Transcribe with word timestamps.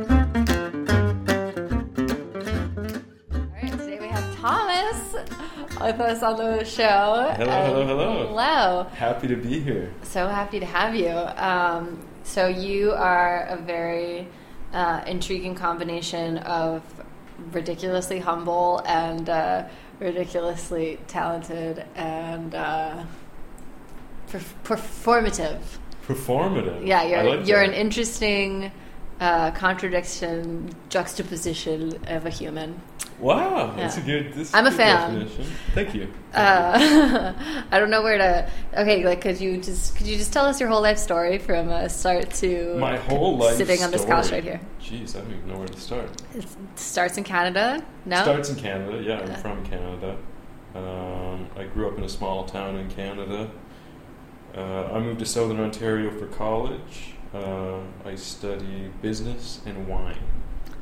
right, 3.52 3.72
today 3.74 3.98
we 4.00 4.08
have 4.08 4.36
Thomas 4.38 5.16
with 5.82 6.00
us 6.00 6.24
on 6.24 6.38
the 6.38 6.64
show. 6.64 7.34
Hello, 7.36 7.52
And- 7.52 7.74
hello, 7.74 7.86
hello. 7.86 8.28
Hello. 8.30 8.84
Happy 8.96 9.28
to 9.28 9.36
be 9.36 9.60
here. 9.60 9.92
So 10.04 10.30
happy 10.30 10.62
to 10.62 10.66
have 10.66 10.96
you. 10.96 11.10
Um, 11.10 12.00
so 12.24 12.48
you 12.48 12.94
are 12.94 13.48
a 13.48 13.58
very 13.58 14.30
uh, 14.72 15.02
intriguing 15.06 15.56
combination 15.56 16.38
of 16.38 16.84
ridiculously 17.52 18.20
humble 18.20 18.82
and 18.86 19.30
uh, 19.30 19.66
ridiculously 20.00 21.00
talented 21.08 21.84
and 21.96 22.56
uh, 22.56 23.04
perf- 24.32 24.54
performative. 24.64 25.60
Performative. 26.08 26.86
Yeah, 26.86 27.04
you're 27.04 27.24
like 27.24 27.48
you're 27.48 27.60
that. 27.60 27.70
an 27.70 27.74
interesting 27.74 28.72
uh, 29.20 29.52
contradiction, 29.52 30.70
juxtaposition 30.90 32.00
of 32.08 32.26
a 32.26 32.30
human. 32.30 32.82
Wow, 33.20 33.74
that's 33.78 33.98
a 33.98 34.02
good. 34.02 34.34
This 34.34 34.50
is 34.50 34.54
I'm 34.54 34.68
a 34.68 34.70
good 34.70 34.78
fan. 34.78 35.20
Definition. 35.20 35.54
Thank 35.74 35.96
you. 35.96 36.12
Uh, 36.34 37.34
I 37.72 37.80
don't 37.80 37.90
know 37.90 38.04
where 38.04 38.18
to. 38.18 38.50
Okay, 38.74 39.06
like, 39.06 39.22
could 39.22 39.40
you 39.40 39.58
just 39.58 39.96
could 39.96 40.06
you 40.06 40.18
just 40.18 40.34
tell 40.34 40.46
us 40.46 40.60
your 40.60 40.68
whole 40.68 40.82
life 40.82 40.98
story 40.98 41.38
from 41.38 41.70
uh, 41.70 41.88
start 41.88 42.30
to 42.32 42.76
My 42.78 42.98
whole 42.98 43.38
life. 43.38 43.56
sitting 43.56 43.82
on 43.84 43.92
this 43.92 44.04
couch 44.04 44.32
right 44.32 44.44
here? 44.44 44.60
Jeez, 44.82 45.16
I 45.16 45.22
don't 45.22 45.32
even 45.32 45.48
know 45.48 45.58
where 45.58 45.68
to 45.68 45.80
start. 45.80 46.10
It 46.36 46.46
starts 46.76 47.18
in 47.18 47.24
Canada. 47.24 47.84
No, 48.06 48.22
Starts 48.22 48.50
in 48.50 48.58
Canada. 48.58 49.02
Yeah, 49.02 49.20
I'm 49.22 49.36
from 49.42 49.66
Canada. 49.66 50.18
Um, 50.76 51.48
I 51.56 51.64
grew 51.64 51.88
up 51.88 51.98
in 51.98 52.04
a 52.04 52.10
small 52.10 52.44
town 52.44 52.76
in 52.76 52.90
Canada. 52.90 53.50
Uh, 54.56 54.90
I 54.94 55.00
moved 55.00 55.20
to 55.20 55.26
Southern 55.26 55.60
Ontario 55.60 56.12
for 56.12 56.28
college. 56.28 57.14
Uh, 57.34 57.80
I 58.06 58.16
studied 58.16 59.02
business 59.02 59.60
and 59.66 59.88
wine. 59.88 60.18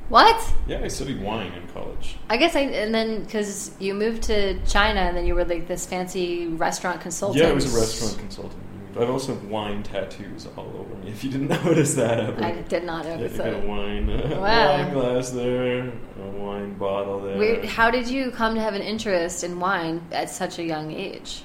what? 0.10 0.54
Yeah, 0.68 0.82
I 0.84 0.88
studied 0.90 1.22
wine 1.22 1.52
in 1.54 1.68
college. 1.70 2.18
I 2.30 2.38
guess 2.38 2.56
I 2.56 2.62
and 2.62 2.94
then 2.94 3.24
because 3.24 3.72
you 3.80 3.94
moved 3.96 4.24
to 4.24 4.60
China 4.66 5.00
and 5.00 5.18
then 5.18 5.26
you 5.26 5.34
were 5.34 5.46
like 5.46 5.68
this 5.68 5.86
fancy 5.88 6.48
restaurant 6.48 7.02
consultant. 7.02 7.44
Yeah, 7.44 7.50
I 7.50 7.54
was 7.54 7.74
a 7.74 7.78
restaurant 7.80 8.20
consultant. 8.20 8.62
I've 8.96 9.10
also 9.10 9.34
have 9.34 9.46
wine 9.46 9.82
tattoos 9.82 10.48
all 10.56 10.72
over 10.78 10.94
me. 11.04 11.10
If 11.10 11.24
you 11.24 11.32
didn't 11.32 11.48
notice 11.66 11.96
that 11.96 12.20
ever. 12.20 12.44
I 12.44 12.62
did 12.62 12.84
not 12.84 13.06
Yeah, 13.06 13.16
notice 13.16 13.32
you 13.32 13.38
got 13.40 13.54
a 13.64 13.66
wine, 13.68 14.08
uh, 14.08 14.40
Wow. 14.40 14.78
wine 14.84 14.94
glass 14.94 15.32
there, 15.32 15.80
a 15.90 16.30
wine 16.38 16.76
bottle 16.76 17.20
there. 17.22 17.36
Weird. 17.40 17.66
How 17.66 17.90
did 17.90 18.08
you 18.08 18.30
come 18.30 18.54
to 18.54 18.62
have 18.62 18.76
an 18.76 18.84
interest 18.84 19.44
in 19.44 19.60
wine 19.60 20.04
at 20.12 20.30
such 20.30 20.60
a 20.60 20.64
young 20.64 20.92
age? 20.92 21.42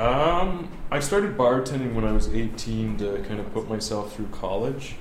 Um, 0.00 0.70
I 0.90 0.98
started 1.00 1.36
bartending 1.36 1.94
when 1.94 2.04
I 2.06 2.12
was 2.12 2.28
18 2.34 2.96
to 2.98 3.18
kind 3.28 3.38
of 3.38 3.52
put 3.52 3.68
myself 3.68 4.14
through 4.16 4.28
college. 4.28 4.94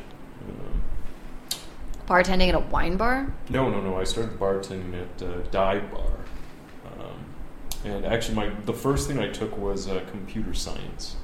Um, 0.47 0.81
Bartending 2.05 2.49
at 2.49 2.55
a 2.55 2.59
wine 2.59 2.97
bar? 2.97 3.31
no, 3.49 3.69
no, 3.69 3.79
no. 3.81 3.97
I 3.97 4.03
started 4.03 4.37
bartending 4.39 4.93
at 4.99 5.21
uh, 5.23 5.37
Dive 5.51 5.89
Bar, 5.91 6.11
um, 6.99 7.25
and 7.85 8.03
actually, 8.05 8.35
my 8.35 8.49
the 8.65 8.73
first 8.73 9.07
thing 9.07 9.19
I 9.19 9.29
took 9.29 9.55
was 9.57 9.87
uh, 9.87 10.03
computer 10.09 10.53
science, 10.55 11.15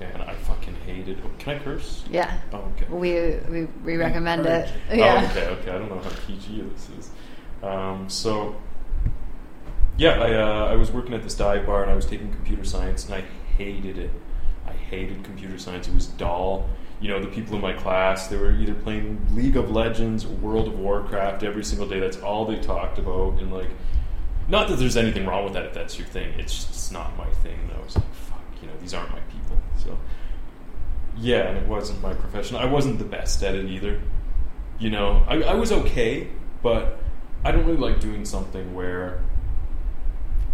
and 0.00 0.22
I 0.22 0.34
fucking 0.34 0.76
hated. 0.86 1.18
Oh, 1.24 1.30
can 1.38 1.56
I 1.56 1.58
curse? 1.64 2.04
Yeah. 2.10 2.38
Oh, 2.52 2.58
okay. 2.76 2.86
We 2.90 3.38
we, 3.50 3.64
we 3.84 3.96
recommend 3.96 4.44
it. 4.46 4.70
Oh, 4.90 4.94
Yeah. 4.94 5.26
okay, 5.30 5.46
okay. 5.46 5.70
I 5.70 5.78
don't 5.78 5.88
know 5.88 5.98
how 5.98 6.10
PG 6.26 6.60
this 6.74 6.88
is. 6.98 7.10
Um, 7.62 8.08
so, 8.10 8.54
yeah, 9.98 10.22
I, 10.22 10.32
uh, 10.34 10.72
I 10.72 10.76
was 10.76 10.92
working 10.92 11.12
at 11.12 11.24
this 11.24 11.34
dive 11.34 11.66
bar 11.66 11.82
and 11.82 11.90
I 11.90 11.94
was 11.96 12.06
taking 12.06 12.32
computer 12.32 12.64
science 12.64 13.04
and 13.06 13.14
I 13.16 13.24
hated 13.56 13.98
it. 13.98 14.12
I 14.64 14.72
hated 14.72 15.24
computer 15.24 15.58
science. 15.58 15.88
It 15.88 15.94
was 15.94 16.06
dull. 16.06 16.70
You 17.00 17.08
know, 17.08 17.20
the 17.20 17.26
people 17.26 17.56
in 17.56 17.60
my 17.60 17.72
class, 17.72 18.28
they 18.28 18.36
were 18.36 18.52
either 18.52 18.74
playing 18.74 19.20
League 19.32 19.56
of 19.56 19.72
Legends 19.72 20.24
or 20.24 20.28
World 20.28 20.68
of 20.68 20.78
Warcraft 20.78 21.42
every 21.42 21.64
single 21.64 21.88
day. 21.88 21.98
That's 21.98 22.18
all 22.18 22.44
they 22.44 22.58
talked 22.58 22.98
about. 22.98 23.40
And, 23.40 23.52
like, 23.52 23.70
not 24.48 24.68
that 24.68 24.76
there's 24.76 24.96
anything 24.96 25.26
wrong 25.26 25.44
with 25.44 25.54
that 25.54 25.66
if 25.66 25.74
that's 25.74 25.98
your 25.98 26.06
thing. 26.08 26.32
It's 26.38 26.64
just 26.64 26.92
not 26.92 27.16
my 27.16 27.28
thing. 27.30 27.58
And 27.68 27.72
I 27.72 27.84
was 27.84 27.96
like, 27.96 28.14
fuck, 28.14 28.42
you 28.62 28.68
know, 28.68 28.74
these 28.80 28.94
aren't 28.94 29.10
my 29.10 29.20
people. 29.20 29.58
So, 29.76 29.98
yeah, 31.16 31.48
and 31.48 31.58
it 31.58 31.66
wasn't 31.66 32.00
my 32.02 32.14
profession. 32.14 32.56
I 32.56 32.66
wasn't 32.66 32.98
the 32.98 33.04
best 33.04 33.42
at 33.42 33.54
it 33.54 33.66
either. 33.66 34.00
You 34.78 34.90
know, 34.90 35.24
I, 35.26 35.42
I 35.42 35.54
was 35.54 35.72
okay, 35.72 36.28
but 36.62 37.00
I 37.44 37.50
don't 37.50 37.64
really 37.64 37.78
like 37.78 38.00
doing 38.00 38.24
something 38.24 38.74
where 38.74 39.22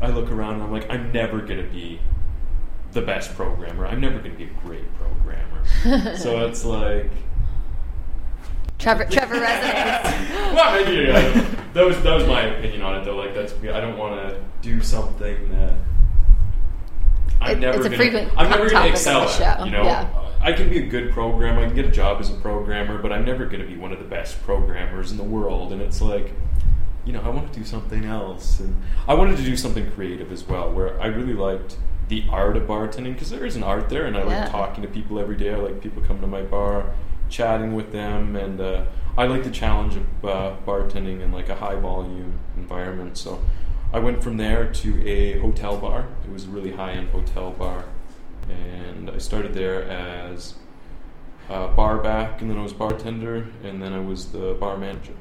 I 0.04 0.08
look 0.08 0.30
around 0.30 0.54
and 0.54 0.62
I'm 0.64 0.72
like, 0.72 0.88
I'm 0.90 1.10
never 1.12 1.40
going 1.40 1.62
to 1.64 1.68
be 1.70 1.98
the 2.92 3.00
best 3.02 3.34
programmer. 3.34 3.86
I'm 3.86 4.00
never 4.00 4.18
going 4.18 4.32
to 4.32 4.36
be 4.36 4.44
a 4.44 4.54
great 4.64 4.84
programmer. 4.98 6.16
so 6.16 6.46
it's 6.46 6.64
like, 6.64 7.10
Trevor 8.78 9.06
Trevor 9.06 9.36
resonates. 9.36 10.30
well, 10.54 10.84
maybe 10.84 11.10
uh, 11.10 11.44
that 11.72 11.86
was 11.86 12.00
that 12.02 12.14
was 12.14 12.26
my 12.26 12.42
opinion 12.42 12.82
on 12.82 12.96
it 13.00 13.04
though. 13.04 13.16
Like 13.16 13.34
that's 13.34 13.54
I 13.54 13.80
don't 13.80 13.96
want 13.96 14.14
to 14.28 14.42
do 14.60 14.82
something 14.82 15.48
that 15.52 15.74
I'm 17.40 17.56
It- 17.56 17.60
never 17.60 17.78
it's 17.78 17.86
a 17.86 17.88
gonna, 17.88 17.96
frequent 17.96 18.32
I'm 18.36 18.50
never 18.50 18.68
going 18.68 18.82
to 18.84 18.90
excel 18.90 19.22
at. 19.22 19.30
show, 19.58 19.64
You 19.64 19.70
know, 19.70 19.84
yeah. 19.84 20.08
I 20.42 20.52
can 20.52 20.68
be 20.68 20.78
a 20.80 20.86
good 20.86 21.12
programmer. 21.12 21.62
I 21.62 21.66
can 21.66 21.74
get 21.74 21.86
a 21.86 21.90
job 21.90 22.20
as 22.20 22.28
a 22.28 22.34
programmer, 22.34 22.98
but 22.98 23.10
I'm 23.10 23.24
never 23.24 23.46
going 23.46 23.62
to 23.62 23.66
be 23.66 23.76
one 23.78 23.92
of 23.92 23.98
the 23.98 24.04
best 24.04 24.42
programmers 24.42 25.10
in 25.10 25.16
the 25.16 25.24
world. 25.24 25.72
And 25.72 25.80
it's 25.80 26.02
like, 26.02 26.34
you 27.04 27.12
know, 27.12 27.20
I 27.20 27.28
want 27.28 27.52
to 27.52 27.58
do 27.58 27.64
something 27.64 28.04
else, 28.04 28.60
and 28.60 28.76
I 29.06 29.14
wanted 29.14 29.36
to 29.36 29.44
do 29.44 29.56
something 29.56 29.90
creative 29.92 30.32
as 30.32 30.44
well, 30.48 30.70
where 30.72 31.00
I 31.00 31.06
really 31.06 31.34
liked 31.34 31.76
the 32.08 32.24
art 32.30 32.56
of 32.56 32.64
bartending 32.64 33.14
because 33.14 33.30
there 33.30 33.44
is 33.46 33.56
an 33.56 33.62
art 33.62 33.88
there, 33.88 34.06
and 34.06 34.16
I 34.16 34.20
Yeah. 34.20 34.26
like 34.42 34.50
talking 34.50 34.82
to 34.82 34.88
people 34.88 35.18
every 35.18 35.36
day. 35.36 35.52
I 35.52 35.56
like 35.56 35.80
people 35.82 36.02
coming 36.02 36.22
to 36.22 36.28
my 36.28 36.42
bar, 36.42 36.86
chatting 37.28 37.74
with 37.74 37.92
them, 37.92 38.36
and 38.36 38.60
uh, 38.60 38.84
I 39.16 39.26
like 39.26 39.44
the 39.44 39.50
challenge 39.50 39.96
of 39.96 40.24
uh, 40.24 40.56
bartending 40.66 41.20
in 41.20 41.32
like 41.32 41.48
a 41.48 41.54
high 41.54 41.76
volume 41.76 42.38
environment. 42.56 43.16
So 43.16 43.40
I 43.92 43.98
went 44.00 44.22
from 44.22 44.36
there 44.36 44.66
to 44.72 45.08
a 45.08 45.38
hotel 45.38 45.76
bar. 45.78 46.06
It 46.24 46.30
was 46.32 46.44
a 46.44 46.48
really 46.48 46.72
high 46.72 46.92
end 46.92 47.08
hotel 47.10 47.50
bar, 47.52 47.84
and 48.48 49.10
I 49.10 49.18
started 49.18 49.54
there 49.54 49.84
as 49.84 50.54
a 51.48 51.68
bar 51.68 51.98
back, 51.98 52.40
and 52.40 52.50
then 52.50 52.58
I 52.58 52.62
was 52.62 52.72
bartender, 52.72 53.46
and 53.62 53.82
then 53.82 53.92
I 53.92 54.00
was 54.00 54.32
the 54.32 54.54
bar 54.58 54.76
manager. 54.76 55.12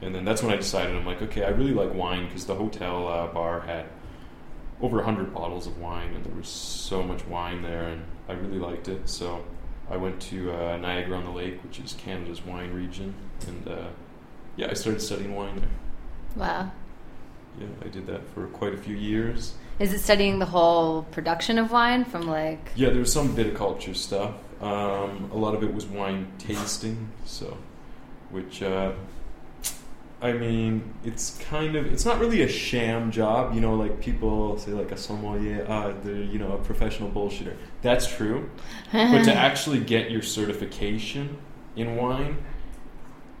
And 0.00 0.14
then 0.14 0.24
that's 0.24 0.42
when 0.42 0.52
I 0.52 0.56
decided 0.56 0.94
I'm 0.94 1.06
like, 1.06 1.22
okay, 1.22 1.44
I 1.44 1.48
really 1.48 1.72
like 1.72 1.92
wine 1.92 2.26
because 2.26 2.46
the 2.46 2.54
hotel 2.54 3.08
uh, 3.08 3.26
bar 3.28 3.60
had 3.60 3.86
over 4.80 4.96
100 4.98 5.34
bottles 5.34 5.66
of 5.66 5.78
wine, 5.78 6.14
and 6.14 6.24
there 6.24 6.34
was 6.34 6.48
so 6.48 7.02
much 7.02 7.26
wine 7.26 7.62
there, 7.62 7.88
and 7.88 8.04
I 8.28 8.34
really 8.34 8.58
liked 8.58 8.88
it. 8.88 9.08
So 9.08 9.44
I 9.90 9.96
went 9.96 10.20
to 10.22 10.52
uh, 10.52 10.76
Niagara 10.76 11.16
on 11.16 11.24
the 11.24 11.30
Lake, 11.30 11.62
which 11.64 11.80
is 11.80 11.94
Canada's 11.94 12.44
wine 12.44 12.72
region, 12.72 13.14
and 13.46 13.68
uh, 13.68 13.88
yeah, 14.56 14.68
I 14.70 14.74
started 14.74 15.00
studying 15.00 15.34
wine 15.34 15.56
there. 15.56 15.68
Wow. 16.36 16.70
Yeah, 17.58 17.66
I 17.84 17.88
did 17.88 18.06
that 18.06 18.20
for 18.34 18.46
quite 18.48 18.74
a 18.74 18.76
few 18.76 18.94
years. 18.94 19.54
Is 19.80 19.92
it 19.92 20.00
studying 20.00 20.38
the 20.38 20.46
whole 20.46 21.02
production 21.04 21.58
of 21.58 21.70
wine 21.70 22.04
from 22.04 22.22
like 22.22 22.70
Yeah, 22.76 22.90
there 22.90 23.00
was 23.00 23.12
some 23.12 23.34
viticulture 23.34 23.96
stuff. 23.96 24.34
Um, 24.60 25.30
a 25.32 25.36
lot 25.36 25.54
of 25.54 25.62
it 25.62 25.72
was 25.72 25.86
wine 25.86 26.32
tasting, 26.38 27.10
so 27.24 27.56
which 28.30 28.62
uh, 28.62 28.92
I 30.20 30.32
mean, 30.32 30.94
it's 31.04 31.38
kind 31.48 31.76
of 31.76 31.86
it's 31.86 32.04
not 32.04 32.18
really 32.18 32.42
a 32.42 32.48
sham 32.48 33.12
job, 33.12 33.54
you 33.54 33.60
know. 33.60 33.74
Like 33.76 34.00
people 34.00 34.58
say, 34.58 34.72
like 34.72 34.90
a 34.90 34.96
sommelier, 34.96 35.64
uh, 35.68 35.94
they're 36.02 36.16
you 36.16 36.38
know 36.38 36.52
a 36.52 36.58
professional 36.58 37.08
bullshitter. 37.10 37.56
That's 37.82 38.06
true, 38.06 38.50
but 38.92 39.22
to 39.24 39.32
actually 39.48 39.78
get 39.78 40.10
your 40.10 40.22
certification 40.22 41.38
in 41.76 41.96
wine 41.96 42.38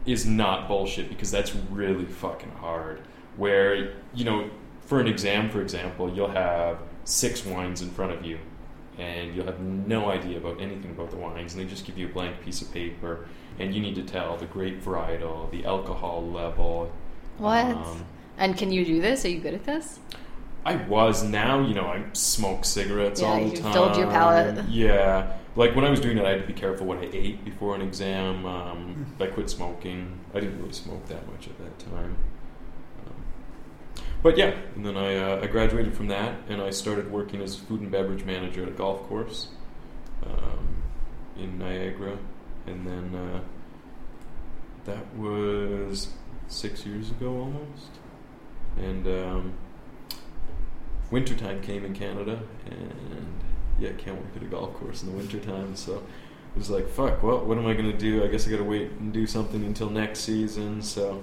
is 0.06 0.24
not 0.24 0.68
bullshit 0.68 1.08
because 1.08 1.30
that's 1.32 1.54
really 1.70 2.06
fucking 2.06 2.52
hard. 2.52 3.00
Where 3.36 3.94
you 4.14 4.24
know, 4.24 4.48
for 4.80 5.00
an 5.00 5.08
exam, 5.08 5.50
for 5.50 5.60
example, 5.60 6.12
you'll 6.14 6.30
have 6.30 6.78
six 7.02 7.44
wines 7.44 7.82
in 7.82 7.90
front 7.90 8.12
of 8.12 8.24
you, 8.24 8.38
and 8.98 9.34
you'll 9.34 9.46
have 9.46 9.60
no 9.60 10.10
idea 10.10 10.38
about 10.38 10.60
anything 10.60 10.92
about 10.92 11.10
the 11.10 11.16
wines, 11.16 11.54
and 11.54 11.62
they 11.62 11.68
just 11.68 11.84
give 11.84 11.98
you 11.98 12.06
a 12.06 12.12
blank 12.12 12.40
piece 12.40 12.62
of 12.62 12.72
paper, 12.72 13.26
and 13.58 13.74
you 13.74 13.80
need 13.80 13.94
to 13.96 14.02
tell 14.02 14.36
the 14.36 14.46
grape 14.46 14.82
varietal, 14.82 15.50
the 15.50 15.64
alcohol 15.64 16.26
level. 16.30 16.92
what? 17.38 17.66
um, 17.66 18.04
and 18.36 18.56
can 18.56 18.70
you 18.70 18.84
do 18.84 19.00
this? 19.00 19.24
Are 19.24 19.28
you 19.28 19.40
good 19.40 19.54
at 19.54 19.64
this? 19.64 19.98
I 20.64 20.76
was 20.86 21.22
now, 21.24 21.66
you 21.66 21.74
know, 21.74 21.86
I 21.86 22.04
smoke 22.12 22.64
cigarettes 22.64 23.20
Yeah, 23.20 23.28
all 23.28 23.40
the 23.44 23.56
you 23.56 23.62
time. 23.62 23.72
filled 23.72 23.96
your 23.96 24.08
palate. 24.08 24.68
Yeah, 24.68 25.32
like 25.56 25.74
when 25.74 25.84
I 25.84 25.90
was 25.90 25.98
doing 26.00 26.18
it, 26.18 26.24
I 26.24 26.30
had 26.30 26.40
to 26.42 26.46
be 26.46 26.52
careful 26.52 26.86
what 26.86 26.98
I 26.98 27.08
ate 27.12 27.44
before 27.44 27.74
an 27.74 27.80
exam. 27.80 28.44
Um, 28.46 29.06
I 29.18 29.26
quit 29.26 29.48
smoking. 29.50 30.20
I 30.34 30.40
didn't 30.40 30.58
really 30.58 30.72
smoke 30.72 31.06
that 31.08 31.26
much 31.32 31.48
at 31.48 31.58
that 31.58 31.78
time. 31.78 32.16
Um, 33.06 33.14
but 34.22 34.36
yeah, 34.36 34.54
and 34.76 34.84
then 34.84 34.96
I, 34.96 35.16
uh, 35.16 35.40
I 35.42 35.46
graduated 35.46 35.96
from 35.96 36.08
that, 36.08 36.34
and 36.48 36.60
I 36.60 36.70
started 36.70 37.10
working 37.10 37.40
as 37.40 37.56
a 37.56 37.58
food 37.60 37.80
and 37.80 37.90
beverage 37.90 38.24
manager 38.24 38.62
at 38.62 38.68
a 38.68 38.72
golf 38.72 39.02
course 39.08 39.48
um, 40.26 40.82
in 41.38 41.58
Niagara, 41.58 42.18
and 42.70 42.86
then 42.86 43.14
uh, 43.14 43.40
that 44.84 45.14
was 45.16 46.08
six 46.48 46.86
years 46.86 47.10
ago 47.10 47.28
almost, 47.28 47.90
and 48.76 49.06
um, 49.06 49.54
wintertime 51.10 51.60
came 51.62 51.84
in 51.84 51.94
Canada, 51.94 52.40
and 52.66 53.26
yeah, 53.78 53.92
can't 53.92 54.16
work 54.16 54.36
at 54.36 54.42
a 54.42 54.46
golf 54.46 54.74
course 54.74 55.02
in 55.02 55.10
the 55.10 55.16
wintertime, 55.16 55.76
so 55.76 55.96
it 55.96 56.58
was 56.58 56.70
like, 56.70 56.88
fuck, 56.88 57.22
well, 57.22 57.44
what 57.44 57.58
am 57.58 57.66
I 57.66 57.74
going 57.74 57.90
to 57.90 57.96
do? 57.96 58.24
I 58.24 58.28
guess 58.28 58.46
I 58.46 58.50
got 58.50 58.58
to 58.58 58.64
wait 58.64 58.90
and 58.92 59.12
do 59.12 59.26
something 59.26 59.64
until 59.64 59.90
next 59.90 60.20
season, 60.20 60.82
so 60.82 61.22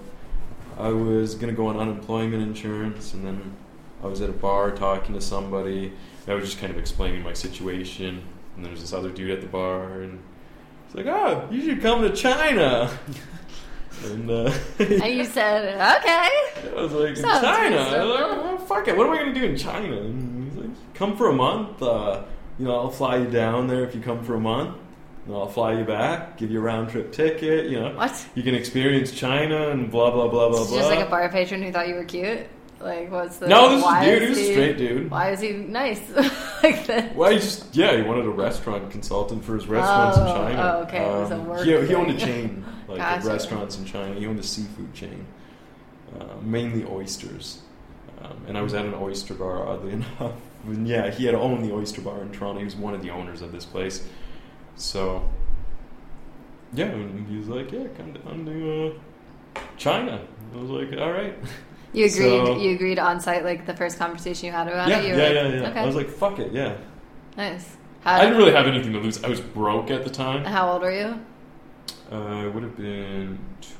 I 0.77 0.89
was 0.89 1.35
going 1.35 1.53
to 1.53 1.57
go 1.57 1.67
on 1.67 1.77
unemployment 1.77 2.43
insurance, 2.43 3.13
and 3.13 3.25
then 3.25 3.55
I 4.03 4.07
was 4.07 4.21
at 4.21 4.29
a 4.29 4.33
bar 4.33 4.71
talking 4.71 5.15
to 5.15 5.21
somebody. 5.21 5.93
I 6.27 6.33
was 6.33 6.45
just 6.45 6.59
kind 6.59 6.71
of 6.71 6.77
explaining 6.77 7.23
my 7.23 7.33
situation, 7.33 8.23
and 8.55 8.63
there 8.63 8.71
was 8.71 8.81
this 8.81 8.93
other 8.93 9.09
dude 9.09 9.31
at 9.31 9.41
the 9.41 9.47
bar, 9.47 10.01
and 10.01 10.21
he's 10.87 10.95
like, 10.95 11.05
oh, 11.07 11.47
you 11.51 11.61
should 11.61 11.81
come 11.81 12.01
to 12.01 12.11
China. 12.15 12.89
and 14.05 14.29
uh, 14.29 14.51
And 14.79 15.13
you 15.15 15.23
said, 15.37 15.75
okay. 15.99 16.29
I 16.77 16.81
was 16.81 16.91
like, 16.93 17.15
Sounds 17.17 17.41
China? 17.41 17.77
I 17.77 18.03
was 18.03 18.19
like, 18.19 18.43
well, 18.43 18.57
fuck 18.59 18.87
it. 18.87 18.95
What 18.97 19.07
am 19.07 19.13
I 19.13 19.17
going 19.17 19.33
to 19.33 19.39
do 19.39 19.45
in 19.45 19.57
China? 19.57 19.97
And 20.01 20.51
he's 20.51 20.55
like, 20.61 20.93
come 20.93 21.15
for 21.17 21.29
a 21.29 21.33
month. 21.33 21.81
Uh, 21.81 22.23
you 22.59 22.65
know, 22.65 22.75
I'll 22.75 22.89
fly 22.89 23.17
you 23.17 23.29
down 23.29 23.67
there 23.67 23.83
if 23.83 23.95
you 23.95 24.01
come 24.01 24.23
for 24.23 24.35
a 24.35 24.39
month. 24.39 24.77
And 25.25 25.33
I'll 25.35 25.47
fly 25.47 25.73
you 25.73 25.83
back, 25.83 26.37
give 26.37 26.51
you 26.51 26.59
a 26.59 26.61
round 26.61 26.89
trip 26.91 27.11
ticket. 27.11 27.65
You 27.71 27.79
know, 27.79 27.95
What? 27.95 28.27
you 28.35 28.43
can 28.43 28.53
experience 28.53 29.11
China 29.11 29.69
and 29.69 29.89
blah 29.89 30.11
blah 30.11 30.27
blah 30.27 30.49
blah 30.49 30.61
It's 30.61 30.69
blah. 30.69 30.77
just 30.77 30.89
like 30.91 31.05
a 31.05 31.09
bar 31.09 31.27
patron 31.29 31.63
who 31.63 31.71
thought 31.71 31.87
you 31.87 31.95
were 31.95 32.03
cute. 32.05 32.45
Like, 32.79 33.09
what's 33.11 33.37
the? 33.37 33.47
No, 33.47 33.69
this 33.69 33.85
is 33.85 34.03
dude. 34.03 34.21
He 34.23 34.29
was 34.29 34.37
a 34.37 34.51
straight 34.51 34.77
dude. 34.77 35.09
Why 35.11 35.31
is 35.31 35.39
he 35.39 35.53
nice 35.53 36.01
like 36.63 36.85
that? 36.87 37.15
Well, 37.15 37.31
he 37.31 37.37
just 37.37 37.73
yeah, 37.75 37.95
he 37.95 38.01
wanted 38.03 38.25
a 38.25 38.29
restaurant 38.29 38.91
consultant 38.91 39.43
for 39.43 39.55
his 39.55 39.65
restaurants 39.67 40.17
in 40.17 40.23
Oh, 40.23 40.33
China. 40.33 40.61
oh, 40.77 40.83
okay, 40.83 41.03
it 41.05 41.21
was 41.21 41.31
a 41.31 41.35
Um, 41.35 41.47
work 41.47 41.65
He, 41.65 41.85
he 41.87 41.95
owned 41.95 42.11
a 42.11 42.17
chain 42.17 42.65
like 42.87 42.99
of 42.99 43.05
Gotcha. 43.23 43.27
restaurants 43.27 43.77
in 43.77 43.85
China. 43.85 44.13
He 44.15 44.27
owned 44.27 44.39
a 44.39 44.43
seafood 44.43 44.93
chain, 44.93 45.25
uh, 46.19 46.25
mainly 46.41 46.85
oysters. 46.85 47.61
Um, 48.21 48.37
and 48.47 48.57
I 48.57 48.61
was 48.61 48.73
at 48.73 48.85
an 48.85 48.93
oyster 48.93 49.33
bar, 49.35 49.67
oddly 49.67 49.93
enough. 50.19 50.33
And 50.65 50.87
yeah, 50.87 51.09
he 51.11 51.25
had 51.25 51.35
owned 51.35 51.63
the 51.63 51.73
oyster 51.73 52.01
bar 52.01 52.21
in 52.21 52.31
Toronto. 52.31 52.59
He 52.59 52.65
was 52.65 52.75
one 52.75 52.93
of 52.93 53.01
the 53.01 53.09
owners 53.09 53.41
of 53.41 53.51
this 53.51 53.65
place. 53.65 54.05
So 54.75 55.29
yeah, 56.73 56.85
and 56.87 57.27
he 57.27 57.37
was 57.37 57.47
like, 57.47 57.71
"Yeah, 57.71 57.87
come 57.95 58.11
down 58.13 58.45
to 58.45 58.93
uh, 59.57 59.59
China." 59.77 60.19
I 60.53 60.57
was 60.57 60.69
like, 60.69 60.99
"All 60.99 61.11
right." 61.11 61.37
You 61.95 62.05
agreed. 62.05 62.45
So- 62.45 62.57
you 62.57 62.75
agreed 62.75 62.99
on 62.99 63.19
site, 63.19 63.43
like 63.43 63.65
the 63.65 63.75
first 63.75 63.97
conversation 63.97 64.45
you 64.47 64.51
had 64.51 64.67
about 64.67 64.87
yeah, 64.89 64.99
it. 64.99 65.03
You 65.03 65.09
yeah, 65.09 65.15
were 65.15 65.33
yeah, 65.33 65.41
like, 65.41 65.53
yeah. 65.53 65.69
Okay, 65.69 65.79
I 65.79 65.85
was 65.85 65.95
like, 65.95 66.09
"Fuck 66.09 66.39
it, 66.39 66.51
yeah." 66.51 66.75
nice. 67.37 67.77
How, 68.01 68.17
I 68.17 68.25
didn't 68.25 68.37
really 68.37 68.53
have 68.53 68.67
anything 68.67 68.93
to 68.93 68.99
lose. 68.99 69.23
I 69.23 69.29
was 69.29 69.41
broke 69.41 69.89
at 69.89 70.03
the 70.03 70.11
time. 70.11 70.45
How 70.45 70.71
old 70.71 70.83
were 70.83 70.91
you? 70.91 71.19
Uh, 72.11 72.43
I 72.43 72.47
would 72.47 72.61
have 72.61 72.77
been 72.77 73.39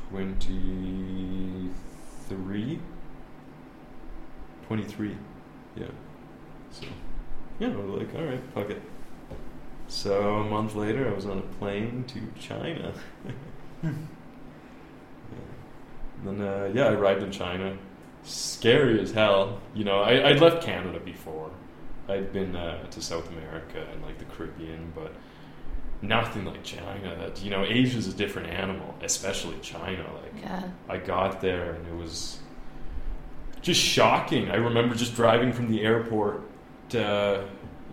23. 0.10 2.80
23. 4.68 5.16
Yeah. 5.76 5.86
So, 6.72 6.88
yeah, 7.60 7.68
I 7.68 7.76
was 7.76 8.02
like, 8.02 8.16
alright, 8.16 8.42
fuck 8.56 8.72
it. 8.72 8.82
So, 9.88 10.38
a 10.38 10.44
month 10.44 10.74
later, 10.74 11.08
I 11.08 11.14
was 11.14 11.28
on 11.28 11.38
a 11.38 11.44
plane 11.60 12.04
to 12.08 12.20
China. 12.40 12.94
Yeah. 15.32 15.40
Then, 16.24 16.40
uh, 16.40 16.70
yeah, 16.72 16.90
I 16.90 16.94
arrived 16.94 17.24
in 17.24 17.32
China. 17.32 17.76
Scary 18.26 19.00
as 19.00 19.12
hell. 19.12 19.60
You 19.74 19.84
know, 19.84 20.02
I, 20.02 20.30
I'd 20.30 20.42
left 20.42 20.64
Canada 20.64 21.00
before. 21.00 21.52
I'd 22.08 22.32
been 22.34 22.56
uh, 22.56 22.86
to 22.88 23.02
South 23.02 23.30
America 23.32 23.86
and 23.92 24.02
like 24.04 24.18
the 24.18 24.26
Caribbean, 24.26 24.92
but 24.96 25.12
nothing 26.02 26.46
like 26.46 26.64
China. 26.64 27.16
That 27.18 27.44
you 27.44 27.50
know, 27.50 27.64
Asia's 27.64 28.08
a 28.08 28.14
different 28.14 28.50
animal, 28.50 28.96
especially 29.02 29.58
China. 29.62 30.06
Like 30.22 30.42
Yeah. 30.42 30.64
I 30.90 30.98
got 30.98 31.42
there 31.42 31.74
and 31.74 31.88
it 31.88 31.96
was 31.96 32.40
just 33.62 33.82
shocking. 33.82 34.52
I 34.52 34.56
remember 34.56 34.96
just 34.96 35.16
driving 35.16 35.52
from 35.52 35.72
the 35.72 35.82
airport, 35.82 36.42
uh, 36.94 37.42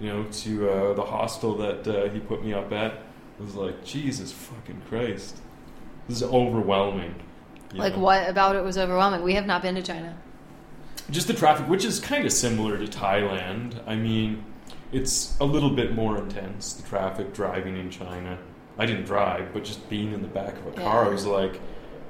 you 0.00 0.08
know, 0.08 0.24
to 0.24 0.70
uh, 0.70 0.94
the 0.94 1.04
hostel 1.04 1.56
that 1.58 1.86
uh, 1.88 2.08
he 2.10 2.20
put 2.20 2.44
me 2.44 2.52
up 2.52 2.72
at. 2.72 2.92
It 2.92 3.42
was 3.42 3.54
like 3.54 3.82
Jesus 3.84 4.30
fucking 4.32 4.82
Christ, 4.88 5.38
this 6.08 6.18
is 6.18 6.22
overwhelming. 6.22 7.14
Like, 7.74 7.96
what 7.96 8.28
about 8.28 8.56
it 8.56 8.62
was 8.64 8.76
overwhelming? 8.78 9.22
We 9.22 9.34
have 9.34 9.46
not 9.46 9.62
been 9.62 9.74
to 9.76 9.82
China. 9.82 10.16
just 11.10 11.26
the 11.26 11.34
traffic, 11.34 11.68
which 11.68 11.84
is 11.84 12.00
kind 12.00 12.24
of 12.24 12.32
similar 12.32 12.78
to 12.78 12.86
Thailand. 12.86 13.82
I 13.86 13.96
mean, 13.96 14.44
it's 14.92 15.36
a 15.40 15.44
little 15.44 15.70
bit 15.70 15.94
more 15.94 16.18
intense. 16.18 16.74
The 16.74 16.88
traffic 16.88 17.32
driving 17.34 17.76
in 17.76 17.90
China. 17.90 18.38
I 18.78 18.86
didn't 18.86 19.04
drive, 19.04 19.52
but 19.52 19.64
just 19.64 19.88
being 19.90 20.12
in 20.12 20.22
the 20.22 20.28
back 20.28 20.56
of 20.56 20.66
a 20.66 20.72
car, 20.72 21.04
I 21.04 21.08
was 21.08 21.26
like, 21.26 21.60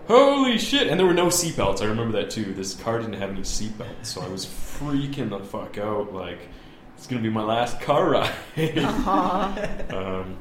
"Holy 0.06 0.58
shit!" 0.58 0.86
And 0.88 0.98
there 0.98 1.06
were 1.06 1.14
no 1.14 1.26
seatbelts. 1.26 1.82
I 1.82 1.86
remember 1.86 2.20
that 2.20 2.30
too. 2.30 2.52
This 2.54 2.74
car 2.74 2.98
didn't 2.98 3.14
have 3.14 3.30
any 3.30 3.40
seatbelts, 3.42 4.06
so 4.06 4.20
I 4.22 4.28
was 4.28 4.46
freaking 4.46 5.30
the 5.30 5.40
fuck 5.40 5.78
out. 5.78 6.12
Like, 6.14 6.48
it's 6.96 7.06
gonna 7.06 7.22
be 7.22 7.30
my 7.30 7.42
last 7.42 7.80
car 7.80 8.10
ride. 8.10 8.30
Aw. 8.56 9.64
um, 9.96 10.36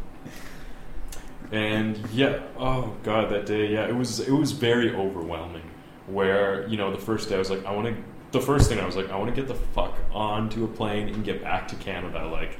and 1.52 2.00
yeah, 2.14 2.40
oh 2.58 2.96
god, 3.04 3.30
that 3.30 3.46
day, 3.46 3.68
yeah, 3.68 3.88
it 3.88 3.96
was 3.96 4.20
it 4.20 4.32
was 4.32 4.52
very 4.52 4.96
overwhelming. 4.96 5.70
Where 6.08 6.68
you 6.68 6.78
know 6.78 6.92
the 6.92 7.02
first 7.02 7.30
day 7.30 7.36
I 7.36 7.40
was 7.40 7.50
like, 7.50 7.66
I 7.66 7.72
want 7.72 7.88
to. 7.88 8.04
The 8.32 8.42
first 8.42 8.70
thing 8.70 8.80
I 8.80 8.86
was 8.86 8.96
like, 8.96 9.10
I 9.10 9.18
want 9.18 9.34
to 9.34 9.36
get 9.36 9.50
the 9.50 9.56
fuck 9.56 9.94
onto 10.14 10.64
a 10.64 10.68
plane 10.68 11.10
and 11.10 11.24
get 11.24 11.42
back 11.42 11.68
to 11.68 11.76
Canada. 11.76 12.28
Like, 12.28 12.58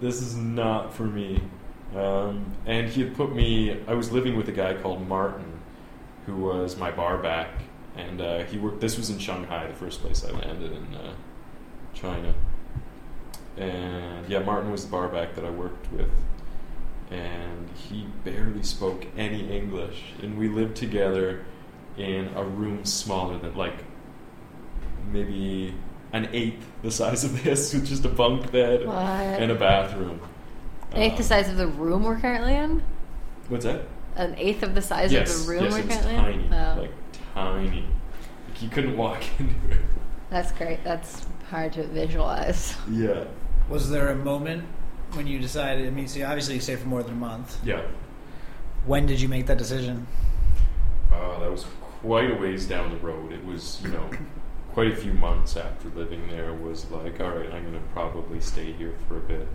this 0.00 0.20
is 0.20 0.34
not 0.34 0.92
for 0.92 1.04
me. 1.04 1.40
Um, 1.94 2.52
and 2.66 2.88
he 2.88 3.02
had 3.02 3.14
put 3.14 3.34
me. 3.34 3.80
I 3.86 3.94
was 3.94 4.10
living 4.10 4.36
with 4.36 4.48
a 4.48 4.52
guy 4.52 4.74
called 4.74 5.06
Martin, 5.06 5.60
who 6.26 6.36
was 6.36 6.76
my 6.76 6.90
bar 6.90 7.18
back, 7.18 7.50
and 7.96 8.20
uh, 8.20 8.44
he 8.44 8.58
worked. 8.58 8.80
This 8.80 8.96
was 8.96 9.10
in 9.10 9.18
Shanghai, 9.18 9.66
the 9.68 9.74
first 9.74 10.00
place 10.00 10.24
I 10.24 10.30
landed 10.30 10.72
in 10.72 10.94
uh, 10.94 11.14
China. 11.94 12.34
And 13.56 14.28
yeah, 14.28 14.40
Martin 14.40 14.70
was 14.70 14.84
the 14.84 14.90
bar 14.90 15.08
back 15.08 15.34
that 15.34 15.44
I 15.44 15.50
worked 15.50 15.92
with, 15.92 16.10
and 17.10 17.68
he 17.74 18.06
barely 18.24 18.62
spoke 18.62 19.06
any 19.16 19.50
English, 19.56 20.12
and 20.22 20.38
we 20.38 20.48
lived 20.48 20.76
together 20.76 21.44
in 21.96 22.28
a 22.36 22.44
room 22.44 22.84
smaller 22.84 23.38
than 23.38 23.54
like 23.56 23.84
maybe 25.12 25.74
an 26.12 26.28
eighth 26.32 26.66
the 26.82 26.90
size 26.90 27.24
of 27.24 27.42
this, 27.42 27.72
with 27.74 27.86
just 27.86 28.04
a 28.04 28.08
bunk 28.08 28.50
bed 28.52 28.86
What? 28.86 28.96
and 28.96 29.50
a 29.50 29.54
bathroom. 29.54 30.20
An 30.92 31.02
eighth 31.02 31.16
the 31.16 31.22
Um, 31.22 31.28
size 31.28 31.48
of 31.48 31.56
the 31.56 31.66
room 31.68 32.04
we're 32.04 32.18
currently 32.18 32.54
in. 32.54 32.82
What's 33.48 33.64
that? 33.64 33.82
An 34.16 34.34
eighth 34.36 34.62
of 34.62 34.74
the 34.74 34.82
size 34.82 35.12
yes, 35.12 35.40
of 35.40 35.46
the 35.46 35.52
room 35.52 35.64
yes, 35.64 35.72
we're 35.72 35.78
it 35.80 35.86
was 35.86 35.96
currently 35.96 36.14
tiny, 36.16 36.44
in. 36.46 36.52
Oh, 36.52 36.76
like 36.80 36.92
tiny. 37.34 37.86
Like 38.48 38.62
you 38.62 38.68
couldn't 38.68 38.96
walk 38.96 39.22
into 39.38 39.54
it. 39.70 39.78
that's 40.30 40.52
great. 40.52 40.82
That's 40.84 41.26
hard 41.48 41.72
to 41.74 41.86
visualize. 41.86 42.76
Yeah, 42.90 43.24
Was 43.68 43.90
there 43.90 44.08
a 44.08 44.16
moment 44.16 44.64
when 45.14 45.26
you 45.26 45.38
decided? 45.38 45.86
I 45.86 45.90
mean, 45.90 46.08
see, 46.08 46.22
obviously 46.22 46.54
you 46.54 46.60
stayed 46.60 46.78
for 46.78 46.88
more 46.88 47.02
than 47.02 47.12
a 47.12 47.16
month. 47.16 47.58
yeah. 47.64 47.82
When 48.86 49.04
did 49.04 49.20
you 49.20 49.28
make 49.28 49.46
that 49.46 49.58
decision? 49.58 50.06
Uh, 51.12 51.38
that 51.40 51.50
was 51.50 51.66
quite 52.00 52.30
a 52.30 52.34
ways 52.34 52.66
down 52.66 52.90
the 52.90 52.96
road. 52.96 53.32
It 53.32 53.44
was, 53.44 53.80
you 53.82 53.90
know, 53.90 54.10
quite 54.72 54.90
a 54.90 54.96
few 54.96 55.12
months 55.12 55.56
after 55.56 55.88
living 55.90 56.26
there. 56.28 56.52
Was 56.54 56.90
like, 56.90 57.20
all 57.20 57.30
right, 57.30 57.52
I'm 57.52 57.62
going 57.62 57.74
to 57.74 57.88
probably 57.92 58.40
stay 58.40 58.72
here 58.72 58.94
for 59.06 59.18
a 59.18 59.20
bit. 59.20 59.48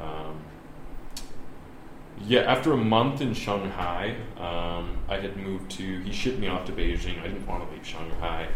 Um, 0.00 0.38
yeah, 2.26 2.42
after 2.42 2.72
a 2.72 2.76
month 2.76 3.20
in 3.20 3.34
Shanghai, 3.34 4.16
um, 4.38 4.98
I 5.08 5.18
had 5.18 5.36
moved 5.36 5.70
to. 5.72 6.00
He 6.00 6.12
shipped 6.12 6.38
me 6.38 6.46
off 6.46 6.64
to 6.66 6.72
Beijing. 6.72 7.20
I 7.20 7.28
didn't 7.28 7.46
want 7.46 7.68
to 7.68 7.74
leave 7.74 7.84
Shanghai. 7.84 8.48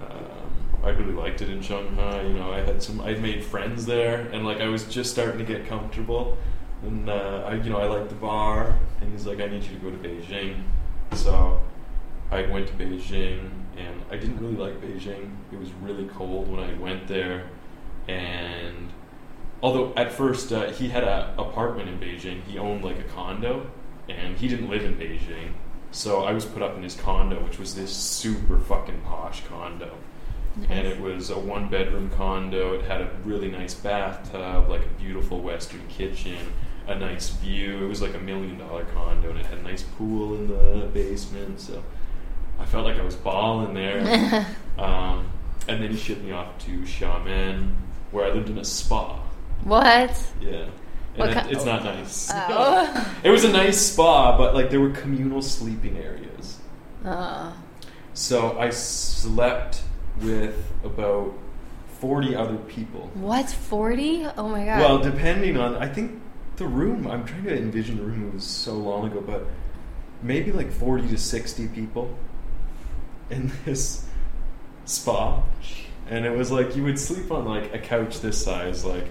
Um, 0.00 0.59
I 0.82 0.90
really 0.90 1.12
liked 1.12 1.42
it 1.42 1.50
in 1.50 1.60
Shanghai. 1.60 2.22
You 2.22 2.34
know, 2.34 2.52
I 2.52 2.60
had 2.60 2.82
some. 2.82 3.00
I 3.00 3.14
made 3.14 3.44
friends 3.44 3.86
there, 3.86 4.20
and 4.32 4.44
like 4.44 4.60
I 4.60 4.68
was 4.68 4.84
just 4.84 5.10
starting 5.10 5.38
to 5.38 5.44
get 5.44 5.66
comfortable. 5.66 6.38
And 6.82 7.10
uh, 7.10 7.44
I, 7.46 7.54
you 7.54 7.70
know, 7.70 7.78
I 7.78 7.86
liked 7.86 8.08
the 8.08 8.14
bar. 8.14 8.78
And 9.00 9.12
he's 9.12 9.26
like, 9.26 9.40
I 9.40 9.46
need 9.46 9.62
you 9.64 9.70
to 9.70 9.76
go 9.76 9.90
to 9.90 9.96
Beijing. 9.96 10.62
So 11.12 11.60
I 12.30 12.42
went 12.42 12.68
to 12.68 12.74
Beijing, 12.74 13.50
and 13.76 14.02
I 14.10 14.16
didn't 14.16 14.38
really 14.38 14.56
like 14.56 14.80
Beijing. 14.80 15.36
It 15.52 15.58
was 15.58 15.72
really 15.82 16.06
cold 16.06 16.48
when 16.48 16.60
I 16.60 16.74
went 16.74 17.08
there, 17.08 17.50
and 18.06 18.90
although 19.62 19.92
at 19.96 20.12
first 20.12 20.52
uh, 20.52 20.70
he 20.70 20.88
had 20.88 21.04
an 21.04 21.38
apartment 21.38 21.88
in 21.88 21.98
Beijing, 21.98 22.42
he 22.44 22.58
owned 22.58 22.84
like 22.84 22.98
a 22.98 23.04
condo, 23.04 23.68
and 24.08 24.36
he 24.36 24.46
didn't 24.46 24.70
live 24.70 24.84
in 24.84 24.94
Beijing. 24.94 25.52
So 25.90 26.22
I 26.22 26.32
was 26.32 26.44
put 26.44 26.62
up 26.62 26.76
in 26.76 26.84
his 26.84 26.94
condo, 26.94 27.42
which 27.42 27.58
was 27.58 27.74
this 27.74 27.92
super 27.92 28.60
fucking 28.60 29.00
posh 29.00 29.42
condo, 29.48 29.96
and 30.68 30.86
it 30.86 31.00
was 31.00 31.30
a 31.30 31.38
one 31.38 31.68
bedroom 31.68 32.10
condo. 32.10 32.74
It 32.74 32.84
had 32.84 33.00
a 33.00 33.10
really 33.24 33.50
nice 33.50 33.74
bathtub, 33.74 34.68
like 34.68 34.84
a 34.84 35.00
beautiful 35.00 35.40
Western 35.40 35.86
kitchen, 35.88 36.52
a 36.86 36.94
nice 36.94 37.30
view. 37.30 37.84
It 37.84 37.88
was 37.88 38.02
like 38.02 38.14
a 38.14 38.18
million 38.18 38.58
dollar 38.58 38.84
condo, 38.86 39.30
and 39.30 39.38
it 39.38 39.46
had 39.46 39.58
a 39.58 39.62
nice 39.62 39.82
pool 39.82 40.34
in 40.34 40.48
the 40.48 40.86
basement. 40.92 41.60
So 41.60 41.82
I 42.58 42.66
felt 42.66 42.84
like 42.84 42.98
I 42.98 43.02
was 43.02 43.16
balling 43.16 43.74
there. 43.74 44.46
um, 44.78 45.30
and 45.68 45.82
then 45.82 45.90
he 45.90 45.96
shipped 45.96 46.22
me 46.22 46.32
off 46.32 46.58
to 46.66 46.70
Xiamen, 46.80 47.74
where 48.10 48.24
I 48.24 48.32
lived 48.32 48.48
in 48.48 48.58
a 48.58 48.64
spa. 48.64 49.20
What? 49.64 50.32
Yeah. 50.40 50.66
And 51.16 51.30
it, 51.30 51.52
it's 51.52 51.64
not 51.64 51.84
nice. 51.84 52.30
Oh. 52.32 53.14
it 53.24 53.30
was 53.30 53.44
a 53.44 53.52
nice 53.52 53.78
spa, 53.78 54.36
but 54.36 54.54
like 54.54 54.70
there 54.70 54.80
were 54.80 54.90
communal 54.90 55.42
sleeping 55.42 55.96
areas. 55.98 56.58
Oh. 57.04 57.56
So 58.14 58.58
I 58.58 58.70
slept 58.70 59.82
with 60.22 60.54
about 60.84 61.34
40 62.00 62.34
other 62.34 62.56
people. 62.56 63.10
What? 63.14 63.50
40? 63.50 64.26
Oh 64.36 64.48
my 64.48 64.64
god. 64.64 64.80
Well, 64.80 64.98
depending 64.98 65.56
on, 65.56 65.76
I 65.76 65.88
think 65.88 66.20
the 66.56 66.66
room, 66.66 67.06
I'm 67.06 67.24
trying 67.24 67.44
to 67.44 67.56
envision 67.56 67.96
the 67.96 68.04
room, 68.04 68.28
it 68.28 68.34
was 68.34 68.44
so 68.44 68.74
long 68.74 69.06
ago, 69.06 69.20
but 69.20 69.46
maybe 70.22 70.52
like 70.52 70.70
40 70.70 71.08
to 71.08 71.18
60 71.18 71.68
people 71.68 72.16
in 73.30 73.52
this 73.64 74.06
spa. 74.84 75.42
And 76.08 76.24
it 76.26 76.36
was 76.36 76.50
like 76.50 76.74
you 76.74 76.84
would 76.84 76.98
sleep 76.98 77.30
on 77.30 77.44
like 77.44 77.72
a 77.72 77.78
couch 77.78 78.20
this 78.20 78.42
size, 78.42 78.84
like 78.84 79.06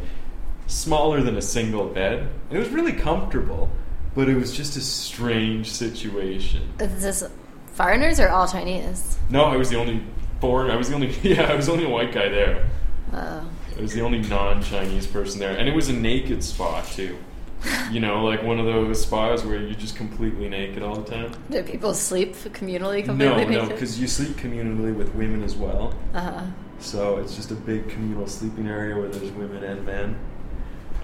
smaller 0.68 1.22
than 1.22 1.38
a 1.38 1.42
single 1.42 1.88
bed. 1.88 2.30
And 2.50 2.58
it 2.58 2.60
was 2.60 2.70
really 2.70 2.94
comfortable, 2.94 3.70
but 4.16 4.28
it 4.28 4.36
was 4.36 4.56
just 4.56 4.75
a 4.75 4.82
strange 4.82 5.72
situation. 5.72 6.74
Is 6.80 7.01
this 7.01 7.24
foreigners 7.68 8.20
or 8.20 8.30
all 8.30 8.48
Chinese? 8.48 9.18
No, 9.30 9.46
I 9.46 9.56
was 9.56 9.70
the 9.70 9.78
only 9.78 10.04
foreign. 10.41 10.72
I 10.72 10.75
was 10.75 10.89
the 10.89 10.96
only 10.96 11.08
yeah. 11.24 11.51
I 11.51 11.55
was 11.55 11.67
the 11.67 11.74
only 11.74 11.86
white 11.86 12.12
guy 12.13 12.29
there. 12.29 12.69
Oh. 13.13 13.50
I 13.77 13.81
was 13.81 13.93
the 13.93 14.01
only 14.01 14.19
non-Chinese 14.19 15.08
person 15.08 15.39
there, 15.39 15.58
and 15.58 15.67
it 15.69 15.74
was 15.74 15.88
a 15.89 15.93
naked 15.93 16.43
spa 16.43 16.81
too. 16.81 17.17
You 17.91 18.00
know, 18.00 18.24
like 18.24 18.43
one 18.43 18.60
of 18.60 18.65
those 18.65 19.01
spas 19.01 19.43
where 19.43 19.60
you're 19.60 19.74
just 19.74 19.96
completely 19.96 20.48
naked 20.48 20.84
all 20.84 20.96
the 20.96 21.10
time. 21.10 21.31
Do 21.50 21.62
people 21.63 21.93
sleep 21.93 22.36
communally 22.36 23.01
No, 23.01 23.08
completely 23.08 23.46
no, 23.48 23.62
naked? 23.63 23.69
because 23.69 24.00
you 24.00 24.08
sleep 24.08 24.38
communally 24.38 24.96
with 24.96 25.13
women 25.15 25.43
as 25.43 25.55
well. 25.55 25.93
Uh-huh. 26.13 26.46
So 26.79 27.17
it's 27.17 27.36
just 27.36 27.50
a 27.51 27.55
big 27.55 27.89
communal 27.89 28.27
sleeping 28.27 28.67
area 28.67 28.96
where 28.96 29.10
there's 29.10 29.31
women 29.31 29.63
and 29.63 29.86
men. 29.86 30.17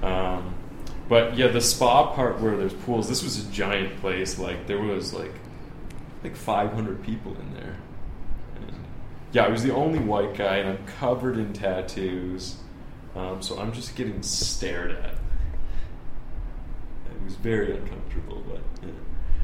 Um, 0.03 0.53
but 1.09 1.35
yeah, 1.35 1.47
the 1.47 1.59
spa 1.59 2.13
part 2.13 2.39
where 2.39 2.55
there's 2.55 2.73
pools. 2.73 3.09
This 3.09 3.23
was 3.23 3.45
a 3.45 3.51
giant 3.51 3.97
place. 3.99 4.37
Like 4.37 4.67
there 4.67 4.79
was 4.79 5.11
like 5.11 5.33
like 6.23 6.35
500 6.35 7.03
people 7.03 7.35
in 7.35 7.53
there. 7.53 7.64
Yeah, 9.35 9.43
I 9.43 9.49
was 9.49 9.63
the 9.63 9.73
only 9.73 9.99
white 9.99 10.33
guy, 10.33 10.59
and 10.59 10.69
I'm 10.69 10.85
covered 10.85 11.37
in 11.37 11.51
tattoos. 11.51 12.55
Um, 13.17 13.41
so 13.41 13.59
I'm 13.59 13.73
just 13.73 13.93
getting 13.97 14.23
stared 14.23 14.91
at. 14.91 15.15
It 17.11 17.21
was 17.21 17.35
very 17.35 17.75
uncomfortable, 17.75 18.41
but 18.47 18.61
yeah. 18.81 18.93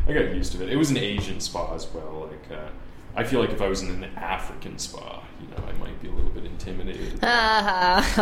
I 0.08 0.14
got 0.14 0.34
used 0.34 0.54
to 0.54 0.64
it. 0.64 0.70
It 0.70 0.78
was 0.78 0.92
an 0.92 0.98
Asian 0.98 1.42
spa 1.42 1.76
as 1.76 1.88
well. 1.88 2.30
Like 2.32 2.58
uh, 2.58 2.70
I 3.18 3.26
feel 3.26 3.42
like 3.42 3.50
if 3.50 3.62
I 3.62 3.68
was 3.68 3.82
in 3.82 3.90
an 3.90 4.06
African 4.16 4.80
spa, 4.80 5.26
you 5.42 5.48
know, 5.50 5.58
I 5.68 5.74
might 5.74 6.02
be 6.02 6.08
a 6.08 6.14
little 6.14 6.32
bit 6.32 6.46
intimidated. 6.46 7.22
At 7.24 8.16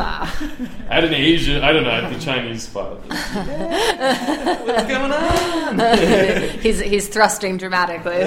an 0.89 1.13
Asian, 1.13 1.63
I 1.63 1.71
don't 1.71 1.83
know, 1.83 1.91
at 1.91 2.11
the 2.11 2.19
Chinese 2.19 2.63
spa. 2.63 2.95
What's 2.95 4.87
going 4.87 5.11
on? 5.11 5.79
he's 6.61 6.79
he's 6.79 7.07
thrusting 7.09 7.57
dramatically. 7.57 8.23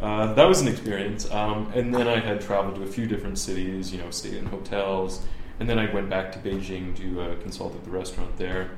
Uh, 0.00 0.32
that 0.34 0.44
was 0.44 0.60
an 0.60 0.68
experience. 0.68 1.30
Um, 1.30 1.72
and 1.74 1.92
then 1.92 2.06
I 2.06 2.20
had 2.20 2.40
traveled 2.40 2.76
to 2.76 2.82
a 2.82 2.86
few 2.86 3.06
different 3.06 3.38
cities, 3.38 3.92
you 3.92 3.98
know, 3.98 4.10
stayed 4.10 4.34
in 4.34 4.46
hotels. 4.46 5.24
And 5.60 5.68
then 5.68 5.78
I 5.78 5.92
went 5.92 6.08
back 6.08 6.30
to 6.32 6.38
Beijing 6.38 6.96
to 6.98 7.20
uh, 7.20 7.34
consult 7.42 7.74
at 7.74 7.84
the 7.84 7.90
restaurant 7.90 8.36
there. 8.36 8.70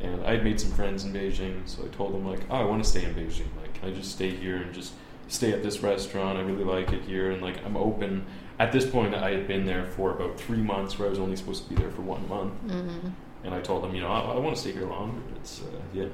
And 0.00 0.22
I 0.26 0.32
had 0.32 0.44
made 0.44 0.60
some 0.60 0.70
friends 0.72 1.04
in 1.04 1.12
Beijing, 1.14 1.66
so 1.66 1.82
I 1.82 1.88
told 1.88 2.12
them, 2.12 2.26
like, 2.26 2.40
oh, 2.50 2.56
I 2.56 2.64
want 2.64 2.84
to 2.84 2.88
stay 2.88 3.02
in 3.04 3.14
Beijing. 3.14 3.48
Like, 3.58 3.72
can 3.74 3.88
I 3.88 3.92
just 3.94 4.12
stay 4.12 4.28
here 4.28 4.56
and 4.56 4.74
just 4.74 4.92
stay 5.28 5.52
at 5.52 5.62
this 5.62 5.80
restaurant? 5.80 6.36
I 6.36 6.42
really 6.42 6.64
like 6.64 6.92
it 6.92 7.02
here. 7.02 7.30
And, 7.30 7.40
like, 7.40 7.64
I'm 7.64 7.78
open. 7.78 8.26
At 8.58 8.72
this 8.72 8.84
point, 8.84 9.14
I 9.14 9.30
had 9.30 9.48
been 9.48 9.64
there 9.64 9.86
for 9.86 10.10
about 10.10 10.38
three 10.38 10.60
months, 10.60 10.98
where 10.98 11.06
I 11.06 11.10
was 11.10 11.18
only 11.18 11.36
supposed 11.36 11.64
to 11.64 11.70
be 11.70 11.76
there 11.76 11.90
for 11.90 12.02
one 12.02 12.28
month. 12.28 12.52
Mhm. 12.66 13.12
And 13.44 13.54
I 13.54 13.60
told 13.62 13.84
him, 13.84 13.94
you 13.94 14.02
know, 14.02 14.08
I, 14.08 14.20
I 14.20 14.38
want 14.38 14.54
to 14.54 14.60
stay 14.60 14.72
here 14.72 14.86
longer. 14.86 15.20
It's 15.36 15.62
uh, 15.62 15.80
yeah. 15.94 16.06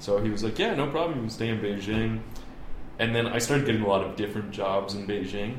So 0.00 0.18
he 0.18 0.30
was 0.30 0.42
like, 0.42 0.58
yeah, 0.58 0.74
no 0.74 0.88
problem. 0.88 1.14
You 1.16 1.20
can 1.22 1.30
stay 1.30 1.48
in 1.50 1.60
Beijing. 1.60 2.20
And 2.98 3.14
then 3.14 3.26
I 3.26 3.38
started 3.38 3.66
getting 3.66 3.82
a 3.82 3.88
lot 3.88 4.04
of 4.04 4.16
different 4.16 4.50
jobs 4.50 4.94
in 4.94 5.06
Beijing, 5.06 5.56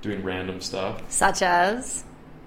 doing 0.00 0.22
random 0.22 0.60
stuff. 0.60 1.02
Such 1.10 1.42
as 1.42 2.04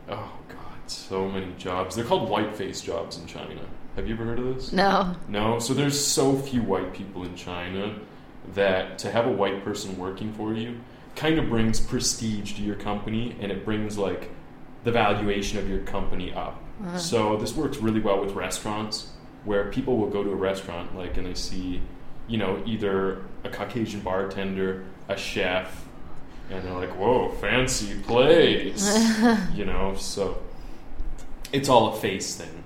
Oh 0.09 0.31
God, 0.49 0.87
so 0.87 1.27
many 1.27 1.53
jobs. 1.57 1.95
They're 1.95 2.05
called 2.05 2.29
whiteface 2.29 2.83
jobs 2.83 3.17
in 3.17 3.25
China. 3.25 3.61
Have 3.95 4.07
you 4.07 4.15
ever 4.15 4.25
heard 4.25 4.39
of 4.39 4.55
this? 4.55 4.73
no. 4.73 5.15
No. 5.29 5.59
So 5.59 5.73
there's 5.73 5.99
so 5.99 6.37
few 6.37 6.61
white 6.61 6.93
people 6.93 7.23
in 7.23 7.35
China 7.35 7.97
that 8.53 8.97
to 8.99 9.11
have 9.11 9.25
a 9.25 9.31
white 9.31 9.63
person 9.63 9.97
working 9.97 10.33
for 10.33 10.53
you 10.53 10.79
kind 11.15 11.39
of 11.39 11.49
brings 11.49 11.79
prestige 11.79 12.53
to 12.53 12.61
your 12.61 12.75
company, 12.75 13.35
and 13.39 13.51
it 13.51 13.65
brings 13.65 13.97
like 13.97 14.29
the 14.83 14.91
valuation 14.91 15.57
of 15.57 15.69
your 15.69 15.79
company 15.79 16.33
up. 16.33 16.61
Uh-huh. 16.83 16.97
So 16.97 17.37
this 17.37 17.55
works 17.55 17.77
really 17.77 18.01
well 18.01 18.23
with 18.23 18.33
restaurants 18.33 19.11
where 19.45 19.71
people 19.71 19.97
will 19.97 20.09
go 20.09 20.23
to 20.23 20.31
a 20.31 20.35
restaurant 20.35 20.95
like 20.95 21.17
and 21.17 21.25
they 21.25 21.33
see, 21.33 21.81
you 22.27 22.37
know, 22.37 22.61
either 22.65 23.21
a 23.43 23.49
Caucasian 23.49 23.99
bartender, 24.01 24.85
a 25.07 25.17
chef, 25.17 25.85
and 26.49 26.63
they're 26.63 26.73
like, 26.73 26.97
"Whoa, 26.97 27.29
fancy 27.29 27.99
place," 27.99 28.97
you 29.53 29.65
know. 29.65 29.95
So 29.97 30.41
it's 31.51 31.69
all 31.69 31.93
a 31.93 31.99
face 31.99 32.35
thing. 32.35 32.63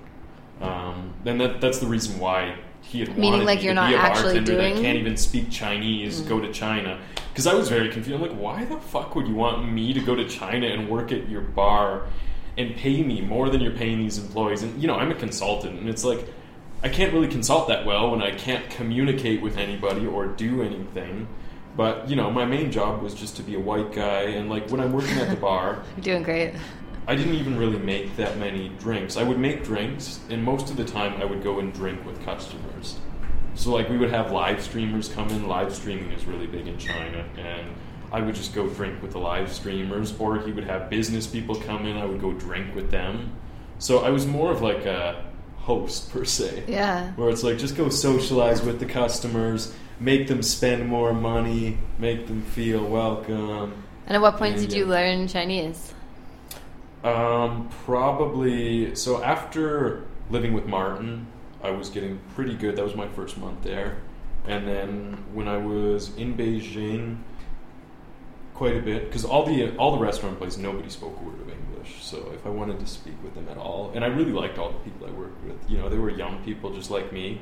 Um, 0.60 1.14
and 1.24 1.40
that, 1.40 1.60
that's 1.60 1.78
the 1.78 1.86
reason 1.86 2.18
why 2.18 2.56
he 2.82 3.00
had 3.00 3.08
Meaning, 3.16 3.32
wanted 3.32 3.44
like, 3.46 3.58
me 3.60 3.64
you're 3.64 3.74
to 3.74 3.80
not 3.80 3.88
be 3.88 3.94
a 3.94 3.98
actually 3.98 4.22
bartender 4.34 4.52
doing- 4.56 4.74
that 4.74 4.82
can't 4.82 4.98
even 4.98 5.16
speak 5.16 5.50
Chinese, 5.50 6.20
go 6.22 6.40
to 6.40 6.52
China. 6.52 6.98
Because 7.32 7.46
I 7.46 7.54
was 7.54 7.68
very 7.68 7.88
confused. 7.88 8.20
I'm 8.20 8.28
like, 8.28 8.38
why 8.38 8.64
the 8.64 8.76
fuck 8.76 9.14
would 9.14 9.26
you 9.28 9.34
want 9.34 9.70
me 9.72 9.92
to 9.92 10.00
go 10.00 10.14
to 10.14 10.28
China 10.28 10.66
and 10.66 10.88
work 10.88 11.12
at 11.12 11.28
your 11.28 11.40
bar 11.42 12.02
and 12.58 12.74
pay 12.76 13.02
me 13.02 13.20
more 13.20 13.48
than 13.48 13.60
you're 13.60 13.72
paying 13.72 13.98
these 14.00 14.18
employees? 14.18 14.62
And 14.62 14.80
you 14.82 14.88
know, 14.88 14.96
I'm 14.96 15.10
a 15.10 15.14
consultant, 15.14 15.78
and 15.78 15.88
it's 15.88 16.04
like 16.04 16.26
I 16.82 16.88
can't 16.88 17.12
really 17.12 17.28
consult 17.28 17.68
that 17.68 17.84
well 17.84 18.10
when 18.10 18.22
I 18.22 18.30
can't 18.30 18.68
communicate 18.70 19.42
with 19.42 19.58
anybody 19.58 20.06
or 20.06 20.26
do 20.26 20.62
anything. 20.62 21.28
But 21.76 22.08
you 22.08 22.16
know, 22.16 22.30
my 22.30 22.44
main 22.44 22.72
job 22.72 23.02
was 23.02 23.14
just 23.14 23.36
to 23.36 23.42
be 23.42 23.54
a 23.54 23.60
white 23.60 23.92
guy, 23.92 24.22
and 24.22 24.48
like 24.48 24.70
when 24.70 24.80
I'm 24.80 24.92
working 24.92 25.18
at 25.18 25.30
the 25.30 25.36
bar, 25.36 25.82
You're 25.96 26.04
doing 26.04 26.22
great. 26.22 26.54
I 27.06 27.16
didn't 27.16 27.34
even 27.34 27.58
really 27.58 27.78
make 27.78 28.16
that 28.16 28.38
many 28.38 28.68
drinks. 28.78 29.16
I 29.16 29.22
would 29.22 29.38
make 29.38 29.64
drinks, 29.64 30.20
and 30.30 30.42
most 30.42 30.70
of 30.70 30.76
the 30.76 30.84
time 30.84 31.20
I 31.20 31.24
would 31.24 31.42
go 31.42 31.58
and 31.58 31.72
drink 31.72 32.04
with 32.04 32.22
customers. 32.24 32.98
So, 33.54 33.72
like, 33.72 33.88
we 33.88 33.98
would 33.98 34.10
have 34.10 34.30
live 34.30 34.62
streamers 34.62 35.08
come 35.08 35.28
in. 35.30 35.48
Live 35.48 35.74
streaming 35.74 36.12
is 36.12 36.24
really 36.24 36.46
big 36.46 36.66
in 36.66 36.78
China, 36.78 37.24
and 37.36 37.66
I 38.12 38.20
would 38.20 38.34
just 38.34 38.54
go 38.54 38.68
drink 38.68 39.02
with 39.02 39.12
the 39.12 39.18
live 39.18 39.52
streamers, 39.52 40.14
or 40.18 40.38
he 40.38 40.52
would 40.52 40.64
have 40.64 40.88
business 40.88 41.26
people 41.26 41.56
come 41.56 41.86
in. 41.86 41.96
I 41.96 42.04
would 42.04 42.20
go 42.20 42.32
drink 42.32 42.74
with 42.74 42.90
them. 42.90 43.32
So, 43.78 44.04
I 44.04 44.10
was 44.10 44.26
more 44.26 44.52
of 44.52 44.62
like 44.62 44.86
a 44.86 45.29
host, 45.60 46.10
per 46.10 46.24
se 46.24 46.64
Yeah. 46.66 47.12
where 47.12 47.30
it's 47.30 47.42
like 47.42 47.58
just 47.58 47.76
go 47.76 47.88
socialize 47.88 48.62
with 48.62 48.80
the 48.80 48.86
customers, 48.86 49.74
make 49.98 50.26
them 50.28 50.42
spend 50.42 50.86
more 50.88 51.12
money, 51.12 51.78
make 51.98 52.26
them 52.26 52.42
feel 52.42 52.84
welcome. 52.84 53.72
And 54.06 54.16
at 54.16 54.20
what 54.20 54.36
point 54.36 54.56
Yeah, 54.56 54.62
did 54.62 54.72
yeah. 54.72 54.78
you 54.78 54.86
learn 54.86 55.28
Chinese? 55.28 55.94
Um, 57.04 57.68
probably 57.86 58.94
so 58.94 59.22
after 59.22 60.04
living 60.30 60.52
with 60.52 60.66
Martin, 60.66 61.26
I 61.62 61.70
was 61.70 61.88
getting 61.90 62.20
pretty 62.34 62.54
good. 62.54 62.76
That 62.76 62.84
was 62.84 62.94
my 62.94 63.08
first 63.08 63.38
month 63.38 63.62
there. 63.62 63.98
And 64.46 64.66
then 64.66 65.24
when 65.32 65.48
I 65.48 65.58
was 65.58 66.14
in 66.16 66.36
Beijing 66.36 67.18
quite 68.54 68.76
a 68.76 68.80
bit 68.80 69.04
because 69.06 69.24
all 69.24 69.44
the 69.46 69.74
all 69.76 69.92
the 69.92 69.98
restaurant 69.98 70.38
places 70.38 70.58
nobody 70.58 70.88
spoke 70.90 71.16
a 71.20 71.24
word 71.24 71.40
of 71.40 71.48
English. 71.48 71.56
So 72.00 72.30
if 72.34 72.46
I 72.46 72.48
wanted 72.50 72.80
to 72.80 72.86
speak 72.86 73.14
with 73.22 73.34
them 73.34 73.48
at 73.48 73.56
all, 73.56 73.92
and 73.94 74.04
I 74.04 74.08
really 74.08 74.32
liked 74.32 74.58
all 74.58 74.70
the 74.72 74.78
people 74.78 75.06
I 75.06 75.10
worked 75.10 75.42
with. 75.44 75.56
You 75.70 75.78
know, 75.78 75.88
they 75.88 75.98
were 75.98 76.10
young 76.10 76.42
people 76.44 76.72
just 76.74 76.90
like 76.90 77.12
me, 77.12 77.40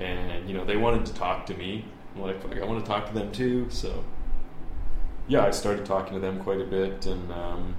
and 0.00 0.48
you 0.48 0.54
know 0.56 0.64
they 0.64 0.76
wanted 0.76 1.06
to 1.06 1.14
talk 1.14 1.46
to 1.46 1.54
me. 1.54 1.84
I'm 2.14 2.22
like, 2.22 2.42
"Fuck, 2.42 2.56
I 2.60 2.64
want 2.64 2.84
to 2.84 2.90
talk 2.90 3.06
to 3.08 3.14
them 3.14 3.30
too. 3.32 3.66
So 3.70 4.04
yeah, 5.28 5.44
I 5.46 5.50
started 5.50 5.86
talking 5.86 6.14
to 6.14 6.20
them 6.20 6.40
quite 6.42 6.60
a 6.60 6.64
bit, 6.64 7.06
and 7.06 7.32
um, 7.32 7.74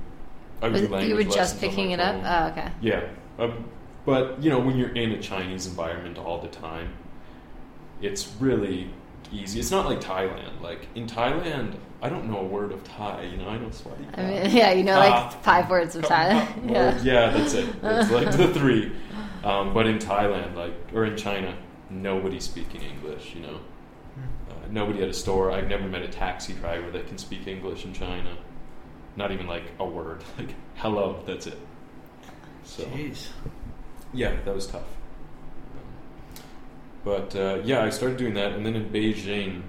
I 0.62 0.70
Was- 0.70 0.82
you 0.82 1.16
were 1.16 1.24
just 1.24 1.60
picking 1.60 1.92
it 1.92 2.00
up? 2.00 2.16
Oh, 2.24 2.52
okay. 2.52 2.72
Yeah, 2.82 3.04
um, 3.40 3.66
but 4.06 4.42
you 4.42 4.50
know 4.50 4.60
when 4.60 4.78
you're 4.78 4.96
in 4.96 5.12
a 5.12 5.22
Chinese 5.22 5.68
environment 5.68 6.18
all 6.18 6.40
the 6.40 6.48
time, 6.48 6.94
it's 8.02 8.32
really 8.40 8.90
easy. 9.34 9.60
It's 9.60 9.72
not 9.72 9.86
like 9.86 10.00
Thailand. 10.02 10.62
Like 10.62 10.88
in 10.96 11.08
Thailand, 11.08 11.76
I 12.02 12.10
don't 12.10 12.30
know 12.30 12.38
a 12.40 12.44
word 12.46 12.72
of 12.72 12.84
Thai. 12.84 13.24
You 13.24 13.38
know, 13.38 13.48
I 13.50 13.58
know 13.58 13.68
sawatdee. 13.68 14.18
I 14.18 14.24
mean, 14.44 14.52
yeah, 14.56 14.72
you 14.72 14.84
know, 14.84 14.98
like 14.98 15.12
Ah. 15.14 15.30
five 15.42 15.70
words 15.70 15.96
of 15.96 16.06
Thai. 16.06 16.30
yeah. 16.34 16.54
Yeah. 16.66 17.02
yeah, 17.04 17.30
that's 17.32 17.54
it. 17.54 17.70
It's 17.82 18.12
like 18.12 18.32
the 18.36 18.54
three. 18.60 18.92
Um, 19.44 19.74
but 19.74 19.88
in 19.88 19.98
Thailand, 20.00 20.56
like 20.56 20.74
or 20.94 21.06
in 21.06 21.18
China, 21.18 21.56
nobody's 21.90 22.44
speaking 22.46 22.82
English. 22.82 23.34
You 23.36 23.42
know, 23.42 23.60
Uh, 24.50 24.54
nobody 24.70 25.02
at 25.02 25.10
a 25.10 25.14
store. 25.14 25.52
I've 25.52 25.68
never 25.68 25.88
met 25.88 26.02
a 26.04 26.08
taxi 26.08 26.54
driver 26.54 26.92
that 26.92 27.08
can 27.08 27.18
speak 27.18 27.48
English 27.48 27.84
in 27.86 27.94
China. 27.94 28.38
Not 29.16 29.32
even 29.32 29.48
like 29.48 29.64
a 29.80 29.86
word. 29.86 30.24
Like 30.38 30.54
hello. 30.76 31.22
That's 31.26 31.48
it. 31.48 31.58
So 32.64 32.84
Jeez. 32.86 33.28
yeah, 34.14 34.36
that 34.46 34.56
was 34.56 34.68
tough. 34.68 34.88
But 37.04 37.36
uh, 37.36 37.60
yeah, 37.64 37.84
I 37.84 37.90
started 37.90 38.18
doing 38.18 38.34
that, 38.36 38.54
and 38.54 38.66
then 38.66 38.76
in 38.76 38.90
Beijing, 38.90 39.64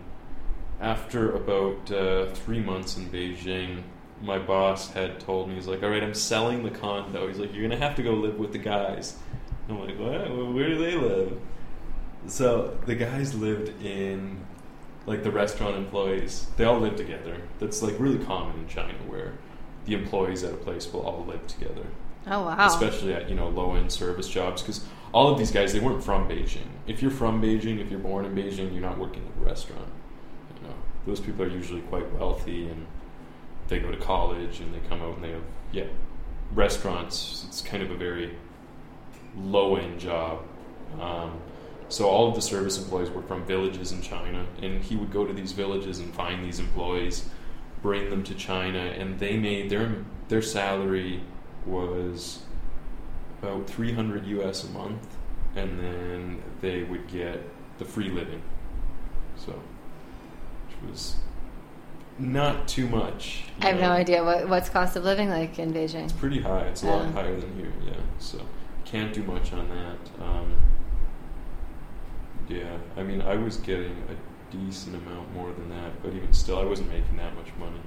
after 0.81 1.35
about 1.35 1.91
uh, 1.91 2.27
three 2.27 2.61
months 2.61 2.97
in 2.97 3.07
Beijing, 3.11 3.83
my 4.23 4.39
boss 4.39 4.93
had 4.93 5.19
told 5.21 5.49
me, 5.49 5.57
he's 5.57 5.67
like, 5.67 5.83
"All 5.83 5.91
right, 5.91 6.03
I'm 6.03 6.15
selling 6.15 6.63
the 6.63 6.71
condo." 6.71 7.27
He's 7.27 7.39
like, 7.39 7.53
"You're 7.53 7.69
gonna 7.69 7.81
have 7.81 7.97
to 7.97 8.03
go 8.03 8.13
live 8.13 8.39
with 8.39 8.53
the 8.53 8.59
guys." 8.59 9.17
I'm 9.69 9.81
like, 9.81 9.99
"What? 9.99 10.55
Where 10.55 10.69
do 10.69 10.79
they 10.79 10.95
live?" 10.97 11.41
So 12.27 12.77
the 12.87 12.95
guys 12.95 13.35
lived 13.35 13.83
in, 13.85 14.39
like 15.07 15.23
the 15.25 15.31
restaurant 15.31 15.77
employees. 15.77 16.47
They 16.57 16.65
all 16.65 16.79
live 16.79 16.97
together. 16.97 17.37
That's 17.59 17.83
like 17.83 17.95
really 17.99 18.25
common 18.25 18.59
in 18.61 18.69
China, 18.69 18.95
where 19.09 19.33
the 19.87 19.95
employees 19.95 20.43
at 20.45 20.53
a 20.53 20.57
place 20.57 20.91
will 20.93 21.03
all 21.03 21.25
live 21.27 21.47
together 21.47 21.85
Oh 22.27 22.47
wow. 22.47 22.67
especially 22.67 23.13
at 23.13 23.29
you 23.29 23.35
know 23.35 23.49
low 23.49 23.75
end 23.75 23.93
service 23.93 24.29
jobs 24.29 24.63
because 24.63 24.87
all 25.15 25.31
of 25.31 25.39
these 25.39 25.53
guys 25.53 25.73
they 25.73 25.79
weren't 25.79 26.03
from 26.03 26.29
Beijing. 26.29 26.67
If 26.89 27.01
you're 27.01 27.11
from 27.13 27.41
Beijing, 27.41 27.81
if 27.81 27.89
you're 27.89 28.01
born 28.01 28.25
in 28.25 28.35
Beijing, 28.35 28.73
you're 28.73 28.83
not 28.83 28.99
working 28.99 29.23
at 29.25 29.41
a 29.41 29.47
restaurant. 29.47 29.89
You 30.61 30.69
know, 30.69 30.75
those 31.07 31.21
people 31.21 31.45
are 31.45 31.49
usually 31.49 31.83
quite 31.83 32.13
wealthy 32.13 32.67
and 32.67 32.85
they 33.69 33.79
go 33.79 33.93
to 33.93 33.97
college 33.97 34.59
and 34.59 34.75
they 34.75 34.81
come 34.89 35.01
out 35.01 35.15
and 35.15 35.25
they 35.25 35.31
have 35.31 35.45
yeah 35.71 35.85
restaurants. 36.53 37.45
It's 37.47 37.63
kind 37.63 37.81
of 37.83 37.93
a 37.93 37.97
very 37.97 38.35
low 39.37 39.77
end 39.77 40.01
job. 40.01 40.43
Um, 41.01 41.41
so 41.89 42.09
all 42.09 42.29
of 42.29 42.35
the 42.35 42.43
service 42.43 42.77
employees 42.77 43.11
were 43.11 43.23
from 43.23 43.45
villages 43.45 43.93
in 43.93 44.03
China, 44.03 44.47
and 44.63 44.83
he 44.83 44.97
would 44.97 45.13
go 45.13 45.25
to 45.25 45.33
these 45.33 45.53
villages 45.53 46.01
and 46.01 46.13
find 46.13 46.45
these 46.45 46.59
employees, 46.59 47.29
bring 47.83 48.11
them 48.11 48.25
to 48.25 48.35
China, 48.35 48.79
and 48.79 49.19
they 49.21 49.37
made 49.37 49.71
their 49.71 50.05
their 50.29 50.43
salary 50.43 51.23
was 51.67 52.41
about 53.43 53.67
300 53.69 54.27
US 54.27 54.65
a 54.65 54.71
month, 54.71 55.17
and 55.57 55.79
then 55.79 56.43
they 56.61 56.83
would 56.85 57.07
get 57.09 57.43
the 57.79 57.85
free 57.85 58.09
living. 58.09 58.43
So, 59.37 59.53
which 59.53 60.91
was 60.91 61.17
not 62.19 62.69
too 62.69 62.89
much. 62.89 63.45
I 63.61 63.69
have 63.69 63.77
know. 63.77 63.89
no 63.89 63.93
idea 63.93 64.25
what 64.25 64.49
what's 64.49 64.69
cost 64.69 64.97
of 64.97 65.05
living 65.05 65.29
like 65.29 65.59
in 65.59 65.73
Beijing. 65.73 66.05
It's 66.05 66.13
pretty 66.13 66.41
high. 66.41 66.67
It's 66.67 66.83
a 66.83 66.87
lot 66.87 67.13
higher 67.13 67.39
than 67.39 67.55
here. 67.57 67.73
Yeah. 67.85 68.01
So 68.19 68.41
can't 68.85 69.13
do 69.13 69.23
much 69.25 69.53
on 69.53 69.69
that. 69.69 70.25
Um, 70.25 70.55
yeah. 72.49 72.77
I 72.97 73.03
mean, 73.03 73.23
I 73.23 73.37
was 73.37 73.57
getting 73.57 73.97
a 74.09 74.55
decent 74.57 74.95
amount 74.97 75.33
more 75.33 75.53
than 75.53 75.69
that, 75.71 76.03
but 76.03 76.13
even 76.13 76.33
still, 76.33 76.59
I 76.59 76.65
wasn't 76.65 76.91
making 76.91 77.17
that 77.17 77.35
much 77.35 77.49
money. 77.59 77.81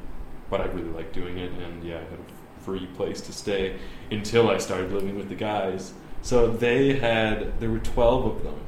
But 0.50 0.62
I 0.62 0.66
really 0.66 0.90
liked 0.90 1.14
doing 1.14 1.38
it, 1.38 1.52
and 1.52 1.84
yeah, 1.84 1.98
I 1.98 2.04
had 2.04 2.20
a 2.20 2.47
free 2.68 2.86
place 2.98 3.22
to 3.22 3.32
stay 3.32 3.78
until 4.12 4.50
I 4.50 4.58
started 4.58 4.92
living 4.92 5.16
with 5.16 5.30
the 5.30 5.36
guys. 5.36 5.94
So 6.22 6.48
they 6.52 6.98
had 6.98 7.58
there 7.62 7.70
were 7.72 7.80
twelve 7.80 8.26
of 8.26 8.44
them, 8.44 8.60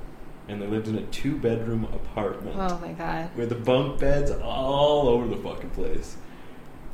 and 0.48 0.62
they 0.62 0.68
lived 0.68 0.88
in 0.88 0.96
a 0.98 1.02
two-bedroom 1.08 1.84
apartment 1.84 2.56
Oh 2.58 2.80
my 2.80 2.94
god. 2.94 3.36
with 3.36 3.50
the 3.50 3.56
bunk 3.56 4.00
beds 4.00 4.32
all 4.32 5.10
over 5.10 5.28
the 5.28 5.36
fucking 5.36 5.72
place. 5.72 6.16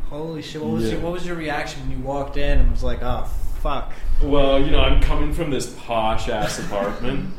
Holy 0.10 0.42
shit! 0.42 0.64
What 0.64 0.72
was 0.72 0.86
Yeah. 0.86 0.94
your, 0.94 1.02
what 1.02 1.14
was 1.14 1.28
your 1.28 1.36
reaction 1.36 1.82
when 1.88 1.92
you 2.00 2.04
walked 2.04 2.38
in 2.38 2.58
and 2.58 2.72
was 2.72 2.84
like, 2.84 3.04
"Oh 3.04 3.30
fuck"? 3.62 3.94
Well, 4.24 4.60
you 4.60 4.72
know, 4.72 4.82
I'm 4.82 5.00
coming 5.00 5.32
from 5.32 5.52
this 5.52 5.70
posh 5.86 6.28
ass 6.28 6.58
apartment, 6.58 7.36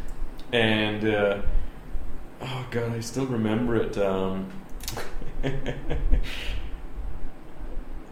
and 0.52 1.04
uh, 1.06 1.42
oh 2.40 2.66
god, 2.70 2.92
I 2.94 3.00
still 3.00 3.26
remember 3.26 3.76
it. 3.76 3.98
Um, 3.98 4.50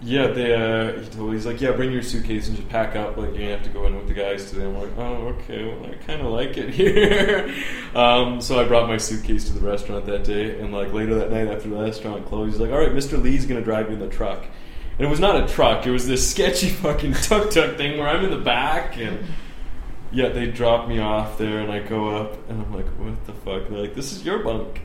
yeah, 0.01 0.29
they. 0.29 0.55
Uh, 0.55 1.01
he 1.01 1.09
told 1.09 1.33
he's 1.33 1.47
like, 1.47 1.61
yeah, 1.61 1.73
bring 1.73 1.91
your 1.91 2.03
suitcase 2.03 2.47
and 2.49 2.57
just 2.57 2.69
pack 2.69 2.95
up. 2.95 3.17
Like, 3.17 3.35
you 3.35 3.49
have 3.51 3.63
to 3.65 3.69
go 3.71 3.87
in 3.87 3.97
with 3.97 4.07
the 4.07 4.15
guys 4.15 4.49
today. 4.51 4.65
I'm 4.65 4.79
like, 4.79 4.97
oh, 4.97 5.29
okay. 5.39 5.65
Well, 5.65 5.91
I 5.91 5.95
kind 6.05 6.21
of 6.21 6.29
like 6.29 6.57
it 6.57 6.71
here. 6.75 7.53
um, 7.95 8.41
so 8.41 8.61
I 8.61 8.65
brought 8.69 8.89
my 8.89 8.97
suitcase 8.97 9.45
to 9.47 9.53
the 9.53 9.61
restaurant 9.67 10.07
that 10.07 10.25
day, 10.25 10.61
and 10.61 10.73
like 10.73 10.93
later 10.93 11.15
that 11.17 11.31
night 11.31 11.49
after 11.49 11.69
the 11.69 11.77
restaurant 11.83 12.27
closed, 12.27 12.53
he's 12.53 12.61
like, 12.61 12.71
all 12.71 12.79
right, 12.79 12.93
Mr. 12.93 13.21
Lee's 13.21 13.45
gonna 13.47 13.61
drive 13.61 13.89
you 13.89 13.95
in 13.95 14.01
the 14.01 14.09
truck. 14.09 14.45
And 14.99 15.07
it 15.07 15.11
was 15.11 15.21
not 15.21 15.43
a 15.43 15.53
truck; 15.53 15.87
it 15.87 15.91
was 15.91 16.07
this 16.07 16.29
sketchy 16.31 16.69
fucking 16.85 17.15
tuk 17.15 17.51
tuk 17.51 17.77
thing 17.77 17.99
where 17.99 18.09
I'm 18.09 18.25
in 18.25 18.31
the 18.31 18.39
back, 18.45 18.97
and 18.99 19.25
yeah, 20.13 20.29
they 20.31 20.47
drop 20.51 20.89
me 20.89 21.01
off 21.01 21.39
there, 21.39 21.59
and 21.59 21.71
I 21.73 21.81
go 21.81 22.09
up, 22.17 22.49
and 22.49 22.63
I'm 22.63 22.73
like, 22.75 22.87
what 22.99 23.27
the 23.27 23.33
fuck? 23.33 23.63
And 23.67 23.75
they're 23.75 23.83
like, 23.83 23.95
this 23.95 24.13
is 24.13 24.25
your 24.25 24.39
bunk, 24.45 24.81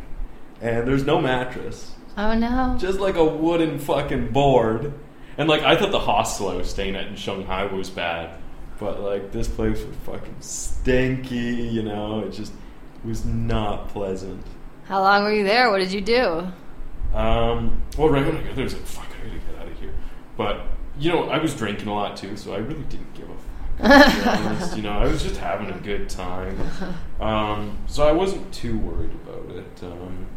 and 0.61 0.87
there's 0.87 1.05
no 1.05 1.21
mattress 1.21 1.91
Oh 2.17 2.35
no. 2.37 2.77
just 2.79 2.99
like 2.99 3.15
a 3.15 3.23
wooden 3.25 3.79
fucking 3.79 4.29
board. 4.31 4.93
And 5.37 5.49
like 5.49 5.63
I 5.63 5.75
thought 5.75 5.91
the 5.91 5.99
hostel 5.99 6.49
I 6.49 6.55
was 6.55 6.69
staying 6.69 6.95
at 6.95 7.07
in 7.07 7.15
Shanghai 7.15 7.65
was 7.65 7.89
bad, 7.89 8.37
but 8.79 9.01
like 9.01 9.31
this 9.31 9.47
place 9.47 9.83
was 9.83 9.95
fucking 10.03 10.35
stinky. 10.39 11.37
You 11.37 11.83
know, 11.83 12.19
it 12.19 12.31
just 12.31 12.53
was 13.03 13.25
not 13.25 13.89
pleasant. 13.89 14.45
How 14.85 15.01
long 15.01 15.23
were 15.23 15.33
you 15.33 15.43
there? 15.43 15.71
What 15.71 15.79
did 15.79 15.91
you 15.91 16.01
do? 16.01 16.47
Um, 17.13 17.81
well, 17.97 18.09
right 18.09 18.25
when 18.25 18.37
I 18.37 18.41
got 18.43 18.55
there, 18.55 18.61
I 18.61 18.63
was 18.63 18.73
like, 18.73 18.85
"Fuck, 18.85 19.07
I 19.21 19.27
gotta 19.27 19.39
get 19.39 19.61
out 19.61 19.67
of 19.67 19.79
here." 19.79 19.93
But 20.37 20.61
you 20.99 21.11
know, 21.11 21.29
I 21.29 21.37
was 21.39 21.55
drinking 21.55 21.87
a 21.87 21.93
lot 21.93 22.17
too, 22.17 22.37
so 22.37 22.53
I 22.53 22.57
really 22.57 22.83
didn't 22.83 23.13
give 23.13 23.27
a 23.29 23.33
fuck. 23.33 24.27
Honest, 24.39 24.77
you 24.77 24.83
know, 24.83 24.91
I 24.91 25.05
was 25.07 25.23
just 25.23 25.37
having 25.37 25.69
a 25.69 25.79
good 25.79 26.09
time. 26.09 26.57
Um, 27.19 27.77
so 27.87 28.07
I 28.07 28.11
wasn't 28.11 28.51
too 28.53 28.77
worried 28.77 29.11
about 29.11 29.49
it. 29.55 29.83
Um, 29.83 30.27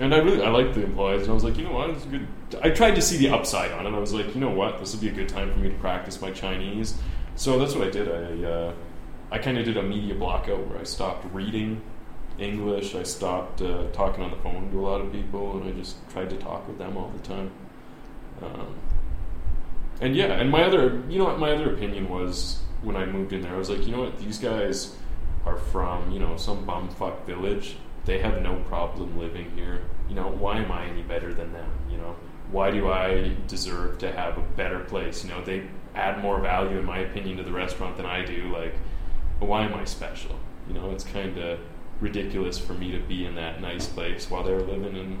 and 0.00 0.14
I 0.14 0.18
really 0.18 0.42
I 0.42 0.48
liked 0.48 0.74
the 0.74 0.82
employees, 0.82 1.22
and 1.22 1.30
I 1.30 1.34
was 1.34 1.44
like, 1.44 1.56
you 1.56 1.64
know 1.64 1.72
what, 1.72 1.90
it's 1.90 2.04
a 2.04 2.08
good. 2.08 2.26
I 2.62 2.70
tried 2.70 2.94
to 2.96 3.02
see 3.02 3.16
the 3.16 3.30
upside 3.30 3.72
on 3.72 3.86
it. 3.86 3.94
I 3.94 3.98
was 3.98 4.12
like, 4.12 4.34
you 4.34 4.40
know 4.40 4.50
what, 4.50 4.78
this 4.78 4.92
would 4.92 5.00
be 5.00 5.08
a 5.08 5.12
good 5.12 5.28
time 5.28 5.52
for 5.52 5.58
me 5.58 5.68
to 5.68 5.74
practice 5.76 6.20
my 6.20 6.30
Chinese. 6.30 6.94
So 7.36 7.58
that's 7.58 7.74
what 7.74 7.86
I 7.86 7.90
did. 7.90 8.08
I 8.08 8.48
uh, 8.48 8.74
I 9.32 9.38
kind 9.38 9.58
of 9.58 9.64
did 9.64 9.76
a 9.76 9.82
media 9.82 10.14
blockout 10.14 10.66
where 10.66 10.78
I 10.78 10.84
stopped 10.84 11.24
reading 11.32 11.80
English. 12.38 12.94
I 12.94 13.04
stopped 13.04 13.62
uh, 13.62 13.88
talking 13.92 14.24
on 14.24 14.30
the 14.30 14.36
phone 14.38 14.70
to 14.72 14.80
a 14.80 14.82
lot 14.82 15.00
of 15.00 15.12
people, 15.12 15.58
and 15.58 15.68
I 15.68 15.72
just 15.72 15.96
tried 16.10 16.30
to 16.30 16.36
talk 16.36 16.66
with 16.66 16.78
them 16.78 16.96
all 16.96 17.10
the 17.10 17.22
time. 17.22 17.50
Um, 18.42 18.74
and 20.00 20.16
yeah, 20.16 20.32
and 20.32 20.50
my 20.50 20.64
other, 20.64 21.02
you 21.08 21.18
know 21.18 21.26
what, 21.26 21.38
my 21.38 21.52
other 21.52 21.72
opinion 21.72 22.08
was 22.08 22.60
when 22.82 22.96
I 22.96 23.04
moved 23.04 23.32
in 23.32 23.42
there, 23.42 23.54
I 23.54 23.58
was 23.58 23.68
like, 23.68 23.86
you 23.86 23.92
know 23.92 24.02
what, 24.02 24.18
these 24.18 24.38
guys 24.38 24.96
are 25.46 25.56
from, 25.56 26.10
you 26.10 26.18
know, 26.18 26.36
some 26.36 26.66
bumfuck 26.66 27.24
village. 27.26 27.76
They 28.06 28.18
have 28.18 28.42
no 28.42 28.56
problem 28.64 29.18
living 29.18 29.50
here. 29.54 29.82
You 30.08 30.14
know, 30.14 30.28
why 30.28 30.58
am 30.58 30.72
I 30.72 30.86
any 30.86 31.02
better 31.02 31.32
than 31.32 31.52
them? 31.52 31.70
You 31.90 31.98
know, 31.98 32.16
why 32.50 32.70
do 32.70 32.90
I 32.90 33.36
deserve 33.46 33.98
to 33.98 34.12
have 34.12 34.38
a 34.38 34.42
better 34.56 34.80
place? 34.80 35.24
You 35.24 35.30
know, 35.30 35.42
they 35.44 35.68
add 35.94 36.20
more 36.20 36.40
value, 36.40 36.78
in 36.78 36.84
my 36.84 36.98
opinion, 36.98 37.36
to 37.38 37.42
the 37.42 37.52
restaurant 37.52 37.96
than 37.96 38.06
I 38.06 38.24
do. 38.24 38.52
Like, 38.52 38.74
why 39.38 39.64
am 39.64 39.74
I 39.74 39.84
special? 39.84 40.36
You 40.68 40.74
know, 40.74 40.90
it's 40.90 41.04
kind 41.04 41.36
of 41.38 41.60
ridiculous 42.00 42.58
for 42.58 42.74
me 42.74 42.90
to 42.92 42.98
be 42.98 43.26
in 43.26 43.34
that 43.36 43.60
nice 43.60 43.86
place 43.86 44.30
while 44.30 44.42
they're 44.42 44.60
living 44.60 44.96
in, 44.96 45.18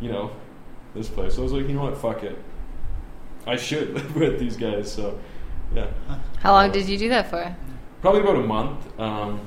you 0.00 0.10
know, 0.10 0.30
this 0.94 1.08
place. 1.08 1.34
So 1.34 1.40
I 1.40 1.44
was 1.44 1.52
like, 1.52 1.68
you 1.68 1.74
know 1.74 1.84
what, 1.84 1.98
fuck 1.98 2.22
it. 2.22 2.38
I 3.46 3.56
should 3.56 3.94
live 3.94 4.16
with 4.16 4.38
these 4.38 4.56
guys. 4.56 4.92
So, 4.92 5.18
yeah. 5.74 5.88
How 6.40 6.52
long 6.52 6.70
did 6.70 6.88
you 6.88 6.98
do 6.98 7.08
that 7.08 7.30
for? 7.30 7.54
Probably 8.00 8.20
about 8.20 8.36
a 8.36 8.46
month. 8.46 9.00
Um, 9.00 9.40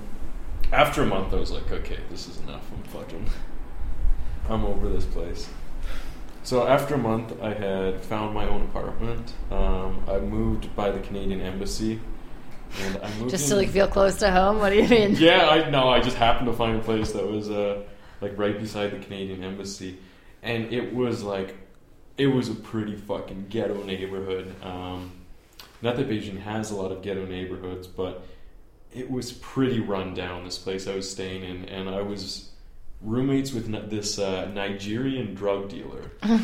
after 0.72 1.04
a 1.04 1.06
month, 1.06 1.34
I 1.34 1.38
was 1.38 1.52
like, 1.52 1.72
okay, 1.72 2.00
this 2.10 2.28
is 2.28 2.39
enough. 2.41 2.65
I'm 2.72 2.84
fucking, 2.84 3.30
I'm 4.50 4.65
over 4.65 4.89
this 4.89 5.06
place. 5.06 5.50
So 6.43 6.67
after 6.67 6.95
a 6.95 6.97
month, 6.97 7.39
I 7.41 7.54
had 7.54 8.01
found 8.01 8.34
my 8.34 8.47
own 8.47 8.63
apartment. 8.63 9.34
Um, 9.51 10.04
I 10.08 10.19
moved 10.19 10.75
by 10.75 10.89
the 10.89 10.99
Canadian 10.99 11.39
Embassy, 11.41 11.99
and 12.82 12.97
I 12.97 13.13
moved 13.19 13.30
Just 13.32 13.43
in- 13.45 13.49
to 13.51 13.56
like 13.58 13.69
feel 13.69 13.88
close 13.88 14.17
to 14.19 14.32
home? 14.32 14.60
What 14.60 14.71
do 14.71 14.77
you 14.77 14.88
mean? 14.88 15.15
yeah, 15.17 15.47
I 15.49 15.69
no, 15.69 15.89
I 15.89 15.99
just 15.99 16.17
happened 16.17 16.47
to 16.47 16.54
find 16.54 16.77
a 16.80 16.84
place 16.84 17.12
that 17.12 17.27
was 17.27 17.49
uh, 17.49 17.84
like 18.21 18.38
right 18.38 18.58
beside 18.60 18.91
the 18.91 18.99
Canadian 18.99 19.43
embassy, 19.43 19.97
and 20.41 20.73
it 20.73 20.93
was 20.93 21.21
like, 21.23 21.56
it 22.17 22.27
was 22.27 22.49
a 22.49 22.56
pretty 22.56 22.95
fucking 22.95 23.47
ghetto 23.49 23.84
neighborhood. 23.84 24.56
Um, 24.63 25.12
not 25.84 25.95
that 25.95 26.08
Beijing 26.10 26.39
has 26.39 26.71
a 26.71 26.75
lot 26.75 26.91
of 26.91 27.01
ghetto 27.01 27.25
neighborhoods, 27.25 27.88
but 27.88 28.25
it 28.93 29.10
was 29.10 29.32
pretty 29.32 29.80
run 29.80 30.13
down. 30.13 30.43
This 30.43 30.58
place 30.58 30.88
I 30.88 30.95
was 30.95 31.10
staying 31.10 31.43
in, 31.43 31.65
and 31.69 31.89
I 31.89 32.01
was 32.01 32.49
roommates 33.04 33.52
with 33.54 33.74
n- 33.74 33.90
this 33.90 34.18
uh, 34.20 34.46
Nigerian 34.54 35.34
drug 35.34 35.70
dealer. 35.70 36.12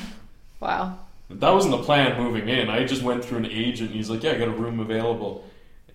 Wow. 0.60 0.98
That 1.30 1.52
wasn't 1.52 1.78
the 1.78 1.84
plan 1.84 2.20
moving 2.20 2.50
in. 2.50 2.67
I 2.70 2.84
just 2.84 3.04
went 3.04 3.24
through 3.24 3.38
an 3.39 3.46
agent. 3.46 3.89
and 3.91 3.96
He's 3.98 4.10
like, 4.10 4.24
"Yeah, 4.24 4.32
I 4.32 4.38
got 4.39 4.48
a 4.48 4.52
room 4.52 4.80
available," 4.80 5.46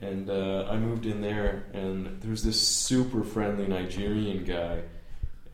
and 0.00 0.30
uh, 0.30 0.66
I 0.70 0.76
moved 0.76 1.04
in 1.04 1.20
there. 1.20 1.64
And 1.72 2.20
there 2.20 2.30
was 2.30 2.44
this 2.44 2.60
super 2.60 3.24
friendly 3.24 3.66
Nigerian 3.66 4.44
guy, 4.44 4.82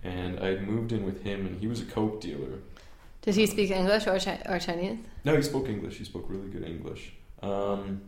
and 0.05 0.39
I 0.41 0.57
moved 0.57 0.93
in 0.93 1.05
with 1.07 1.23
him, 1.23 1.47
and 1.47 1.59
he 1.59 1.67
was 1.67 1.81
a 1.81 1.87
coke 1.87 2.21
dealer. 2.21 2.59
Did 3.23 3.35
he 3.37 3.47
speak 3.47 3.71
English 3.71 4.07
or, 4.07 4.19
chi- 4.19 4.43
or 4.47 4.59
Chinese? 4.59 4.99
No, 5.25 5.35
he 5.35 5.43
spoke 5.43 5.69
English. 5.71 5.97
He 5.97 6.05
spoke 6.05 6.27
really 6.29 6.49
good 6.49 6.65
English. 6.65 7.13
Um, 7.43 8.03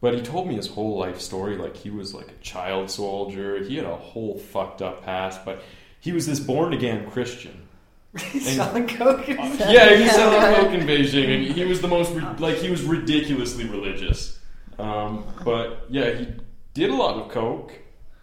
but 0.00 0.14
he 0.14 0.20
told 0.20 0.48
me 0.48 0.56
his 0.56 0.66
whole 0.66 0.98
life 0.98 1.20
story. 1.20 1.56
Like 1.56 1.76
he 1.76 1.90
was 1.90 2.12
like 2.12 2.28
a 2.28 2.42
child 2.42 2.90
soldier. 2.90 3.62
He 3.62 3.76
had 3.76 3.86
a 3.86 3.94
whole 3.94 4.36
fucked 4.36 4.82
up 4.82 5.04
past, 5.04 5.44
but 5.44 5.62
he 6.04 6.12
was 6.12 6.26
this 6.26 6.38
born 6.38 6.74
again 6.74 7.10
Christian. 7.10 7.66
Selling 8.16 8.86
coke. 8.86 9.26
Yeah, 9.26 9.94
he 9.96 10.02
was 10.02 10.12
selling 10.12 10.54
coke 10.54 10.74
in 10.74 10.86
Beijing, 10.86 11.48
and 11.48 11.56
he 11.56 11.64
was 11.64 11.80
the 11.80 11.88
most 11.88 12.12
ri- 12.12 12.22
like 12.38 12.56
he 12.56 12.70
was 12.70 12.82
ridiculously 12.82 13.64
religious. 13.66 14.38
Um, 14.78 15.24
but 15.46 15.86
yeah, 15.88 16.10
he 16.10 16.28
did 16.74 16.90
a 16.90 16.94
lot 16.94 17.16
of 17.16 17.30
coke, 17.30 17.72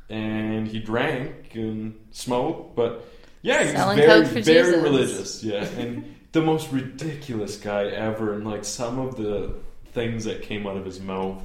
and 0.10 0.68
he 0.68 0.80
drank 0.80 1.56
and 1.56 1.96
smoked. 2.12 2.76
But 2.76 3.04
yeah, 3.42 3.64
he 3.64 3.72
Selling 3.72 3.98
was 3.98 4.06
very 4.06 4.44
very 4.44 4.44
Jesus. 4.44 4.84
religious. 4.84 5.44
Yeah, 5.44 5.66
and 5.82 6.16
the 6.34 6.42
most 6.42 6.72
ridiculous 6.72 7.58
guy 7.58 7.86
ever. 7.88 8.36
And 8.36 8.46
like 8.46 8.64
some 8.64 9.00
of 9.00 9.18
the 9.18 9.56
things 9.94 10.24
that 10.26 10.44
came 10.44 10.68
out 10.68 10.78
of 10.78 10.86
his 10.86 11.00
mouth. 11.00 11.42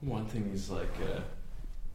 One 0.00 0.26
thing 0.26 0.48
he's 0.50 0.70
like, 0.70 0.94
uh, 1.02 1.20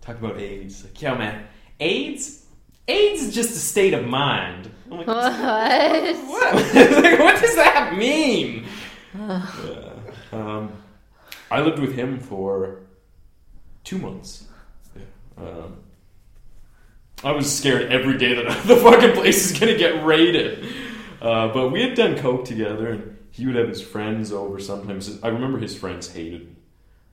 talk 0.01 0.19
about 0.19 0.38
AIDS. 0.38 0.84
Like, 0.84 1.01
yo, 1.01 1.15
man, 1.15 1.47
AIDS. 1.79 2.40
AIDS 2.88 3.22
is 3.24 3.34
just 3.36 3.52
a 3.52 3.60
state 3.60 3.94
of 3.94 4.06
mind. 4.08 4.70
I'm 4.91 4.98
like, 4.98 5.08
What? 5.08 6.15
what? 6.28 6.56
like, 6.76 7.20
what 7.20 7.41
does 7.41 7.56
that 7.56 7.96
mean? 7.98 8.65
Yeah. 9.13 9.89
Um, 10.32 10.72
I 11.50 11.60
lived 11.62 11.80
with 11.80 11.94
him 11.96 12.20
for 12.20 12.84
two 13.84 13.98
months. 13.98 14.48
Yeah. 14.96 15.02
Um, 15.44 15.78
I 17.24 17.32
was 17.34 17.54
scared 17.56 17.91
every 17.91 18.17
day 18.17 18.34
that 18.36 18.63
the 18.65 18.78
fucking 18.78 19.12
place 19.13 19.52
is 19.52 19.60
gonna 19.60 19.78
get 19.78 20.06
raided. 20.06 20.65
Uh, 21.22 21.50
but 21.54 21.70
we 21.70 21.82
had 21.82 21.96
done 21.96 22.17
coke 22.17 22.46
together, 22.46 22.88
and 22.88 23.17
he 23.32 23.46
would 23.46 23.56
have 23.56 23.67
his 23.67 23.82
friends 23.82 24.32
over 24.32 24.60
sometimes. 24.60 25.22
I 25.22 25.28
remember 25.28 25.60
his 25.60 25.78
friends 25.78 26.10
hated 26.12 26.48
me, 26.48 26.56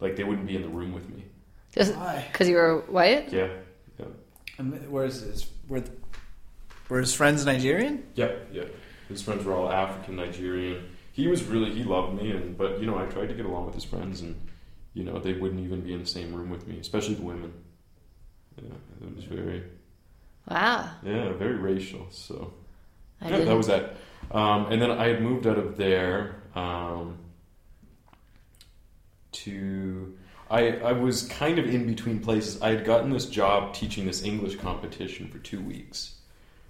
like 0.01 0.15
they 0.17 0.23
wouldn't 0.25 0.47
be 0.47 0.55
in 0.57 0.63
the 0.63 0.69
room 0.69 0.93
with 0.93 1.09
me. 1.11 1.25
Just 1.73 1.95
Why? 1.97 2.25
because 2.31 2.49
you 2.49 2.55
were 2.57 2.83
white? 2.89 3.33
Yeah, 3.33 3.47
yeah, 3.47 3.51
And 3.53 3.53
where's 4.59 5.21
his? 5.21 5.47
Were, 5.69 5.83
were 6.89 7.01
his 7.01 7.15
friends 7.15 7.45
Nigerian? 7.47 8.05
yeah, 8.15 8.33
yeah. 8.53 8.65
His 9.09 9.23
friends 9.23 9.45
were 9.45 9.55
all 9.55 9.71
African, 9.73 10.17
Nigerian. 10.17 10.85
He 11.13 11.29
was 11.29 11.43
really 11.45 11.73
he 11.75 11.83
loved 11.85 12.21
me, 12.21 12.31
and 12.31 12.57
but 12.59 12.81
you 12.81 12.87
know 12.87 12.99
I 12.99 13.07
tried 13.07 13.29
to 13.29 13.35
get 13.35 13.47
along 13.47 13.67
with 13.67 13.75
his 13.75 13.85
friends, 13.85 14.21
and 14.21 14.35
you 14.95 15.05
know 15.05 15.19
they 15.19 15.33
wouldn't 15.33 15.61
even 15.65 15.81
be 15.81 15.93
in 15.95 16.01
the 16.01 16.07
same 16.07 16.35
room 16.35 16.51
with 16.51 16.67
me, 16.67 16.79
especially 16.79 17.15
the 17.15 17.23
women. 17.23 17.53
Yeah, 18.57 18.75
it 19.09 19.17
was 19.17 19.25
very 19.25 19.63
Wow. 20.51 20.91
yeah 21.05 21.33
very 21.33 21.57
racial. 21.57 22.07
So 22.11 22.53
I 23.21 23.27
yeah, 23.27 23.31
didn't. 23.33 23.49
that 23.49 23.57
was 23.57 23.67
that. 23.69 23.97
Um, 24.31 24.67
and 24.73 24.81
then 24.83 24.91
I 24.91 25.09
had 25.09 25.23
moved 25.23 25.47
out 25.47 25.59
of 25.59 25.77
there 25.77 26.37
um, 26.55 27.19
to. 29.33 30.15
I, 30.51 30.79
I 30.79 30.93
was 30.93 31.25
kind 31.25 31.59
of 31.59 31.67
in 31.67 31.87
between 31.87 32.21
places. 32.21 32.61
I 32.63 32.71
had 32.71 32.85
gotten 32.85 33.11
this 33.11 33.27
job 33.27 33.75
teaching 33.75 34.07
this 34.07 34.23
English 34.23 34.57
competition 34.57 35.29
for 35.29 35.39
two 35.39 35.61
weeks. 35.61 36.15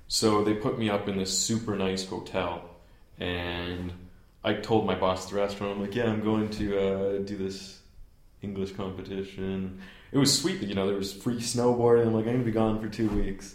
So 0.09 0.43
they 0.43 0.55
put 0.55 0.79
me 0.79 0.91
up 0.91 1.09
in 1.09 1.17
this 1.17 1.37
super 1.37 1.77
nice 1.77 2.05
hotel. 2.05 2.69
And 3.19 3.93
I 4.43 4.55
told 4.55 4.87
my 4.87 4.95
boss 4.95 5.25
at 5.25 5.31
the 5.31 5.37
restaurant, 5.37 5.77
I'm 5.77 5.81
like, 5.81 5.95
yeah, 5.95 6.07
I'm 6.07 6.23
going 6.23 6.49
to 6.51 6.79
uh, 6.79 7.19
do 7.19 7.37
this 7.37 7.81
English 8.43 8.73
competition. 8.73 9.81
It 10.11 10.19
was 10.19 10.37
sweet, 10.37 10.63
you 10.63 10.75
know, 10.75 10.87
there 10.87 10.97
was 10.97 11.13
free 11.13 11.39
snowboarding. 11.39 12.07
I'm 12.07 12.15
like, 12.15 12.25
I'm 12.27 12.33
going 12.33 12.39
to 12.39 12.45
be 12.45 12.53
gone 12.53 12.81
for 12.81 12.89
two 12.89 13.09
weeks. 13.09 13.55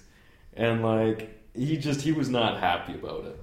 And 0.53 0.83
like, 0.83 1.41
he 1.53 1.77
just, 1.77 2.01
he 2.01 2.11
was 2.11 2.29
not 2.29 2.59
happy 2.59 2.93
about 2.93 3.25
it. 3.25 3.39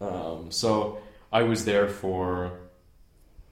Um, 0.00 0.50
so 0.50 0.98
I 1.32 1.42
was 1.42 1.64
there 1.64 1.88
for 1.88 2.58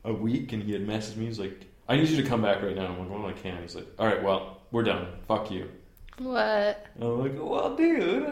a 0.05 0.13
week 0.13 0.53
and 0.53 0.63
he 0.63 0.73
had 0.73 0.87
messaged 0.87 1.17
me. 1.17 1.27
He's 1.27 1.39
like, 1.39 1.67
I 1.89 1.97
need 1.97 2.09
you 2.09 2.23
to 2.23 2.29
come 2.29 2.43
back 2.43 2.63
right 2.63 2.75
now. 2.75 2.87
I'm 2.87 2.99
like, 2.99 3.11
well, 3.11 3.27
I 3.27 3.33
can't. 3.33 3.61
He's 3.61 3.75
like, 3.75 3.87
all 3.99 4.07
right, 4.07 4.23
well, 4.23 4.61
we're 4.73 4.83
done. 4.83 5.07
Fuck 5.29 5.51
you. 5.51 5.71
What? 6.19 6.87
And 6.95 7.05
I'm 7.05 7.19
like, 7.21 7.33
well, 7.37 7.77
dude. 7.77 8.25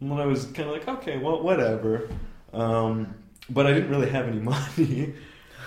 And 0.00 0.10
then 0.10 0.18
I 0.18 0.26
was 0.26 0.46
kind 0.46 0.68
of 0.68 0.74
like, 0.74 0.88
okay, 0.88 1.18
well, 1.18 1.42
whatever. 1.42 2.08
Um, 2.52 3.14
but 3.50 3.66
I 3.66 3.72
didn't 3.72 3.90
really 3.90 4.10
have 4.10 4.26
any 4.26 4.38
money. 4.78 5.14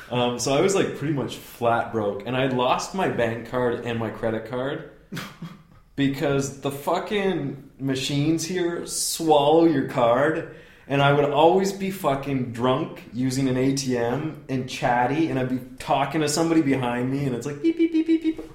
Um, 0.09 0.39
so 0.39 0.55
I 0.55 0.61
was 0.61 0.75
like 0.75 0.97
pretty 0.97 1.13
much 1.13 1.35
flat 1.35 1.91
broke. 1.91 2.23
And 2.25 2.35
I 2.35 2.47
lost 2.47 2.95
my 2.95 3.09
bank 3.09 3.49
card 3.49 3.85
and 3.85 3.99
my 3.99 4.09
credit 4.09 4.45
card 4.49 4.91
because 5.95 6.61
the 6.61 6.71
fucking 6.71 7.71
machines 7.79 8.45
here 8.45 8.85
swallow 8.85 9.65
your 9.65 9.87
card. 9.89 10.55
And 10.87 11.01
I 11.01 11.13
would 11.13 11.25
always 11.25 11.71
be 11.73 11.89
fucking 11.89 12.51
drunk 12.51 13.03
using 13.11 13.47
an 13.47 13.55
ATM 13.55 14.35
and 14.49 14.69
chatty, 14.69 15.29
and 15.29 15.39
I'd 15.39 15.49
be 15.49 15.59
talking 15.79 16.21
to 16.21 16.29
somebody 16.29 16.61
behind 16.61 17.11
me, 17.11 17.25
and 17.25 17.35
it's 17.35 17.45
like 17.47 17.61
beep 17.61 17.77
beep 17.77 17.91
beep 17.91 18.05
beep 18.07 18.21
beep. 18.21 18.51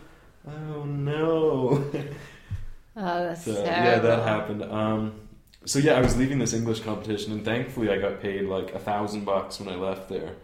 Oh 0.49 0.85
no! 0.85 1.85
Oh, 2.97 3.25
that's 3.25 3.45
So, 3.45 3.55
terrible. 3.55 3.71
yeah, 3.71 3.99
that 4.01 4.27
happened. 4.27 4.63
Um, 4.65 5.13
so 5.65 5.79
yeah, 5.79 5.95
I 5.95 6.01
was 6.01 6.17
leaving 6.19 6.39
this 6.39 6.53
English 6.53 6.81
competition, 6.81 7.33
and 7.33 7.45
thankfully 7.45 7.89
I 7.89 7.99
got 7.99 8.21
paid 8.21 8.43
like 8.47 8.75
a 8.75 8.79
thousand 8.79 9.25
bucks 9.25 9.61
when 9.61 9.69
I 9.73 9.77
left 9.77 10.09
there. 10.09 10.35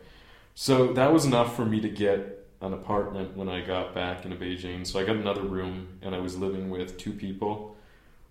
So 0.54 0.92
that 0.94 1.12
was 1.12 1.24
enough 1.26 1.54
for 1.56 1.64
me 1.66 1.80
to 1.80 1.88
get 1.88 2.46
an 2.62 2.72
apartment 2.72 3.36
when 3.36 3.48
I 3.48 3.60
got 3.60 3.94
back 3.94 4.24
into 4.24 4.36
Beijing. 4.36 4.86
So 4.86 4.98
I 4.98 5.04
got 5.04 5.16
another 5.16 5.42
room, 5.42 5.98
and 6.02 6.14
I 6.14 6.18
was 6.18 6.38
living 6.38 6.70
with 6.70 6.96
two 6.98 7.12
people. 7.12 7.76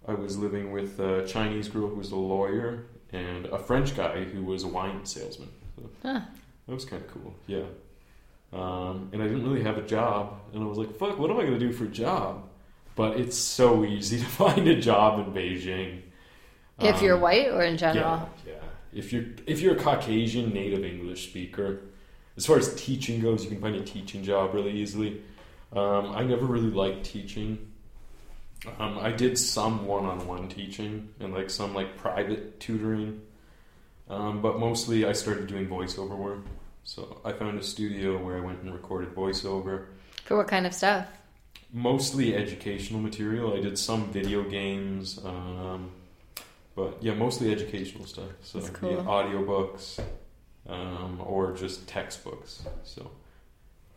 I 0.08 0.14
was 0.14 0.38
living 0.38 0.72
with 0.72 1.00
a 1.00 1.28
Chinese 1.28 1.68
girl 1.68 1.88
who 1.90 1.96
was 1.96 2.12
a 2.12 2.16
lawyer 2.16 2.86
and 3.16 3.46
a 3.48 3.58
French 3.60 3.96
guy 3.96 4.24
who 4.24 4.44
was 4.44 4.64
a 4.64 4.68
wine 4.68 5.06
salesman. 5.06 5.50
So 5.76 5.90
Huh. 6.04 6.22
that 6.68 6.74
was 6.74 6.86
kind 6.86 7.02
of 7.04 7.10
cool. 7.12 7.34
Yeah. 7.48 7.64
Um, 8.54 9.10
and 9.12 9.22
I 9.22 9.28
didn't 9.28 9.44
really 9.48 9.64
have 9.64 9.78
a 9.78 9.82
job, 9.82 10.40
and 10.54 10.64
I 10.64 10.66
was 10.66 10.78
like, 10.78 10.96
"Fuck, 10.98 11.18
what 11.20 11.30
am 11.30 11.38
I 11.38 11.42
going 11.42 11.60
to 11.60 11.66
do 11.68 11.72
for 11.74 11.86
a 11.86 11.90
job?" 12.06 12.44
But 12.96 13.20
it's 13.20 13.38
so 13.38 13.84
easy 13.84 14.18
to 14.24 14.26
find 14.26 14.68
a 14.68 14.80
job 14.80 15.20
in 15.28 15.34
Beijing. 15.34 16.02
If 16.80 17.02
you're 17.02 17.16
Um, 17.16 17.22
white 17.22 17.48
or 17.50 17.64
in 17.64 17.74
yeah, 17.74 17.78
general? 17.94 18.30
yeah. 18.48 18.54
If 18.94 19.12
you're 19.12 19.26
if 19.46 19.62
you're 19.62 19.76
a 19.76 19.80
Caucasian 19.80 20.54
native 20.54 20.84
English 20.86 21.28
speaker, 21.30 21.82
as 22.38 22.46
far 22.46 22.58
as 22.58 22.74
teaching 22.76 23.20
goes, 23.22 23.44
you 23.44 23.50
can 23.50 23.60
find 23.62 23.76
a 23.76 23.82
teaching 23.82 24.24
job 24.24 24.54
really 24.54 24.72
easily. 24.72 25.22
Um, 25.74 26.12
I 26.16 26.24
never 26.24 26.46
really 26.46 26.70
liked 26.70 27.04
teaching. 27.06 27.52
Um, 28.80 28.98
I 29.00 29.12
did 29.12 29.38
some 29.38 29.86
one-on-one 29.86 30.50
teaching 30.50 31.10
and 31.20 31.34
like 31.34 31.50
some 31.50 31.74
like 31.74 31.98
private 31.98 32.60
tutoring, 32.60 33.22
um, 34.10 34.42
but 34.42 34.60
mostly 34.60 35.06
I 35.06 35.14
started 35.14 35.48
doing 35.48 35.68
voiceover 35.68 36.18
work. 36.18 36.40
So 36.84 37.20
I 37.26 37.32
found 37.34 37.58
a 37.60 37.64
studio 37.64 38.18
where 38.24 38.38
I 38.38 38.42
went 38.42 38.62
and 38.62 38.72
recorded 38.74 39.16
voiceover 39.16 39.88
For 40.26 40.38
what 40.38 40.48
kind 40.48 40.66
of 40.66 40.74
stuff? 40.74 41.08
mostly 41.74 42.36
educational 42.36 43.02
material. 43.02 43.54
I 43.54 43.60
did 43.60 43.78
some 43.78 44.12
video 44.12 44.44
games, 44.44 45.20
um, 45.26 45.92
but 46.76 46.98
yeah, 47.02 47.14
mostly 47.14 47.52
educational 47.52 48.06
stuff. 48.06 48.30
So 48.44 48.60
That's 48.60 48.72
yeah, 48.72 48.96
cool. 48.96 49.04
audiobooks 49.04 50.00
um, 50.70 51.22
or 51.24 51.54
just 51.54 51.88
textbooks. 51.88 52.64
So 52.84 53.10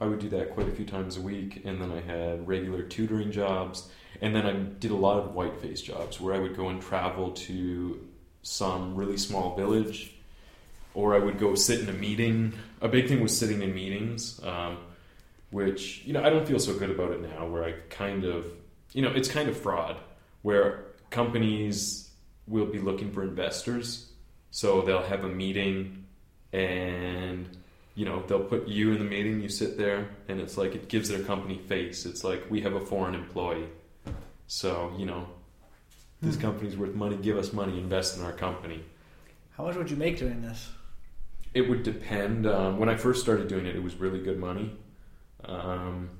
I 0.01 0.07
would 0.07 0.21
do 0.21 0.29
that 0.31 0.55
quite 0.55 0.69
a 0.69 0.73
few 0.73 0.85
times 0.85 1.17
a 1.17 1.21
week, 1.21 1.63
and 1.65 1.81
then 1.81 1.91
I 1.91 2.01
had 2.01 2.47
regular 2.47 2.83
tutoring 2.83 3.33
jobs, 3.33 3.89
and 4.21 4.35
then 4.35 4.47
I 4.47 4.53
did 4.53 4.91
a 4.91 4.97
lot 4.97 5.19
of 5.19 5.35
whiteface 5.35 5.83
jobs 5.83 6.21
where 6.21 6.35
I 6.35 6.39
would 6.39 6.57
go 6.57 6.69
and 6.69 6.81
travel 6.81 7.33
to 7.33 8.07
some 8.43 8.95
really 8.95 9.17
small 9.17 9.57
village. 9.57 10.15
Or 10.95 11.15
I 11.15 11.19
would 11.19 11.39
go 11.39 11.55
sit 11.55 11.81
in 11.81 11.89
a 11.89 11.93
meeting. 11.93 12.55
A 12.81 12.89
big 12.89 13.09
thing 13.09 13.21
was 13.21 13.37
sitting 13.37 13.63
in 13.63 13.75
meetings. 13.75 14.41
Um, 14.43 14.79
which 15.51 16.03
you 16.05 16.13
know 16.13 16.23
I 16.23 16.31
don't 16.31 16.47
feel 16.47 16.59
so 16.59 16.75
good 16.75 16.91
about 16.91 17.13
it 17.13 17.23
now. 17.23 17.47
Where 17.47 17.65
I 17.65 17.73
kind 17.91 18.25
of, 18.25 18.47
you 18.93 19.03
know, 19.03 19.11
it's 19.11 19.29
kind 19.29 19.49
of 19.49 19.57
fraud. 19.57 19.97
Where 20.43 20.85
companies 21.11 22.11
will 22.47 22.67
be 22.67 22.79
looking 22.79 23.13
for 23.13 23.23
investors, 23.23 24.09
so 24.51 24.83
they'll 24.83 25.03
have 25.03 25.25
a 25.25 25.29
meeting, 25.29 26.05
and 26.53 27.49
you 27.99 28.05
know 28.05 28.23
they'll 28.29 28.45
put 28.45 28.69
you 28.69 28.93
in 28.93 29.01
the 29.01 29.05
meeting. 29.05 29.41
You 29.41 29.49
sit 29.49 29.77
there, 29.77 30.09
and 30.29 30.41
it's 30.41 30.57
like 30.57 30.77
it 30.77 30.87
gives 30.87 31.09
their 31.09 31.25
company 31.25 31.59
face. 31.59 32.07
It's 32.07 32.23
like 32.23 32.49
we 32.49 32.61
have 32.61 32.75
a 32.75 32.81
foreign 32.81 33.17
employee, 33.17 33.67
so 34.47 34.93
you 34.97 35.05
know. 35.05 35.27
This 36.21 36.37
company's 36.37 36.77
worth 36.77 36.95
money. 36.95 37.17
Give 37.17 37.37
us 37.37 37.53
money. 37.53 37.79
Invest 37.79 38.17
in 38.17 38.25
our 38.25 38.33
company. 38.33 38.85
How 39.57 39.65
much 39.65 39.77
would 39.77 39.91
you 39.91 39.97
make 39.97 40.19
doing 40.19 40.43
this? 40.43 40.69
It 41.55 41.63
would 41.63 41.83
depend. 41.83 42.47
Um, 42.47 42.79
when 42.79 42.89
I 42.89 42.97
first 42.97 43.21
started 43.21 43.49
doing 43.49 43.67
it, 43.67 43.75
it 43.75 43.83
was 43.83 43.97
really 43.97 44.21
good 44.21 44.39
money, 44.39 44.77
um, 45.45 46.11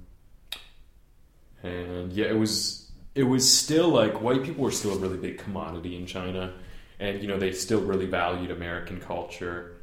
and 1.63 2.13
yeah, 2.13 2.27
it 2.27 2.37
was. 2.37 2.91
It 3.15 3.25
was 3.25 3.45
still 3.53 3.89
like 3.89 4.21
white 4.21 4.43
people 4.43 4.65
were 4.65 4.73
still 4.73 4.95
a 4.95 4.99
really 4.99 5.17
big 5.17 5.39
commodity 5.39 5.97
in 5.97 6.07
China, 6.07 6.55
and 6.99 7.23
you 7.23 7.29
know 7.29 7.39
they 7.39 7.53
still 7.53 7.81
really 7.81 8.07
valued 8.07 8.51
American 8.51 9.01
culture. 9.01 9.78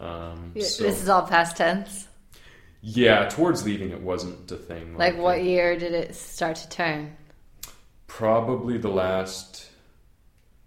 Um, 0.00 0.52
Yeah, 0.54 0.64
so- 0.64 0.82
This 0.84 1.02
is 1.02 1.08
all 1.08 1.22
past 1.26 1.56
tense. 1.56 2.06
yeah, 2.80 3.28
towards 3.28 3.64
leaving, 3.64 3.90
it 3.90 4.00
wasn't 4.00 4.50
a 4.52 4.56
thing. 4.56 4.96
Like, 4.96 5.16
what 5.18 5.38
uh, 5.38 5.42
year 5.42 5.76
did 5.78 5.92
it 5.92 6.14
start 6.14 6.56
to 6.56 6.68
turn? 6.68 7.16
Probably 8.06 8.78
the 8.78 8.88
last, 8.88 9.68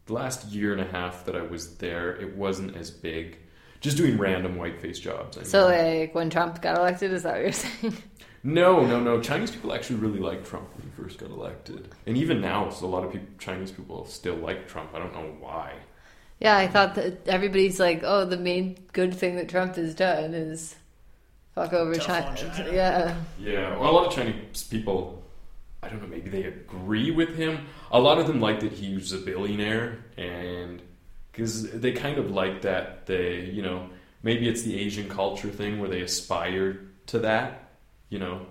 the 0.05 0.13
last 0.13 0.47
year 0.49 0.71
and 0.73 0.81
a 0.81 0.85
half 0.91 1.25
that 1.25 1.35
I 1.35 1.41
was 1.41 1.77
there, 1.77 2.15
it 2.15 2.35
wasn't 2.35 2.75
as 2.75 2.91
big. 2.91 3.37
just 3.79 3.97
doing 3.97 4.17
random 4.17 4.57
whiteface 4.57 4.99
jobs. 4.99 5.37
I 5.39 5.43
So 5.43 5.65
like 5.67 6.13
when 6.13 6.29
Trump 6.29 6.61
got 6.61 6.77
elected, 6.77 7.11
is 7.13 7.23
that 7.23 7.33
what 7.33 7.41
you're 7.41 7.51
saying? 7.51 7.97
no, 8.43 8.85
no, 8.85 8.99
no. 8.99 9.19
Chinese 9.21 9.49
people 9.51 9.73
actually 9.73 9.95
really 9.97 10.19
liked 10.19 10.45
Trump 10.45 10.67
when 10.75 10.83
he 10.85 11.01
first 11.01 11.17
got 11.17 11.29
elected, 11.31 11.89
and 12.05 12.15
even 12.17 12.41
now, 12.41 12.69
so 12.69 12.85
a 12.85 12.87
lot 12.87 13.03
of 13.03 13.11
people, 13.11 13.27
Chinese 13.39 13.71
people 13.71 14.05
still 14.05 14.35
like 14.35 14.67
Trump. 14.67 14.91
I 14.93 14.99
don't 14.99 15.13
know 15.13 15.35
why. 15.39 15.73
Yeah, 16.41 16.57
I 16.57 16.67
thought 16.67 16.95
that 16.95 17.27
everybody's 17.27 17.79
like, 17.79 18.01
oh, 18.03 18.25
the 18.25 18.35
main 18.35 18.77
good 18.93 19.13
thing 19.13 19.35
that 19.35 19.47
Trump 19.47 19.75
has 19.75 19.93
done 19.93 20.33
is 20.33 20.75
fuck 21.53 21.71
over 21.71 21.93
China. 21.93 22.35
China. 22.35 22.73
Yeah. 22.73 23.15
Yeah, 23.39 23.77
well, 23.77 23.91
a 23.91 23.93
lot 23.93 24.07
of 24.07 24.13
Chinese 24.13 24.63
people, 24.63 25.23
I 25.83 25.89
don't 25.89 26.01
know, 26.01 26.07
maybe 26.07 26.31
they 26.31 26.43
agree 26.45 27.11
with 27.11 27.35
him. 27.35 27.67
A 27.91 27.99
lot 27.99 28.17
of 28.17 28.25
them 28.25 28.41
like 28.41 28.59
that 28.61 28.71
he 28.71 28.95
was 28.95 29.13
a 29.13 29.19
billionaire, 29.19 30.03
and 30.17 30.81
because 31.31 31.69
they 31.71 31.91
kind 31.91 32.17
of 32.17 32.31
like 32.31 32.63
that 32.63 33.05
they, 33.05 33.41
you 33.41 33.61
know, 33.61 33.87
maybe 34.23 34.49
it's 34.49 34.63
the 34.63 34.79
Asian 34.79 35.09
culture 35.09 35.49
thing 35.49 35.79
where 35.79 35.89
they 35.89 36.01
aspire 36.01 36.79
to 37.05 37.19
that, 37.19 37.69
you 38.09 38.17
know, 38.17 38.47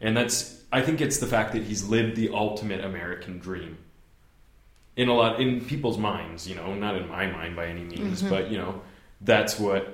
and 0.00 0.14
that's 0.14 0.62
I 0.70 0.82
think 0.82 1.00
it's 1.00 1.18
the 1.18 1.26
fact 1.26 1.52
that 1.52 1.62
he's 1.62 1.88
lived 1.88 2.16
the 2.16 2.30
ultimate 2.34 2.84
American 2.84 3.38
dream. 3.38 3.78
In 4.96 5.08
a 5.08 5.14
lot 5.14 5.40
in 5.40 5.64
people's 5.64 5.98
minds, 5.98 6.48
you 6.48 6.54
know, 6.54 6.72
not 6.74 6.94
in 6.96 7.08
my 7.08 7.26
mind 7.26 7.56
by 7.56 7.66
any 7.66 7.82
means, 7.84 8.22
but 8.22 8.50
you 8.50 8.58
know, 8.58 8.80
that's 9.20 9.58
what 9.58 9.92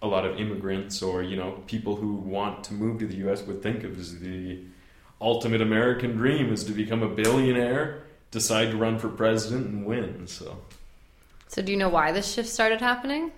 a 0.00 0.06
lot 0.06 0.24
of 0.24 0.40
immigrants 0.40 1.02
or 1.02 1.22
you 1.22 1.36
know 1.36 1.62
people 1.66 1.94
who 1.96 2.14
want 2.14 2.64
to 2.64 2.74
move 2.74 2.98
to 3.00 3.06
the 3.06 3.16
U.S. 3.16 3.42
would 3.42 3.62
think 3.62 3.84
of 3.84 3.98
as 3.98 4.18
the 4.20 4.58
ultimate 5.20 5.60
American 5.60 6.12
dream 6.16 6.52
is 6.52 6.64
to 6.64 6.72
become 6.72 7.02
a 7.02 7.08
billionaire, 7.08 8.02
decide 8.30 8.70
to 8.70 8.76
run 8.76 8.98
for 8.98 9.08
president, 9.08 9.66
and 9.66 9.84
win. 9.86 10.26
So 10.26 10.56
So 11.48 11.60
do 11.62 11.70
you 11.70 11.78
know 11.78 11.90
why 11.90 12.10
this 12.12 12.32
shift 12.32 12.48
started 12.48 12.80
happening? 12.80 13.32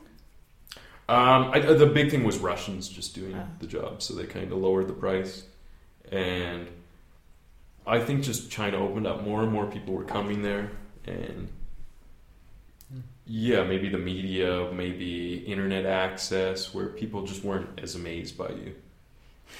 um, 1.08 1.50
I, 1.52 1.58
the 1.58 1.86
big 1.86 2.10
thing 2.10 2.24
was 2.24 2.38
Russians 2.38 2.88
just 2.88 3.14
doing 3.14 3.34
Ah. 3.34 3.46
the 3.58 3.66
job, 3.66 4.00
so 4.00 4.14
they 4.14 4.24
kind 4.24 4.50
of 4.52 4.58
lowered 4.58 4.86
the 4.88 4.94
price, 4.94 5.42
and 6.12 6.66
I 7.86 7.98
think 8.00 8.22
just 8.22 8.50
China 8.50 8.78
opened 8.78 9.06
up 9.06 9.22
more 9.24 9.42
and 9.42 9.52
more 9.52 9.66
people 9.66 9.92
were 9.92 10.04
coming 10.04 10.40
there, 10.42 10.70
and 11.06 11.48
yeah, 13.26 13.64
maybe 13.64 13.88
the 13.88 13.98
media, 13.98 14.70
maybe 14.72 15.44
internet 15.46 15.86
access, 15.86 16.74
where 16.74 16.88
people 16.88 17.26
just 17.26 17.42
weren't 17.42 17.80
as 17.80 17.94
amazed 17.94 18.36
by 18.36 18.50
you. 18.50 18.74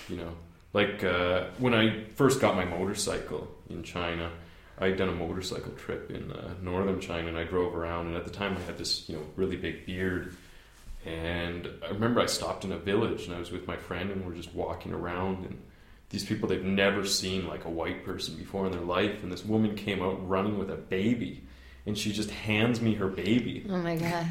You 0.09 0.17
know, 0.17 0.33
like 0.73 1.03
uh, 1.03 1.47
when 1.59 1.75
I 1.75 2.05
first 2.15 2.41
got 2.41 2.57
my 2.57 2.65
motorcycle 2.65 3.49
in 3.71 3.83
China, 3.83 4.31
I'd 4.79 4.97
done 4.97 5.09
a 5.09 5.15
motorcycle 5.15 5.73
trip 5.73 6.11
in 6.11 6.33
uh, 6.33 6.55
northern 6.61 7.01
China, 7.01 7.29
and 7.29 7.39
I 7.39 7.45
drove 7.45 7.75
around. 7.75 8.09
And 8.09 8.17
at 8.17 8.25
the 8.25 8.31
time, 8.31 8.57
I 8.57 8.61
had 8.61 8.77
this 8.77 9.09
you 9.09 9.17
know 9.17 9.23
really 9.37 9.57
big 9.57 9.87
beard, 9.87 10.37
and 11.07 11.69
I 11.83 11.89
remember 11.89 12.21
I 12.21 12.27
stopped 12.27 12.65
in 12.65 12.73
a 12.73 12.79
village, 12.79 13.27
and 13.27 13.35
I 13.35 13.39
was 13.39 13.51
with 13.51 13.67
my 13.67 13.77
friend, 13.77 14.11
and 14.11 14.27
we're 14.27 14.35
just 14.35 14.55
walking 14.55 14.93
around, 14.93 15.45
and 15.47 15.63
these 16.15 16.25
people 16.25 16.49
they've 16.49 16.65
never 16.65 17.05
seen 17.05 17.47
like 17.47 17.65
a 17.67 17.71
white 17.71 18.05
person 18.05 18.37
before 18.37 18.65
in 18.67 18.73
their 18.73 18.81
life, 18.81 19.23
and 19.23 19.31
this 19.31 19.45
woman 19.45 19.75
came 19.77 20.03
out 20.03 20.27
running 20.29 20.59
with 20.59 20.71
a 20.71 20.77
baby, 20.77 21.43
and 21.87 21.99
she 21.99 22.13
just 22.13 22.31
hands 22.31 22.81
me 22.81 22.95
her 22.95 23.09
baby. 23.09 23.67
Oh 23.69 23.77
my 23.79 23.97
god. 23.97 24.27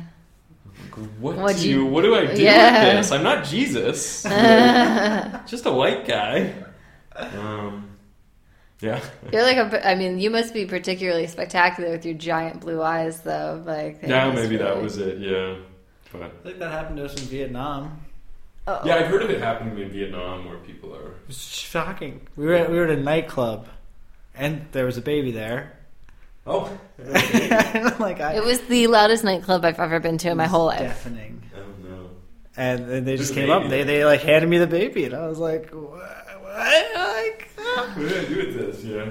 What 1.19 1.35
What'd 1.37 1.61
do 1.61 1.69
you- 1.69 1.83
you, 1.83 1.85
what 1.85 2.01
do 2.01 2.15
I 2.15 2.33
do 2.33 2.41
Yeah. 2.41 2.85
with 2.87 2.97
this? 2.97 3.11
I'm 3.11 3.21
not 3.21 3.45
Jesus. 3.45 4.23
Just 5.47 5.65
a 5.67 5.71
white 5.71 6.07
guy. 6.07 6.51
Um, 7.15 7.89
yeah. 8.81 8.99
You're 9.31 9.43
like 9.43 9.57
a. 9.57 9.87
I 9.87 9.93
mean, 9.95 10.17
you 10.19 10.31
must 10.31 10.51
be 10.53 10.65
particularly 10.65 11.27
spectacular 11.27 11.91
with 11.91 12.05
your 12.05 12.15
giant 12.15 12.61
blue 12.61 12.81
eyes, 12.81 13.21
though. 13.21 13.61
Like 13.65 14.01
they 14.01 14.07
Yeah, 14.09 14.29
must 14.29 14.41
maybe 14.41 14.57
that 14.57 14.81
was 14.81 14.97
it. 14.97 15.19
Yeah. 15.19 15.55
But 16.11 16.23
I 16.23 16.29
think 16.43 16.57
that 16.59 16.71
happened 16.71 16.97
to 16.97 17.05
us 17.05 17.21
in 17.21 17.27
Vietnam. 17.27 18.02
Oh. 18.65 18.81
yeah, 18.85 18.95
I've 18.95 19.07
heard 19.07 19.23
of 19.23 19.29
it 19.29 19.41
happening 19.41 19.77
in 19.77 19.89
Vietnam 19.89 20.45
where 20.47 20.57
people 20.57 20.95
are. 20.95 21.07
It 21.11 21.27
was 21.27 21.37
shocking. 21.37 22.21
We 22.35 22.45
were 22.45 22.53
at, 22.53 22.71
we 22.71 22.77
were 22.77 22.85
at 22.85 22.97
a 22.97 23.01
nightclub, 23.01 23.67
and 24.35 24.67
there 24.71 24.85
was 24.85 24.97
a 24.97 25.01
baby 25.01 25.31
there. 25.31 25.77
Oh. 26.47 26.69
And, 26.97 27.11
like 27.99 28.19
I, 28.21 28.35
It 28.35 28.43
was 28.43 28.61
the 28.61 28.87
loudest 28.87 29.23
nightclub 29.23 29.65
I've 29.65 29.79
ever 29.79 29.99
been 29.99 30.17
to 30.19 30.29
in 30.31 30.37
my 30.37 30.47
whole 30.47 30.65
life. 30.67 30.79
deafening. 30.79 31.41
oh 31.55 31.59
no. 31.87 32.09
And 32.55 32.79
then 32.89 33.03
they 33.05 33.15
There's 33.15 33.19
just 33.19 33.33
came 33.33 33.47
baby 33.49 33.51
up. 33.65 33.69
They 33.69 33.83
there. 33.83 33.85
they 33.85 34.05
like 34.05 34.21
handed 34.21 34.49
me 34.49 34.57
the 34.59 34.67
baby, 34.67 35.05
and 35.05 35.13
I 35.13 35.27
was 35.27 35.39
like, 35.39 35.69
what? 35.71 35.91
what? 36.41 36.95
Like, 36.95 37.49
What 37.55 37.95
do 37.97 38.05
I 38.19 38.25
do 38.25 38.37
with 38.37 38.55
this? 38.55 38.83
Yeah. 38.83 39.09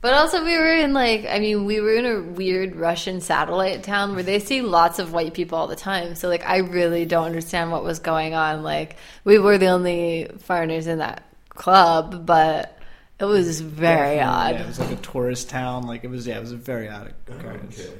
But 0.00 0.14
also, 0.14 0.44
we 0.44 0.56
were 0.56 0.76
in 0.76 0.92
like, 0.92 1.26
I 1.26 1.40
mean, 1.40 1.64
we 1.64 1.80
were 1.80 1.94
in 1.94 2.06
a 2.06 2.20
weird 2.20 2.76
Russian 2.76 3.20
satellite 3.20 3.82
town 3.82 4.14
where 4.14 4.22
they 4.22 4.38
see 4.38 4.62
lots 4.62 5.00
of 5.00 5.12
white 5.12 5.34
people 5.34 5.58
all 5.58 5.66
the 5.66 5.74
time. 5.74 6.14
So, 6.14 6.28
like, 6.28 6.46
I 6.46 6.58
really 6.58 7.04
don't 7.04 7.24
understand 7.24 7.72
what 7.72 7.82
was 7.82 7.98
going 7.98 8.34
on. 8.34 8.62
Like, 8.62 8.96
we 9.24 9.38
were 9.38 9.58
the 9.58 9.66
only 9.66 10.30
foreigners 10.38 10.86
in 10.86 10.98
that 10.98 11.24
club, 11.48 12.24
but 12.24 12.78
it 13.18 13.24
was 13.24 13.60
very 13.60 14.16
definitely, 14.16 14.20
odd. 14.20 14.54
Yeah, 14.54 14.62
it 14.62 14.66
was 14.68 14.78
like 14.78 14.92
a 14.92 14.96
tourist 15.02 15.48
town. 15.48 15.82
Like 15.86 16.04
it 16.04 16.10
was. 16.10 16.26
Yeah, 16.26 16.38
it 16.38 16.40
was 16.40 16.52
a 16.52 16.56
very 16.56 16.88
odd 16.88 17.12
occurrence. 17.26 17.80
Okay. 17.80 17.92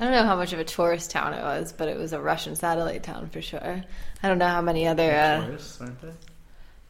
I 0.00 0.04
don't 0.04 0.12
know 0.12 0.24
how 0.24 0.36
much 0.36 0.52
of 0.52 0.58
a 0.58 0.64
tourist 0.64 1.10
town 1.10 1.34
it 1.34 1.42
was, 1.42 1.72
but 1.72 1.88
it 1.88 1.96
was 1.96 2.12
a 2.12 2.20
Russian 2.20 2.56
satellite 2.56 3.02
town 3.02 3.28
for 3.28 3.40
sure. 3.42 3.84
I 4.22 4.28
don't 4.28 4.38
know 4.38 4.48
how 4.48 4.62
many 4.62 4.86
other. 4.88 5.14
Uh, 5.14 5.46
Tourists, 5.46 5.80
aren't 5.80 6.00
they? 6.00 6.08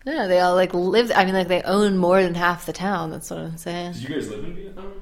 No, 0.06 0.28
they 0.28 0.40
all 0.40 0.54
like 0.54 0.74
live. 0.74 1.10
I 1.14 1.24
mean, 1.24 1.34
like 1.34 1.48
they 1.48 1.62
own 1.62 1.96
more 1.96 2.22
than 2.22 2.34
half 2.34 2.66
the 2.66 2.72
town. 2.72 3.10
That's 3.10 3.30
what 3.30 3.40
I'm 3.40 3.56
saying. 3.56 3.92
Did 3.92 4.02
you 4.02 4.14
guys 4.14 4.28
live 4.28 4.44
in 4.44 4.54
Vietnam? 4.54 4.92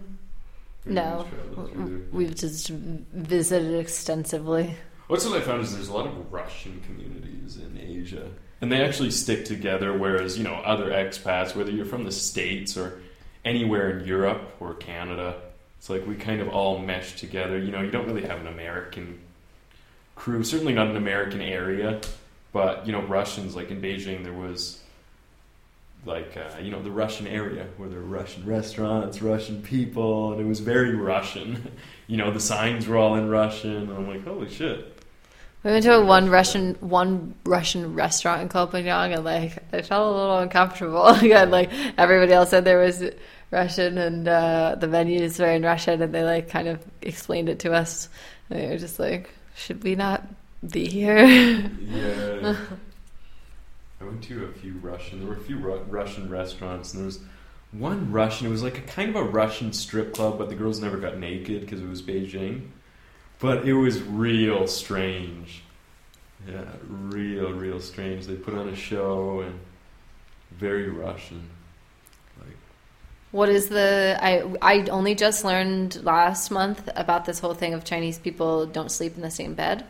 No, 0.84 1.26
just 1.30 1.30
traveled 1.30 1.72
through 1.72 1.98
there? 1.98 2.06
we've 2.12 2.34
just 2.34 2.68
visited 2.68 3.78
extensively. 3.78 4.74
What's 5.08 5.24
what 5.24 5.40
I 5.40 5.44
found 5.44 5.62
is 5.62 5.74
there's 5.74 5.88
a 5.88 5.92
lot 5.92 6.06
of 6.06 6.32
Russian 6.32 6.80
communities 6.86 7.56
in 7.56 7.78
Asia, 7.78 8.30
and 8.60 8.70
they 8.70 8.82
actually 8.82 9.10
stick 9.10 9.44
together. 9.44 9.96
Whereas 9.96 10.38
you 10.38 10.44
know 10.44 10.54
other 10.54 10.90
expats, 10.90 11.54
whether 11.54 11.70
you're 11.70 11.84
from 11.84 12.04
the 12.04 12.12
states 12.12 12.76
or 12.76 13.00
anywhere 13.44 13.98
in 13.98 14.06
Europe 14.06 14.54
or 14.60 14.74
Canada, 14.74 15.40
it's 15.78 15.90
like 15.90 16.06
we 16.06 16.14
kind 16.14 16.40
of 16.40 16.48
all 16.48 16.78
mesh 16.78 17.16
together. 17.16 17.58
You 17.58 17.72
know, 17.72 17.80
you 17.80 17.90
don't 17.90 18.06
really 18.06 18.22
have 18.26 18.40
an 18.40 18.46
American 18.46 19.20
crew, 20.14 20.44
certainly 20.44 20.72
not 20.74 20.88
an 20.88 20.96
American 20.96 21.40
area, 21.40 22.00
but 22.52 22.86
you 22.86 22.92
know 22.92 23.02
Russians. 23.02 23.54
Like 23.56 23.70
in 23.70 23.82
Beijing, 23.82 24.24
there 24.24 24.32
was 24.32 24.81
like 26.04 26.36
uh, 26.36 26.58
you 26.60 26.70
know 26.70 26.82
the 26.82 26.90
Russian 26.90 27.26
area 27.26 27.66
where 27.76 27.88
there 27.88 28.00
were 28.00 28.06
Russian 28.06 28.44
restaurants, 28.44 29.22
Russian 29.22 29.62
people, 29.62 30.32
and 30.32 30.40
it 30.40 30.44
was 30.44 30.60
very 30.60 30.94
Russian. 30.94 31.72
you 32.06 32.16
know, 32.16 32.30
the 32.30 32.40
signs 32.40 32.88
were 32.88 32.96
all 32.96 33.14
in 33.14 33.28
Russian, 33.28 33.76
and 33.76 33.92
I'm 33.92 34.08
like, 34.08 34.24
holy 34.24 34.50
shit. 34.50 34.88
We 35.62 35.70
went 35.70 35.84
to 35.84 35.94
a 35.94 36.04
one 36.04 36.28
Russian 36.28 36.74
one 36.80 37.34
Russian 37.44 37.94
restaurant 37.94 38.42
in 38.42 38.48
Copenhagen, 38.48 39.18
and 39.18 39.24
like 39.24 39.58
I 39.72 39.82
felt 39.82 40.14
a 40.14 40.18
little 40.18 40.38
uncomfortable. 40.38 41.06
Again, 41.06 41.50
like 41.50 41.70
everybody 41.96 42.32
else 42.32 42.50
said 42.50 42.64
there 42.64 42.80
was 42.80 43.04
Russian, 43.52 43.96
and 43.96 44.26
uh, 44.26 44.76
the 44.80 44.88
menus 44.88 45.38
were 45.38 45.46
in 45.46 45.62
Russian, 45.62 46.02
and 46.02 46.12
they 46.12 46.24
like 46.24 46.48
kind 46.48 46.66
of 46.66 46.80
explained 47.00 47.48
it 47.48 47.60
to 47.60 47.72
us. 47.72 48.08
And 48.50 48.60
we 48.60 48.66
were 48.66 48.78
just 48.78 48.98
like, 48.98 49.30
should 49.54 49.84
we 49.84 49.94
not 49.94 50.26
be 50.68 50.88
here? 50.88 51.24
Yeah. 51.24 52.56
I 54.02 54.06
went 54.06 54.22
to 54.24 54.44
a 54.44 54.52
few 54.52 54.74
Russian. 54.82 55.20
There 55.20 55.28
were 55.28 55.36
a 55.36 55.40
few 55.40 55.58
Ru- 55.58 55.84
Russian 55.88 56.28
restaurants, 56.28 56.92
and 56.92 57.00
there 57.00 57.06
was 57.06 57.20
one 57.70 58.10
Russian. 58.10 58.48
It 58.48 58.50
was 58.50 58.62
like 58.62 58.78
a 58.78 58.82
kind 58.82 59.10
of 59.10 59.16
a 59.16 59.22
Russian 59.22 59.72
strip 59.72 60.12
club, 60.12 60.38
but 60.38 60.48
the 60.48 60.54
girls 60.54 60.80
never 60.80 60.96
got 60.96 61.18
naked 61.18 61.60
because 61.60 61.80
it 61.80 61.88
was 61.88 62.02
Beijing. 62.02 62.68
But 63.38 63.66
it 63.66 63.74
was 63.74 64.02
real 64.02 64.66
strange. 64.66 65.62
Yeah, 66.48 66.64
real, 66.88 67.52
real 67.52 67.80
strange. 67.80 68.26
They 68.26 68.34
put 68.34 68.54
on 68.54 68.68
a 68.68 68.76
show 68.76 69.40
and 69.40 69.60
very 70.50 70.88
Russian. 70.88 71.48
Like, 72.38 72.56
What 73.30 73.48
is 73.48 73.68
the 73.68 74.18
I 74.20 74.44
I 74.60 74.88
only 74.88 75.14
just 75.14 75.44
learned 75.44 76.02
last 76.04 76.50
month 76.50 76.88
about 76.96 77.24
this 77.24 77.38
whole 77.38 77.54
thing 77.54 77.74
of 77.74 77.84
Chinese 77.84 78.18
people 78.18 78.66
don't 78.66 78.90
sleep 78.90 79.14
in 79.14 79.22
the 79.22 79.30
same 79.30 79.54
bed. 79.54 79.84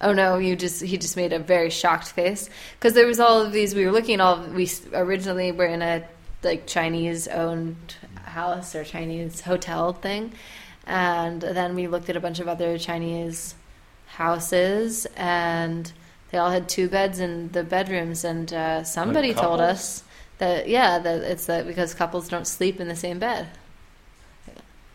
Oh 0.00 0.12
no, 0.12 0.38
you 0.38 0.54
just 0.54 0.82
he 0.82 0.96
just 0.96 1.16
made 1.16 1.32
a 1.32 1.38
very 1.38 1.70
shocked 1.70 2.08
face 2.08 2.48
because 2.78 2.94
there 2.94 3.06
was 3.06 3.18
all 3.18 3.40
of 3.40 3.52
these 3.52 3.74
we 3.74 3.84
were 3.84 3.92
looking 3.92 4.14
at 4.14 4.20
all 4.20 4.42
we 4.42 4.70
originally 4.92 5.50
were 5.52 5.66
in 5.66 5.82
a 5.82 6.04
like 6.42 6.66
Chinese 6.66 7.26
owned 7.28 7.96
house 8.24 8.74
or 8.74 8.84
Chinese 8.84 9.40
hotel 9.40 9.92
thing 9.92 10.32
and 10.86 11.42
then 11.42 11.74
we 11.74 11.88
looked 11.88 12.08
at 12.08 12.16
a 12.16 12.20
bunch 12.20 12.38
of 12.38 12.46
other 12.46 12.78
Chinese 12.78 13.56
houses 14.06 15.06
and 15.16 15.92
they 16.30 16.38
all 16.38 16.50
had 16.50 16.68
two 16.68 16.88
beds 16.88 17.18
in 17.18 17.50
the 17.52 17.64
bedrooms 17.64 18.24
and 18.24 18.52
uh, 18.52 18.84
somebody 18.84 19.34
told 19.34 19.60
us 19.60 20.04
that 20.38 20.68
yeah 20.68 20.98
that 20.98 21.22
it's 21.22 21.46
that 21.46 21.66
because 21.66 21.94
couples 21.94 22.28
don't 22.28 22.46
sleep 22.46 22.80
in 22.80 22.88
the 22.88 22.96
same 22.96 23.18
bed. 23.18 23.48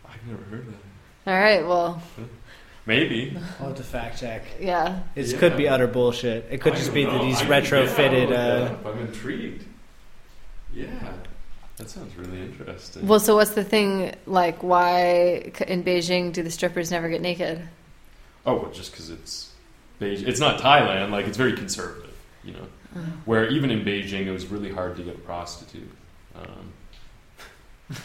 I've 0.07 0.25
never 0.27 0.43
heard 0.43 0.67
that. 0.67 1.31
All 1.31 1.39
right, 1.39 1.65
well, 1.65 2.01
Maybe. 2.85 3.37
I'll 3.59 3.67
have 3.67 3.77
to 3.77 3.83
fact 3.83 4.19
check. 4.19 4.43
yeah. 4.59 4.99
It 5.15 5.27
Yeah. 5.27 5.37
could 5.37 5.55
be 5.55 5.69
utter 5.69 5.87
bullshit. 5.87 6.47
It 6.51 6.59
could 6.61 6.73
I 6.73 6.75
just 6.75 6.87
don't 6.87 6.95
be 6.95 7.05
that 7.05 7.21
he's 7.21 7.41
I 7.41 7.61
didn't- 7.61 7.65
yeah, 7.65 7.85
retrofitted. 7.87 8.31
Uh. 8.85 8.89
I'm 8.89 8.99
intrigued. 8.99 9.63
Yeah, 10.73 10.87
that 11.77 11.89
sounds 11.89 12.15
really 12.17 12.41
interesting. 12.41 13.07
Well, 13.07 13.19
so 13.19 13.35
what's 13.35 13.51
the 13.51 13.63
thing 13.63 14.13
like? 14.25 14.63
Why 14.63 15.51
in 15.67 15.83
Beijing 15.83 16.33
do 16.33 16.41
the 16.43 16.51
strippers 16.51 16.89
never 16.91 17.07
get 17.09 17.21
naked? 17.21 17.61
Oh, 18.45 18.55
well, 18.55 18.71
just 18.71 18.91
because 18.91 19.09
it's 19.11 19.51
Beijing. 20.01 20.27
It's 20.27 20.39
not 20.39 20.59
Thailand. 20.59 21.11
Like 21.11 21.27
it's 21.27 21.37
very 21.37 21.53
conservative, 21.53 22.13
you 22.43 22.53
know. 22.53 22.67
Where 23.25 23.47
even 23.47 23.71
in 23.71 23.85
Beijing, 23.85 24.25
it 24.27 24.31
was 24.31 24.47
really 24.47 24.71
hard 24.71 24.97
to 24.97 25.03
get 25.03 25.15
a 25.15 25.19
prostitute. 25.19 25.89
Um, 26.35 26.73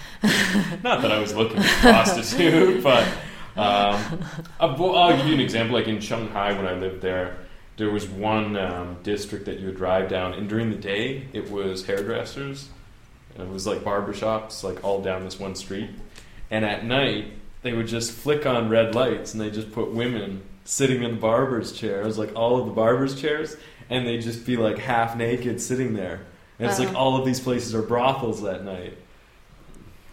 not 0.82 1.02
that 1.02 1.10
I 1.12 1.18
was 1.20 1.34
looking 1.34 1.60
for 1.62 1.68
a 1.68 1.80
prostitute, 1.92 2.82
but 2.82 3.06
um, 3.58 4.24
I'll, 4.60 5.16
give 5.16 5.26
you 5.26 5.34
an 5.34 5.40
example. 5.40 5.74
Like 5.74 5.88
in 5.88 6.00
Shanghai, 6.00 6.52
when 6.52 6.66
I 6.66 6.74
lived 6.74 7.02
there, 7.02 7.38
there 7.76 7.90
was 7.90 8.06
one 8.06 8.56
um, 8.56 8.96
district 9.02 9.44
that 9.46 9.58
you 9.60 9.66
would 9.66 9.76
drive 9.76 10.08
down, 10.08 10.34
and 10.34 10.48
during 10.48 10.70
the 10.70 10.76
day, 10.76 11.26
it 11.32 11.50
was 11.50 11.86
hairdressers. 11.86 12.68
And 13.34 13.48
it 13.48 13.52
was 13.52 13.66
like 13.66 13.80
barbershops, 13.80 14.64
like 14.64 14.82
all 14.82 15.00
down 15.00 15.24
this 15.24 15.38
one 15.38 15.54
street. 15.54 15.90
And 16.50 16.64
at 16.64 16.84
night, 16.84 17.32
they 17.62 17.72
would 17.72 17.86
just 17.86 18.12
flick 18.12 18.46
on 18.46 18.68
red 18.68 18.94
lights, 18.94 19.32
and 19.32 19.40
they 19.40 19.50
just 19.50 19.72
put 19.72 19.92
women 19.92 20.42
sitting 20.64 21.02
in 21.02 21.12
the 21.12 21.20
barbers' 21.20 21.72
chairs, 21.72 22.18
like 22.18 22.34
all 22.34 22.58
of 22.58 22.66
the 22.66 22.72
barbers' 22.72 23.20
chairs, 23.20 23.56
and 23.90 24.06
they'd 24.06 24.22
just 24.22 24.44
be 24.44 24.56
like 24.56 24.78
half 24.78 25.16
naked 25.16 25.60
sitting 25.60 25.94
there. 25.94 26.20
And 26.58 26.68
it's 26.68 26.78
like 26.78 26.94
all 26.94 27.16
of 27.16 27.24
these 27.24 27.40
places 27.40 27.74
are 27.74 27.82
brothels 27.82 28.42
that 28.42 28.64
night. 28.64 28.96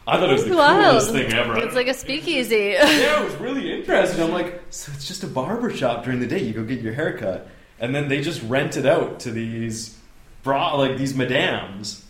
I 0.07 0.17
thought 0.17 0.29
it 0.29 0.33
was 0.33 0.45
the 0.45 0.55
wild. 0.55 0.83
coolest 0.91 1.11
thing 1.11 1.33
ever. 1.33 1.57
It's 1.57 1.73
like 1.75 1.87
a 1.87 1.93
speakeasy. 1.93 2.55
yeah, 2.77 3.21
it 3.21 3.25
was 3.25 3.35
really 3.35 3.73
interesting. 3.73 4.21
I'm 4.23 4.31
like, 4.31 4.61
so 4.69 4.91
it's 4.95 5.07
just 5.07 5.23
a 5.23 5.27
barber 5.27 5.71
shop 5.73 6.03
during 6.03 6.19
the 6.19 6.27
day. 6.27 6.39
You 6.43 6.53
go 6.53 6.63
get 6.63 6.81
your 6.81 6.93
haircut, 6.93 7.47
and 7.79 7.93
then 7.95 8.07
they 8.07 8.21
just 8.21 8.41
rent 8.43 8.77
it 8.77 8.85
out 8.85 9.19
to 9.21 9.31
these 9.31 9.97
bra 10.43 10.75
like 10.75 10.97
these 10.97 11.15
madams. 11.15 12.05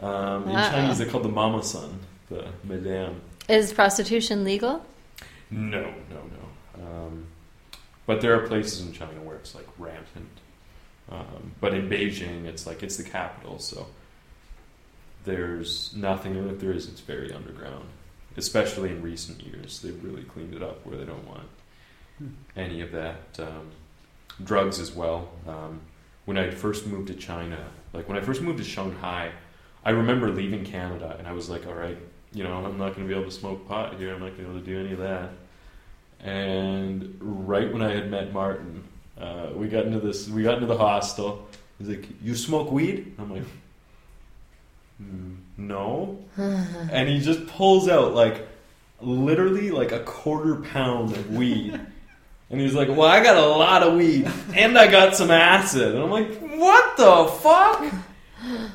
Um, 0.00 0.44
in 0.44 0.50
Wow. 0.52 0.70
Chinese, 0.70 0.98
they're 0.98 1.08
called 1.08 1.24
the 1.24 1.28
mama 1.28 1.62
son, 1.62 1.98
the 2.28 2.46
madame. 2.64 3.20
Is 3.48 3.72
prostitution 3.72 4.44
legal? 4.44 4.86
No, 5.50 5.82
no, 5.82 6.22
no. 6.78 6.84
Um, 6.84 7.26
but 8.06 8.20
there 8.20 8.34
are 8.40 8.46
places 8.46 8.80
in 8.86 8.92
China 8.92 9.20
where 9.22 9.36
it's 9.36 9.54
like 9.56 9.66
rampant. 9.76 10.28
Um, 11.10 11.52
but 11.60 11.74
in 11.74 11.90
Beijing, 11.90 12.46
it's 12.46 12.66
like 12.66 12.82
it's 12.84 12.96
the 12.96 13.02
capital, 13.02 13.58
so 13.58 13.88
there's 15.24 15.94
nothing. 15.94 16.36
And 16.36 16.50
if 16.50 16.60
there 16.60 16.72
is, 16.72 16.88
it's 16.88 17.00
very 17.00 17.32
underground. 17.32 17.86
Especially 18.36 18.90
in 18.90 19.02
recent 19.02 19.42
years, 19.42 19.80
they've 19.80 20.02
really 20.04 20.22
cleaned 20.22 20.54
it 20.54 20.62
up 20.62 20.84
where 20.86 20.96
they 20.96 21.04
don't 21.04 21.26
want 21.26 21.48
any 22.56 22.80
of 22.80 22.92
that. 22.92 23.38
Um, 23.38 23.70
drugs 24.44 24.78
as 24.78 24.92
well. 24.92 25.30
Um, 25.46 25.80
when 26.24 26.38
I 26.38 26.50
first 26.50 26.86
moved 26.86 27.08
to 27.08 27.14
China, 27.14 27.58
like 27.92 28.08
when 28.08 28.16
I 28.16 28.20
first 28.20 28.40
moved 28.40 28.58
to 28.58 28.64
Shanghai, 28.64 29.32
I 29.84 29.90
remember 29.90 30.30
leaving 30.30 30.64
Canada 30.64 31.16
and 31.18 31.26
I 31.26 31.32
was 31.32 31.48
like, 31.48 31.66
all 31.66 31.74
right, 31.74 31.98
you 32.32 32.44
know, 32.44 32.52
I'm 32.52 32.78
not 32.78 32.94
going 32.94 33.08
to 33.08 33.12
be 33.12 33.14
able 33.18 33.24
to 33.24 33.36
smoke 33.36 33.66
pot 33.66 33.96
here. 33.98 34.14
I'm 34.14 34.20
not 34.20 34.36
going 34.36 34.44
to 34.44 34.44
be 34.44 34.50
able 34.50 34.60
to 34.60 34.66
do 34.66 34.80
any 34.80 34.92
of 34.92 34.98
that. 34.98 35.30
And 36.20 37.16
right 37.20 37.72
when 37.72 37.82
I 37.82 37.92
had 37.92 38.10
met 38.10 38.32
Martin, 38.32 38.84
uh, 39.18 39.48
we 39.54 39.68
got 39.68 39.86
into 39.86 40.00
this. 40.00 40.28
We 40.28 40.42
got 40.42 40.54
into 40.54 40.66
the 40.66 40.76
hostel. 40.76 41.48
He's 41.78 41.88
like, 41.88 42.06
"You 42.22 42.34
smoke 42.34 42.70
weed?" 42.70 43.14
I'm 43.18 43.30
like, 43.30 43.42
"Mm, 43.42 43.48
"No." 45.56 46.18
and 46.36 47.08
he 47.08 47.20
just 47.20 47.46
pulls 47.46 47.88
out 47.88 48.14
like 48.14 48.46
literally 49.00 49.70
like 49.70 49.92
a 49.92 50.00
quarter 50.00 50.56
pound 50.56 51.16
of 51.16 51.30
weed. 51.34 51.78
And 52.50 52.60
he's 52.60 52.74
like, 52.74 52.88
"Well, 52.88 53.02
I 53.02 53.22
got 53.22 53.36
a 53.36 53.46
lot 53.46 53.82
of 53.82 53.94
weed, 53.94 54.30
and 54.54 54.76
I 54.76 54.90
got 54.90 55.16
some 55.16 55.30
acid." 55.30 55.94
And 55.94 56.02
I'm 56.02 56.10
like, 56.10 56.38
"What 56.40 56.96
the 56.96 57.26
fuck?" 57.40 57.94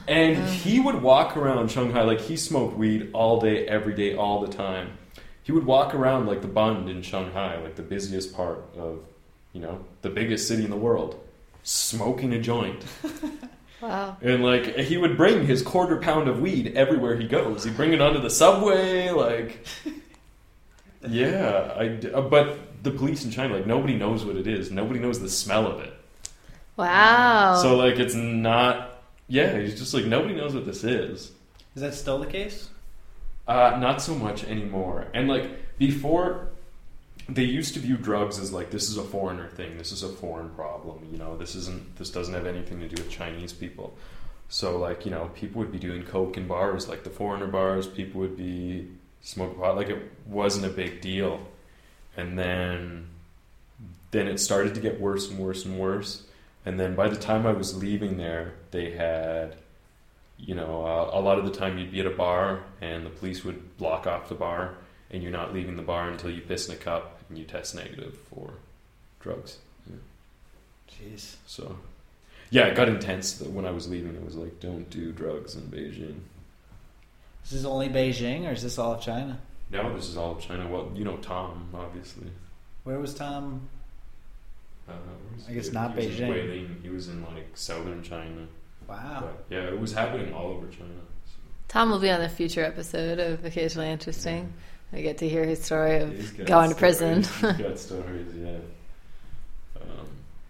And 0.07 0.37
he 0.47 0.79
would 0.79 1.01
walk 1.01 1.35
around 1.35 1.71
Shanghai 1.71 2.03
like 2.03 2.21
he 2.21 2.37
smoked 2.37 2.77
weed 2.77 3.09
all 3.13 3.39
day, 3.41 3.67
every 3.67 3.93
day, 3.95 4.15
all 4.15 4.39
the 4.41 4.51
time. 4.51 4.91
He 5.43 5.51
would 5.51 5.65
walk 5.65 5.93
around 5.93 6.27
like 6.27 6.41
the 6.41 6.47
Bund 6.47 6.89
in 6.89 7.01
Shanghai, 7.01 7.57
like 7.61 7.75
the 7.75 7.83
busiest 7.83 8.35
part 8.35 8.63
of, 8.77 8.99
you 9.53 9.61
know, 9.61 9.83
the 10.01 10.09
biggest 10.09 10.47
city 10.47 10.63
in 10.63 10.69
the 10.69 10.77
world, 10.77 11.19
smoking 11.63 12.33
a 12.33 12.39
joint. 12.39 12.83
Wow. 13.85 14.17
And 14.21 14.43
like 14.43 14.75
he 14.77 14.97
would 14.97 15.15
bring 15.15 15.45
his 15.45 15.61
quarter 15.61 15.97
pound 15.97 16.27
of 16.27 16.39
weed 16.39 16.75
everywhere 16.75 17.15
he 17.15 17.27
goes. 17.27 17.63
He'd 17.63 17.75
bring 17.75 17.93
it 17.93 18.01
onto 18.01 18.19
the 18.19 18.31
subway, 18.31 19.11
like 19.11 19.65
yeah. 21.07 21.71
I 21.77 21.87
d- 21.89 22.11
uh, 22.11 22.21
but 22.21 22.83
the 22.83 22.89
police 22.89 23.23
in 23.25 23.29
China, 23.31 23.55
like 23.57 23.67
nobody 23.67 23.95
knows 23.95 24.25
what 24.25 24.37
it 24.37 24.47
is. 24.47 24.71
Nobody 24.71 24.99
knows 24.99 25.19
the 25.19 25.29
smell 25.29 25.67
of 25.67 25.81
it. 25.81 25.93
Wow. 26.77 27.59
So 27.61 27.75
like 27.75 27.99
it's 27.99 28.15
not. 28.15 29.03
Yeah, 29.27 29.59
he's 29.59 29.77
just 29.77 29.93
like 29.93 30.05
nobody 30.05 30.33
knows 30.35 30.55
what 30.55 30.65
this 30.65 30.83
is. 30.83 31.31
Is 31.75 31.81
that 31.81 31.93
still 31.93 32.17
the 32.17 32.25
case? 32.25 32.69
Uh, 33.47 33.77
not 33.79 34.01
so 34.01 34.15
much 34.15 34.43
anymore. 34.45 35.07
And 35.13 35.27
like 35.27 35.77
before, 35.77 36.49
they 37.27 37.43
used 37.43 37.73
to 37.73 37.79
view 37.79 37.97
drugs 37.97 38.39
as 38.39 38.53
like 38.53 38.69
this 38.69 38.89
is 38.89 38.97
a 38.97 39.03
foreigner 39.03 39.47
thing. 39.49 39.77
This 39.77 39.91
is 39.91 40.03
a 40.03 40.09
foreign 40.09 40.49
problem. 40.49 41.07
You 41.11 41.17
know, 41.17 41.37
this 41.37 41.55
isn't. 41.55 41.95
This 41.97 42.09
doesn't 42.09 42.33
have 42.33 42.45
anything 42.45 42.79
to 42.79 42.87
do 42.87 43.01
with 43.01 43.11
Chinese 43.11 43.53
people. 43.53 43.97
So 44.49 44.77
like 44.77 45.05
you 45.05 45.11
know, 45.11 45.31
people 45.33 45.59
would 45.59 45.71
be 45.71 45.79
doing 45.79 46.03
coke 46.03 46.37
in 46.37 46.47
bars, 46.47 46.87
like 46.87 47.03
the 47.03 47.09
foreigner 47.09 47.47
bars. 47.47 47.87
People 47.87 48.21
would 48.21 48.37
be 48.37 48.87
smoking 49.21 49.59
pot. 49.59 49.75
Like 49.75 49.89
it 49.89 50.11
wasn't 50.27 50.65
a 50.65 50.69
big 50.69 51.01
deal. 51.01 51.39
And 52.17 52.39
then, 52.39 53.07
then 54.11 54.27
it 54.27 54.39
started 54.39 54.73
to 54.75 54.79
get 54.79 55.01
worse 55.01 55.29
and 55.29 55.37
worse 55.37 55.65
and 55.65 55.77
worse. 55.77 56.23
And 56.65 56.79
then 56.79 56.95
by 56.95 57.09
the 57.09 57.17
time 57.17 57.45
I 57.45 57.51
was 57.51 57.75
leaving 57.75 58.15
there, 58.15 58.53
they 58.71 58.91
had 58.91 59.57
you 60.37 60.55
know, 60.55 60.85
uh, 60.85 61.17
a 61.17 61.21
lot 61.21 61.39
of 61.39 61.45
the 61.45 61.51
time 61.51 61.77
you'd 61.77 61.91
be 61.91 61.99
at 62.01 62.05
a 62.05 62.11
bar 62.11 62.63
and 62.81 63.05
the 63.05 63.09
police 63.09 63.43
would 63.43 63.77
block 63.77 64.05
off 64.05 64.29
the 64.29 64.35
bar 64.35 64.75
and 65.15 65.23
you're 65.23 65.31
not 65.31 65.53
leaving 65.53 65.77
the 65.77 65.81
bar 65.81 66.09
until 66.09 66.29
you 66.29 66.41
piss 66.41 66.67
in 66.67 66.75
a 66.75 66.77
cup 66.77 67.19
and 67.29 67.37
you 67.37 67.45
test 67.45 67.73
negative 67.73 68.17
for 68.29 68.51
drugs. 69.21 69.57
Jeez. 70.89 71.35
So, 71.45 71.77
yeah, 72.49 72.65
it 72.65 72.75
got 72.75 72.87
intense 72.87 73.41
when 73.41 73.65
I 73.65 73.71
was 73.71 73.89
leaving. 73.89 74.15
It 74.15 74.23
was 74.23 74.35
like, 74.35 74.59
don't 74.59 74.89
do 74.89 75.11
drugs 75.11 75.55
in 75.55 75.63
Beijing. 75.63 76.19
Is 77.43 77.51
this 77.51 77.65
only 77.65 77.89
Beijing 77.89 78.47
or 78.47 78.51
is 78.51 78.63
this 78.63 78.77
all 78.77 78.93
of 78.93 79.01
China? 79.01 79.39
No, 79.71 79.95
this 79.95 80.07
is 80.07 80.17
all 80.17 80.33
of 80.33 80.41
China. 80.41 80.67
Well, 80.67 80.91
you 80.93 81.03
know 81.03 81.17
Tom, 81.17 81.69
obviously. 81.73 82.27
Where 82.83 82.99
was 82.99 83.13
Tom? 83.13 83.67
Uh, 84.87 84.93
was 85.35 85.49
I 85.49 85.53
guess 85.53 85.67
he? 85.67 85.73
not 85.73 85.97
he 85.97 86.07
was 86.07 86.19
in 86.19 86.29
Beijing. 86.29 86.67
Guilin. 86.67 86.81
He 86.83 86.89
was 86.89 87.07
in 87.07 87.23
like 87.23 87.49
southern 87.55 88.03
China. 88.03 88.47
Wow. 88.87 89.21
But, 89.21 89.45
yeah, 89.49 89.63
it 89.63 89.79
was 89.79 89.93
happening 89.93 90.33
all 90.33 90.47
over 90.47 90.67
China. 90.67 90.93
So. 91.25 91.37
Tom 91.67 91.89
will 91.89 91.99
be 91.99 92.11
on 92.11 92.21
a 92.21 92.29
future 92.29 92.63
episode 92.63 93.19
of 93.19 93.43
Occasionally 93.43 93.89
Interesting. 93.89 94.53
I 94.93 95.01
get 95.01 95.17
to 95.19 95.27
hear 95.29 95.43
his 95.45 95.61
story 95.63 95.97
of 95.97 96.45
going 96.45 96.69
to 96.69 96.75
prison. 96.75 97.23
He's 97.23 97.41
got 97.41 97.77
stories, 97.79 98.27
yeah. 98.35 98.57
Um, 99.81 100.07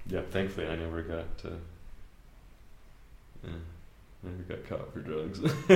yeah, 0.08 0.22
thankfully 0.30 0.68
I 0.68 0.76
never 0.76 1.02
got 1.02 1.38
to. 1.40 1.54
Yeah, 3.44 3.50
never 4.24 4.44
got 4.44 4.68
caught 4.70 4.94
for 4.94 5.00
drugs. 5.00 5.40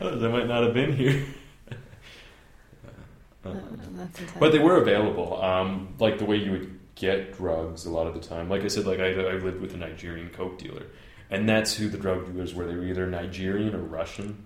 Otherwise, 0.00 0.22
I 0.22 0.28
might 0.28 0.46
not 0.48 0.64
have 0.64 0.74
been 0.74 0.94
here. 0.96 1.24
Oh, 3.44 3.50
Um, 3.50 3.78
that's 3.96 4.20
intense. 4.20 4.38
but 4.38 4.52
they 4.52 4.60
were 4.60 4.76
available. 4.76 5.42
Um, 5.42 5.94
like 5.98 6.18
the 6.18 6.24
way 6.24 6.36
you 6.36 6.52
would 6.52 6.78
get 6.94 7.36
drugs 7.36 7.86
a 7.86 7.90
lot 7.90 8.06
of 8.06 8.14
the 8.14 8.20
time. 8.20 8.48
Like 8.48 8.62
I 8.62 8.68
said, 8.68 8.86
like 8.86 9.00
I, 9.00 9.10
I 9.14 9.32
lived 9.32 9.60
with 9.60 9.74
a 9.74 9.76
Nigerian 9.76 10.28
coke 10.30 10.58
dealer, 10.58 10.84
and 11.28 11.48
that's 11.48 11.74
who 11.74 11.88
the 11.88 11.98
drug 11.98 12.24
dealers 12.32 12.54
were. 12.54 12.66
They 12.68 12.76
were 12.76 12.84
either 12.84 13.04
Nigerian 13.08 13.74
or 13.74 13.80
Russian, 13.80 14.44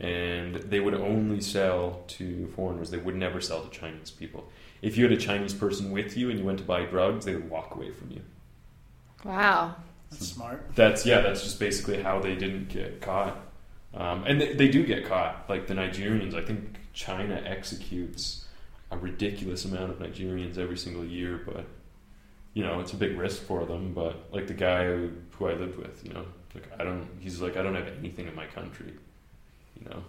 and 0.00 0.56
they 0.56 0.80
would 0.80 0.94
only 0.94 1.40
sell 1.40 2.02
to 2.08 2.50
foreigners. 2.56 2.90
They 2.90 2.98
would 2.98 3.16
never 3.16 3.40
sell 3.40 3.62
to 3.62 3.70
Chinese 3.70 4.10
people. 4.10 4.48
If 4.80 4.96
you 4.96 5.04
had 5.04 5.12
a 5.12 5.20
Chinese 5.20 5.52
person 5.52 5.90
with 5.90 6.16
you 6.16 6.30
and 6.30 6.38
you 6.38 6.44
went 6.44 6.58
to 6.58 6.64
buy 6.64 6.84
drugs, 6.86 7.26
they 7.26 7.34
would 7.34 7.50
walk 7.50 7.74
away 7.74 7.90
from 7.92 8.10
you. 8.10 8.22
wow. 9.24 9.76
That's 10.10 10.26
smart. 10.26 10.70
That's 10.74 11.06
yeah. 11.06 11.20
That's 11.20 11.42
just 11.42 11.60
basically 11.60 12.02
how 12.02 12.18
they 12.20 12.34
didn't 12.34 12.68
get 12.68 13.00
caught. 13.00 13.38
Um, 13.94 14.24
and 14.26 14.40
they, 14.40 14.54
they 14.54 14.68
do 14.68 14.84
get 14.84 15.06
caught. 15.06 15.48
Like 15.48 15.68
the 15.68 15.74
Nigerians, 15.74 16.34
I 16.34 16.44
think 16.44 16.80
China 16.92 17.40
executes 17.46 18.46
a 18.90 18.98
ridiculous 18.98 19.64
amount 19.64 19.92
of 19.92 19.98
Nigerians 20.00 20.58
every 20.58 20.76
single 20.76 21.04
year. 21.04 21.40
But 21.46 21.64
you 22.54 22.64
know, 22.64 22.80
it's 22.80 22.92
a 22.92 22.96
big 22.96 23.16
risk 23.16 23.42
for 23.42 23.64
them. 23.66 23.92
But 23.94 24.32
like 24.32 24.48
the 24.48 24.54
guy 24.54 24.86
who, 24.86 25.12
who 25.38 25.46
I 25.46 25.52
lived 25.52 25.78
with, 25.78 26.04
you 26.04 26.12
know, 26.12 26.24
like 26.54 26.68
I 26.78 26.82
don't. 26.82 27.06
He's 27.20 27.40
like 27.40 27.56
I 27.56 27.62
don't 27.62 27.76
have 27.76 27.86
anything 27.98 28.26
in 28.26 28.34
my 28.34 28.46
country. 28.46 28.94
You 29.80 29.90
know, 29.90 30.02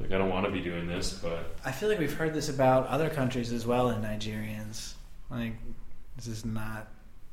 like 0.00 0.12
I 0.12 0.18
don't 0.18 0.30
want 0.30 0.46
to 0.46 0.52
be 0.52 0.60
doing 0.60 0.86
this, 0.86 1.12
but 1.12 1.56
I 1.64 1.72
feel 1.72 1.88
like 1.88 1.98
we've 1.98 2.12
heard 2.12 2.34
this 2.34 2.48
about 2.48 2.86
other 2.86 3.10
countries 3.10 3.52
as 3.52 3.66
well 3.66 3.90
in 3.90 4.02
Nigerians. 4.02 4.94
Like, 5.30 5.54
this 6.16 6.26
is 6.26 6.44
not 6.44 6.88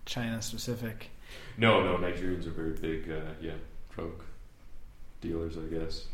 China 0.06 0.42
specific. 0.42 1.10
No, 1.58 1.84
no, 1.84 1.98
Nigerians 1.98 2.46
are 2.46 2.52
very 2.52 2.72
big, 2.72 3.10
uh, 3.10 3.32
yeah, 3.42 3.54
drug 3.94 4.12
dealers, 5.22 5.58
I 5.58 5.74
guess. 5.74 6.06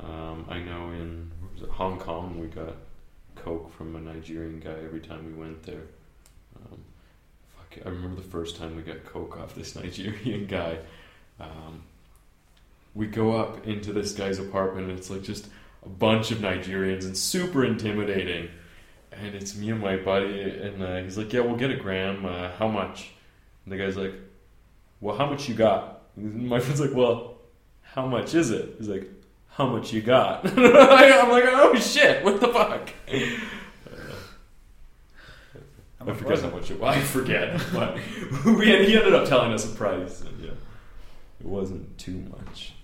Um, 0.00 0.46
I 0.48 0.58
know 0.58 0.90
in 0.90 1.30
was 1.54 1.62
it, 1.62 1.68
Hong 1.70 1.98
Kong 1.98 2.38
we 2.40 2.48
got 2.48 2.74
coke 3.36 3.72
from 3.72 3.94
a 3.96 4.00
Nigerian 4.00 4.60
guy 4.60 4.76
every 4.84 5.00
time 5.00 5.24
we 5.26 5.32
went 5.32 5.62
there. 5.62 5.82
Um, 6.56 6.78
fuck, 7.56 7.86
I 7.86 7.88
remember 7.88 8.20
the 8.20 8.28
first 8.28 8.56
time 8.56 8.76
we 8.76 8.82
got 8.82 9.04
coke 9.04 9.38
off 9.38 9.54
this 9.54 9.76
Nigerian 9.80 10.46
guy. 10.46 10.78
Um, 11.38 11.82
we 12.94 13.06
go 13.06 13.32
up 13.36 13.66
into 13.66 13.92
this 13.92 14.12
guy's 14.12 14.38
apartment 14.38 14.88
and 14.90 14.98
it's 14.98 15.10
like 15.10 15.22
just 15.22 15.48
a 15.84 15.88
bunch 15.88 16.30
of 16.30 16.38
Nigerians 16.38 17.04
and 17.04 17.16
super 17.16 17.64
intimidating. 17.64 18.48
and 19.12 19.34
it's 19.34 19.54
me 19.56 19.70
and 19.70 19.80
my 19.80 19.96
buddy, 19.96 20.40
and 20.42 20.82
uh, 20.82 20.96
he's 21.02 21.18
like, 21.18 21.32
"Yeah, 21.32 21.40
we'll 21.40 21.56
get 21.56 21.70
a 21.70 21.76
gram. 21.76 22.24
Uh, 22.24 22.50
how 22.58 22.68
much?" 22.68 23.10
And 23.64 23.72
the 23.72 23.76
guy's 23.76 23.96
like, 23.96 24.14
"Well, 25.00 25.16
how 25.16 25.26
much 25.28 25.48
you 25.48 25.54
got?" 25.54 26.02
And 26.16 26.48
my 26.48 26.60
friend's 26.60 26.80
like, 26.80 26.94
"Well, 26.94 27.34
how 27.82 28.06
much 28.06 28.34
is 28.34 28.50
it?" 28.50 28.76
He's 28.78 28.88
like, 28.88 29.10
"How 29.48 29.66
much 29.66 29.92
you 29.92 30.00
got?" 30.02 30.46
I'm 30.58 31.30
like, 31.30 31.44
"Oh 31.46 31.74
shit! 31.76 32.24
What 32.24 32.40
the 32.40 32.48
fuck?" 32.48 32.90
I 36.00 36.12
forget 36.14 36.40
how 36.40 36.50
much 36.50 36.70
it 36.70 36.80
was. 36.80 36.96
I 36.96 37.00
forget, 37.00 37.62
but 37.72 37.94
we 38.46 38.66
he 38.86 38.96
ended 38.96 39.14
up 39.14 39.28
telling 39.28 39.52
us 39.52 39.70
a 39.70 39.76
price, 39.76 40.22
and 40.22 40.42
yeah, 40.42 40.50
it 41.40 41.46
wasn't 41.46 41.96
too 41.98 42.24
much. 42.30 42.74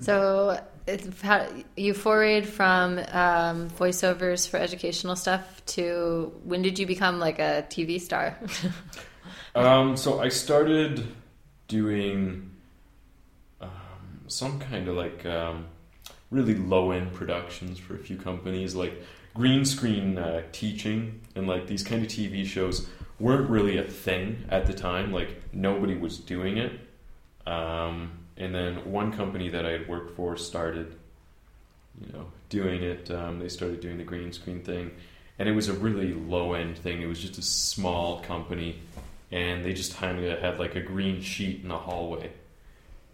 So 0.00 0.60
it's 0.86 1.20
how 1.22 1.46
you 1.76 1.94
forayed 1.94 2.46
from 2.46 2.98
um, 2.98 3.70
voiceovers 3.70 4.48
for 4.48 4.58
educational 4.58 5.16
stuff 5.16 5.64
to 5.66 6.32
when 6.44 6.62
did 6.62 6.78
you 6.78 6.86
become 6.86 7.18
like 7.18 7.38
a 7.38 7.66
TV 7.68 8.00
star? 8.00 8.38
Um, 9.56 9.96
so 9.96 10.20
I 10.20 10.28
started 10.28 11.06
doing 11.66 12.50
um, 13.62 13.70
some 14.26 14.60
kind 14.60 14.86
of 14.86 14.96
like 14.96 15.24
um, 15.24 15.64
really 16.30 16.54
low 16.54 16.90
end 16.90 17.14
productions 17.14 17.78
for 17.78 17.94
a 17.94 17.98
few 17.98 18.18
companies, 18.18 18.74
like 18.74 19.02
green 19.32 19.64
screen 19.64 20.18
uh, 20.18 20.42
teaching 20.52 21.22
and 21.34 21.46
like 21.46 21.66
these 21.66 21.82
kind 21.82 22.02
of 22.02 22.08
TV 22.08 22.44
shows 22.44 22.86
weren't 23.18 23.48
really 23.48 23.78
a 23.78 23.84
thing 23.84 24.44
at 24.50 24.66
the 24.66 24.74
time. 24.74 25.10
Like 25.10 25.42
nobody 25.54 25.96
was 25.96 26.18
doing 26.18 26.58
it. 26.58 26.72
Um, 27.46 28.25
and 28.36 28.54
then 28.54 28.90
one 28.90 29.12
company 29.12 29.48
that 29.48 29.64
I 29.64 29.70
had 29.70 29.88
worked 29.88 30.16
for 30.16 30.36
started, 30.36 30.94
you 32.00 32.12
know, 32.12 32.26
doing 32.48 32.82
it. 32.82 33.10
Um, 33.10 33.38
they 33.38 33.48
started 33.48 33.80
doing 33.80 33.98
the 33.98 34.04
green 34.04 34.32
screen 34.32 34.62
thing, 34.62 34.90
and 35.38 35.48
it 35.48 35.52
was 35.52 35.68
a 35.68 35.72
really 35.72 36.12
low 36.12 36.52
end 36.52 36.78
thing. 36.78 37.02
It 37.02 37.06
was 37.06 37.20
just 37.20 37.38
a 37.38 37.42
small 37.42 38.20
company, 38.20 38.80
and 39.32 39.64
they 39.64 39.72
just 39.72 39.96
kind 39.96 40.22
of 40.22 40.38
had 40.38 40.58
like 40.58 40.74
a 40.74 40.80
green 40.80 41.20
sheet 41.22 41.62
in 41.62 41.68
the 41.68 41.78
hallway, 41.78 42.30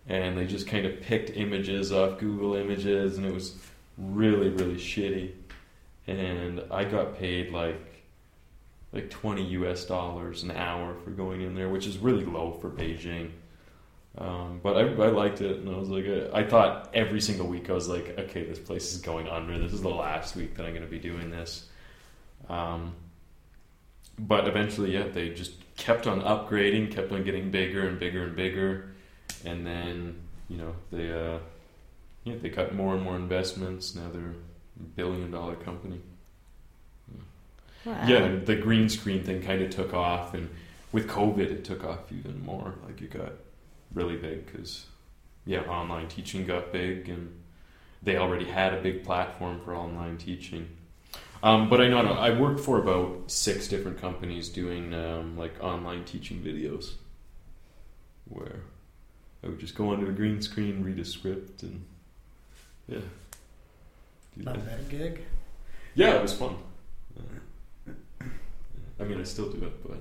and 0.09 0.37
they 0.37 0.47
just 0.47 0.67
kind 0.67 0.87
of 0.87 1.01
picked 1.01 1.31
images 1.31 1.93
off 1.93 2.19
Google 2.19 2.55
Images, 2.55 3.17
and 3.17 3.27
it 3.27 3.33
was 3.33 3.55
really 3.99 4.49
really 4.49 4.77
shitty. 4.77 5.33
And 6.09 6.63
I 6.71 6.85
got 6.85 7.17
paid 7.17 7.53
like 7.53 7.93
like 8.93 9.09
20 9.09 9.45
US 9.45 9.85
dollars 9.85 10.43
an 10.43 10.51
hour 10.51 10.95
for 11.03 11.11
going 11.11 11.43
in 11.43 11.55
there, 11.55 11.69
which 11.69 11.87
is 11.87 11.99
really 11.99 12.25
low 12.25 12.53
for 12.61 12.69
Beijing. 12.69 13.31
Um, 14.19 14.61
but 14.63 14.77
I, 14.77 14.81
I 14.81 15.09
liked 15.09 15.41
it, 15.41 15.61
and 15.61 15.75
I 15.75 15.79
was 15.79 15.89
like, 15.89 16.07
uh, 16.07 16.37
I 16.37 16.45
thought 16.45 16.91
every 16.93 17.21
single 17.21 17.47
week 17.47 17.71
I 17.71 17.73
was 17.73 17.89
like, 17.89 18.19
okay, 18.19 18.45
this 18.45 18.59
place 18.59 18.93
is 18.95 19.01
going 19.01 19.27
under. 19.27 19.59
This 19.59 19.73
is 19.73 19.81
the 19.81 19.89
last 19.89 20.37
week 20.37 20.55
that 20.57 20.67
I'm 20.67 20.73
going 20.73 20.85
to 20.85 20.91
be 20.91 20.99
doing 20.99 21.31
this. 21.31 21.67
Um, 22.49 22.95
but 24.19 24.47
eventually, 24.47 24.93
yeah, 24.93 25.09
they 25.09 25.31
just 25.31 25.53
kept 25.77 26.07
on 26.07 26.21
upgrading, 26.21 26.93
kept 26.93 27.11
on 27.13 27.25
getting 27.25 27.51
bigger 27.51 27.89
and 27.89 27.99
bigger 27.99 28.25
and 28.25 28.37
bigger, 28.37 28.95
and 29.45 29.67
then 29.67 30.21
you 30.49 30.59
know 30.59 30.75
they 30.91 31.11
uh, 31.11 31.39
yeah 32.25 32.35
they 32.41 32.51
got 32.51 32.75
more 32.75 32.95
and 32.95 33.03
more 33.03 33.17
investments. 33.17 33.95
Now 33.95 34.11
they're 34.13 34.35
a 34.79 34.83
billion 34.95 35.31
dollar 35.31 35.55
company. 35.57 36.01
Wow. 37.85 38.05
Yeah, 38.07 38.37
the 38.45 38.55
green 38.55 38.89
screen 38.89 39.25
thing 39.25 39.43
kind 39.43 39.63
of 39.63 39.71
took 39.71 39.95
off, 39.95 40.35
and 40.35 40.49
with 40.93 41.09
COVID, 41.09 41.51
it 41.51 41.65
took 41.65 41.83
off 41.85 42.13
even 42.13 42.45
more. 42.45 42.75
Like 42.87 43.01
you 43.01 43.09
got 43.09 43.33
really 43.95 44.17
big 44.17 44.47
because, 44.47 44.87
yeah, 45.45 45.61
online 45.63 46.09
teaching 46.09 46.47
got 46.47 46.73
big, 46.73 47.09
and 47.09 47.33
they 48.03 48.17
already 48.17 48.47
had 48.47 48.75
a 48.75 48.81
big 48.81 49.05
platform 49.05 49.61
for 49.65 49.75
online 49.75 50.19
teaching. 50.19 50.69
Um, 51.43 51.69
but 51.69 51.81
I 51.81 51.89
know 51.89 51.99
I 51.99 52.31
worked 52.39 52.61
for 52.61 52.79
about 52.79 53.31
six 53.31 53.67
different 53.67 54.01
companies 54.01 54.49
doing 54.49 54.95
um, 54.95 55.37
like 55.37 55.55
online 55.63 56.05
teaching 56.05 56.41
videos, 56.41 56.93
where 58.29 58.61
I 59.43 59.49
would 59.49 59.59
just 59.59 59.75
go 59.75 59.91
onto 59.91 60.07
a 60.09 60.13
green 60.13 60.41
screen, 60.41 60.85
read 60.85 61.01
a 61.01 61.05
script, 61.05 61.65
and 61.65 61.85
yeah, 62.89 63.01
Not 64.37 64.55
that. 64.55 64.67
bad 64.67 64.89
gig. 64.89 65.21
Yeah, 65.95 66.15
it 66.15 66.23
was 66.23 66.33
fun. 66.33 66.57
Yeah. 67.17 68.27
I 69.01 69.05
mean, 69.05 69.21
I 69.21 69.25
still 69.25 69.51
do 69.51 69.67
it, 69.67 69.83
but 69.83 70.01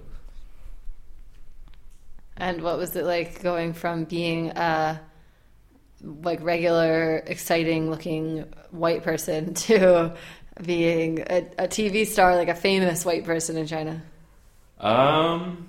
And 2.41 2.63
what 2.63 2.79
was 2.79 2.95
it 2.95 3.05
like 3.05 3.43
going 3.43 3.73
from 3.73 4.05
being 4.05 4.49
a 4.49 4.99
like 6.01 6.41
regular, 6.41 7.17
exciting 7.17 7.91
looking 7.91 8.45
white 8.71 9.03
person 9.03 9.53
to 9.69 10.15
being 10.59 11.19
a, 11.19 11.45
a 11.59 11.67
TV 11.67 12.07
star, 12.07 12.35
like 12.35 12.47
a 12.47 12.55
famous 12.55 13.05
white 13.05 13.25
person 13.25 13.57
in 13.57 13.67
China? 13.67 14.01
um, 14.79 15.67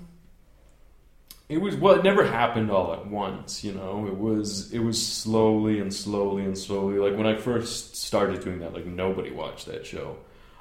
it 1.47 1.61
was 1.61 1.75
well. 1.75 1.93
It 1.93 2.03
never 2.03 2.25
happened 2.25 2.71
all 2.71 2.91
at 2.93 3.05
once. 3.05 3.63
You 3.63 3.73
know, 3.73 4.07
it 4.07 4.17
was 4.17 4.73
it 4.73 4.79
was 4.79 4.99
slowly 5.05 5.79
and 5.79 5.93
slowly 5.93 6.43
and 6.43 6.57
slowly. 6.57 6.97
Like 6.97 7.15
when 7.15 7.27
I 7.27 7.35
first 7.35 7.97
started 7.97 8.43
doing 8.43 8.61
that, 8.61 8.73
like 8.73 8.87
nobody 8.87 9.29
watched 9.29 9.67
that 9.67 9.85
show. 9.85 10.17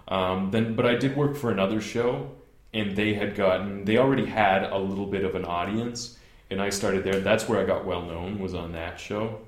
Um, 0.09 0.51
then, 0.51 0.77
but 0.77 0.85
I 0.85 0.95
did 0.97 1.17
work 1.17 1.37
for 1.37 1.51
another 1.51 1.81
show, 1.81 2.33
and 2.75 2.97
they 2.97 3.15
had 3.15 3.35
gotten 3.35 3.85
they 3.85 3.99
already 3.99 4.25
had 4.25 4.65
a 4.65 4.79
little 4.79 5.07
bit 5.07 5.25
of 5.25 5.35
an 5.35 5.45
audience, 5.45 6.19
and 6.51 6.61
I 6.61 6.71
started 6.71 7.05
there. 7.05 7.21
That's 7.21 7.49
where 7.49 7.61
I 7.61 7.65
got 7.65 7.85
well 7.85 8.03
known. 8.03 8.39
Was 8.39 8.55
on 8.55 8.73
that 8.73 8.99
show. 8.99 9.41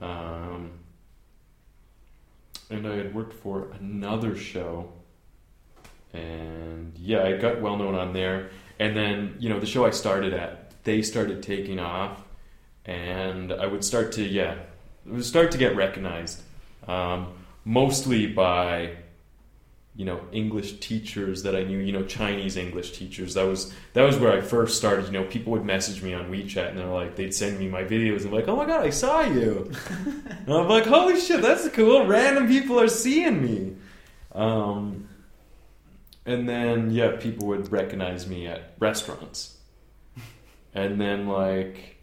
Um, 0.00 0.70
and 2.70 2.86
I 2.86 2.96
had 2.96 3.14
worked 3.14 3.32
for 3.32 3.70
another 3.80 4.36
show, 4.36 4.92
and 6.12 6.92
yeah, 6.96 7.24
I 7.24 7.36
got 7.36 7.60
well 7.60 7.76
known 7.76 7.94
on 7.94 8.12
there. 8.12 8.50
And 8.78 8.96
then 8.96 9.36
you 9.38 9.48
know 9.48 9.60
the 9.60 9.66
show 9.66 9.84
I 9.84 9.90
started 9.90 10.32
at, 10.32 10.72
they 10.84 11.02
started 11.02 11.42
taking 11.42 11.78
off, 11.78 12.22
and 12.84 13.52
I 13.52 13.66
would 13.66 13.84
start 13.84 14.12
to 14.12 14.22
yeah, 14.22 14.56
start 15.20 15.50
to 15.52 15.58
get 15.58 15.76
recognized, 15.76 16.42
um, 16.86 17.32
mostly 17.64 18.26
by 18.26 18.96
you 19.98 20.04
know 20.04 20.20
English 20.30 20.78
teachers 20.78 21.42
that 21.42 21.56
I 21.56 21.64
knew, 21.64 21.78
you 21.78 21.90
know 21.90 22.04
Chinese 22.04 22.56
English 22.56 22.92
teachers. 22.92 23.34
That 23.34 23.46
was 23.46 23.74
that 23.94 24.04
was 24.04 24.16
where 24.16 24.32
I 24.32 24.40
first 24.40 24.76
started. 24.76 25.06
You 25.06 25.10
know, 25.10 25.24
people 25.24 25.50
would 25.50 25.64
message 25.64 26.04
me 26.04 26.14
on 26.14 26.30
WeChat 26.30 26.68
and 26.68 26.78
they're 26.78 26.86
like, 26.86 27.16
they'd 27.16 27.34
send 27.34 27.58
me 27.58 27.66
my 27.66 27.82
videos 27.82 28.22
and 28.22 28.32
like, 28.32 28.46
oh 28.46 28.54
my 28.54 28.64
god, 28.64 28.86
I 28.86 28.90
saw 28.90 29.22
you. 29.22 29.72
and 29.98 30.54
I'm 30.54 30.68
like, 30.68 30.86
holy 30.86 31.18
shit, 31.20 31.42
that's 31.42 31.68
cool. 31.70 32.06
Random 32.06 32.46
people 32.46 32.78
are 32.78 32.86
seeing 32.86 33.42
me. 33.42 33.74
Um, 34.30 35.08
and 36.24 36.48
then 36.48 36.92
yeah, 36.92 37.16
people 37.16 37.48
would 37.48 37.72
recognize 37.72 38.28
me 38.28 38.46
at 38.46 38.74
restaurants, 38.78 39.58
and 40.74 41.00
then 41.00 41.26
like 41.26 41.96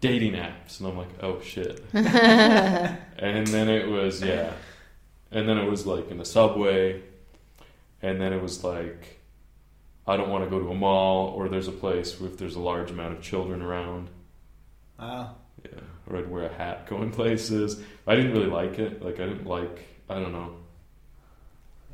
dating 0.00 0.32
apps, 0.32 0.80
and 0.80 0.88
I'm 0.88 0.98
like, 0.98 1.22
oh 1.22 1.40
shit. 1.40 1.84
and 1.92 3.46
then 3.46 3.68
it 3.68 3.86
was 3.86 4.20
yeah, 4.20 4.54
and 5.30 5.48
then 5.48 5.56
it 5.56 5.70
was 5.70 5.86
like 5.86 6.10
in 6.10 6.18
the 6.18 6.24
subway, 6.24 7.00
and 8.02 8.20
then 8.20 8.32
it 8.32 8.42
was 8.42 8.64
like, 8.64 9.20
I 10.06 10.16
don't 10.16 10.30
want 10.30 10.44
to 10.44 10.50
go 10.50 10.58
to 10.58 10.70
a 10.70 10.74
mall 10.74 11.28
or 11.28 11.48
there's 11.48 11.68
a 11.68 11.72
place 11.72 12.20
if 12.20 12.36
there's 12.36 12.56
a 12.56 12.60
large 12.60 12.90
amount 12.90 13.14
of 13.14 13.22
children 13.22 13.62
around. 13.62 14.10
Wow. 14.98 15.36
Yeah, 15.64 15.80
or 16.08 16.16
I'd 16.16 16.30
wear 16.30 16.44
a 16.46 16.52
hat 16.52 16.86
going 16.90 17.10
places. 17.12 17.80
I 18.06 18.16
didn't 18.16 18.32
really 18.32 18.50
like 18.50 18.78
it. 18.78 19.02
Like 19.02 19.20
I 19.20 19.26
didn't 19.26 19.46
like. 19.46 19.86
I 20.10 20.14
don't 20.16 20.32
know. 20.32 20.56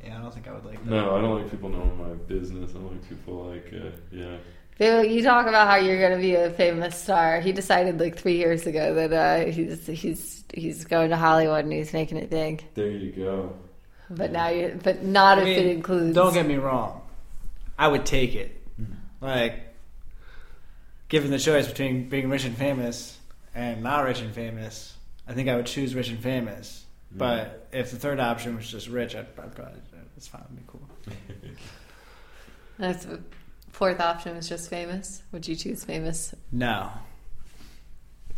Yeah, 0.03 0.17
I 0.17 0.21
don't 0.21 0.33
think 0.33 0.47
I 0.47 0.53
would 0.53 0.65
like 0.65 0.83
that. 0.83 0.89
No, 0.89 1.15
I 1.15 1.21
don't 1.21 1.41
like 1.41 1.51
people 1.51 1.69
knowing 1.69 1.97
my 1.97 2.15
business. 2.15 2.71
I 2.71 2.73
don't 2.73 2.91
like 2.91 3.09
people 3.09 3.45
like. 3.45 3.73
Uh, 3.73 3.89
yeah. 4.11 4.37
Bill, 4.77 5.03
you 5.03 5.21
talk 5.21 5.45
about 5.45 5.67
how 5.67 5.75
you're 5.75 5.99
going 5.99 6.13
to 6.13 6.21
be 6.21 6.35
a 6.35 6.51
famous 6.51 6.97
star. 6.97 7.41
He 7.41 7.51
decided 7.51 7.99
like 7.99 8.17
three 8.17 8.37
years 8.37 8.65
ago 8.65 8.93
that 8.95 9.13
uh, 9.13 9.51
he's 9.51 9.85
he's 9.85 10.45
he's 10.53 10.85
going 10.85 11.09
to 11.09 11.17
Hollywood 11.17 11.65
and 11.65 11.73
he's 11.73 11.91
making 11.91 12.17
it 12.17 12.29
big. 12.29 12.63
There 12.75 12.89
you 12.89 13.11
go. 13.11 13.53
But 14.09 14.31
now 14.31 14.49
you, 14.49 14.79
but 14.83 15.03
not 15.03 15.37
I 15.37 15.41
if 15.41 15.47
mean, 15.47 15.59
it 15.59 15.67
includes. 15.67 16.15
Don't 16.15 16.33
get 16.33 16.45
me 16.45 16.55
wrong. 16.55 17.01
I 17.77 17.87
would 17.87 18.05
take 18.05 18.35
it. 18.35 18.55
Like, 19.21 19.75
given 21.09 21.31
the 21.31 21.39
choice 21.39 21.67
between 21.67 22.09
being 22.09 22.29
rich 22.29 22.45
and 22.45 22.55
famous 22.57 23.17
and 23.53 23.83
not 23.83 24.05
rich 24.05 24.21
and 24.21 24.33
famous, 24.33 24.95
I 25.27 25.33
think 25.33 25.49
I 25.49 25.55
would 25.55 25.65
choose 25.65 25.93
rich 25.93 26.09
and 26.09 26.19
famous. 26.19 26.85
Mm. 27.13 27.17
But 27.17 27.67
if 27.71 27.91
the 27.91 27.97
third 27.97 28.19
option 28.19 28.55
was 28.55 28.69
just 28.69 28.87
rich, 28.87 29.15
I'd, 29.15 29.27
I'd 29.37 29.55
probably 29.55 29.81
it's 30.15 30.27
fine. 30.27 30.43
It'd 30.45 30.57
be 30.57 30.63
cool. 30.67 30.81
That's 32.77 33.07
fourth 33.71 34.01
option 34.01 34.35
was 34.35 34.49
just 34.49 34.69
famous. 34.69 35.23
Would 35.31 35.47
you 35.47 35.55
choose 35.55 35.85
famous? 35.85 36.33
No. 36.51 36.91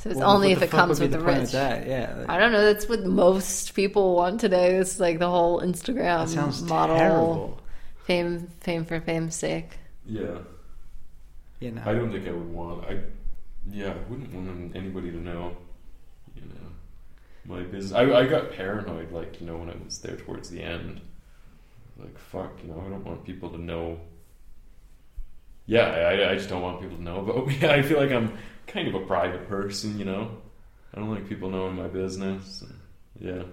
So 0.02 0.10
it's 0.10 0.20
Well, 0.20 0.32
only 0.32 0.52
if 0.52 0.64
it 0.64 0.72
comes 0.72 1.00
with 1.00 1.12
be 1.12 1.18
the 1.18 1.24
point 1.24 1.40
rich. 1.42 1.52
That? 1.52 1.86
Yeah. 1.88 2.16
like, 2.18 2.30
I 2.30 2.40
don't 2.40 2.52
know. 2.52 2.66
That's 2.66 2.90
what 2.90 3.06
most 3.06 3.76
people 3.76 4.16
want 4.16 4.40
today. 4.40 4.78
It's 4.78 5.00
like 5.00 5.20
the 5.20 5.30
whole 5.30 5.60
that 5.60 5.68
Instagram 5.68 6.28
sounds 6.28 6.64
model, 6.64 6.98
terrible. 6.98 7.62
fame, 8.06 8.48
fame 8.62 8.84
for 8.86 9.00
fame's 9.00 9.36
sake. 9.36 9.78
Yeah. 10.06 10.40
You 11.60 11.72
know. 11.72 11.84
I 11.86 11.94
don't 11.94 12.12
think 12.12 12.28
I 12.28 12.32
would 12.32 12.52
want. 12.52 12.84
I. 12.86 13.00
Yeah, 13.70 13.92
I 13.94 14.10
wouldn't 14.10 14.34
want 14.34 14.76
anybody 14.76 15.12
to 15.12 15.18
know. 15.18 15.56
You 16.36 16.42
know, 16.42 16.68
my 17.46 17.62
business. 17.62 17.94
I 17.94 18.02
I 18.12 18.26
got 18.26 18.52
paranoid, 18.52 19.12
like 19.12 19.40
you 19.40 19.46
know, 19.46 19.58
when 19.58 19.70
I 19.70 19.76
was 19.86 20.00
there 20.00 20.18
towards 20.18 20.50
the 20.50 20.64
end. 20.64 21.00
like 22.00 22.18
fuck, 22.18 22.54
you 22.64 22.70
know, 22.70 22.84
I 22.84 22.90
don't 22.90 23.06
want 23.06 23.24
people 23.24 23.52
to 23.52 23.60
know. 23.60 24.00
Yeah, 25.68 25.84
I, 25.86 26.32
I 26.32 26.36
just 26.36 26.50
don't 26.50 26.64
want 26.64 26.82
people 26.82 26.98
to 26.98 27.04
know 27.04 27.20
about 27.20 27.46
me. 27.52 27.62
I 27.70 27.84
feel 27.84 28.00
like 28.00 28.12
I'm 28.12 28.36
kind 28.72 28.88
of 28.88 28.96
a 28.96 29.06
private 29.06 29.48
person, 29.48 30.00
you 30.00 30.06
know. 30.06 30.32
I 30.94 31.00
don't 31.00 31.10
like 31.10 31.28
people 31.28 31.50
knowing 31.50 31.76
my 31.76 31.88
business. 31.88 32.64
Yeah. 33.20 33.44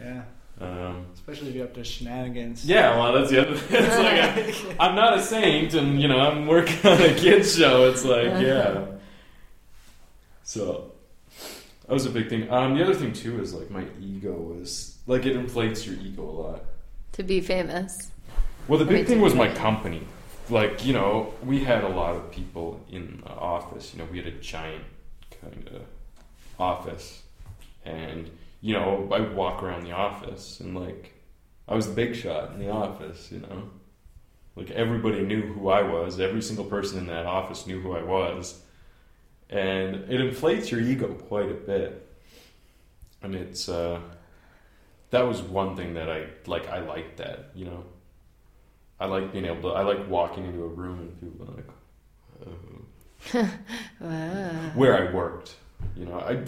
Yeah. 0.00 0.22
Um, 0.60 1.06
Especially 1.14 1.48
if 1.48 1.54
you're 1.56 1.64
up 1.64 1.74
to 1.74 1.82
shenanigans. 1.82 2.64
yeah, 2.64 2.96
well, 2.96 3.12
that's 3.12 3.30
the 3.30 3.40
other 3.40 3.56
thing. 3.58 3.84
It's 3.84 3.96
like 3.96 4.78
I, 4.78 4.84
I'm 4.88 4.94
not 4.94 5.18
a 5.18 5.22
saint, 5.22 5.74
and 5.74 6.00
you 6.00 6.06
know, 6.06 6.18
I'm 6.20 6.46
working 6.46 6.78
on 6.88 7.00
a 7.00 7.14
kids 7.14 7.56
show. 7.56 7.88
It's 7.90 8.04
like, 8.04 8.24
yeah. 8.40 8.86
So 10.44 10.92
that 11.86 11.92
was 11.92 12.06
a 12.06 12.10
big 12.10 12.28
thing. 12.28 12.48
Um, 12.50 12.76
the 12.76 12.84
other 12.84 12.94
thing 12.94 13.12
too 13.12 13.40
is 13.40 13.52
like 13.52 13.70
my 13.70 13.84
ego 14.00 14.32
was 14.32 14.96
like 15.06 15.26
it 15.26 15.34
inflates 15.36 15.86
your 15.86 15.96
ego 15.96 16.22
a 16.22 16.30
lot. 16.30 16.64
To 17.12 17.22
be 17.24 17.40
famous. 17.40 18.10
Well, 18.68 18.78
the 18.78 18.84
big 18.84 19.06
thing 19.06 19.20
was 19.20 19.34
my 19.34 19.52
company. 19.52 20.06
Like, 20.50 20.84
you 20.84 20.92
know, 20.92 21.32
we 21.42 21.64
had 21.64 21.84
a 21.84 21.88
lot 21.88 22.16
of 22.16 22.30
people 22.30 22.84
in 22.90 23.22
the 23.24 23.30
office. 23.30 23.94
You 23.94 24.00
know, 24.00 24.08
we 24.10 24.18
had 24.18 24.26
a 24.26 24.38
giant 24.38 24.84
kind 25.40 25.68
of 25.68 25.82
office. 26.58 27.22
And, 27.84 28.30
you 28.60 28.74
know, 28.74 29.08
I 29.10 29.20
walk 29.20 29.62
around 29.62 29.84
the 29.84 29.92
office 29.92 30.60
and, 30.60 30.78
like, 30.78 31.12
I 31.66 31.74
was 31.74 31.86
the 31.86 31.94
big 31.94 32.14
shot 32.14 32.52
in 32.52 32.58
the 32.58 32.70
office, 32.70 33.32
you 33.32 33.40
know? 33.40 33.70
Like, 34.54 34.70
everybody 34.70 35.22
knew 35.22 35.42
who 35.42 35.70
I 35.70 35.82
was. 35.82 36.20
Every 36.20 36.42
single 36.42 36.66
person 36.66 36.98
in 36.98 37.06
that 37.06 37.26
office 37.26 37.66
knew 37.66 37.80
who 37.80 37.96
I 37.96 38.02
was. 38.02 38.60
And 39.48 39.96
it 40.10 40.20
inflates 40.20 40.70
your 40.70 40.80
ego 40.80 41.08
quite 41.08 41.50
a 41.50 41.54
bit. 41.54 42.06
And 43.22 43.34
it's, 43.34 43.68
uh, 43.68 44.00
that 45.10 45.26
was 45.26 45.40
one 45.40 45.74
thing 45.74 45.94
that 45.94 46.10
I, 46.10 46.26
like, 46.46 46.68
I 46.68 46.80
liked 46.80 47.16
that, 47.16 47.50
you 47.54 47.64
know? 47.64 47.84
I 49.00 49.06
like 49.06 49.32
being 49.32 49.44
able 49.44 49.62
to. 49.62 49.68
I 49.76 49.82
like 49.82 50.08
walking 50.08 50.44
into 50.46 50.62
a 50.62 50.68
room 50.68 51.00
and 51.00 51.20
people 51.20 51.48
are 51.48 51.56
like, 51.56 51.68
oh. 52.46 53.50
Wow. 54.00 54.70
where 54.74 55.08
I 55.08 55.12
worked. 55.12 55.56
You 55.96 56.06
know, 56.06 56.20
I 56.20 56.38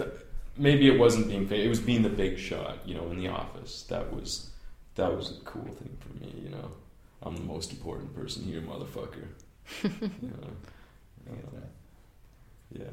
maybe 0.57 0.87
it 0.89 0.99
wasn't 0.99 1.29
being. 1.29 1.47
fa- 1.49 1.63
It 1.63 1.69
was 1.69 1.81
being 1.81 2.03
the 2.03 2.09
big 2.09 2.39
shot. 2.39 2.79
You 2.87 2.95
know, 2.95 3.11
in 3.11 3.19
the 3.19 3.29
office. 3.29 3.83
That 3.89 4.13
was 4.13 4.51
that 4.95 5.15
was 5.15 5.31
a 5.39 5.41
cool 5.45 5.65
thing 5.65 5.97
for 6.01 6.13
me. 6.25 6.33
You 6.43 6.51
know, 6.51 6.71
I'm 7.23 7.35
the 7.37 7.43
most 7.43 7.71
important 7.73 8.15
person 8.15 8.45
here, 8.45 8.61
motherfucker. 8.61 9.27
you 9.83 10.29
know, 10.29 11.33
uh, 11.33 11.61
yeah. 12.73 12.85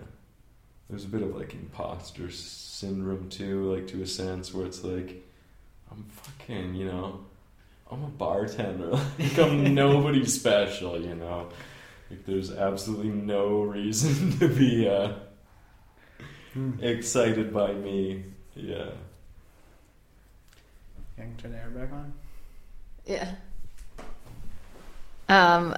There's 0.90 1.06
a 1.06 1.08
bit 1.08 1.22
of 1.22 1.36
like 1.36 1.54
imposter 1.54 2.30
syndrome 2.30 3.30
too, 3.30 3.74
like 3.74 3.88
to 3.88 4.02
a 4.02 4.08
sense 4.08 4.54
where 4.54 4.66
it's 4.66 4.84
like, 4.84 5.24
I'm 5.92 6.04
fucking, 6.10 6.76
you 6.76 6.86
know, 6.86 7.22
I'm 7.94 8.04
a 8.04 8.08
bartender. 8.08 9.00
Like 9.20 9.38
I'm 9.38 9.76
nobody 9.76 10.26
special, 10.26 11.00
you 11.00 11.14
know. 11.14 11.50
Like 12.10 12.26
there's 12.26 12.52
absolutely 12.52 13.10
no 13.10 13.62
reason 13.62 14.38
to 14.40 14.48
be 14.48 14.90
uh, 14.90 15.14
excited 16.82 17.54
by 17.54 17.74
me. 17.74 18.24
Yeah. 18.56 18.90
I 21.18 21.22
can 21.22 21.36
turn 21.38 21.52
the 21.52 21.58
air 21.58 21.70
back 21.70 21.92
on. 21.94 22.14
Yeah. 23.06 23.36
Um, 25.30 25.74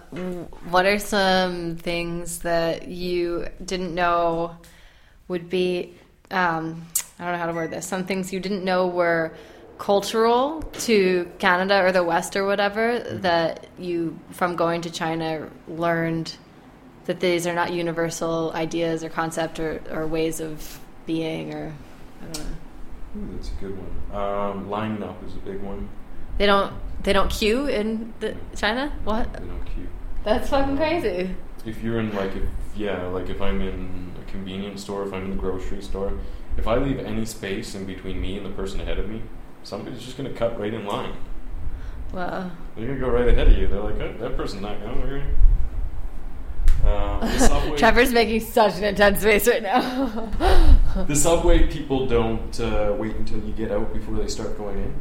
what 0.70 0.86
are 0.86 1.00
some 1.00 1.76
things 1.76 2.40
that 2.40 2.88
you 2.88 3.48
didn't 3.64 3.94
know 3.94 4.58
would 5.28 5.50
be, 5.50 5.94
um, 6.32 6.86
I 7.20 7.26
don't 7.26 7.34
know 7.34 7.40
how 7.40 7.48
to 7.48 7.54
word 7.54 7.72
this, 7.72 7.86
some 7.86 8.06
things 8.06 8.32
you 8.32 8.40
didn't 8.40 8.64
know 8.64 8.88
were 8.88 9.34
cultural 9.78 10.62
to 10.62 11.30
Canada 11.40 11.82
or 11.82 11.92
the 11.92 12.04
West 12.04 12.36
or 12.36 12.46
whatever 12.46 13.00
that 13.00 13.68
you, 13.78 14.18
from 14.32 14.56
going 14.56 14.82
to 14.82 14.90
China, 14.90 15.50
learned 15.68 16.36
that 17.06 17.20
these 17.20 17.46
are 17.46 17.54
not 17.54 17.72
universal 17.74 18.52
ideas 18.54 19.04
or 19.04 19.10
concept 19.10 19.60
or, 19.60 19.82
or 19.92 20.08
ways 20.08 20.40
of 20.40 20.80
being 21.06 21.54
or, 21.54 21.74
I 22.22 22.26
don't 22.26 22.40
know. 22.40 22.56
Ooh, 23.18 23.36
that's 23.36 23.50
a 23.50 23.54
good 23.62 23.78
one. 23.78 24.20
Um, 24.20 24.70
lining 24.70 25.04
up 25.04 25.24
is 25.24 25.36
a 25.36 25.40
big 25.40 25.62
one. 25.62 25.88
They 26.38 26.46
don't, 26.46 26.74
they 27.04 27.14
don't 27.14 27.30
queue 27.30 27.68
in 27.68 28.14
the, 28.20 28.36
China? 28.56 28.92
What? 29.04 29.32
They 29.34 29.40
don't 29.40 29.66
queue. 29.66 29.88
That's 30.24 30.50
fucking 30.50 30.76
crazy. 30.78 31.36
If 31.66 31.84
you're 31.84 32.00
in 32.00 32.14
like 32.16 32.36
if 32.36 32.44
yeah, 32.76 33.06
like 33.08 33.30
if 33.30 33.42
I'm 33.42 33.62
in 33.62 34.12
a 34.22 34.32
convenience 34.32 34.82
store, 34.82 35.06
if 35.08 35.14
I'm 35.14 35.26
in 35.26 35.30
the 35.32 35.36
grocery 35.36 35.82
store, 35.82 36.14
if 36.58 36.68
I 36.68 36.78
leave 36.78 37.00
any 37.00 37.26
space 37.26 37.76
in 37.76 37.86
between 37.86 38.20
me 38.20 38.38
and 38.38 38.46
the 38.46 38.50
person 38.50 38.82
ahead 38.82 39.00
of 39.00 39.08
me, 39.08 39.22
somebody's 39.66 40.02
just 40.04 40.16
gonna 40.16 40.32
cut 40.32 40.60
right 40.60 40.74
in 40.74 40.86
line. 40.86 41.14
Wow. 42.14 42.50
They're 42.76 42.88
gonna 42.88 43.00
go 43.00 43.10
right 43.10 43.28
ahead 43.28 43.48
of 43.48 43.58
you. 43.58 43.68
They're 43.68 43.82
like, 43.82 44.00
oh, 44.00 44.16
that 44.20 44.38
person's 44.38 44.62
not 44.62 44.80
going 44.80 44.98
over 44.98 45.08
here. 45.08 45.36
Um, 46.90 47.20
the 47.22 47.40
subway, 47.48 47.78
Trevor's 47.78 48.12
making 48.12 48.42
such 48.42 48.78
an 48.78 48.84
intense 48.84 49.24
face 49.24 49.48
right 49.48 49.64
now. 49.64 50.30
the 51.08 51.16
subway 51.16 51.68
people 51.68 52.06
don't 52.06 52.60
uh, 52.60 52.94
wait 52.98 53.16
until 53.16 53.40
you 53.40 53.54
get 53.54 53.72
out 53.72 53.94
before 53.94 54.16
they 54.16 54.28
start 54.28 54.58
going 54.58 54.78
in. 54.78 54.94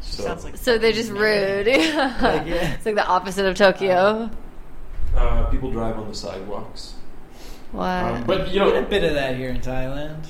So, 0.00 0.24
Sounds 0.24 0.44
like 0.44 0.56
so 0.56 0.78
they're 0.78 0.92
just 0.92 1.10
rude. 1.10 1.66
yeah. 1.66 2.74
It's 2.74 2.86
like 2.86 2.96
the 2.96 3.06
opposite 3.06 3.46
of 3.46 3.56
Tokyo. 3.56 4.30
uh, 5.16 5.44
people 5.46 5.70
drive 5.70 5.98
on 5.98 6.08
the 6.08 6.14
sidewalks. 6.14 6.94
What? 7.72 7.84
Um, 7.86 8.24
but 8.24 8.48
you 8.48 8.64
We 8.64 8.72
had 8.72 8.84
a 8.84 8.86
bit 8.86 9.04
of 9.04 9.14
that 9.14 9.36
here 9.36 9.50
in 9.50 9.60
Thailand. 9.60 10.24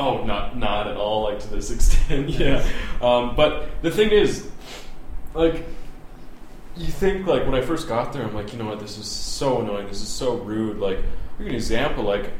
Oh, 0.00 0.24
not 0.24 0.56
not 0.56 0.86
at 0.86 0.96
all 0.96 1.24
like 1.24 1.40
to 1.40 1.48
this 1.48 1.70
extent. 1.76 2.30
yeah. 2.30 2.64
Um, 3.02 3.36
but 3.36 3.82
the 3.82 3.90
thing 3.90 4.10
is, 4.10 4.48
like, 5.34 5.64
you 6.76 6.86
think 6.86 7.26
like 7.26 7.44
when 7.44 7.54
I 7.54 7.60
first 7.60 7.86
got 7.86 8.12
there, 8.12 8.22
I'm 8.22 8.34
like, 8.34 8.52
you 8.52 8.58
know 8.58 8.66
what, 8.66 8.80
this 8.80 8.96
is 8.98 9.06
so 9.06 9.60
annoying. 9.60 9.88
This 9.88 10.00
is 10.00 10.08
so 10.08 10.36
rude. 10.36 10.78
Like, 10.78 10.98
give 11.38 11.40
you 11.40 11.48
an 11.48 11.54
example. 11.54 12.04
Like, 12.04 12.30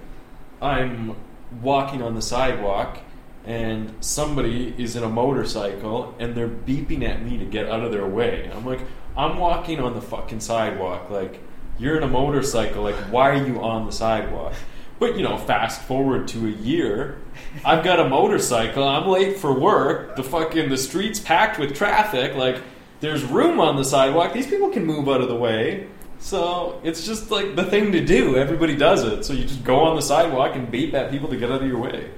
I'm 0.63 1.17
walking 1.63 2.03
on 2.03 2.15
the 2.15 2.23
sidewalk. 2.23 2.99
And 3.43 3.95
somebody 4.01 4.75
is 4.77 4.97
in 4.97 5.03
a 5.03 5.09
motorcycle 5.09 6.15
and 6.19 6.35
they're 6.35 6.47
beeping 6.47 7.03
at 7.09 7.23
me 7.23 7.39
to 7.39 7.47
get 7.47 7.71
out 7.71 7.83
of 7.83 7.91
their 7.91 8.07
way. 8.07 8.51
I'm 8.55 8.67
like, 8.67 8.81
I'm 9.17 9.39
walking 9.39 9.81
on 9.81 9.95
the 9.95 10.03
fucking 10.03 10.41
sidewalk. 10.41 11.09
Like, 11.09 11.41
you're 11.79 11.97
in 11.97 12.03
a 12.03 12.07
motorcycle. 12.09 12.83
Like, 12.83 12.97
why 13.11 13.31
are 13.31 13.47
you 13.47 13.63
on 13.63 13.87
the 13.87 13.93
sidewalk? 13.93 14.53
But 15.01 15.17
you 15.17 15.23
know, 15.23 15.39
fast 15.39 15.81
forward 15.83 16.29
to 16.29 16.47
a 16.47 16.51
year, 16.51 17.17
I've 17.65 17.83
got 17.83 17.99
a 17.99 18.09
motorcycle. 18.09 18.87
I'm 18.87 19.09
late 19.09 19.39
for 19.39 19.53
work. 19.53 20.15
The 20.15 20.23
fucking 20.23 20.69
the 20.69 20.77
streets 20.77 21.19
packed 21.19 21.59
with 21.59 21.75
traffic. 21.75 22.37
Like 22.37 22.63
there's 23.01 23.25
room 23.25 23.61
on 23.61 23.77
the 23.77 23.85
sidewalk. 23.85 24.35
These 24.35 24.47
people 24.47 24.69
can 24.69 24.85
move 24.85 25.09
out 25.09 25.23
of 25.23 25.29
the 25.29 25.35
way. 25.35 25.89
So 26.19 26.83
it's 26.85 27.07
just 27.07 27.31
like 27.31 27.57
the 27.57 27.65
thing 27.65 27.93
to 27.93 28.05
do. 28.05 28.37
Everybody 28.37 28.77
does 28.77 29.03
it. 29.03 29.25
So 29.25 29.33
you 29.33 29.45
just 29.45 29.65
go 29.65 29.81
on 29.81 29.97
the 29.97 30.03
sidewalk 30.03 30.55
and 30.55 30.71
beep 30.71 30.93
at 30.93 31.11
people 31.11 31.31
to 31.31 31.37
get 31.37 31.51
out 31.51 31.63
of 31.63 31.67
your 31.67 31.79
way. 31.79 32.11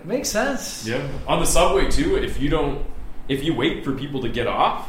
It 0.00 0.06
makes 0.06 0.30
sense. 0.30 0.86
Yeah. 0.86 1.06
On 1.28 1.38
the 1.38 1.46
subway 1.46 1.90
too. 1.90 2.16
If 2.16 2.40
you 2.40 2.48
don't, 2.48 2.82
if 3.28 3.44
you 3.44 3.54
wait 3.54 3.84
for 3.84 3.92
people 3.92 4.22
to 4.22 4.30
get 4.30 4.46
off, 4.46 4.88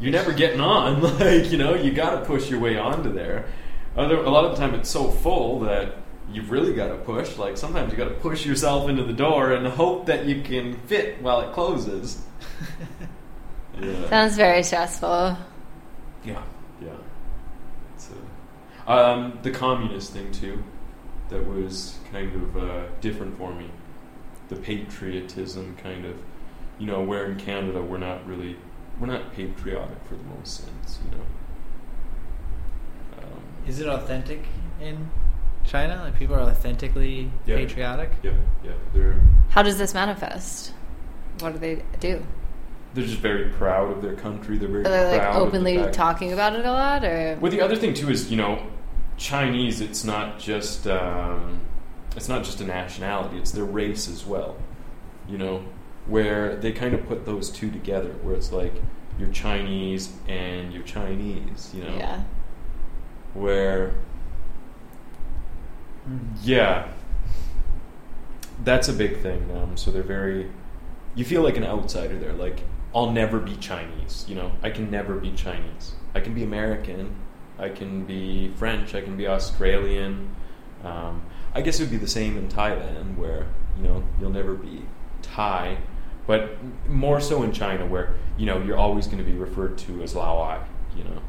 you're 0.00 0.12
never 0.12 0.32
getting 0.32 0.62
on. 0.62 1.02
Like 1.18 1.52
you 1.52 1.58
know, 1.58 1.74
you 1.74 1.92
got 1.92 2.18
to 2.18 2.24
push 2.24 2.48
your 2.48 2.58
way 2.58 2.78
onto 2.78 3.12
there. 3.12 3.44
Other, 3.98 4.18
a 4.18 4.30
lot 4.30 4.44
of 4.44 4.52
the 4.52 4.56
time, 4.58 4.74
it's 4.74 4.88
so 4.88 5.10
full 5.10 5.58
that 5.60 5.96
you've 6.32 6.52
really 6.52 6.72
got 6.72 6.88
to 6.88 6.94
push. 6.98 7.36
Like 7.36 7.56
sometimes 7.56 7.90
you 7.90 7.98
got 7.98 8.08
to 8.08 8.14
push 8.14 8.46
yourself 8.46 8.88
into 8.88 9.02
the 9.02 9.12
door 9.12 9.52
and 9.52 9.66
hope 9.66 10.06
that 10.06 10.24
you 10.24 10.40
can 10.40 10.74
fit 10.86 11.20
while 11.20 11.40
it 11.40 11.52
closes. 11.52 12.22
yeah. 13.80 14.08
Sounds 14.08 14.36
very 14.36 14.62
stressful. 14.62 15.36
Yeah. 16.24 16.42
Yeah. 16.80 16.90
It's 17.96 18.10
a, 18.86 18.92
um, 18.92 19.38
the 19.42 19.50
communist 19.50 20.12
thing 20.12 20.30
too. 20.30 20.62
That 21.30 21.44
was 21.44 21.98
kind 22.12 22.32
of 22.34 22.56
uh, 22.56 22.84
different 23.00 23.36
for 23.36 23.52
me. 23.52 23.68
The 24.48 24.56
patriotism 24.56 25.76
kind 25.82 26.06
of, 26.06 26.16
you 26.78 26.86
know, 26.86 27.02
where 27.02 27.26
in 27.26 27.36
Canada 27.36 27.82
we're 27.82 27.98
not 27.98 28.24
really, 28.26 28.56
we're 29.00 29.08
not 29.08 29.32
patriotic 29.34 29.98
for 30.04 30.14
the 30.14 30.22
most 30.22 30.64
sense, 30.64 31.00
you 31.04 31.18
know. 31.18 31.24
Is 33.68 33.80
it 33.80 33.86
authentic 33.88 34.42
in 34.80 35.10
China? 35.64 36.00
Like 36.04 36.18
people 36.18 36.34
are 36.36 36.40
authentically 36.40 37.30
Yeah. 37.46 37.56
patriotic? 37.56 38.10
yeah, 38.22 38.32
yeah, 38.64 38.72
they're 38.94 39.20
How 39.50 39.62
does 39.62 39.78
this 39.78 39.94
manifest? 39.94 40.72
What 41.40 41.52
do 41.52 41.58
they 41.58 41.82
do? 42.00 42.24
they're 42.94 43.04
just 43.04 43.18
very 43.18 43.50
proud 43.50 43.92
of 43.92 44.00
their 44.02 44.14
country. 44.14 44.56
They're 44.56 44.68
very 44.68 44.80
Are 44.84 44.88
they 44.88 45.10
like 45.12 45.20
proud 45.20 45.36
of 45.42 45.48
openly 45.48 45.76
fact- 45.76 45.92
talking 45.94 46.32
about 46.32 46.56
it 46.56 46.64
a 46.64 46.72
lot, 46.72 47.04
or 47.04 47.36
Well, 47.38 47.52
the 47.52 47.60
other 47.60 47.76
thing 47.76 47.92
too 47.94 48.08
is 48.10 48.30
you 48.30 48.36
know, 48.38 48.62
Chinese. 49.18 49.80
It's 49.82 50.04
not 50.04 50.38
just 50.38 50.86
um, 50.88 51.60
it's 52.16 52.28
not 52.28 52.42
just 52.44 52.60
a 52.62 52.64
nationality. 52.64 53.36
It's 53.36 53.52
their 53.52 53.64
race 53.64 54.08
as 54.08 54.24
well. 54.24 54.56
You 55.28 55.36
know, 55.38 55.62
where 56.06 56.56
they 56.56 56.72
kind 56.72 56.94
of 56.94 57.06
put 57.06 57.26
those 57.26 57.50
two 57.50 57.70
together, 57.70 58.14
where 58.22 58.34
it's 58.34 58.50
like 58.52 58.74
you're 59.18 59.28
Chinese 59.30 60.14
and 60.26 60.72
you're 60.72 60.82
Chinese. 60.82 61.70
You 61.74 61.84
know, 61.84 61.94
yeah? 61.96 62.22
Where 63.38 63.92
yeah, 66.42 66.88
that's 68.64 68.88
a 68.88 68.92
big 68.92 69.20
thing. 69.20 69.50
Um, 69.56 69.76
so 69.76 69.90
they're 69.90 70.02
very, 70.02 70.50
you 71.14 71.24
feel 71.24 71.42
like 71.42 71.56
an 71.56 71.64
outsider 71.64 72.18
there. 72.18 72.32
Like 72.32 72.60
I'll 72.94 73.10
never 73.10 73.38
be 73.38 73.56
Chinese. 73.56 74.24
You 74.28 74.36
know, 74.36 74.52
I 74.62 74.70
can 74.70 74.90
never 74.90 75.14
be 75.14 75.32
Chinese. 75.32 75.94
I 76.14 76.20
can 76.20 76.34
be 76.34 76.42
American. 76.42 77.14
I 77.58 77.68
can 77.68 78.04
be 78.04 78.52
French. 78.56 78.94
I 78.94 79.00
can 79.00 79.16
be 79.16 79.26
Australian. 79.26 80.34
Um, 80.84 81.22
I 81.54 81.60
guess 81.60 81.80
it 81.80 81.84
would 81.84 81.90
be 81.90 81.96
the 81.96 82.06
same 82.06 82.36
in 82.36 82.48
Thailand, 82.48 83.16
where 83.16 83.46
you 83.76 83.82
know 83.82 84.04
you'll 84.20 84.30
never 84.30 84.54
be 84.54 84.84
Thai, 85.22 85.78
but 86.26 86.56
more 86.88 87.20
so 87.20 87.42
in 87.42 87.52
China, 87.52 87.84
where 87.84 88.14
you 88.36 88.46
know 88.46 88.62
you're 88.62 88.76
always 88.76 89.06
going 89.06 89.18
to 89.18 89.24
be 89.24 89.36
referred 89.36 89.76
to 89.78 90.02
as 90.02 90.14
Laowai. 90.14 90.62
You 90.96 91.04
know, 91.04 91.22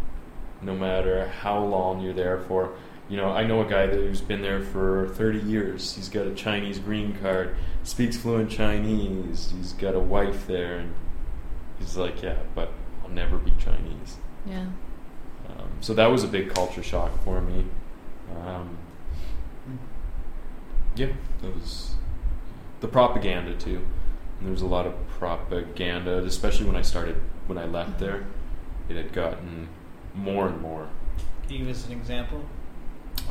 no 0.62 0.76
matter 0.76 1.28
how 1.28 1.64
long 1.64 2.02
you're 2.02 2.14
there 2.14 2.40
for. 2.40 2.74
You 3.08 3.18
know, 3.18 3.32
I 3.32 3.44
know 3.46 3.62
a 3.62 3.70
guy 3.70 3.88
that 3.88 3.96
who's 3.96 4.22
been 4.22 4.42
there 4.42 4.62
for 4.62 5.08
30 5.10 5.40
years. 5.40 5.96
He's 5.96 6.10
got 6.10 6.28
a 6.28 6.34
Chinese 6.34 6.78
green 6.78 7.18
card, 7.18 7.56
speaks 7.84 8.18
fluent 8.18 8.52
Chinese. 8.52 9.52
He's 9.56 9.74
got 9.74 9.96
a 9.96 10.00
wife 10.00 10.46
there, 10.46 10.78
and 10.78 10.94
he's 11.80 11.98
like, 11.98 12.22
yeah, 12.22 12.38
but 12.54 12.72
I'll 13.04 13.10
never 13.10 13.38
be 13.38 13.52
Chinese. 13.58 14.18
Yeah. 14.46 14.68
Um, 15.50 15.72
so 15.82 15.94
that 15.96 16.08
was 16.08 16.24
a 16.24 16.28
big 16.28 16.54
culture 16.54 16.84
shock 16.84 17.12
for 17.24 17.42
me. 17.42 17.66
Um, 18.46 18.78
yeah, 20.96 21.14
that 21.42 21.56
was 21.56 21.96
the 22.82 22.88
propaganda 22.88 23.56
too. 23.56 23.86
And 24.38 24.48
there 24.48 24.52
was 24.52 24.62
a 24.62 24.68
lot 24.68 24.86
of 24.86 24.94
propaganda, 25.08 26.20
especially 26.20 26.66
when 26.68 26.76
I 26.76 26.82
started 26.82 27.16
when 27.48 27.58
I 27.58 27.66
left 27.66 28.00
there. 28.00 28.26
It 28.88 28.96
had 28.96 29.14
gotten 29.14 29.70
more 30.14 30.48
and 30.48 30.62
more. 30.62 30.88
Can 31.44 31.54
you 31.54 31.66
give 31.66 31.76
us 31.76 31.86
an 31.86 31.94
example? 31.94 32.44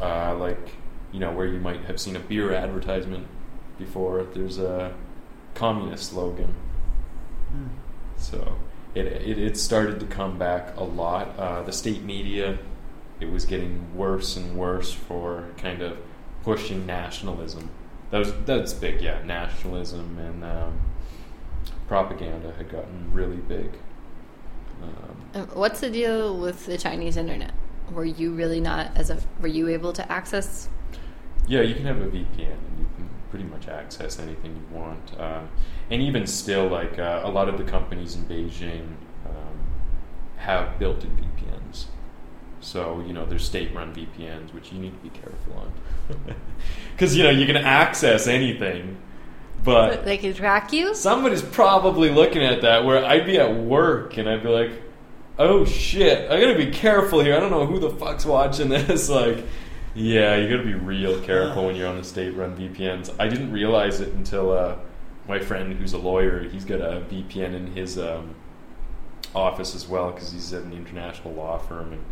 Uh, 0.00 0.34
like 0.36 0.70
you 1.12 1.20
know 1.20 1.32
where 1.32 1.46
you 1.46 1.60
might 1.60 1.80
have 1.82 2.00
seen 2.00 2.16
a 2.16 2.20
beer 2.20 2.52
advertisement 2.52 3.26
before. 3.78 4.24
There's 4.34 4.58
a 4.58 4.94
communist 5.54 6.10
slogan. 6.10 6.54
Hmm. 7.50 7.66
So 8.16 8.56
it, 8.94 9.06
it, 9.06 9.38
it 9.38 9.56
started 9.56 10.00
to 10.00 10.06
come 10.06 10.38
back 10.38 10.76
a 10.76 10.84
lot. 10.84 11.38
Uh, 11.38 11.62
the 11.62 11.72
state 11.72 12.02
media, 12.02 12.58
it 13.20 13.30
was 13.30 13.44
getting 13.44 13.96
worse 13.96 14.36
and 14.36 14.56
worse 14.56 14.92
for 14.92 15.48
kind 15.56 15.82
of 15.82 15.98
pushing 16.42 16.86
nationalism. 16.86 17.70
That 18.10 18.18
was 18.18 18.32
that's 18.44 18.72
big, 18.72 19.00
yeah. 19.00 19.22
Nationalism 19.24 20.18
and 20.18 20.44
um, 20.44 20.80
propaganda 21.86 22.52
had 22.56 22.70
gotten 22.70 23.10
really 23.12 23.36
big. 23.36 23.70
Um, 24.82 24.88
Um, 24.88 25.17
What's 25.32 25.80
the 25.80 25.90
deal 25.90 26.38
with 26.38 26.64
the 26.66 26.78
Chinese 26.78 27.16
internet? 27.16 27.52
Were 27.92 28.04
you 28.04 28.32
really 28.32 28.60
not 28.60 28.96
as 28.96 29.10
a 29.10 29.18
were 29.40 29.48
you 29.48 29.68
able 29.68 29.92
to 29.92 30.10
access? 30.10 30.68
Yeah, 31.46 31.60
you 31.60 31.74
can 31.74 31.84
have 31.84 32.00
a 32.00 32.06
VPN 32.06 32.52
and 32.52 32.78
you 32.78 32.86
can 32.96 33.08
pretty 33.30 33.44
much 33.44 33.68
access 33.68 34.18
anything 34.18 34.56
you 34.56 34.76
want. 34.76 35.18
Um, 35.18 35.48
and 35.90 36.02
even 36.02 36.26
still, 36.26 36.68
like 36.68 36.98
uh, 36.98 37.22
a 37.24 37.30
lot 37.30 37.48
of 37.48 37.58
the 37.58 37.64
companies 37.64 38.16
in 38.16 38.24
Beijing 38.24 38.86
um, 39.26 39.66
have 40.36 40.78
built-in 40.78 41.10
VPNs. 41.10 41.86
So 42.60 43.02
you 43.06 43.12
know, 43.12 43.26
there's 43.26 43.44
state-run 43.44 43.94
VPNs, 43.94 44.54
which 44.54 44.72
you 44.72 44.78
need 44.78 44.92
to 44.92 45.10
be 45.10 45.10
careful 45.10 45.54
on, 45.58 45.72
because 46.92 47.16
you 47.16 47.22
know 47.22 47.30
you 47.30 47.46
can 47.46 47.56
access 47.56 48.26
anything, 48.26 48.98
but 49.62 50.04
they 50.04 50.16
can 50.16 50.32
track 50.32 50.72
you. 50.72 50.94
somebody's 50.94 51.42
probably 51.42 52.10
looking 52.10 52.42
at 52.42 52.62
that. 52.62 52.84
Where 52.84 53.04
I'd 53.04 53.26
be 53.26 53.38
at 53.38 53.54
work 53.54 54.16
and 54.16 54.28
I'd 54.28 54.42
be 54.42 54.48
like, 54.48 54.88
"Oh 55.39 55.64
shit, 55.64 56.30
I 56.30 56.41
gotta 56.41 56.57
be 56.57 56.70
careful 56.70 57.20
here. 57.20 57.36
I 57.36 57.41
don't 57.41 57.51
know 57.51 57.66
who 57.66 57.78
the 57.78 57.91
fuck's 57.91 58.26
watching 58.26 58.68
this." 58.68 59.09
Like, 59.18 59.45
yeah, 59.95 60.36
you 60.36 60.49
gotta 60.49 60.62
be 60.62 60.74
real 60.74 61.20
careful 61.22 61.66
when 61.66 61.74
you're 61.76 61.89
on 61.89 61.97
the 61.97 62.05
state-run 62.05 62.57
VPNs. 62.57 63.14
I 63.18 63.28
didn't 63.28 63.51
realize 63.53 64.01
it 64.01 64.12
until 64.12 64.53
uh, 64.53 64.76
my 65.26 65.39
friend, 65.39 65.72
who's 65.74 65.93
a 65.93 65.99
lawyer, 65.99 66.43
he's 66.43 66.64
got 66.64 66.80
a 66.80 67.03
VPN 67.11 67.55
in 67.55 67.66
his 67.72 67.99
um, 67.99 68.34
office 69.34 69.74
as 69.74 69.89
well 69.89 70.11
because 70.12 70.32
he's 70.32 70.53
at 70.53 70.62
an 70.62 70.72
international 70.72 71.34
law 71.34 71.59
firm 71.59 71.93
and. 71.93 72.05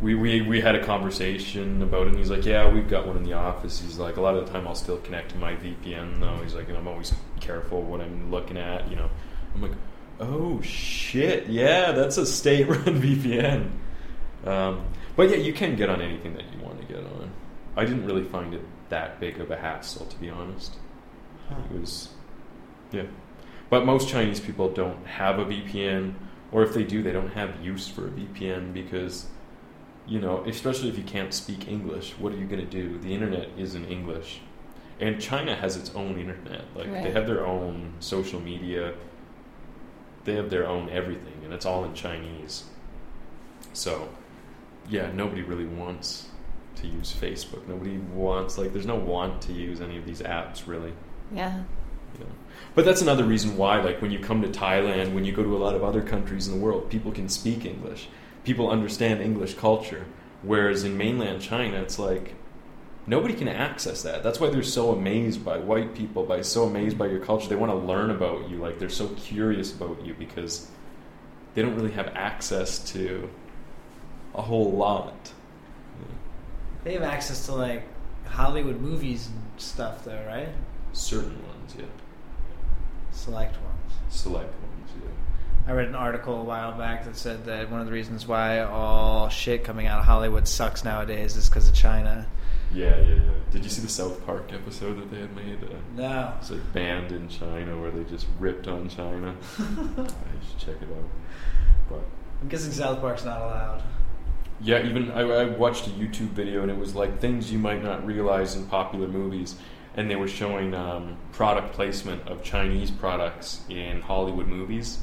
We, 0.00 0.14
we, 0.14 0.40
we 0.40 0.62
had 0.62 0.74
a 0.76 0.82
conversation 0.82 1.82
about 1.82 2.06
it, 2.06 2.10
and 2.10 2.16
he's 2.18 2.30
like, 2.30 2.46
"Yeah, 2.46 2.72
we've 2.72 2.88
got 2.88 3.06
one 3.06 3.18
in 3.18 3.22
the 3.22 3.34
office." 3.34 3.82
He's 3.82 3.98
like, 3.98 4.16
"A 4.16 4.20
lot 4.22 4.34
of 4.34 4.46
the 4.46 4.50
time, 4.50 4.66
I'll 4.66 4.74
still 4.74 4.96
connect 4.96 5.32
to 5.32 5.36
my 5.36 5.56
VPN, 5.56 6.20
though." 6.20 6.38
He's 6.42 6.54
like, 6.54 6.68
"And 6.68 6.78
I'm 6.78 6.88
always 6.88 7.12
careful 7.40 7.82
what 7.82 8.00
I'm 8.00 8.30
looking 8.30 8.56
at." 8.56 8.88
You 8.88 8.96
know, 8.96 9.10
I'm 9.54 9.60
like, 9.60 9.72
"Oh 10.20 10.60
shit, 10.60 11.48
yeah, 11.48 11.92
that's 11.92 12.18
a 12.18 12.26
state-run 12.26 12.84
VPN." 13.02 13.70
Um, 14.44 14.84
but 15.16 15.30
yeah, 15.30 15.36
you 15.36 15.52
can 15.52 15.76
get 15.76 15.90
on 15.90 16.00
anything 16.00 16.34
that 16.34 16.44
you 16.52 16.60
want 16.62 16.80
to 16.80 16.86
get 16.86 17.02
on. 17.04 17.30
I 17.76 17.84
didn't 17.84 18.06
really 18.06 18.24
find 18.24 18.54
it 18.54 18.62
that 18.90 19.20
big 19.20 19.40
of 19.40 19.50
a 19.50 19.56
hassle, 19.56 20.06
to 20.06 20.16
be 20.18 20.30
honest. 20.30 20.76
It 21.50 21.80
was, 21.80 22.10
yeah. 22.92 23.04
But 23.70 23.86
most 23.86 24.08
Chinese 24.08 24.40
people 24.40 24.68
don't 24.68 25.06
have 25.06 25.38
a 25.38 25.44
VPN, 25.44 26.14
or 26.52 26.62
if 26.62 26.74
they 26.74 26.84
do, 26.84 27.02
they 27.02 27.12
don't 27.12 27.32
have 27.32 27.60
use 27.64 27.88
for 27.88 28.06
a 28.06 28.10
VPN 28.10 28.72
because, 28.72 29.26
you 30.06 30.20
know, 30.20 30.44
especially 30.44 30.88
if 30.88 30.98
you 30.98 31.04
can't 31.04 31.32
speak 31.32 31.68
English, 31.68 32.14
what 32.18 32.32
are 32.32 32.36
you 32.36 32.46
going 32.46 32.60
to 32.60 32.70
do? 32.70 32.98
The 32.98 33.14
internet 33.14 33.48
is 33.56 33.74
in 33.74 33.84
English. 33.86 34.40
And 34.98 35.20
China 35.20 35.54
has 35.54 35.76
its 35.76 35.94
own 35.94 36.18
internet. 36.18 36.64
Like, 36.74 36.92
they 37.04 37.10
have 37.12 37.26
their 37.26 37.46
own 37.46 37.94
social 38.00 38.40
media, 38.40 38.94
they 40.24 40.34
have 40.34 40.50
their 40.50 40.66
own 40.66 40.88
everything, 40.90 41.44
and 41.44 41.52
it's 41.52 41.66
all 41.66 41.84
in 41.84 41.94
Chinese. 41.94 42.64
So, 43.72 44.08
yeah, 44.88 45.10
nobody 45.12 45.42
really 45.42 45.64
wants 45.64 46.28
to 46.76 46.86
use 46.86 47.12
Facebook. 47.12 47.66
Nobody 47.66 47.98
wants, 47.98 48.58
like, 48.58 48.72
there's 48.72 48.86
no 48.86 48.96
want 48.96 49.42
to 49.42 49.52
use 49.52 49.80
any 49.80 49.96
of 49.98 50.04
these 50.04 50.20
apps, 50.22 50.66
really. 50.66 50.92
Yeah. 51.32 51.62
You 52.14 52.24
know. 52.24 52.32
But 52.74 52.84
that's 52.84 53.02
another 53.02 53.24
reason 53.24 53.56
why, 53.56 53.80
like, 53.80 54.02
when 54.02 54.10
you 54.10 54.18
come 54.18 54.42
to 54.42 54.48
Thailand, 54.48 55.14
when 55.14 55.24
you 55.24 55.32
go 55.32 55.42
to 55.42 55.56
a 55.56 55.58
lot 55.58 55.74
of 55.74 55.84
other 55.84 56.02
countries 56.02 56.48
in 56.48 56.54
the 56.54 56.60
world, 56.64 56.90
people 56.90 57.12
can 57.12 57.28
speak 57.28 57.64
English. 57.64 58.08
People 58.44 58.70
understand 58.70 59.20
English 59.20 59.54
culture. 59.54 60.06
Whereas 60.42 60.84
in 60.84 60.96
mainland 60.96 61.42
China, 61.42 61.80
it's 61.82 61.98
like 61.98 62.34
nobody 63.10 63.34
can 63.34 63.48
access 63.48 64.02
that. 64.04 64.22
That's 64.22 64.38
why 64.38 64.50
they're 64.50 64.62
so 64.62 64.92
amazed 64.92 65.44
by 65.44 65.58
white 65.58 65.94
people, 65.94 66.24
by 66.24 66.42
so 66.42 66.64
amazed 66.64 66.96
by 66.96 67.08
your 67.08 67.18
culture. 67.18 67.48
They 67.48 67.56
want 67.56 67.72
to 67.72 67.76
learn 67.76 68.10
about 68.10 68.48
you. 68.48 68.58
Like, 68.58 68.78
they're 68.78 68.88
so 68.88 69.08
curious 69.08 69.74
about 69.74 70.06
you 70.06 70.14
because 70.14 70.68
they 71.54 71.62
don't 71.62 71.74
really 71.74 71.90
have 71.90 72.06
access 72.14 72.78
to 72.92 73.28
a 74.34 74.40
whole 74.40 74.70
lot. 74.70 75.32
They 76.84 76.94
have 76.94 77.02
access 77.02 77.46
to 77.46 77.54
like 77.54 77.82
Hollywood 78.26 78.80
movies 78.80 79.26
and 79.26 79.60
stuff, 79.60 80.04
though, 80.04 80.24
right? 80.26 80.48
Certain 80.92 81.36
ones, 81.48 81.74
yeah. 81.76 81.84
Select 83.10 83.56
ones. 83.56 83.92
Select 84.08 84.54
ones, 84.62 84.90
yeah. 85.02 85.10
I 85.66 85.72
read 85.72 85.88
an 85.88 85.96
article 85.96 86.40
a 86.40 86.44
while 86.44 86.78
back 86.78 87.04
that 87.04 87.16
said 87.16 87.44
that 87.46 87.70
one 87.70 87.80
of 87.80 87.86
the 87.86 87.92
reasons 87.92 88.26
why 88.26 88.60
all 88.60 89.28
shit 89.28 89.64
coming 89.64 89.88
out 89.88 89.98
of 89.98 90.04
Hollywood 90.04 90.46
sucks 90.46 90.84
nowadays 90.84 91.36
is 91.36 91.48
because 91.48 91.68
of 91.68 91.74
China. 91.74 92.26
Yeah, 92.72 92.96
yeah, 93.00 93.14
yeah. 93.14 93.20
Did 93.50 93.64
you 93.64 93.70
see 93.70 93.82
the 93.82 93.88
South 93.88 94.24
Park 94.24 94.52
episode 94.52 94.94
that 95.00 95.10
they 95.10 95.20
had 95.20 95.34
made? 95.34 95.58
Uh, 95.64 95.74
No. 95.96 96.34
it's 96.38 96.50
like 96.50 96.72
banned 96.72 97.10
in 97.12 97.28
China 97.28 97.80
where 97.80 97.90
they 97.90 98.04
just 98.08 98.26
ripped 98.38 98.68
on 98.68 98.88
China. 98.88 99.34
I 99.58 99.62
should 100.48 100.58
check 100.58 100.76
it 100.80 100.88
out. 100.88 101.08
But 101.88 102.00
I'm 102.40 102.48
guessing 102.48 102.70
South 102.72 103.00
Park's 103.00 103.24
not 103.24 103.40
allowed. 103.40 103.82
yeah, 104.60 104.84
even 104.86 105.10
I, 105.10 105.20
I 105.22 105.44
watched 105.46 105.86
a 105.88 105.90
YouTube 105.90 106.28
video 106.30 106.62
and 106.62 106.70
it 106.70 106.76
was 106.76 106.94
like 106.94 107.18
things 107.20 107.50
you 107.52 107.58
might 107.58 107.82
not 107.82 108.06
realize 108.06 108.54
in 108.54 108.66
popular 108.66 109.08
movies, 109.08 109.56
and 109.96 110.08
they 110.08 110.16
were 110.16 110.28
showing 110.28 110.72
um, 110.72 111.16
product 111.32 111.72
placement 111.74 112.28
of 112.28 112.44
Chinese 112.44 112.90
products 112.92 113.62
in 113.68 114.00
Hollywood 114.02 114.46
movies, 114.46 114.98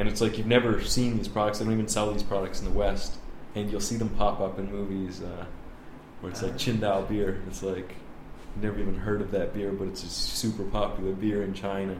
and 0.00 0.08
it's 0.08 0.20
like 0.20 0.36
you've 0.36 0.48
never 0.48 0.82
seen 0.82 1.16
these 1.16 1.28
products. 1.28 1.60
They 1.60 1.64
don't 1.64 1.74
even 1.74 1.86
sell 1.86 2.12
these 2.12 2.24
products 2.24 2.58
in 2.60 2.64
the 2.64 2.72
West, 2.76 3.18
and 3.54 3.70
you'll 3.70 3.80
see 3.80 3.96
them 3.96 4.08
pop 4.08 4.40
up 4.40 4.58
in 4.58 4.68
movies 4.72 5.22
uh, 5.22 5.44
where 6.24 6.32
it's 6.32 6.42
like. 6.42 6.54
Qingdao 6.54 7.06
beer. 7.08 7.42
It's 7.46 7.62
like 7.62 7.94
never 8.60 8.78
even 8.78 8.96
heard 8.96 9.20
of 9.20 9.30
that 9.32 9.52
beer, 9.52 9.72
but 9.72 9.88
it's 9.88 10.02
a 10.02 10.08
super 10.08 10.64
popular 10.64 11.12
beer 11.12 11.42
in 11.42 11.52
China, 11.52 11.96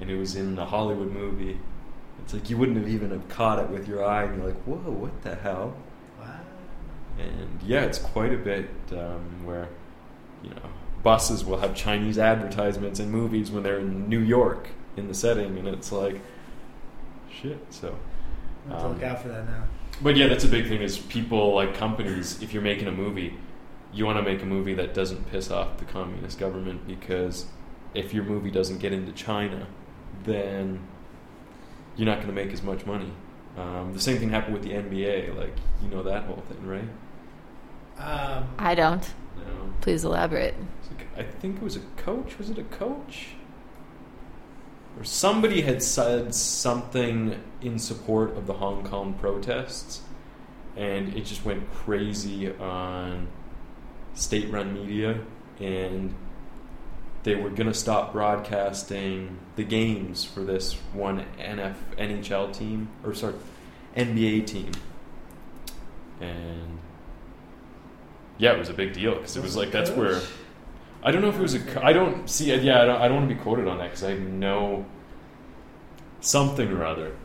and 0.00 0.10
it 0.10 0.16
was 0.16 0.36
in 0.36 0.58
a 0.58 0.64
Hollywood 0.66 1.10
movie. 1.10 1.58
It's 2.22 2.34
like 2.34 2.50
you 2.50 2.58
wouldn't 2.58 2.76
have 2.76 2.88
even 2.88 3.10
have 3.10 3.26
caught 3.28 3.58
it 3.58 3.70
with 3.70 3.88
your 3.88 4.04
eye, 4.04 4.24
and 4.24 4.36
you're 4.36 4.46
like, 4.48 4.62
"Whoa, 4.64 4.90
what 4.90 5.22
the 5.22 5.34
hell?" 5.34 5.74
Wow. 6.20 6.40
And 7.18 7.60
yeah, 7.66 7.82
it's 7.84 7.98
quite 7.98 8.34
a 8.34 8.36
bit 8.36 8.68
um, 8.92 9.46
where 9.46 9.68
you 10.42 10.50
know 10.50 10.68
buses 11.02 11.42
will 11.42 11.58
have 11.58 11.74
Chinese 11.74 12.18
advertisements 12.18 13.00
in 13.00 13.10
movies 13.10 13.50
when 13.50 13.62
they're 13.62 13.80
in 13.80 14.06
New 14.06 14.20
York 14.20 14.68
in 14.98 15.08
the 15.08 15.14
setting, 15.14 15.56
and 15.56 15.66
it's 15.66 15.90
like 15.90 16.20
shit. 17.30 17.58
So, 17.70 17.96
I'll 18.68 18.72
have 18.72 18.80
to 18.80 18.86
um, 18.86 18.94
look 18.94 19.02
out 19.02 19.22
for 19.22 19.28
that 19.28 19.48
now. 19.48 19.64
but 20.02 20.14
yeah, 20.14 20.28
that's 20.28 20.44
a 20.44 20.48
big 20.48 20.68
thing. 20.68 20.82
Is 20.82 20.98
people 20.98 21.54
like 21.54 21.74
companies? 21.74 22.42
If 22.42 22.52
you're 22.52 22.62
making 22.62 22.86
a 22.86 22.92
movie, 22.92 23.34
you 23.92 24.06
want 24.06 24.18
to 24.18 24.22
make 24.22 24.42
a 24.42 24.46
movie 24.46 24.74
that 24.74 24.94
doesn't 24.94 25.30
piss 25.30 25.50
off 25.50 25.78
the 25.78 25.84
communist 25.84 26.38
government 26.38 26.86
because 26.86 27.46
if 27.94 28.14
your 28.14 28.24
movie 28.24 28.50
doesn't 28.50 28.78
get 28.78 28.92
into 28.92 29.12
China, 29.12 29.66
then 30.24 30.80
you're 31.96 32.06
not 32.06 32.16
going 32.16 32.28
to 32.28 32.32
make 32.32 32.52
as 32.52 32.62
much 32.62 32.86
money. 32.86 33.12
Um, 33.56 33.92
the 33.92 34.00
same 34.00 34.18
thing 34.18 34.30
happened 34.30 34.54
with 34.54 34.62
the 34.62 34.70
NBA. 34.70 35.36
Like 35.36 35.54
you 35.82 35.88
know 35.88 36.02
that 36.02 36.24
whole 36.24 36.42
thing, 36.48 36.66
right? 36.66 36.88
Um, 37.98 38.48
I 38.58 38.74
don't. 38.74 39.12
No. 39.36 39.74
Please 39.80 40.04
elaborate. 40.04 40.54
Like- 40.90 41.06
I 41.18 41.22
think 41.30 41.56
it 41.56 41.62
was 41.62 41.76
a 41.76 41.80
coach. 41.96 42.38
Was 42.38 42.48
it 42.48 42.58
a 42.58 42.64
coach? 42.64 43.28
or 44.98 45.04
somebody 45.04 45.62
had 45.62 45.82
said 45.82 46.34
something 46.34 47.40
in 47.60 47.78
support 47.78 48.36
of 48.36 48.46
the 48.46 48.52
Hong 48.54 48.84
Kong 48.84 49.14
protests, 49.14 50.02
and 50.76 51.14
it 51.16 51.24
just 51.24 51.44
went 51.44 51.70
crazy 51.72 52.54
on 52.56 53.28
state-run 54.14 54.74
media, 54.74 55.20
and 55.60 56.14
they 57.22 57.34
were 57.34 57.50
going 57.50 57.68
to 57.68 57.74
stop 57.74 58.12
broadcasting 58.12 59.38
the 59.56 59.64
games 59.64 60.24
for 60.24 60.42
this 60.42 60.74
one 60.92 61.24
NF 61.38 61.76
NHL 61.96 62.56
team 62.56 62.88
or 63.04 63.14
sorry 63.14 63.34
NBA 63.96 64.46
team, 64.46 64.72
and 66.20 66.78
yeah, 68.38 68.52
it 68.52 68.58
was 68.58 68.68
a 68.68 68.74
big 68.74 68.92
deal 68.92 69.14
because 69.14 69.36
it 69.36 69.42
was 69.42 69.56
like 69.56 69.70
that's 69.70 69.90
where 69.90 70.20
I 71.02 71.10
don't 71.10 71.22
know 71.22 71.28
if 71.28 71.36
it 71.36 71.42
was 71.42 71.54
a. 71.54 71.84
I 71.84 71.92
don't 71.92 72.28
see 72.28 72.54
yeah 72.54 72.82
I 72.82 72.84
don't, 72.86 73.00
I 73.00 73.08
don't 73.08 73.18
want 73.18 73.28
to 73.28 73.34
be 73.34 73.40
quoted 73.40 73.68
on 73.68 73.78
that 73.78 73.90
because 73.90 74.04
I 74.04 74.14
know 74.14 74.86
something 76.20 76.70
or 76.72 76.84
other. 76.84 77.16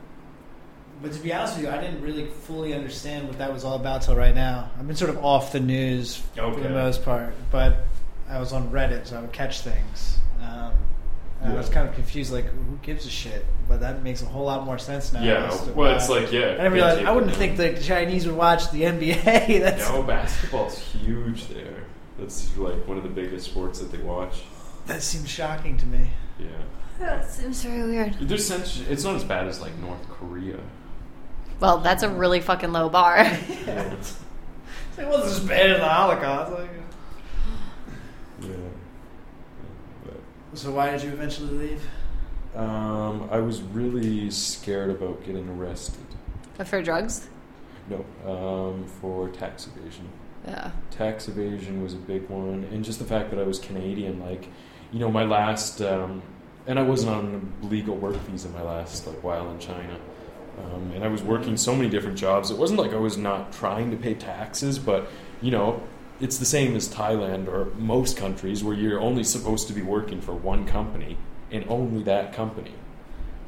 But 1.02 1.14
to 1.14 1.20
be 1.20 1.32
honest 1.32 1.58
with 1.58 1.66
you, 1.66 1.72
I 1.72 1.80
didn't 1.80 2.02
really 2.02 2.26
fully 2.26 2.74
understand 2.74 3.28
what 3.28 3.38
that 3.38 3.54
was 3.54 3.64
all 3.64 3.76
about 3.76 4.02
till 4.02 4.16
right 4.16 4.34
now. 4.34 4.72
I've 4.80 4.88
been 4.88 4.95
sort 4.95 5.12
of 5.12 5.24
off 5.24 5.52
the 5.52 5.60
news 5.60 6.18
for 6.36 6.60
the 6.60 6.70
most 6.70 7.04
part, 7.04 7.34
but 7.52 7.86
I 8.30 8.39
was 8.39 8.52
on 8.52 8.72
Reddit, 8.72 9.08
so 9.08 9.18
I 9.18 9.22
would 9.22 9.32
catch 9.32 9.62
things. 9.62 10.18
Um, 10.41 10.74
and 11.41 11.54
I 11.54 11.56
was 11.56 11.70
kind 11.70 11.88
of 11.88 11.93
confused, 11.93 12.34
like, 12.34 12.45
who 12.45 12.80
gives 12.82 13.06
a 13.06 13.10
shit? 13.12 13.45
But 13.70 13.82
that 13.82 14.02
makes 14.04 14.24
a 14.24 14.26
whole 14.26 14.45
lot 14.45 14.66
more 14.66 14.80
sense 14.80 15.14
now. 15.14 15.22
Yeah, 15.22 15.52
as 15.52 15.64
to 15.66 15.74
well, 15.74 15.95
it's 15.95 16.10
like 16.10 16.32
yeah. 16.32 16.39
I 16.39 16.64
didn't 16.64 16.74
realize. 16.74 17.06
I 17.06 17.12
wouldn't 17.12 17.36
think 17.36 17.58
the 17.58 17.80
Chinese 17.80 18.26
would 18.26 18.36
watch 18.36 18.72
the 18.72 18.84
NBA. 18.84 19.24
That's 19.60 19.88
No, 19.89 20.02
basketball's 20.02 20.80
huge 20.80 21.48
there. 21.50 21.84
That's 22.18 22.58
like 22.58 22.88
one 22.88 22.98
of 22.98 23.04
the 23.04 23.10
biggest 23.10 23.45
sports 23.45 23.80
that 23.80 23.91
they 23.91 24.00
watch. 24.00 24.43
that 24.88 25.04
seems 25.04 25.30
shocking 25.30 25.78
to 25.78 25.86
me. 25.86 26.10
Yeah. 26.39 26.48
That 27.00 27.30
seems 27.30 27.62
very 27.62 27.84
weird. 27.84 28.16
There's 28.20 28.48
sense, 28.48 28.82
it's 28.89 29.04
not 29.04 29.16
as 29.16 29.24
bad 29.24 29.48
as 29.48 29.62
like 29.62 29.76
North 29.78 30.08
Korea. 30.10 30.58
Well, 31.60 31.80
that's 31.80 32.03
a 32.03 32.10
really 32.10 32.39
fucking 32.39 32.72
low 32.72 32.89
bar. 32.89 33.18
Yeah. 33.18 33.95
It 34.97 35.08
wasn't 35.08 35.26
as 35.30 35.39
bad 35.41 35.70
as 35.70 35.78
the 35.78 35.88
Holocaust. 35.88 36.53
Like, 36.53 36.70
yeah. 38.41 38.55
so 40.55 40.72
why 40.72 40.89
did 40.89 41.03
you 41.03 41.12
eventually 41.12 41.70
leave? 41.70 41.88
Um, 42.55 43.30
I 43.32 43.38
was 43.38 43.62
really 43.62 44.32
scared 44.32 44.89
about 44.89 45.24
getting 45.24 45.47
arrested. 45.49 46.03
For 46.66 46.82
drugs? 46.82 47.30
No, 47.89 48.03
um, 48.26 48.86
for 48.99 49.30
tax 49.30 49.68
evasion. 49.68 50.10
Yeah. 50.47 50.72
Tax 50.89 51.28
evasion 51.28 51.84
was 51.84 51.93
a 51.93 51.97
big 51.97 52.28
one, 52.30 52.68
and 52.72 52.84
just 52.84 52.97
the 52.97 53.05
fact 53.05 53.30
that 53.30 53.39
I 53.39 53.43
was 53.43 53.60
Canadian, 53.60 54.20
like, 54.20 54.47
you 54.91 54.99
know, 54.99 55.12
my 55.12 55.24
last, 55.24 55.82
um, 55.82 56.24
and 56.66 56.80
I 56.80 56.82
wasn't 56.82 57.12
on 57.12 57.53
a 57.62 57.66
legal 57.68 57.95
work 57.95 58.16
visa 58.16 58.49
my 58.49 58.64
last 58.64 59.05
like 59.05 59.24
while 59.24 59.51
in 59.51 59.60
China, 59.60 59.99
um, 60.58 60.91
and 60.93 61.03
I 61.03 61.08
was 61.08 61.22
working 61.22 61.58
so 61.58 61.76
many 61.76 61.89
different 61.89 62.18
jobs. 62.18 62.51
It 62.51 62.58
wasn't 62.58 62.80
like 62.80 62.93
I 62.93 62.97
was 62.97 63.18
not 63.18 63.51
trying 63.53 63.91
to 63.91 63.97
pay 63.97 64.14
taxes, 64.14 64.80
but 64.80 65.08
you 65.41 65.51
know, 65.51 65.84
it's 66.20 66.38
the 66.38 66.45
same 66.45 66.76
as 66.76 66.89
Thailand 66.89 67.47
or 67.47 67.66
most 67.76 68.18
countries 68.18 68.64
where 68.64 68.76
you're 68.76 68.99
only 68.99 69.24
supposed 69.24 69.68
to 69.68 69.74
be 69.74 69.82
working 69.82 70.20
for 70.20 70.34
one 70.34 70.66
company 70.66 71.18
and 71.51 71.66
only 71.70 72.03
that 72.03 72.34
company, 72.34 72.74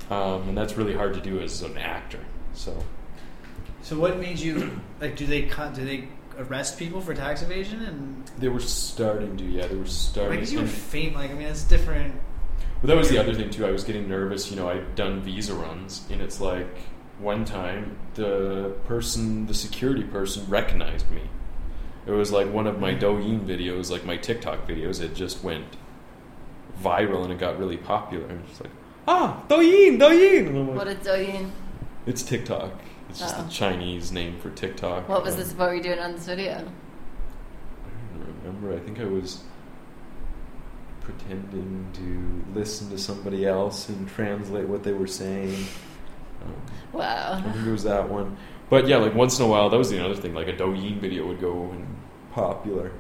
um, 0.10 0.50
and 0.50 0.58
that's 0.58 0.78
really 0.78 0.96
hard 0.96 1.14
to 1.16 1.22
do 1.22 1.40
as 1.40 1.62
an 1.62 1.78
actor. 1.78 2.20
So. 2.54 2.84
So 3.82 3.98
what 3.98 4.20
made 4.20 4.40
you 4.40 4.80
like? 5.02 5.16
Do 5.16 5.26
they 5.26 5.42
do 5.42 5.86
they 5.86 6.08
arrest 6.38 6.78
people 6.78 7.02
for 7.02 7.14
tax 7.14 7.42
evasion 7.42 7.82
and? 7.82 8.32
They 8.38 8.50
were 8.50 8.60
starting 8.60 9.38
to, 9.38 9.44
yeah, 9.44 9.68
they 9.68 9.76
were 9.76 9.86
starting. 9.86 10.42
Like, 10.42 10.52
you 10.52 10.60
were 10.60 10.68
faint. 10.68 11.16
Like, 11.16 11.32
I 11.32 11.34
mean, 11.34 11.48
it's 11.48 11.64
different. 11.64 12.14
Well, 12.82 12.88
that 12.88 12.98
was 12.98 13.10
the 13.10 13.18
other 13.18 13.34
thing 13.34 13.50
too. 13.50 13.66
I 13.66 13.72
was 13.72 13.84
getting 13.84 14.08
nervous. 14.08 14.50
You 14.50 14.58
know, 14.58 14.70
I'd 14.70 14.96
done 14.96 15.22
visa 15.22 15.54
runs, 15.54 16.06
and 16.12 16.22
it's 16.22 16.40
like 16.40 16.68
one 17.20 17.46
time 17.46 17.98
the 18.16 18.74
person, 18.86 19.46
the 19.48 19.54
security 19.54 20.04
person, 20.04 20.46
recognized 20.50 21.10
me. 21.12 21.22
It 22.08 22.12
was 22.12 22.32
like 22.32 22.52
one 22.52 22.66
of 22.66 22.80
my 22.80 22.94
Douyin 22.96 23.42
videos, 23.46 23.92
like 23.92 24.06
my 24.06 24.18
TikTok 24.18 24.68
videos. 24.68 25.02
It 25.02 25.14
just 25.14 25.44
went 25.44 25.66
viral, 26.82 27.24
and 27.24 27.32
it 27.34 27.38
got 27.40 27.60
really 27.60 27.78
popular. 27.78 28.26
And 28.26 28.44
it's 28.50 28.62
like, 28.62 28.72
ah, 29.08 29.44
Douyin, 29.50 30.00
Douyin. 30.00 30.68
Like, 30.68 30.78
What 30.78 30.88
is 30.88 31.06
Douyin? 31.06 31.52
it's 32.06 32.24
TikTok. 32.24 32.72
It's 33.10 33.20
just 33.20 33.38
Oh. 33.38 33.44
the 33.44 33.50
Chinese 33.50 34.12
name 34.12 34.40
for 34.40 34.50
TikTok. 34.52 35.10
What 35.10 35.24
was 35.24 35.34
Um, 35.34 35.40
this? 35.42 35.54
What 35.54 35.70
were 35.70 35.76
you 35.76 35.84
doing 35.84 36.00
on 36.00 36.14
this 36.14 36.26
video? 36.26 36.54
I 36.54 36.58
don't 36.58 38.22
even 38.22 38.42
remember. 38.44 38.74
I 38.76 38.80
think 38.80 39.00
I 39.00 39.06
was 39.06 39.44
pretending 41.02 41.88
to 41.94 42.60
listen 42.60 42.90
to 42.92 42.98
somebody 42.98 43.46
else 43.46 43.90
and 43.90 44.08
translate 44.08 44.68
what 44.68 44.84
they 44.84 44.94
were 44.94 45.08
saying. 45.08 45.66
Um, 46.44 46.54
I 46.94 46.98
Wow. 46.98 47.42
think 47.54 47.68
it 47.68 47.72
was 47.72 47.84
that 47.84 48.10
one. 48.10 48.38
But 48.70 48.88
yeah, 48.88 48.98
like 48.98 49.16
once 49.16 49.40
in 49.40 49.46
a 49.46 49.48
while, 49.48 49.70
that 49.70 49.78
was 49.78 49.90
the 49.90 50.04
other 50.04 50.16
thing. 50.16 50.34
Like 50.34 50.48
a 50.48 50.54
Douyin 50.54 51.00
video 51.00 51.28
would 51.28 51.42
go 51.42 51.70
and 51.72 51.88
popular. 52.34 52.92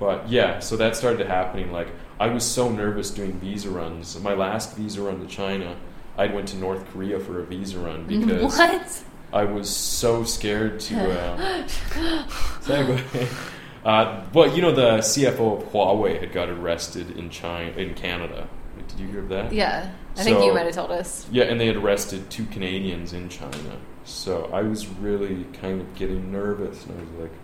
But 0.00 0.28
yeah, 0.28 0.60
so 0.60 0.76
that 0.76 0.96
started 0.96 1.26
happening. 1.26 1.72
Like 1.72 1.88
I 2.20 2.28
was 2.28 2.44
so 2.44 2.70
nervous 2.70 3.10
doing 3.10 3.32
visa 3.40 3.68
runs. 3.70 4.18
My 4.20 4.34
last 4.34 4.76
visa 4.76 5.02
run 5.02 5.20
to 5.20 5.26
China, 5.26 5.76
I 6.16 6.26
went 6.28 6.48
to 6.48 6.56
North 6.56 6.84
Korea 6.92 7.20
for 7.20 7.40
a 7.40 7.44
visa 7.44 7.78
run 7.78 8.04
because 8.08 8.56
What? 8.58 9.04
I 9.32 9.44
was 9.44 9.68
so 9.68 10.24
scared 10.24 10.80
to. 10.80 11.20
Uh, 11.20 11.68
segue. 12.62 13.28
Uh, 13.84 14.22
well, 14.34 14.54
you 14.54 14.60
know, 14.60 14.72
the 14.74 14.98
CFO 14.98 15.62
of 15.62 15.72
Huawei 15.72 16.20
had 16.20 16.32
got 16.32 16.50
arrested 16.50 17.16
in 17.16 17.30
China, 17.30 17.70
in 17.76 17.94
Canada. 17.94 18.46
Did 18.88 19.00
you 19.00 19.06
hear 19.06 19.20
of 19.20 19.28
that? 19.30 19.52
Yeah. 19.52 19.92
I 20.18 20.24
think 20.24 20.38
So- 20.38 20.46
you 20.46 20.52
might 20.52 20.66
have 20.66 20.74
told 20.74 20.90
us. 20.90 21.26
Yeah, 21.30 21.44
and 21.44 21.60
they 21.60 21.66
had 21.66 21.76
arrested 21.76 22.28
two 22.28 22.44
Canadians 22.46 23.12
in 23.12 23.28
China. 23.28 23.78
So 24.04 24.50
I 24.52 24.62
was 24.62 24.88
really 24.88 25.44
kind 25.60 25.80
of 25.80 25.94
getting 25.94 26.32
nervous, 26.32 26.84
and 26.86 26.98
I 26.98 27.02
was 27.02 27.22
like, 27.22 27.38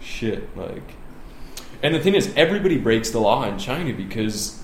"Shit!" 0.00 0.54
Like, 0.56 0.82
and 1.82 1.94
the 1.94 2.00
thing 2.00 2.14
is, 2.14 2.32
everybody 2.36 2.76
breaks 2.76 3.10
the 3.10 3.20
law 3.20 3.44
in 3.44 3.58
China 3.58 3.92
because 3.92 4.62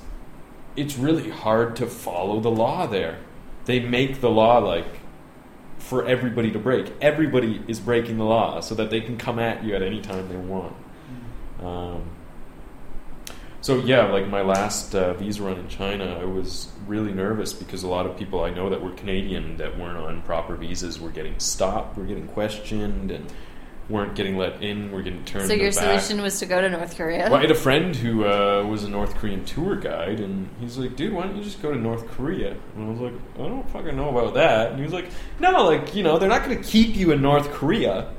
it's 0.76 0.98
really 0.98 1.30
hard 1.30 1.76
to 1.76 1.86
follow 1.86 2.40
the 2.40 2.50
law 2.50 2.86
there. 2.86 3.18
They 3.64 3.80
make 3.80 4.20
the 4.20 4.30
law 4.30 4.58
like 4.58 5.00
for 5.78 6.06
everybody 6.06 6.50
to 6.50 6.58
break. 6.58 6.92
Everybody 7.00 7.62
is 7.68 7.80
breaking 7.80 8.18
the 8.18 8.24
law 8.24 8.60
so 8.60 8.74
that 8.74 8.90
they 8.90 9.00
can 9.00 9.16
come 9.16 9.38
at 9.38 9.64
you 9.64 9.74
at 9.74 9.82
any 9.82 10.00
time 10.00 10.28
they 10.28 10.36
want. 10.36 10.74
Um, 11.62 12.02
so 13.62 13.76
yeah, 13.78 14.08
like 14.08 14.28
my 14.28 14.42
last 14.42 14.94
uh, 14.94 15.14
visa 15.14 15.42
run 15.42 15.56
in 15.56 15.68
China, 15.68 16.18
I 16.20 16.24
was 16.24 16.68
really 16.88 17.12
nervous 17.12 17.52
because 17.52 17.84
a 17.84 17.88
lot 17.88 18.06
of 18.06 18.16
people 18.16 18.42
I 18.42 18.50
know 18.50 18.68
that 18.70 18.82
were 18.82 18.90
Canadian 18.90 19.56
that 19.58 19.78
weren't 19.78 19.96
on 19.96 20.20
proper 20.22 20.56
visas 20.56 21.00
were 21.00 21.10
getting 21.10 21.38
stopped, 21.38 21.96
were 21.96 22.04
getting 22.04 22.26
questioned, 22.26 23.12
and 23.12 23.32
weren't 23.88 24.16
getting 24.16 24.36
let 24.36 24.60
in. 24.64 24.90
Were 24.90 25.00
getting 25.00 25.24
turned. 25.24 25.46
So 25.46 25.54
your 25.54 25.70
back. 25.70 26.00
solution 26.00 26.22
was 26.22 26.40
to 26.40 26.46
go 26.46 26.60
to 26.60 26.68
North 26.68 26.96
Korea? 26.96 27.28
Well, 27.30 27.36
I 27.36 27.42
had 27.42 27.52
a 27.52 27.54
friend 27.54 27.94
who 27.94 28.24
uh, 28.24 28.66
was 28.66 28.82
a 28.82 28.88
North 28.88 29.14
Korean 29.14 29.44
tour 29.44 29.76
guide, 29.76 30.18
and 30.18 30.48
he's 30.58 30.76
like, 30.76 30.96
"Dude, 30.96 31.12
why 31.12 31.22
don't 31.22 31.36
you 31.36 31.44
just 31.44 31.62
go 31.62 31.72
to 31.72 31.78
North 31.78 32.08
Korea?" 32.08 32.56
And 32.74 32.84
I 32.84 32.90
was 32.90 32.98
like, 32.98 33.14
"I 33.36 33.48
don't 33.48 33.70
fucking 33.70 33.94
know 33.94 34.08
about 34.08 34.34
that." 34.34 34.70
And 34.70 34.78
he 34.78 34.84
was 34.84 34.92
like, 34.92 35.06
"No, 35.38 35.64
like 35.66 35.94
you 35.94 36.02
know, 36.02 36.18
they're 36.18 36.28
not 36.28 36.44
going 36.44 36.60
to 36.60 36.68
keep 36.68 36.96
you 36.96 37.12
in 37.12 37.22
North 37.22 37.48
Korea." 37.52 38.12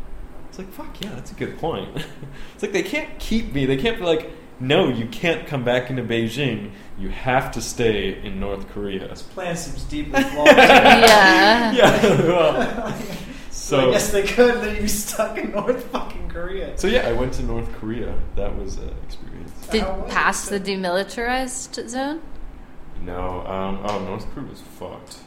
It's 0.48 0.58
like, 0.58 0.72
"Fuck 0.72 1.02
yeah, 1.02 1.10
that's 1.16 1.32
a 1.32 1.36
good 1.36 1.58
point." 1.58 1.98
it's 2.54 2.64
like 2.64 2.72
they 2.72 2.84
can't 2.84 3.20
keep 3.20 3.54
me. 3.54 3.66
They 3.66 3.76
can't 3.76 3.98
be 3.98 4.06
like, 4.06 4.32
"No, 4.64 4.88
you 4.88 5.05
can't 5.07 5.45
come 5.45 5.64
back 5.64 5.89
into 5.89 6.03
Beijing. 6.03 6.72
You 6.97 7.09
have 7.09 7.51
to 7.51 7.61
stay 7.61 8.24
in 8.24 8.39
North 8.39 8.68
Korea." 8.70 9.07
This 9.09 9.22
plan 9.22 9.55
seems 9.57 9.84
deeply 9.84 10.24
flawed. 10.32 10.47
yeah. 10.47 11.72
yeah. 11.74 12.22
Well, 12.22 12.97
so 13.51 13.89
I 13.89 13.91
guess 13.91 14.11
they 14.11 14.24
could. 14.24 14.55
Then 14.61 14.76
you'd 14.76 14.82
be 14.84 14.88
stuck 14.88 15.38
in 15.38 15.51
North 15.51 15.84
fucking 15.88 16.30
Korea. 16.30 16.78
so 16.78 16.88
yeah, 16.88 17.07
I 17.07 17.14
went 17.14 17.34
to 17.34 17.43
North 17.43 17.72
Korea. 17.74 18.18
That 18.36 18.55
was 18.57 18.78
an 18.78 18.93
experience. 19.05 19.51
Did 19.72 19.82
How 19.84 20.01
pass 20.09 20.49
the 20.49 20.59
demilitarized 20.59 21.88
zone? 21.89 22.22
No, 23.01 23.45
um, 23.45 23.80
oh, 23.86 23.99
North 24.05 24.26
Korea 24.34 24.49
was 24.49 24.61
fucked. 24.61 25.18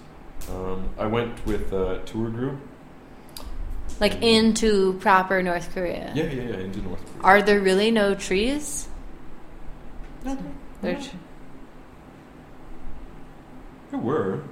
Um, 0.51 0.89
I 0.99 1.07
went 1.07 1.45
with 1.47 1.72
a 1.72 2.01
tour 2.07 2.30
group. 2.30 2.59
Like 4.01 4.22
into 4.22 4.95
proper 4.95 5.43
North 5.43 5.72
Korea? 5.72 6.12
Yeah, 6.14 6.24
yeah, 6.24 6.43
yeah, 6.43 6.57
into 6.59 6.80
North 6.82 7.01
Korea. 7.05 7.22
Are 7.24 7.43
there 7.43 7.61
really 7.61 7.91
no 7.91 8.14
trees? 8.14 8.89
There 10.83 10.97
tr- 10.97 11.16
There 13.91 14.01
were. 14.01 14.43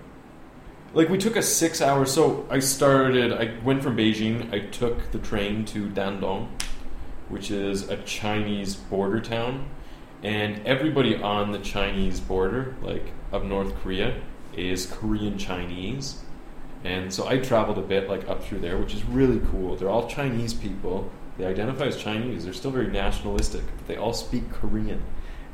Like 0.92 1.08
we 1.08 1.18
took 1.18 1.34
a 1.34 1.42
six 1.42 1.80
hour. 1.80 2.06
So 2.06 2.46
I 2.48 2.60
started. 2.60 3.32
I 3.32 3.58
went 3.64 3.82
from 3.82 3.96
Beijing. 3.96 4.52
I 4.52 4.60
took 4.60 5.10
the 5.10 5.18
train 5.18 5.64
to 5.66 5.88
Dandong, 5.88 6.48
which 7.28 7.50
is 7.50 7.88
a 7.88 7.96
Chinese 8.04 8.76
border 8.76 9.20
town, 9.20 9.68
and 10.22 10.64
everybody 10.64 11.16
on 11.16 11.50
the 11.50 11.58
Chinese 11.58 12.20
border, 12.20 12.76
like 12.80 13.12
of 13.32 13.44
North 13.44 13.74
Korea, 13.82 14.20
is 14.56 14.86
Korean 14.86 15.36
Chinese. 15.36 16.20
And 16.84 17.12
so 17.12 17.26
I 17.26 17.38
traveled 17.38 17.78
a 17.78 17.82
bit 17.82 18.08
like 18.08 18.28
up 18.28 18.44
through 18.44 18.60
there, 18.60 18.78
which 18.78 18.94
is 18.94 19.04
really 19.04 19.40
cool. 19.50 19.74
They're 19.74 19.90
all 19.90 20.06
Chinese 20.06 20.54
people. 20.54 21.10
They 21.36 21.46
identify 21.46 21.86
as 21.86 21.96
Chinese. 21.96 22.44
They're 22.44 22.52
still 22.52 22.70
very 22.70 22.86
nationalistic, 22.86 23.62
but 23.76 23.88
they 23.88 23.96
all 23.96 24.12
speak 24.12 24.52
Korean. 24.52 25.02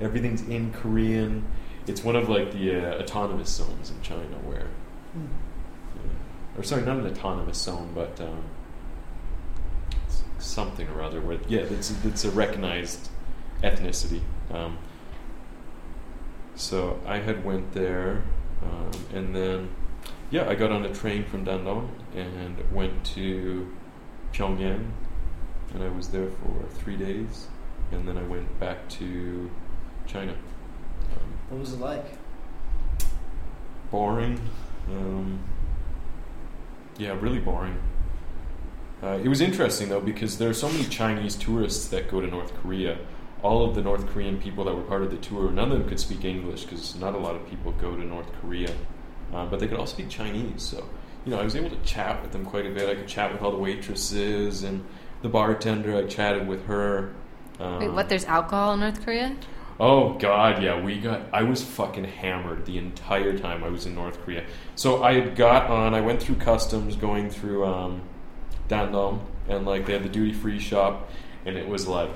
Everything's 0.00 0.42
in 0.42 0.72
Korean. 0.72 1.44
It's 1.86 2.04
one 2.04 2.16
of 2.16 2.28
like 2.28 2.52
the 2.52 2.76
uh, 2.76 3.02
autonomous 3.02 3.50
zones 3.50 3.90
in 3.90 4.00
China 4.02 4.36
where, 4.44 4.68
yeah. 5.14 6.58
or 6.58 6.62
sorry, 6.62 6.82
not 6.82 6.98
an 6.98 7.06
autonomous 7.06 7.58
zone, 7.58 7.92
but 7.94 8.20
um, 8.20 8.44
something 10.38 10.88
or 10.88 11.02
other. 11.02 11.20
Where 11.20 11.38
yeah, 11.48 11.60
it's 11.60 11.92
it's 12.04 12.24
a 12.24 12.30
recognized 12.30 13.08
ethnicity. 13.62 14.22
Um, 14.50 14.78
so 16.54 17.00
I 17.06 17.18
had 17.18 17.44
went 17.44 17.72
there, 17.72 18.22
um, 18.62 18.90
and 19.14 19.34
then 19.34 19.70
yeah, 20.30 20.48
I 20.48 20.54
got 20.54 20.70
on 20.70 20.84
a 20.84 20.94
train 20.94 21.24
from 21.24 21.44
Dandong 21.44 21.88
and 22.14 22.58
went 22.72 23.04
to 23.14 23.70
Pyongyang, 24.32 24.90
and 25.74 25.82
I 25.82 25.88
was 25.88 26.08
there 26.08 26.30
for 26.30 26.68
three 26.68 26.96
days, 26.96 27.48
and 27.90 28.06
then 28.06 28.16
I 28.16 28.22
went 28.22 28.58
back 28.60 28.88
to 28.90 29.50
China. 30.10 30.32
Um, 30.32 30.38
What 31.50 31.60
was 31.60 31.72
it 31.72 31.80
like? 31.80 32.04
boring. 33.90 34.38
Um, 34.88 35.40
yeah, 36.96 37.16
really 37.20 37.40
boring. 37.40 37.76
Uh, 39.02 39.18
it 39.22 39.28
was 39.28 39.40
interesting 39.40 39.88
though 39.88 40.00
because 40.00 40.38
there 40.38 40.48
are 40.48 40.54
so 40.54 40.68
many 40.68 40.84
Chinese 40.84 41.34
tourists 41.34 41.88
that 41.88 42.08
go 42.08 42.20
to 42.20 42.26
North 42.28 42.54
Korea. 42.62 42.98
All 43.42 43.64
of 43.68 43.74
the 43.74 43.82
North 43.82 44.06
Korean 44.08 44.38
people 44.38 44.64
that 44.64 44.74
were 44.76 44.82
part 44.82 45.02
of 45.02 45.10
the 45.10 45.16
tour, 45.16 45.50
none 45.50 45.72
of 45.72 45.78
them 45.78 45.88
could 45.88 45.98
speak 45.98 46.24
English 46.24 46.64
because 46.64 46.94
not 46.96 47.14
a 47.14 47.18
lot 47.18 47.34
of 47.34 47.48
people 47.48 47.72
go 47.72 47.96
to 47.96 48.04
North 48.04 48.30
Korea, 48.40 48.70
uh, 49.32 49.46
but 49.46 49.58
they 49.58 49.66
could 49.66 49.78
all 49.78 49.86
speak 49.86 50.08
Chinese. 50.08 50.62
So, 50.62 50.88
you 51.24 51.32
know, 51.32 51.40
I 51.40 51.44
was 51.44 51.56
able 51.56 51.70
to 51.70 51.82
chat 51.82 52.22
with 52.22 52.30
them 52.32 52.44
quite 52.44 52.66
a 52.66 52.70
bit. 52.70 52.88
I 52.88 52.94
could 52.94 53.08
chat 53.08 53.32
with 53.32 53.42
all 53.42 53.50
the 53.50 53.58
waitresses 53.58 54.62
and 54.62 54.84
the 55.22 55.28
bartender. 55.28 55.96
I 55.96 56.06
chatted 56.06 56.46
with 56.46 56.66
her. 56.66 57.12
Um, 57.58 57.78
Wait, 57.80 57.88
what? 57.92 58.08
There's 58.08 58.26
alcohol 58.26 58.74
in 58.74 58.80
North 58.80 59.02
Korea? 59.04 59.34
Oh 59.80 60.12
God, 60.12 60.62
yeah, 60.62 60.78
we 60.78 61.00
got. 61.00 61.22
I 61.32 61.42
was 61.42 61.64
fucking 61.64 62.04
hammered 62.04 62.66
the 62.66 62.76
entire 62.76 63.38
time 63.38 63.64
I 63.64 63.70
was 63.70 63.86
in 63.86 63.94
North 63.94 64.22
Korea. 64.22 64.44
So 64.74 65.02
I 65.02 65.14
had 65.14 65.34
got 65.34 65.70
on. 65.70 65.94
I 65.94 66.02
went 66.02 66.22
through 66.22 66.34
customs, 66.34 66.96
going 66.96 67.30
through 67.30 67.64
um, 67.64 68.02
Dandong, 68.68 69.20
and 69.48 69.64
like 69.64 69.86
they 69.86 69.94
had 69.94 70.02
the 70.02 70.10
duty 70.10 70.34
free 70.34 70.58
shop, 70.58 71.10
and 71.46 71.56
it 71.56 71.66
was 71.66 71.86
like 71.88 72.10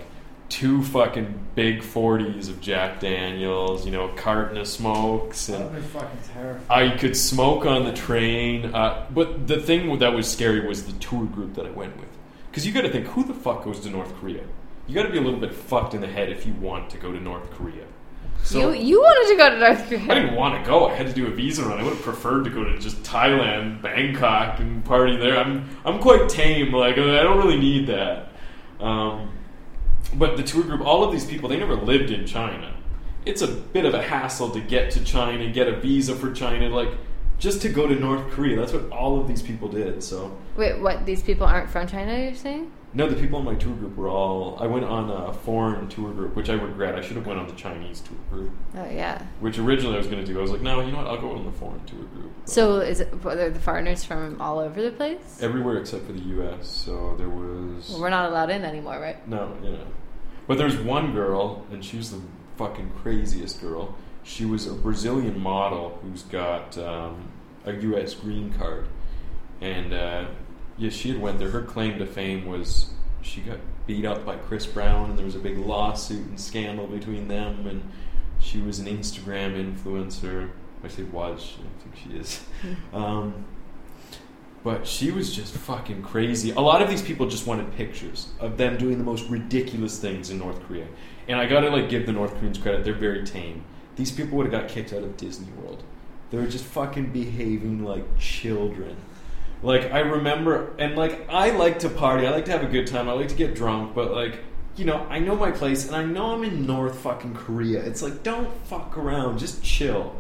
two 0.51 0.83
fucking 0.83 1.41
big 1.55 1.83
forties 1.83 2.51
of 2.51 2.61
Jack 2.61 3.01
Daniels, 3.01 3.87
you 3.87 3.93
know, 3.93 4.11
a 4.11 4.15
carton 4.15 4.59
of 4.59 4.69
smokes, 4.69 5.49
and 5.49 5.65
would 5.65 5.77
be 5.77 5.81
fucking 5.81 6.19
terrifying. 6.35 6.93
I 6.93 6.99
could 6.99 7.17
smoke 7.17 7.65
on 7.65 7.85
the 7.85 7.95
train. 7.95 8.75
Uh, 8.75 9.07
but 9.11 9.47
the 9.47 9.59
thing 9.59 9.99
that 10.01 10.13
was 10.13 10.31
scary 10.31 10.61
was 10.67 10.85
the 10.85 10.93
tour 11.01 11.25
group 11.25 11.55
that 11.55 11.65
I 11.65 11.71
went 11.71 11.97
with. 11.97 12.11
Because 12.51 12.67
you 12.67 12.75
got 12.75 12.83
to 12.83 12.91
think, 12.91 13.07
who 13.07 13.25
the 13.25 13.35
fuck 13.35 13.65
goes 13.65 13.81
to 13.81 13.91
North 13.91 14.15
Korea? 14.17 14.45
You 14.87 14.95
got 14.95 15.05
to 15.05 15.11
be 15.11 15.19
a 15.19 15.23
little 15.23 15.41
bit 15.41 15.55
fucked 15.55 15.95
in 15.95 16.01
the 16.01 16.07
head 16.07 16.31
if 16.31 16.47
you 16.47 16.53
want 16.55 16.91
to 16.91 16.99
go 16.99 17.11
to 17.11 17.21
North 17.21 17.51
Korea. 17.53 17.85
So 18.43 18.73
you 18.73 18.83
you 18.83 19.01
wanted 19.01 19.33
to 19.33 19.37
go 19.39 19.51
to 19.51 19.59
North 19.59 19.89
Korea? 19.89 20.13
I 20.13 20.15
didn't 20.15 20.35
want 20.35 20.63
to 20.63 20.71
go. 20.71 20.87
I 20.87 20.95
had 20.95 21.07
to 21.07 21.13
do 21.13 21.27
a 21.27 21.31
visa 21.31 21.65
run. 21.65 21.79
I 21.79 21.83
would 21.83 21.95
have 21.95 22.03
preferred 22.03 22.45
to 22.45 22.51
go 22.51 22.63
to 22.63 22.79
just 22.79 23.03
Thailand, 23.03 23.81
Bangkok, 23.81 24.61
and 24.61 24.85
party 24.85 25.17
there. 25.17 25.39
I'm 25.39 25.69
I'm 25.85 25.99
quite 25.99 26.29
tame. 26.29 26.73
Like 26.73 26.95
I 26.95 27.23
don't 27.23 27.39
really 27.39 27.59
need 27.59 27.87
that. 27.87 28.29
Um, 28.81 29.31
but 30.15 30.37
the 30.37 30.43
tour 30.43 30.63
group, 30.63 30.83
all 30.83 31.03
of 31.03 31.11
these 31.11 31.25
people, 31.25 31.49
they 31.49 31.57
never 31.57 31.75
lived 31.75 32.11
in 32.11 32.27
China. 32.27 32.75
It's 33.25 33.41
a 33.41 33.49
bit 33.49 33.87
of 33.87 33.95
a 33.95 34.03
hassle 34.03 34.51
to 34.51 34.61
get 34.61 34.91
to 34.93 35.03
China, 35.03 35.51
get 35.51 35.67
a 35.67 35.77
visa 35.81 36.15
for 36.15 36.31
China, 36.33 36.69
like 36.69 36.91
just 37.39 37.63
to 37.63 37.71
go 37.71 37.87
to 37.87 37.95
North 37.95 38.31
Korea. 38.31 38.57
That's 38.57 38.73
what 38.73 38.91
all 38.91 39.19
of 39.19 39.27
these 39.27 39.41
people 39.41 39.69
did. 39.69 40.03
So 40.03 40.37
Wait, 40.57 40.79
what? 40.81 41.07
These 41.07 41.23
people 41.23 41.47
aren't 41.47 41.71
from 41.71 41.87
China? 41.87 42.19
You're 42.19 42.35
saying? 42.35 42.71
No, 42.95 43.09
the 43.09 43.17
people 43.17 43.39
in 43.41 43.45
my 43.45 43.55
tour 43.57 43.75
group 43.75 43.97
were 43.97 44.09
all. 44.09 44.57
I 44.61 44.67
went 44.67 44.85
on 44.85 45.11
a 45.11 45.33
foreign 45.33 45.89
tour 45.89 46.13
group, 46.13 46.37
which 46.37 46.49
I 46.49 46.55
regret. 46.55 46.95
I 46.95 47.01
should 47.01 47.17
have 47.17 47.27
went 47.27 47.39
on 47.41 47.47
the 47.49 47.55
Chinese 47.55 48.01
tour 48.01 48.17
group, 48.31 48.53
Oh 48.77 48.85
yeah. 48.89 49.21
which 49.41 49.59
originally 49.59 49.97
I 49.97 49.99
was 49.99 50.07
going 50.07 50.25
to 50.25 50.33
do. 50.33 50.39
I 50.39 50.43
was 50.43 50.51
like, 50.53 50.61
no, 50.61 50.81
you 50.81 50.93
know 50.93 50.99
what? 50.99 51.07
I'll 51.09 51.21
go 51.21 51.33
on 51.33 51.45
the 51.45 51.53
foreign 51.53 51.85
tour 51.87 52.05
group. 52.05 52.33
But- 52.41 52.49
So 52.49 52.79
is 52.81 53.01
it? 53.01 53.13
Are 53.25 53.51
the 53.51 53.59
foreigners 53.61 54.05
from 54.05 54.41
all 54.41 54.59
over 54.61 54.81
the 54.81 54.93
place? 54.93 55.39
Everywhere 55.43 55.79
except 55.79 56.07
for 56.07 56.13
the 56.13 56.23
U.S. 56.23 56.69
So 56.69 57.15
there 57.19 57.29
was 57.29 57.91
Well, 57.91 58.01
we're 58.01 58.11
not 58.11 58.31
allowed 58.31 58.51
in 58.51 58.65
anymore, 58.65 59.01
right? 59.01 59.27
no, 59.29 59.57
yeah. 59.63 59.77
But 60.47 60.59
there's 60.59 60.77
one 60.77 61.13
girl, 61.15 61.65
and 61.73 61.85
she 61.85 61.97
was 61.97 62.11
the 62.13 62.21
fucking 62.57 62.93
craziest 63.03 63.61
girl. 63.61 63.97
She 64.23 64.45
was 64.45 64.67
a 64.67 64.75
Brazilian 64.75 65.39
model 65.41 65.99
who's 66.03 66.23
got 66.23 66.77
um, 66.79 67.29
a 67.67 67.73
U.S. 67.73 68.15
green 68.15 68.53
card, 68.53 68.87
and 69.61 69.93
uh, 69.93 70.27
yeah, 70.79 70.91
she 70.91 71.11
had 71.11 71.21
went 71.21 71.39
there. 71.39 71.51
Her 71.51 71.63
claim 71.63 71.99
to 71.99 72.07
fame 72.07 72.47
was 72.47 72.91
she 73.23 73.41
got 73.41 73.59
beat 73.87 74.05
up 74.05 74.25
by 74.25 74.37
Chris 74.37 74.67
Brown, 74.67 75.11
and 75.11 75.19
there 75.19 75.27
was 75.27 75.35
a 75.35 75.41
big 75.41 75.59
lawsuit 75.59 76.27
and 76.27 76.39
scandal 76.39 76.87
between 76.87 77.29
them, 77.29 77.67
and 77.67 77.83
she 78.41 78.61
was 78.61 78.79
an 78.79 78.87
Instagram 78.87 79.55
influencer. 79.55 80.51
I 80.83 80.89
say 80.89 81.03
was, 81.05 81.55
I 81.59 81.83
think 81.83 81.97
she 81.97 82.19
is. 82.19 82.43
Um, 82.93 83.45
but 84.63 84.87
she 84.87 85.11
was 85.11 85.35
just 85.35 85.55
fucking 85.55 86.03
crazy. 86.03 86.51
A 86.53 86.61
lot 86.61 86.81
of 86.81 86.89
these 86.89 87.03
people 87.03 87.29
just 87.29 87.47
wanted 87.47 87.71
pictures 87.77 88.31
of 88.41 88.57
them 88.57 88.79
doing 88.79 88.97
the 88.97 89.05
most 89.05 89.29
ridiculous 89.29 89.99
things 89.99 90.31
in 90.31 90.39
North 90.39 90.59
Korea. 90.67 90.87
And 91.29 91.39
I 91.39 91.45
gotta 91.45 91.69
like 91.69 91.91
give 91.91 92.07
the 92.07 92.13
North 92.13 92.35
Koreans 92.37 92.57
credit, 92.57 92.83
they're 92.83 92.95
very 92.95 93.25
tame. 93.25 93.63
These 93.97 94.11
people 94.11 94.39
would 94.39 94.51
have 94.51 94.63
got 94.63 94.71
kicked 94.71 94.95
out 94.95 95.03
of 95.03 95.19
Disney 95.19 95.53
World. 95.53 95.83
They 96.31 96.39
were 96.39 96.47
just 96.47 96.65
fucking 96.65 97.13
behaving 97.13 97.85
like 97.85 98.19
children. 98.19 98.97
Like 99.65 99.91
I 99.93 100.01
remember 100.01 100.75
and 100.79 100.95
like 100.95 101.27
I 101.31 101.51
like 101.51 101.79
to 101.81 101.89
party, 101.89 102.27
I 102.27 102.31
like 102.31 102.45
to 102.45 102.51
have 102.51 102.63
a 102.63 102.69
good 102.69 102.87
time, 102.87 103.09
I 103.09 103.13
like 103.13 103.29
to 103.29 103.35
get 103.35 103.55
drunk, 103.55 103.95
but 103.95 104.13
like 104.13 104.41
you 104.77 104.85
know, 104.85 105.07
I 105.09 105.21
know 105.21 105.37
my 105.37 105.53
place 105.53 105.87
and 105.87 105.97
I 105.97 106.05
know 106.05 106.35
I'm 106.35 106.45
in 106.45 106.67
North 106.67 106.99
fucking 106.99 107.35
Korea. 107.35 107.83
It's 107.83 108.03
like 108.03 108.23
don't 108.23 108.53
fuck 108.67 108.99
around, 108.99 109.39
just 109.39 109.63
chill. 109.65 110.17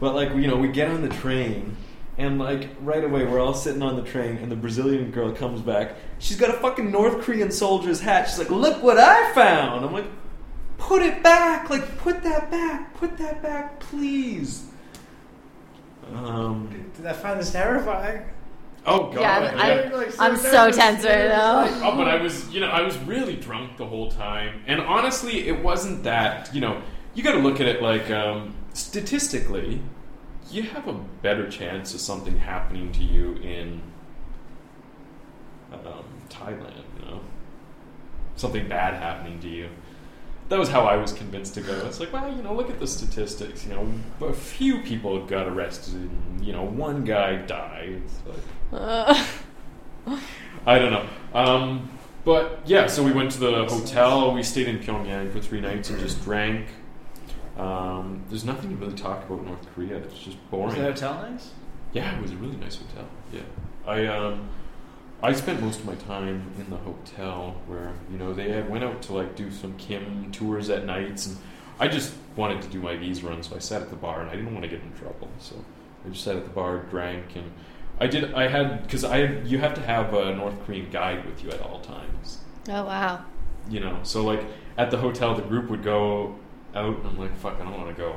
But 0.00 0.14
like 0.14 0.30
you 0.30 0.46
know, 0.46 0.56
we 0.56 0.68
get 0.68 0.90
on 0.90 1.02
the 1.02 1.10
train 1.10 1.76
and 2.16 2.38
like 2.38 2.70
right 2.80 3.04
away 3.04 3.26
we're 3.26 3.40
all 3.40 3.52
sitting 3.52 3.82
on 3.82 3.94
the 3.94 4.02
train 4.02 4.38
and 4.38 4.50
the 4.50 4.56
Brazilian 4.56 5.10
girl 5.10 5.32
comes 5.32 5.60
back. 5.60 5.94
She's 6.18 6.38
got 6.38 6.48
a 6.48 6.58
fucking 6.58 6.90
North 6.90 7.22
Korean 7.22 7.50
soldier's 7.50 8.00
hat. 8.00 8.30
She's 8.30 8.38
like, 8.38 8.50
"Look 8.50 8.82
what 8.82 8.96
I 8.98 9.34
found." 9.34 9.84
I'm 9.84 9.92
like, 9.92 10.10
"Put 10.78 11.02
it 11.02 11.22
back. 11.22 11.68
Like 11.68 11.98
put 11.98 12.22
that 12.22 12.50
back. 12.50 12.94
Put 12.94 13.18
that 13.18 13.42
back, 13.42 13.80
please." 13.80 14.64
Um 16.14 16.86
Did 16.96 17.04
I 17.04 17.12
find 17.12 17.38
this 17.38 17.52
terrifying? 17.52 18.22
Oh 18.84 19.12
god. 19.12 19.20
Yeah, 19.20 19.54
I- 19.62 19.82
I'm, 19.84 19.92
like, 19.92 20.20
I'm 20.20 20.36
so 20.36 20.50
nervous. 20.64 20.76
tense 20.76 21.04
right 21.04 21.28
now. 21.28 21.68
Oh, 21.82 21.96
but 21.96 22.08
I 22.08 22.20
was, 22.20 22.48
you 22.50 22.60
know, 22.60 22.66
I 22.68 22.82
was 22.82 22.98
really 22.98 23.36
drunk 23.36 23.76
the 23.76 23.86
whole 23.86 24.10
time. 24.10 24.62
And 24.66 24.80
honestly, 24.80 25.46
it 25.46 25.62
wasn't 25.62 26.02
that, 26.04 26.52
you 26.54 26.60
know, 26.60 26.82
you 27.14 27.22
got 27.22 27.32
to 27.32 27.38
look 27.38 27.60
at 27.60 27.66
it 27.68 27.80
like 27.82 28.10
um, 28.10 28.54
statistically, 28.72 29.80
you 30.50 30.64
have 30.64 30.88
a 30.88 30.94
better 31.22 31.48
chance 31.48 31.94
of 31.94 32.00
something 32.00 32.36
happening 32.38 32.90
to 32.92 33.04
you 33.04 33.34
in 33.36 33.80
um, 35.72 36.04
Thailand, 36.28 36.82
you 36.98 37.06
know, 37.06 37.20
something 38.36 38.68
bad 38.68 38.94
happening 38.94 39.38
to 39.40 39.48
you. 39.48 39.68
That 40.48 40.58
was 40.58 40.68
how 40.68 40.82
I 40.82 40.96
was 40.96 41.12
convinced 41.12 41.54
to 41.54 41.60
go. 41.62 41.72
It's 41.86 42.00
like, 42.00 42.12
well, 42.12 42.30
you 42.34 42.42
know, 42.42 42.52
look 42.52 42.68
at 42.68 42.78
the 42.78 42.86
statistics. 42.86 43.64
You 43.64 43.72
know, 43.74 44.26
a 44.26 44.32
few 44.34 44.80
people 44.82 45.24
got 45.24 45.46
arrested. 45.48 45.94
And, 45.94 46.44
you 46.44 46.52
know, 46.52 46.64
one 46.64 47.04
guy 47.04 47.36
died. 47.36 48.02
It's 48.04 48.14
like, 48.26 48.44
Uh, 48.72 49.26
I 50.66 50.78
don't 50.78 50.92
know. 50.92 51.08
Um, 51.34 51.90
but 52.24 52.60
yeah, 52.64 52.86
so 52.86 53.02
we 53.02 53.12
went 53.12 53.32
to 53.32 53.40
the 53.40 53.64
hotel. 53.66 54.32
We 54.32 54.42
stayed 54.42 54.68
in 54.68 54.78
Pyongyang 54.78 55.32
for 55.32 55.40
three 55.40 55.60
nights 55.60 55.90
and 55.90 55.98
just 55.98 56.22
drank. 56.22 56.66
Um, 57.58 58.22
there's 58.28 58.44
nothing 58.44 58.70
to 58.70 58.76
really 58.76 58.96
talk 58.96 59.24
about 59.28 59.44
North 59.44 59.66
Korea. 59.74 59.96
It's 59.96 60.14
just 60.14 60.36
Was 60.36 60.36
boring. 60.50 60.74
the 60.76 60.82
hotel 60.82 61.14
nice? 61.14 61.50
Yeah, 61.92 62.16
it 62.16 62.22
was 62.22 62.30
a 62.30 62.36
really 62.36 62.56
nice 62.56 62.76
hotel. 62.76 63.06
Yeah, 63.32 63.40
I 63.86 64.06
um, 64.06 64.48
I 65.22 65.32
spent 65.34 65.60
most 65.60 65.80
of 65.80 65.86
my 65.86 65.94
time 65.96 66.50
in 66.58 66.70
the 66.70 66.78
hotel 66.78 67.56
where 67.66 67.92
you 68.10 68.16
know 68.16 68.32
they 68.32 68.50
had 68.50 68.70
went 68.70 68.84
out 68.84 69.02
to 69.02 69.12
like 69.12 69.36
do 69.36 69.50
some 69.50 69.76
Kim 69.76 70.30
tours 70.32 70.70
at 70.70 70.86
nights, 70.86 71.26
and 71.26 71.36
I 71.78 71.88
just 71.88 72.14
wanted 72.36 72.62
to 72.62 72.68
do 72.68 72.80
my 72.80 72.96
visa 72.96 73.26
run, 73.26 73.42
so 73.42 73.54
I 73.54 73.58
sat 73.58 73.82
at 73.82 73.90
the 73.90 73.96
bar 73.96 74.22
and 74.22 74.30
I 74.30 74.36
didn't 74.36 74.52
want 74.54 74.62
to 74.62 74.68
get 74.70 74.80
in 74.80 74.92
trouble, 74.94 75.28
so 75.38 75.54
I 76.06 76.08
just 76.08 76.24
sat 76.24 76.36
at 76.36 76.44
the 76.44 76.50
bar, 76.50 76.78
drank, 76.90 77.36
and 77.36 77.52
I 78.00 78.06
did. 78.06 78.34
I 78.34 78.48
had 78.48 78.82
because 78.82 79.04
I 79.04 79.24
you 79.44 79.58
have 79.58 79.74
to 79.74 79.80
have 79.82 80.12
a 80.14 80.34
North 80.34 80.54
Korean 80.64 80.90
guide 80.90 81.24
with 81.24 81.44
you 81.44 81.50
at 81.50 81.60
all 81.60 81.80
times. 81.80 82.38
Oh 82.68 82.84
wow. 82.84 83.24
you 83.68 83.80
know 83.80 83.98
so 84.02 84.24
like 84.24 84.44
at 84.78 84.90
the 84.90 84.96
hotel 84.96 85.34
the 85.34 85.42
group 85.42 85.68
would 85.70 85.82
go 85.82 86.36
out 86.74 86.96
and 86.96 87.06
i'm 87.06 87.18
like 87.18 87.36
fuck 87.38 87.54
i 87.60 87.64
don't 87.64 87.76
want 87.76 87.88
to 87.88 88.00
go. 88.00 88.16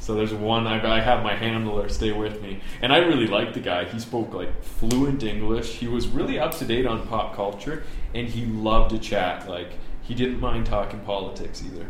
So 0.00 0.14
there's 0.14 0.34
one 0.34 0.66
I, 0.66 0.96
I 0.98 1.00
have 1.00 1.22
my 1.22 1.34
handler 1.34 1.88
stay 1.88 2.12
with 2.12 2.42
me. 2.42 2.60
And 2.82 2.92
i 2.92 2.98
really 2.98 3.26
liked 3.26 3.54
the 3.54 3.60
guy. 3.60 3.84
He 3.84 3.98
spoke 3.98 4.34
like 4.34 4.62
fluent 4.62 5.22
english. 5.22 5.76
He 5.76 5.88
was 5.88 6.08
really 6.08 6.38
up 6.38 6.54
to 6.58 6.64
date 6.64 6.86
on 6.86 7.06
pop 7.06 7.34
culture 7.34 7.84
and 8.14 8.28
he 8.28 8.44
loved 8.46 8.90
to 8.90 8.98
chat. 8.98 9.48
Like 9.48 9.72
he 10.02 10.14
didn't 10.14 10.40
mind 10.40 10.66
talking 10.66 11.00
politics 11.00 11.62
either. 11.66 11.86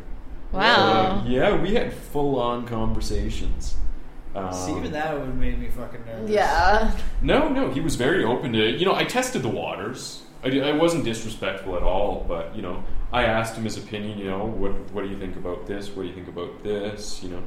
Wow. 0.52 1.22
So, 1.24 1.30
yeah 1.30 1.56
we 1.56 1.74
had 1.74 1.92
full-on 1.92 2.66
conversations 2.66 3.76
um, 4.34 4.52
See, 4.52 4.76
even 4.76 4.92
that 4.92 5.16
would 5.16 5.26
have 5.26 5.36
made 5.36 5.58
me 5.58 5.68
fucking 5.68 6.04
nervous. 6.04 6.30
Yeah. 6.30 6.96
no, 7.22 7.48
no, 7.48 7.70
he 7.70 7.80
was 7.80 7.96
very 7.96 8.24
open 8.24 8.52
to 8.52 8.68
it. 8.68 8.80
You 8.80 8.86
know, 8.86 8.94
I 8.94 9.04
tested 9.04 9.42
the 9.42 9.48
waters. 9.48 10.22
I, 10.42 10.48
I 10.60 10.72
wasn't 10.72 11.04
disrespectful 11.04 11.76
at 11.76 11.82
all, 11.82 12.24
but 12.26 12.54
you 12.54 12.62
know, 12.62 12.84
I 13.12 13.24
asked 13.24 13.56
him 13.56 13.64
his 13.64 13.78
opinion. 13.78 14.18
You 14.18 14.30
know, 14.30 14.44
what 14.44 14.72
what 14.92 15.04
do 15.04 15.08
you 15.08 15.18
think 15.18 15.36
about 15.36 15.66
this? 15.66 15.88
What 15.90 16.02
do 16.02 16.08
you 16.08 16.14
think 16.14 16.28
about 16.28 16.62
this? 16.64 17.22
You 17.22 17.30
know, 17.30 17.42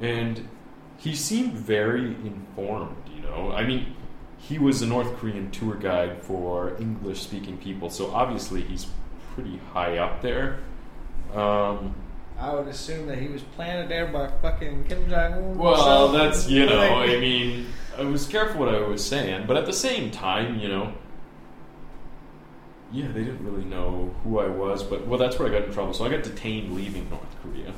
and 0.00 0.48
he 0.96 1.14
seemed 1.14 1.54
very 1.54 2.06
informed. 2.06 2.96
You 3.14 3.22
know, 3.22 3.52
I 3.52 3.66
mean, 3.66 3.96
he 4.38 4.58
was 4.58 4.80
a 4.82 4.86
North 4.86 5.16
Korean 5.16 5.50
tour 5.50 5.74
guide 5.74 6.22
for 6.22 6.76
English-speaking 6.80 7.58
people, 7.58 7.90
so 7.90 8.12
obviously 8.12 8.62
he's 8.62 8.86
pretty 9.34 9.60
high 9.72 9.98
up 9.98 10.22
there. 10.22 10.60
Um, 11.34 11.94
I 12.42 12.52
would 12.54 12.66
assume 12.66 13.06
that 13.06 13.18
he 13.18 13.28
was 13.28 13.42
planted 13.42 13.88
there 13.88 14.06
by 14.06 14.26
fucking 14.42 14.84
Kim 14.84 15.08
Jong 15.08 15.32
Un. 15.32 15.56
well, 15.58 16.08
that's 16.08 16.48
you 16.48 16.66
know, 16.66 16.80
I 17.00 17.18
mean, 17.18 17.66
I 17.96 18.02
was 18.02 18.26
careful 18.26 18.58
what 18.60 18.74
I 18.74 18.80
was 18.80 19.04
saying, 19.04 19.46
but 19.46 19.56
at 19.56 19.64
the 19.66 19.72
same 19.72 20.10
time, 20.10 20.58
you 20.58 20.68
know, 20.68 20.92
yeah, 22.92 23.06
they 23.08 23.24
didn't 23.24 23.44
really 23.44 23.64
know 23.64 24.14
who 24.24 24.38
I 24.40 24.48
was, 24.48 24.82
but 24.82 25.06
well, 25.06 25.18
that's 25.18 25.38
where 25.38 25.48
I 25.48 25.52
got 25.52 25.64
in 25.68 25.72
trouble. 25.72 25.94
So 25.94 26.04
I 26.04 26.08
got 26.10 26.22
detained 26.24 26.74
leaving 26.74 27.08
North 27.10 27.34
Korea. 27.42 27.72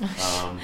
Um, 0.42 0.58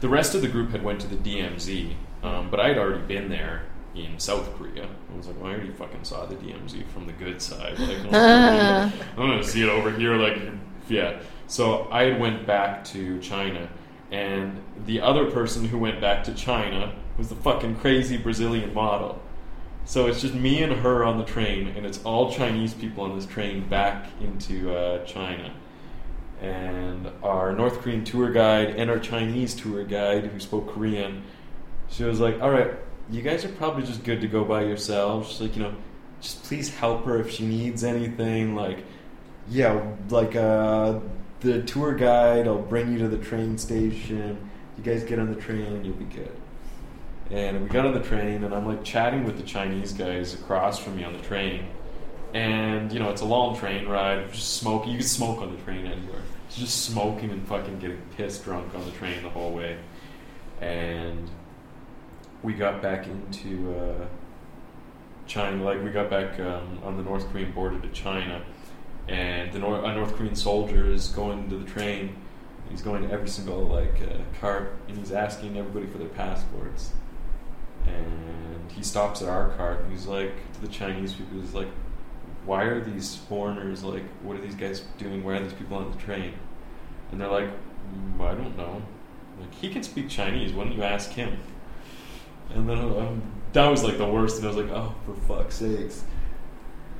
the 0.00 0.08
rest 0.08 0.34
of 0.36 0.42
the 0.42 0.48
group 0.48 0.70
had 0.70 0.84
went 0.84 1.00
to 1.00 1.08
the 1.08 1.16
DMZ, 1.16 1.94
um, 2.22 2.50
but 2.50 2.60
I 2.60 2.68
had 2.68 2.78
already 2.78 3.02
been 3.02 3.28
there 3.28 3.62
in 3.96 4.16
South 4.20 4.48
Korea. 4.56 4.84
I 5.12 5.16
was 5.16 5.26
like, 5.26 5.36
well, 5.40 5.50
I 5.50 5.54
already 5.54 5.72
fucking 5.72 6.04
saw 6.04 6.24
the 6.26 6.36
DMZ 6.36 6.86
from 6.88 7.06
the 7.06 7.12
good 7.12 7.40
side. 7.42 7.78
Like, 7.80 7.98
I'm 7.98 8.10
gonna- 8.10 8.92
I'm 9.16 9.16
gonna 9.16 9.42
see 9.42 9.62
it 9.62 9.68
over 9.68 9.90
here. 9.90 10.14
Like, 10.16 10.38
yeah. 10.88 11.18
So 11.46 11.88
I 11.90 12.18
went 12.18 12.46
back 12.46 12.84
to 12.86 13.20
China, 13.20 13.68
and 14.10 14.60
the 14.84 15.00
other 15.00 15.30
person 15.30 15.66
who 15.66 15.78
went 15.78 16.00
back 16.00 16.24
to 16.24 16.34
China 16.34 16.94
was 17.18 17.28
the 17.28 17.36
fucking 17.36 17.76
crazy 17.76 18.16
Brazilian 18.16 18.74
model. 18.74 19.20
So 19.84 20.06
it's 20.06 20.20
just 20.20 20.34
me 20.34 20.62
and 20.62 20.72
her 20.72 21.04
on 21.04 21.18
the 21.18 21.24
train, 21.24 21.68
and 21.68 21.86
it's 21.86 22.02
all 22.02 22.32
Chinese 22.32 22.74
people 22.74 23.04
on 23.04 23.14
this 23.16 23.26
train 23.26 23.68
back 23.68 24.08
into 24.20 24.76
uh, 24.76 25.04
China. 25.04 25.54
And 26.42 27.08
our 27.22 27.52
North 27.52 27.80
Korean 27.80 28.04
tour 28.04 28.30
guide 28.30 28.70
and 28.70 28.90
our 28.90 28.98
Chinese 28.98 29.54
tour 29.54 29.84
guide, 29.84 30.24
who 30.24 30.40
spoke 30.40 30.74
Korean, 30.74 31.22
she 31.88 32.02
was 32.02 32.18
like, 32.18 32.42
"All 32.42 32.50
right, 32.50 32.72
you 33.10 33.22
guys 33.22 33.44
are 33.44 33.48
probably 33.48 33.84
just 33.84 34.04
good 34.04 34.20
to 34.20 34.28
go 34.28 34.44
by 34.44 34.62
yourselves. 34.62 35.28
She's 35.28 35.40
like, 35.40 35.56
you 35.56 35.62
know, 35.62 35.74
just 36.20 36.42
please 36.44 36.74
help 36.74 37.04
her 37.04 37.20
if 37.20 37.30
she 37.30 37.46
needs 37.46 37.84
anything. 37.84 38.54
Like, 38.54 38.84
yeah, 39.48 39.80
like 40.10 40.34
uh, 40.34 40.98
the 41.40 41.62
tour 41.62 41.94
guide, 41.94 42.46
I'll 42.46 42.58
bring 42.58 42.92
you 42.92 42.98
to 42.98 43.08
the 43.08 43.18
train 43.18 43.58
station. 43.58 44.50
You 44.76 44.82
guys 44.82 45.04
get 45.04 45.18
on 45.18 45.34
the 45.34 45.40
train, 45.40 45.62
and 45.62 45.84
you'll 45.84 45.94
be 45.94 46.04
good." 46.04 46.36
And 47.30 47.62
we 47.62 47.68
got 47.68 47.84
on 47.84 47.92
the 47.92 48.00
train, 48.00 48.44
and 48.44 48.54
I'm 48.54 48.66
like 48.66 48.84
chatting 48.84 49.24
with 49.24 49.36
the 49.36 49.42
Chinese 49.42 49.92
guys 49.92 50.34
across 50.34 50.78
from 50.78 50.96
me 50.96 51.04
on 51.04 51.12
the 51.12 51.22
train. 51.22 51.66
And 52.34 52.92
you 52.92 52.98
know, 52.98 53.10
it's 53.10 53.22
a 53.22 53.26
long 53.26 53.56
train 53.56 53.86
ride, 53.88 54.32
just 54.32 54.58
smoking. 54.58 54.92
You 54.92 54.98
can 54.98 55.06
smoke 55.06 55.40
on 55.40 55.56
the 55.56 55.62
train 55.62 55.86
anywhere. 55.86 56.22
It's 56.46 56.56
just 56.56 56.84
smoking 56.84 57.30
and 57.30 57.46
fucking 57.48 57.80
getting 57.80 58.00
pissed 58.16 58.44
drunk 58.44 58.74
on 58.74 58.84
the 58.84 58.92
train 58.92 59.22
the 59.22 59.30
whole 59.30 59.52
way. 59.52 59.78
And 60.60 61.28
we 62.42 62.54
got 62.54 62.80
back 62.80 63.06
into 63.06 63.74
uh, 63.74 64.06
China, 65.26 65.64
like 65.64 65.82
we 65.82 65.90
got 65.90 66.08
back 66.08 66.38
um, 66.38 66.78
on 66.84 66.96
the 66.96 67.02
North 67.02 67.28
Korean 67.30 67.50
border 67.52 67.80
to 67.80 67.88
China, 67.88 68.42
and 69.08 69.52
the 69.52 69.58
a 69.58 69.94
North 69.94 70.16
Korean 70.16 70.34
soldier 70.34 70.90
is 70.90 71.08
going 71.08 71.48
to 71.50 71.56
the 71.56 71.64
train. 71.64 72.16
He's 72.70 72.82
going 72.82 73.06
to 73.06 73.12
every 73.12 73.28
single 73.28 73.62
like 73.62 74.00
uh, 74.02 74.18
cart, 74.40 74.74
and 74.88 74.98
he's 74.98 75.12
asking 75.12 75.56
everybody 75.56 75.86
for 75.86 75.98
their 75.98 76.08
passports. 76.08 76.92
And 77.86 78.70
he 78.72 78.82
stops 78.82 79.22
at 79.22 79.28
our 79.28 79.50
cart, 79.50 79.82
and 79.82 79.92
he's 79.92 80.06
like 80.06 80.52
to 80.54 80.60
the 80.60 80.68
Chinese 80.68 81.12
people, 81.12 81.40
he's 81.40 81.54
like, 81.54 81.68
"Why 82.44 82.64
are 82.64 82.82
these 82.82 83.16
foreigners 83.28 83.84
like? 83.84 84.04
What 84.22 84.36
are 84.36 84.40
these 84.40 84.56
guys 84.56 84.80
doing? 84.98 85.22
Why 85.22 85.34
are 85.34 85.42
these 85.42 85.52
people 85.52 85.76
on 85.76 85.90
the 85.92 85.98
train?" 85.98 86.32
And 87.12 87.20
they're 87.20 87.30
like, 87.30 87.48
mm, 87.48 88.20
"I 88.20 88.34
don't 88.34 88.56
know." 88.56 88.82
Like 89.40 89.54
he 89.54 89.68
can 89.68 89.84
speak 89.84 90.08
Chinese. 90.08 90.52
Why 90.52 90.64
don't 90.64 90.72
you 90.72 90.82
ask 90.82 91.10
him? 91.10 91.38
And 92.50 92.68
then 92.68 92.78
um, 92.78 93.22
that 93.52 93.68
was 93.68 93.84
like 93.84 93.98
the 93.98 94.08
worst, 94.08 94.38
and 94.38 94.46
I 94.46 94.48
was 94.48 94.56
like, 94.56 94.70
"Oh, 94.70 94.94
for 95.04 95.14
fuck's 95.14 95.56
sakes!" 95.56 96.04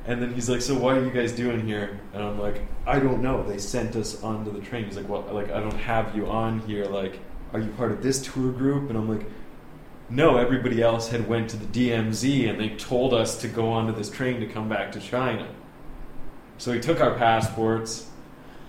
And 0.06 0.22
then 0.22 0.32
he's 0.34 0.48
like, 0.48 0.60
"So 0.60 0.74
why 0.78 0.96
are 0.96 1.04
you 1.04 1.10
guys 1.10 1.32
doing 1.32 1.66
here?" 1.66 2.00
And 2.14 2.22
I'm 2.22 2.38
like, 2.38 2.62
"I 2.86 2.98
don't 3.00 3.22
know. 3.22 3.42
They 3.42 3.58
sent 3.58 3.96
us 3.96 4.22
onto 4.22 4.52
the 4.52 4.60
train." 4.60 4.84
He's 4.84 4.96
like, 4.96 5.08
"Well, 5.08 5.24
like 5.32 5.50
I 5.50 5.60
don't 5.60 5.78
have 5.78 6.14
you 6.14 6.26
on 6.28 6.60
here. 6.60 6.84
Like, 6.84 7.18
are 7.52 7.58
you 7.58 7.70
part 7.72 7.90
of 7.90 8.02
this 8.02 8.22
tour 8.22 8.52
group?" 8.52 8.88
And 8.88 8.96
I'm 8.96 9.08
like, 9.08 9.26
"No. 10.08 10.36
Everybody 10.36 10.80
else 10.80 11.08
had 11.08 11.28
went 11.28 11.50
to 11.50 11.56
the 11.56 11.66
DMZ, 11.66 12.48
and 12.48 12.60
they 12.60 12.70
told 12.70 13.12
us 13.12 13.36
to 13.40 13.48
go 13.48 13.70
onto 13.70 13.92
this 13.92 14.08
train 14.08 14.40
to 14.40 14.46
come 14.46 14.68
back 14.68 14.92
to 14.92 15.00
China." 15.00 15.48
So 16.58 16.72
he 16.72 16.80
took 16.80 17.00
our 17.00 17.14
passports, 17.14 18.08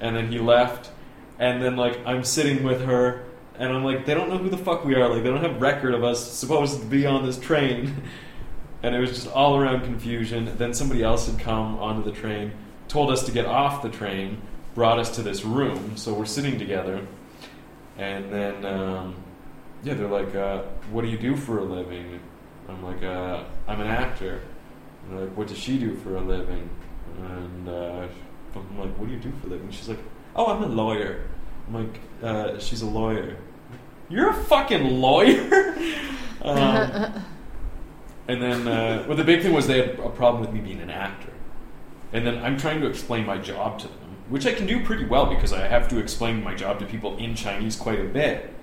and 0.02 0.16
then 0.16 0.32
he 0.32 0.40
left. 0.40 0.90
And 1.40 1.62
then 1.62 1.76
like 1.76 2.00
I'm 2.06 2.24
sitting 2.24 2.64
with 2.64 2.82
her, 2.86 3.26
and 3.60 3.72
I'm 3.72 3.84
like, 3.84 4.06
they 4.06 4.14
don't 4.16 4.30
know 4.30 4.38
who 4.40 4.50
the 4.50 4.58
fuck 4.58 4.86
we 4.86 4.96
are. 4.96 5.08
Like 5.08 5.24
they 5.24 5.30
don't 5.30 5.44
have 5.44 5.62
record 5.62 5.94
of 5.94 6.04
us 6.04 6.32
supposed 6.32 6.80
to 6.80 6.86
be 6.86 7.06
on 7.06 7.26
this 7.26 7.38
train. 7.40 8.02
and 8.84 8.96
it 8.96 9.00
was 9.00 9.10
just 9.10 9.28
all 9.28 9.58
around 9.58 9.82
confusion. 9.82 10.52
Then 10.58 10.74
somebody 10.74 11.04
else 11.04 11.28
had 11.28 11.40
come 11.40 11.78
onto 11.80 12.04
the 12.04 12.16
train, 12.16 12.52
told 12.88 13.12
us 13.12 13.24
to 13.26 13.32
get 13.32 13.46
off 13.46 13.82
the 13.82 13.90
train, 13.90 14.42
brought 14.76 15.00
us 15.00 15.16
to 15.16 15.22
this 15.22 15.44
room. 15.44 15.98
So 15.98 16.14
we're 16.14 16.26
sitting 16.26 16.60
together, 16.60 17.06
and 17.98 18.32
then 18.32 18.66
um, 18.66 19.16
yeah, 19.84 19.96
they're 19.96 20.08
like, 20.08 20.34
uh, 20.36 20.64
"What 20.92 21.02
do 21.02 21.08
you 21.08 21.18
do 21.18 21.36
for 21.36 21.60
a 21.60 21.64
living?" 21.64 22.20
I'm 22.70 22.84
like, 22.84 23.04
uh, 23.04 23.44
"I'm 23.68 23.82
an 23.82 23.88
actor." 23.88 24.42
And 25.10 25.22
like, 25.22 25.38
"What 25.38 25.48
does 25.48 25.58
she 25.58 25.78
do 25.78 25.96
for 25.96 26.16
a 26.16 26.22
living?" 26.22 26.70
And 27.20 27.70
uh, 27.70 28.08
I'm 28.56 28.80
like, 28.80 28.94
"What 28.98 29.08
do 29.08 29.14
you 29.14 29.20
do 29.20 29.32
for 29.42 29.48
a 29.48 29.50
living?" 29.52 29.72
She's 29.72 29.90
like, 29.90 30.00
"Oh, 30.36 30.48
I'm 30.48 30.64
a 30.64 30.68
lawyer." 30.68 31.24
I'm 31.68 31.74
like, 31.74 32.00
uh, 32.22 32.60
"She's 32.60 32.82
a 32.82 32.86
lawyer." 32.88 33.38
You're 34.10 34.30
a 34.30 34.34
fucking 34.34 35.02
lawyer. 35.02 35.76
um, 36.42 37.24
and 38.28 38.42
then, 38.42 38.68
uh, 38.68 39.06
well, 39.08 39.18
the 39.18 39.24
big 39.24 39.42
thing 39.42 39.54
was 39.54 39.68
they 39.68 39.78
had 39.78 40.00
a 40.00 40.10
problem 40.10 40.42
with 40.42 40.52
me 40.52 40.60
being 40.60 40.82
an 40.82 40.90
actor. 40.90 41.32
And 42.14 42.26
then 42.26 42.44
I'm 42.44 42.58
trying 42.58 42.82
to 42.82 42.88
explain 42.88 43.26
my 43.26 43.38
job 43.38 43.80
to 43.80 43.88
them, 43.88 44.18
which 44.30 44.46
I 44.46 44.54
can 44.54 44.66
do 44.66 44.84
pretty 44.84 45.06
well 45.06 45.26
because 45.26 45.54
I 45.54 45.68
have 45.68 45.88
to 45.90 46.00
explain 46.00 46.44
my 46.44 46.56
job 46.56 46.80
to 46.80 46.86
people 46.86 47.18
in 47.18 47.36
Chinese 47.36 47.76
quite 47.76 48.00
a 48.00 48.06
bit. 48.06 48.54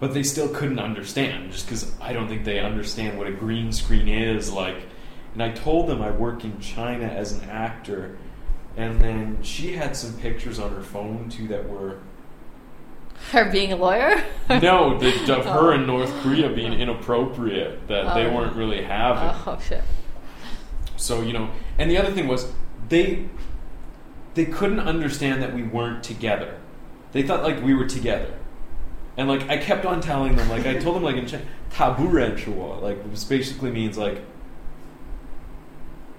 But 0.00 0.14
they 0.14 0.24
still 0.24 0.48
couldn't 0.48 0.80
understand, 0.80 1.52
just 1.52 1.66
because 1.66 1.92
I 2.00 2.12
don't 2.12 2.26
think 2.26 2.44
they 2.44 2.58
understand 2.58 3.16
what 3.16 3.28
a 3.28 3.32
green 3.32 3.70
screen 3.72 4.08
is. 4.08 4.50
Like, 4.50 4.88
and 5.34 5.42
I 5.42 5.50
told 5.50 5.88
them 5.88 6.02
I 6.02 6.10
work 6.10 6.44
in 6.44 6.58
China 6.60 7.04
as 7.04 7.32
an 7.32 7.48
actor, 7.48 8.18
and 8.76 9.00
then 9.00 9.38
she 9.42 9.74
had 9.74 9.96
some 9.96 10.14
pictures 10.14 10.58
on 10.58 10.72
her 10.72 10.82
phone 10.82 11.28
too 11.28 11.46
that 11.48 11.68
were 11.68 11.98
Her 13.30 13.50
being 13.50 13.72
a 13.72 13.76
lawyer? 13.76 14.22
no, 14.48 14.98
the, 14.98 15.36
of 15.36 15.44
her 15.46 15.72
oh. 15.72 15.74
in 15.74 15.86
North 15.86 16.12
Korea 16.22 16.50
being 16.50 16.72
inappropriate 16.74 17.86
that 17.88 18.14
they 18.14 18.26
Oh. 18.26 18.34
weren't 18.34 18.56
really 18.56 18.82
having. 18.82 19.28
Oh, 19.28 19.44
oh 19.56 19.60
shit. 19.66 19.82
So 20.96 21.22
you 21.22 21.32
know, 21.32 21.50
and 21.78 21.90
the 21.90 21.96
other 21.98 22.12
thing 22.12 22.28
was 22.28 22.52
they 22.88 23.26
they 24.34 24.44
couldn't 24.44 24.80
understand 24.80 25.42
that 25.42 25.54
we 25.54 25.62
weren't 25.62 26.02
together. 26.02 26.58
They 27.12 27.22
thought 27.22 27.42
like 27.42 27.62
we 27.62 27.74
were 27.74 27.86
together, 27.86 28.34
and 29.16 29.28
like 29.28 29.48
I 29.48 29.56
kept 29.58 29.84
on 29.86 30.00
telling 30.00 30.36
them, 30.36 30.48
like 30.48 30.66
I 30.66 30.78
told 30.78 30.96
them 30.96 31.02
like 31.02 31.16
in 31.16 31.26
Chinese, 31.26 31.46
tabu 31.70 32.08
renchuo, 32.08 32.80
like 32.82 33.02
which 33.04 33.28
basically 33.28 33.70
means 33.70 33.96
like 33.96 34.22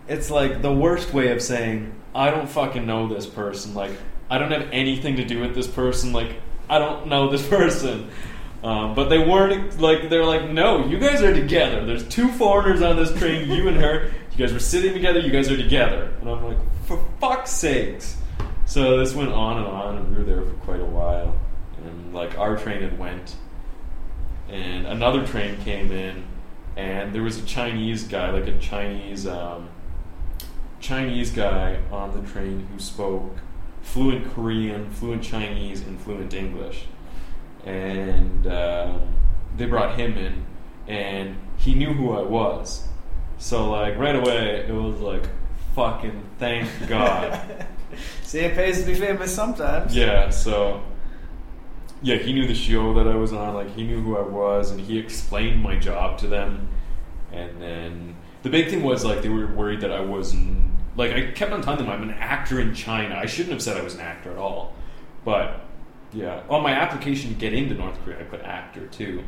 it's 0.08 0.30
like 0.30 0.62
the 0.62 0.74
worst 0.74 1.14
way 1.14 1.32
of 1.32 1.42
saying 1.42 1.94
I 2.16 2.30
don't 2.30 2.50
fucking 2.50 2.86
know 2.86 3.08
this 3.08 3.26
person. 3.26 3.74
Like 3.74 3.92
I 4.30 4.38
don't 4.38 4.52
have 4.52 4.68
anything 4.72 5.16
to 5.18 5.26
do 5.26 5.40
with 5.42 5.56
this 5.56 5.68
person. 5.68 6.12
Like 6.14 6.36
I 6.70 6.80
don't 6.80 7.08
know 7.08 7.30
this 7.30 7.48
person. 7.50 8.10
Um, 8.64 8.96
but 8.96 9.10
they 9.10 9.20
weren't 9.20 9.82
like 9.82 10.10
they're 10.10 10.24
like 10.24 10.50
no, 10.50 10.86
you 10.86 10.98
guys 10.98 11.22
are 11.22 11.34
together. 11.34 11.86
There's 11.86 12.08
two 12.08 12.30
foreigners 12.30 12.82
on 12.82 12.96
this 12.96 13.14
train, 13.18 13.50
you 13.52 13.68
and 13.68 13.78
her. 13.78 14.12
You 14.32 14.38
guys 14.38 14.54
were 14.54 14.60
sitting 14.60 14.94
together. 14.94 15.20
You 15.20 15.32
guys 15.32 15.52
are 15.52 15.58
together. 15.58 16.14
And 16.22 16.30
I'm 16.30 16.44
like, 16.44 16.58
for 16.86 17.04
fuck's 17.20 17.52
sakes. 17.52 18.18
So 18.66 18.98
this 18.98 19.14
went 19.14 19.32
on 19.32 19.58
and 19.58 19.68
on, 19.68 19.98
and 19.98 20.10
we 20.10 20.16
were 20.16 20.24
there 20.24 20.42
for 20.42 20.54
quite 20.66 20.80
a 20.80 20.86
while. 20.86 21.38
And 21.84 22.14
like 22.14 22.38
our 22.40 22.58
train 22.58 22.82
had 22.82 22.98
went, 22.98 23.36
and 24.48 24.88
another 24.88 25.28
train 25.28 25.58
came 25.64 25.92
in, 25.92 26.24
and 26.78 27.14
there 27.14 27.22
was 27.22 27.38
a 27.38 27.46
Chinese 27.46 28.04
guy, 28.04 28.32
like 28.32 28.48
a 28.48 28.58
Chinese 28.60 29.28
um, 29.28 29.68
Chinese 30.80 31.32
guy 31.32 31.80
on 31.92 32.14
the 32.14 32.30
train 32.32 32.66
who 32.72 32.80
spoke 32.80 33.36
fluent 33.84 34.34
Korean, 34.34 34.90
fluent 34.90 35.24
Chinese, 35.24 35.82
and 35.82 36.00
fluent 36.02 36.34
English. 36.34 36.86
And 37.66 38.48
uh, 38.48 38.98
they 39.56 39.66
brought 39.66 39.98
him 39.98 40.18
in, 40.18 40.44
and 40.88 41.38
he 41.58 41.76
knew 41.76 41.94
who 41.94 42.12
I 42.12 42.24
was. 42.24 42.88
So 43.38 43.70
like 43.70 43.98
right 43.98 44.16
away, 44.16 44.66
it 44.68 44.74
was 44.74 45.00
like, 45.00 45.28
fucking 45.76 46.24
thank 46.40 46.70
God. 46.88 47.68
See, 48.24 48.40
it 48.40 48.56
pays 48.56 48.80
to 48.80 48.86
be 48.86 48.96
famous 48.96 49.34
sometimes. 49.34 49.96
Yeah, 49.96 50.30
so 50.30 50.84
yeah, 52.02 52.18
he 52.18 52.34
knew 52.34 52.48
the 52.48 52.56
show 52.56 52.94
that 52.96 53.08
I 53.08 53.16
was 53.16 53.34
on, 53.34 53.54
like 53.54 53.76
he 53.76 53.84
knew 53.84 54.02
who 54.02 54.18
I 54.18 54.22
was 54.22 54.72
and 54.72 54.80
he 54.80 54.98
explained 54.98 55.62
my 55.62 55.78
job 55.78 56.18
to 56.20 56.28
them. 56.28 56.68
And 57.32 57.62
then 57.62 58.16
the 58.44 58.50
big 58.50 58.70
thing 58.70 58.84
was 58.84 59.06
like 59.06 59.22
they 59.22 59.30
were 59.30 59.48
worried 59.48 59.82
that 59.82 59.92
I 59.92 60.02
wasn't 60.02 60.73
like 60.96 61.12
I 61.12 61.32
kept 61.32 61.52
on 61.52 61.62
telling 61.62 61.80
them 61.80 61.90
I'm 61.90 62.04
an 62.04 62.12
actor 62.12 62.60
in 62.60 62.74
China. 62.74 63.16
I 63.16 63.26
shouldn't 63.26 63.54
have 63.54 63.62
said 63.62 63.78
I 63.78 63.82
was 63.82 63.96
an 63.96 64.02
actor 64.02 64.32
at 64.32 64.38
all. 64.38 64.74
But 65.26 65.62
yeah, 66.12 66.44
on 66.50 66.62
my 66.64 66.72
application 66.72 67.30
to 67.34 67.36
get 67.40 67.54
into 67.54 67.74
North 67.76 67.98
Korea 68.04 68.20
I 68.20 68.24
put 68.24 68.42
actor 68.42 68.88
too. 68.88 69.24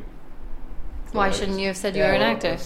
Why 1.12 1.30
But- 1.30 1.36
shouldn't 1.38 1.60
you 1.60 1.68
have 1.68 1.78
said 1.78 1.96
you 1.96 2.04
were 2.04 2.10
an 2.10 2.22
actor? 2.22 2.58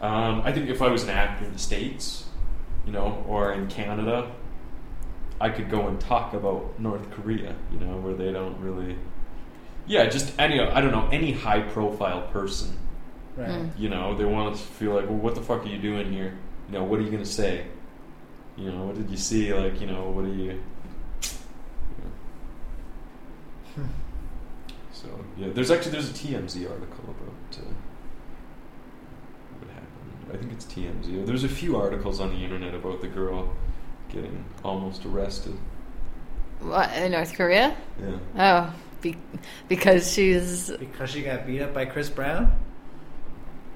Um, 0.00 0.42
I 0.44 0.52
think 0.52 0.68
if 0.68 0.80
I 0.80 0.88
was 0.88 1.02
an 1.04 1.10
actor 1.10 1.44
in 1.44 1.52
the 1.52 1.58
States, 1.58 2.26
you 2.86 2.92
know, 2.92 3.22
or 3.26 3.52
in 3.52 3.66
Canada, 3.66 4.30
I 5.40 5.50
could 5.50 5.70
go 5.70 5.88
and 5.88 6.00
talk 6.00 6.34
about 6.34 6.78
North 6.78 7.10
Korea, 7.10 7.54
you 7.72 7.78
know, 7.80 7.96
where 7.98 8.14
they 8.14 8.32
don't 8.32 8.58
really. 8.60 8.96
Yeah, 9.86 10.06
just 10.06 10.38
any, 10.38 10.60
I 10.60 10.80
don't 10.80 10.92
know, 10.92 11.08
any 11.10 11.32
high 11.32 11.60
profile 11.60 12.22
person, 12.28 12.76
Right. 13.36 13.48
Mm. 13.48 13.70
you 13.78 13.88
know, 13.88 14.16
they 14.16 14.24
want 14.24 14.54
to 14.56 14.62
feel 14.62 14.94
like, 14.94 15.06
well, 15.08 15.18
what 15.18 15.34
the 15.34 15.40
fuck 15.42 15.64
are 15.64 15.68
you 15.68 15.78
doing 15.78 16.12
here? 16.12 16.36
You 16.68 16.74
know, 16.74 16.84
what 16.84 17.00
are 17.00 17.02
you 17.02 17.10
going 17.10 17.22
to 17.24 17.30
say? 17.30 17.64
You 18.56 18.70
know, 18.70 18.86
what 18.86 18.96
did 18.96 19.08
you 19.10 19.16
see? 19.16 19.52
Like, 19.54 19.80
you 19.80 19.86
know, 19.86 20.10
what 20.10 20.24
are 20.24 20.28
you. 20.28 20.44
you 20.44 20.62
know. 22.02 22.12
Hmm. 23.74 23.86
So, 24.92 25.08
yeah, 25.36 25.48
there's 25.52 25.70
actually, 25.70 25.92
there's 25.92 26.10
a 26.10 26.12
TMZ 26.12 26.70
article 26.70 27.04
about. 27.04 27.58
Uh, 27.58 27.70
what 29.58 29.70
happened. 29.70 30.32
I 30.32 30.36
think 30.36 30.52
it's 30.52 30.66
TMZ. 30.66 31.26
There's 31.26 31.44
a 31.44 31.48
few 31.48 31.76
articles 31.76 32.20
on 32.20 32.30
the 32.30 32.44
internet 32.44 32.74
about 32.74 33.00
the 33.00 33.08
girl 33.08 33.54
getting 34.10 34.44
almost 34.64 35.06
arrested. 35.06 35.56
What 36.60 36.92
in 36.96 37.12
North 37.12 37.34
Korea? 37.34 37.76
Yeah. 38.00 38.18
Oh, 38.36 38.74
be- 39.00 39.16
because 39.68 40.12
she's 40.12 40.70
Because 40.70 41.10
she 41.10 41.22
got 41.22 41.46
beat 41.46 41.62
up 41.62 41.72
by 41.72 41.84
Chris 41.84 42.10
Brown? 42.10 42.52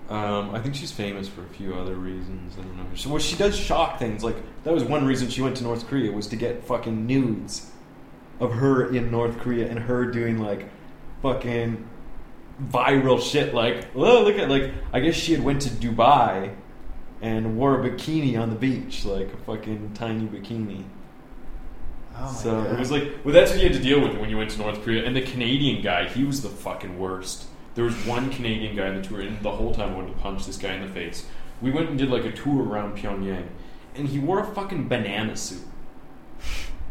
Um, 0.09 0.55
I 0.55 0.61
think 0.61 0.75
she's 0.75 0.93
famous 0.93 1.29
for 1.29 1.43
a 1.43 1.49
few 1.49 1.75
other 1.75 1.95
reasons. 1.95 2.55
I 2.59 2.63
don't 2.63 2.77
know. 2.77 2.87
So, 2.95 3.11
well, 3.11 3.19
she 3.19 3.37
does 3.37 3.57
shock 3.57 3.99
things. 3.99 4.23
Like 4.23 4.37
that 4.65 4.73
was 4.73 4.85
one 4.85 5.07
reason 5.07 5.31
she 5.31 5.43
went 5.43 5.57
to 5.59 5.65
North 5.65 5.87
Korea 5.87 6.13
was 6.13 6.27
to 6.29 6.37
get 6.37 6.65
fucking 6.65 7.07
nudes 7.07 7.71
of 8.41 8.53
her 8.55 8.95
in 8.95 9.11
North 9.11 9.39
Korea 9.39 9.69
and 9.69 9.79
her 9.79 10.07
doing 10.07 10.39
like 10.39 10.69
fucking 11.23 11.89
viral 12.63 13.23
shit. 13.23 13.55
Like, 13.55 13.87
oh 13.95 14.23
look 14.23 14.37
at 14.39 14.51
like 14.51 14.73
I 14.93 15.01
guess 15.01 15.15
she 15.15 15.33
had 15.33 15.43
went 15.43 15.63
to 15.63 15.71
Dubai 15.71 16.55
and 17.23 17.57
wore 17.57 17.81
a 17.81 17.89
bikini 17.89 18.39
on 18.39 18.51
the 18.51 18.57
beach, 18.57 19.05
like 19.05 19.33
a 19.33 19.37
fucking 19.39 19.93
tiny 19.95 20.27
bikini. 20.27 20.85
Oh 22.19 22.33
so 22.33 22.63
God. 22.63 22.73
it 22.73 22.79
was 22.79 22.91
like, 22.91 23.25
well, 23.25 23.33
that's 23.33 23.53
what 23.53 23.61
you 23.61 23.69
had 23.69 23.77
to 23.77 23.83
deal 23.83 24.01
with 24.01 24.19
when 24.19 24.29
you 24.29 24.37
went 24.37 24.51
to 24.51 24.59
North 24.59 24.83
Korea. 24.83 25.05
And 25.05 25.17
the 25.17 25.23
Canadian 25.23 25.83
guy, 25.83 26.09
he 26.09 26.25
was 26.25 26.43
the 26.43 26.49
fucking 26.49 26.99
worst. 26.99 27.47
There 27.75 27.85
was 27.85 27.95
one 28.07 28.31
Canadian 28.31 28.77
guy 28.77 28.89
on 28.89 28.97
the 28.97 29.03
tour, 29.03 29.21
and 29.21 29.41
the 29.41 29.51
whole 29.51 29.75
time 29.75 29.93
I 29.93 29.97
wanted 29.97 30.15
to 30.15 30.19
punch 30.19 30.47
this 30.47 30.59
guy 30.59 30.75
in 30.75 30.83
the 30.83 30.93
face. 30.93 31.27
We 31.61 31.71
went 31.71 31.89
and 31.89 31.99
did 31.99 32.11
like 32.11 32.25
a 32.25 32.33
tour 32.33 32.63
around 32.63 32.99
Pyongyang, 32.99 33.47
and 33.95 34.09
he 34.09 34.19
wore 34.19 34.41
a 34.41 34.45
fucking 34.45 34.89
banana 34.89 35.37
suit. 35.37 35.63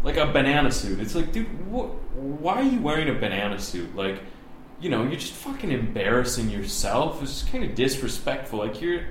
Like 0.04 0.18
a 0.18 0.26
banana 0.26 0.72
suit. 0.72 1.00
It's 1.00 1.14
like, 1.14 1.32
dude, 1.32 1.48
wh- 1.72 1.94
why 2.16 2.56
are 2.56 2.64
you 2.64 2.82
wearing 2.82 3.10
a 3.10 3.14
banana 3.14 3.60
suit? 3.60 3.96
Like, 3.96 4.20
you 4.80 4.90
know, 4.90 5.04
you're 5.04 5.20
just 5.20 5.34
fucking 5.34 5.72
embarrassing 5.72 6.50
yourself. 6.50 7.22
It's 7.22 7.44
kind 7.44 7.64
of 7.64 7.76
disrespectful. 7.76 8.60
Like, 8.60 8.82
you're. 8.82 9.04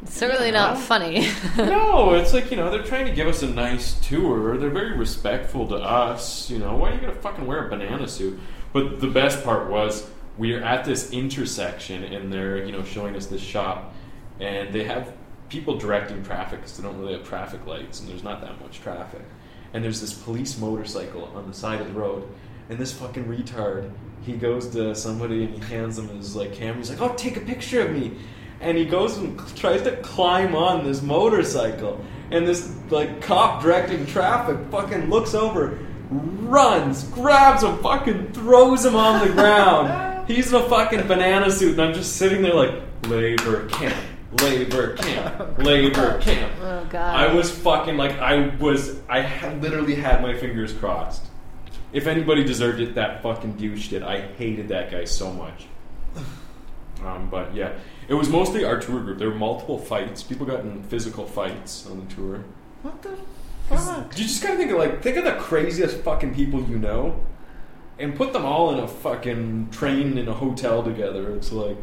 It's 0.00 0.14
certainly 0.14 0.52
not 0.52 0.78
funny. 0.78 1.28
no, 1.58 2.14
it's 2.14 2.32
like, 2.32 2.50
you 2.50 2.56
know, 2.56 2.70
they're 2.70 2.84
trying 2.84 3.06
to 3.06 3.12
give 3.12 3.26
us 3.26 3.42
a 3.42 3.48
nice 3.48 3.94
tour. 4.00 4.56
They're 4.56 4.70
very 4.70 4.96
respectful 4.96 5.66
to 5.68 5.74
us. 5.74 6.48
You 6.48 6.58
know, 6.60 6.76
why 6.76 6.90
are 6.90 6.94
you 6.94 7.00
going 7.00 7.12
to 7.12 7.20
fucking 7.20 7.46
wear 7.46 7.66
a 7.66 7.68
banana 7.68 8.06
suit? 8.08 8.38
But 8.72 9.00
the 9.00 9.08
best 9.08 9.44
part 9.44 9.68
was 9.68 10.08
we 10.38 10.54
are 10.54 10.62
at 10.62 10.84
this 10.84 11.12
intersection 11.12 12.04
and 12.04 12.32
they're, 12.32 12.64
you 12.64 12.72
know, 12.72 12.84
showing 12.84 13.16
us 13.16 13.26
this 13.26 13.42
shop. 13.42 13.92
And 14.40 14.72
they 14.72 14.84
have 14.84 15.12
people 15.48 15.76
directing 15.76 16.22
traffic 16.22 16.60
because 16.60 16.76
they 16.76 16.84
don't 16.84 16.96
really 16.98 17.14
have 17.14 17.26
traffic 17.26 17.66
lights 17.66 18.00
and 18.00 18.08
there's 18.08 18.22
not 18.22 18.40
that 18.40 18.60
much 18.60 18.80
traffic. 18.80 19.22
And 19.74 19.84
there's 19.84 20.00
this 20.00 20.14
police 20.14 20.58
motorcycle 20.58 21.24
on 21.34 21.48
the 21.48 21.54
side 21.54 21.80
of 21.80 21.88
the 21.88 21.98
road. 21.98 22.26
And 22.70 22.78
this 22.78 22.92
fucking 22.92 23.24
retard, 23.24 23.90
he 24.22 24.34
goes 24.34 24.68
to 24.68 24.94
somebody 24.94 25.44
and 25.44 25.54
he 25.54 25.74
hands 25.74 25.98
him 25.98 26.08
his 26.08 26.36
like 26.36 26.54
camera. 26.54 26.76
He's 26.76 26.90
like, 26.90 27.00
"Oh, 27.00 27.14
take 27.16 27.36
a 27.36 27.40
picture 27.40 27.82
of 27.82 27.92
me." 27.92 28.12
And 28.60 28.76
he 28.76 28.84
goes 28.84 29.16
and 29.16 29.38
tries 29.56 29.82
to 29.82 29.96
climb 29.98 30.54
on 30.54 30.84
this 30.84 31.02
motorcycle. 31.02 32.04
And 32.30 32.46
this 32.46 32.74
like 32.90 33.22
cop 33.22 33.62
directing 33.62 34.04
traffic 34.06 34.58
fucking 34.70 35.08
looks 35.08 35.34
over, 35.34 35.78
runs, 36.10 37.04
grabs 37.04 37.62
him, 37.62 37.78
fucking 37.78 38.32
throws 38.32 38.84
him 38.84 38.96
on 38.96 39.26
the 39.26 39.32
ground. 39.34 40.17
He's 40.28 40.52
in 40.52 40.60
a 40.62 40.68
fucking 40.68 41.06
banana 41.08 41.50
suit, 41.50 41.72
and 41.72 41.82
I'm 41.82 41.94
just 41.94 42.16
sitting 42.16 42.42
there 42.42 42.54
like 42.54 42.74
labor 43.06 43.66
camp, 43.70 43.96
labor 44.42 44.94
camp, 44.94 45.58
labor 45.64 46.18
camp. 46.20 46.52
oh 46.60 46.86
God. 46.90 47.16
I 47.16 47.32
was 47.34 47.50
fucking 47.50 47.96
like 47.96 48.12
I 48.18 48.54
was. 48.56 49.00
I 49.08 49.20
had 49.20 49.62
literally 49.62 49.94
had 49.94 50.22
my 50.22 50.36
fingers 50.36 50.72
crossed. 50.74 51.24
If 51.92 52.06
anybody 52.06 52.44
deserved 52.44 52.80
it, 52.80 52.94
that 52.96 53.22
fucking 53.22 53.54
douche 53.56 53.88
did. 53.88 54.02
I 54.02 54.20
hated 54.20 54.68
that 54.68 54.90
guy 54.90 55.04
so 55.04 55.32
much. 55.32 55.66
Um, 57.04 57.30
but 57.30 57.54
yeah, 57.54 57.74
it 58.08 58.14
was 58.14 58.28
mostly 58.28 58.64
our 58.64 58.80
tour 58.80 58.98
group. 58.98 59.18
There 59.18 59.30
were 59.30 59.36
multiple 59.36 59.78
fights. 59.78 60.20
People 60.24 60.46
got 60.46 60.60
in 60.60 60.82
physical 60.82 61.24
fights 61.26 61.86
on 61.88 62.00
the 62.04 62.12
tour. 62.12 62.42
What 62.82 63.00
the 63.02 63.16
fuck? 63.68 64.18
You 64.18 64.24
just 64.24 64.42
gotta 64.42 64.56
think 64.56 64.72
of 64.72 64.78
like 64.78 65.00
think 65.00 65.16
of 65.16 65.22
the 65.22 65.34
craziest 65.34 65.98
fucking 65.98 66.34
people 66.34 66.60
you 66.64 66.76
know, 66.76 67.24
and 67.98 68.14
put 68.14 68.32
them 68.32 68.44
all 68.44 68.70
in 68.72 68.78
a 68.78 68.88
fucking 68.88 69.70
train 69.70 70.16
in 70.18 70.28
a 70.28 70.34
hotel 70.34 70.82
together. 70.82 71.32
It's 71.34 71.52
like 71.52 71.76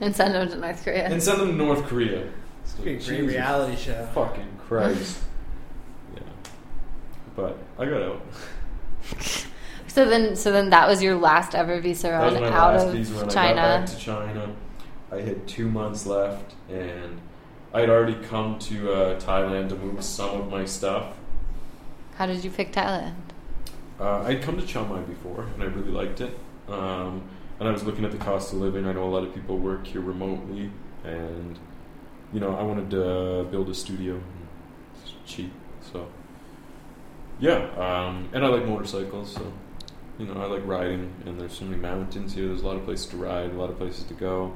and 0.00 0.14
send 0.14 0.34
them 0.34 0.48
to 0.48 0.56
North 0.56 0.84
Korea. 0.84 1.04
and 1.06 1.22
send 1.22 1.40
them 1.40 1.48
to 1.48 1.54
North 1.54 1.84
Korea. 1.84 2.28
It's 2.62 2.72
It's 2.72 2.78
like, 2.78 2.80
a 2.80 2.90
great 2.90 3.00
Jesus 3.00 3.26
reality 3.34 3.76
show. 3.76 4.08
Fucking 4.14 4.58
Christ. 4.66 5.18
yeah. 6.14 6.20
But 7.36 7.58
I 7.78 7.84
got 7.84 8.02
out. 8.02 8.22
so 9.86 10.04
then, 10.08 10.34
so 10.36 10.50
then 10.50 10.70
that 10.70 10.88
was 10.88 11.02
your 11.02 11.16
last 11.16 11.54
ever 11.54 11.80
visa 11.80 12.08
That 12.08 12.24
was 12.24 12.34
run 12.34 12.42
my 12.42 12.48
out 12.48 12.74
last 12.74 12.86
of 12.86 12.92
visa 12.94 13.14
when 13.14 13.24
I 13.24 13.28
China. 13.28 13.54
got 13.54 13.80
back 13.80 13.88
to 13.88 13.96
China. 13.98 14.56
I 15.12 15.20
had 15.20 15.46
two 15.46 15.68
months 15.70 16.06
left, 16.06 16.54
and 16.68 17.20
I 17.72 17.80
had 17.80 17.90
already 17.90 18.14
come 18.26 18.58
to 18.60 18.92
uh, 18.92 19.20
Thailand 19.20 19.68
to 19.68 19.76
move 19.76 20.02
some 20.02 20.40
of 20.40 20.50
my 20.50 20.64
stuff. 20.64 21.14
How 22.16 22.26
did 22.26 22.42
you 22.44 22.50
pick 22.50 22.72
Thailand? 22.72 23.14
Uh, 23.98 24.22
I'd 24.22 24.42
come 24.42 24.58
to 24.58 24.66
Chiang 24.66 24.88
Mai 24.88 25.00
before, 25.00 25.42
and 25.54 25.62
I 25.62 25.66
really 25.66 25.90
liked 25.90 26.20
it. 26.20 26.36
Um, 26.68 27.28
and 27.60 27.68
I 27.68 27.72
was 27.72 27.84
looking 27.84 28.04
at 28.04 28.10
the 28.10 28.18
cost 28.18 28.52
of 28.52 28.60
living. 28.60 28.86
I 28.86 28.92
know 28.92 29.04
a 29.04 29.10
lot 29.10 29.22
of 29.22 29.34
people 29.34 29.58
work 29.58 29.86
here 29.86 30.00
remotely, 30.00 30.70
and 31.04 31.58
you 32.32 32.40
know, 32.40 32.54
I 32.56 32.62
wanted 32.62 32.90
to 32.90 33.46
build 33.50 33.68
a 33.68 33.74
studio. 33.74 34.20
It's 35.02 35.12
cheap, 35.24 35.52
so 35.92 36.08
yeah. 37.38 37.68
Um, 37.76 38.28
and 38.32 38.44
I 38.44 38.48
like 38.48 38.66
motorcycles, 38.66 39.32
so 39.32 39.52
you 40.18 40.26
know, 40.26 40.40
I 40.40 40.46
like 40.46 40.66
riding. 40.66 41.12
And 41.26 41.40
there's 41.40 41.56
so 41.56 41.64
many 41.64 41.80
mountains 41.80 42.34
here. 42.34 42.48
There's 42.48 42.62
a 42.62 42.66
lot 42.66 42.76
of 42.76 42.84
places 42.84 43.06
to 43.06 43.16
ride, 43.16 43.50
a 43.50 43.54
lot 43.54 43.70
of 43.70 43.78
places 43.78 44.04
to 44.04 44.14
go. 44.14 44.52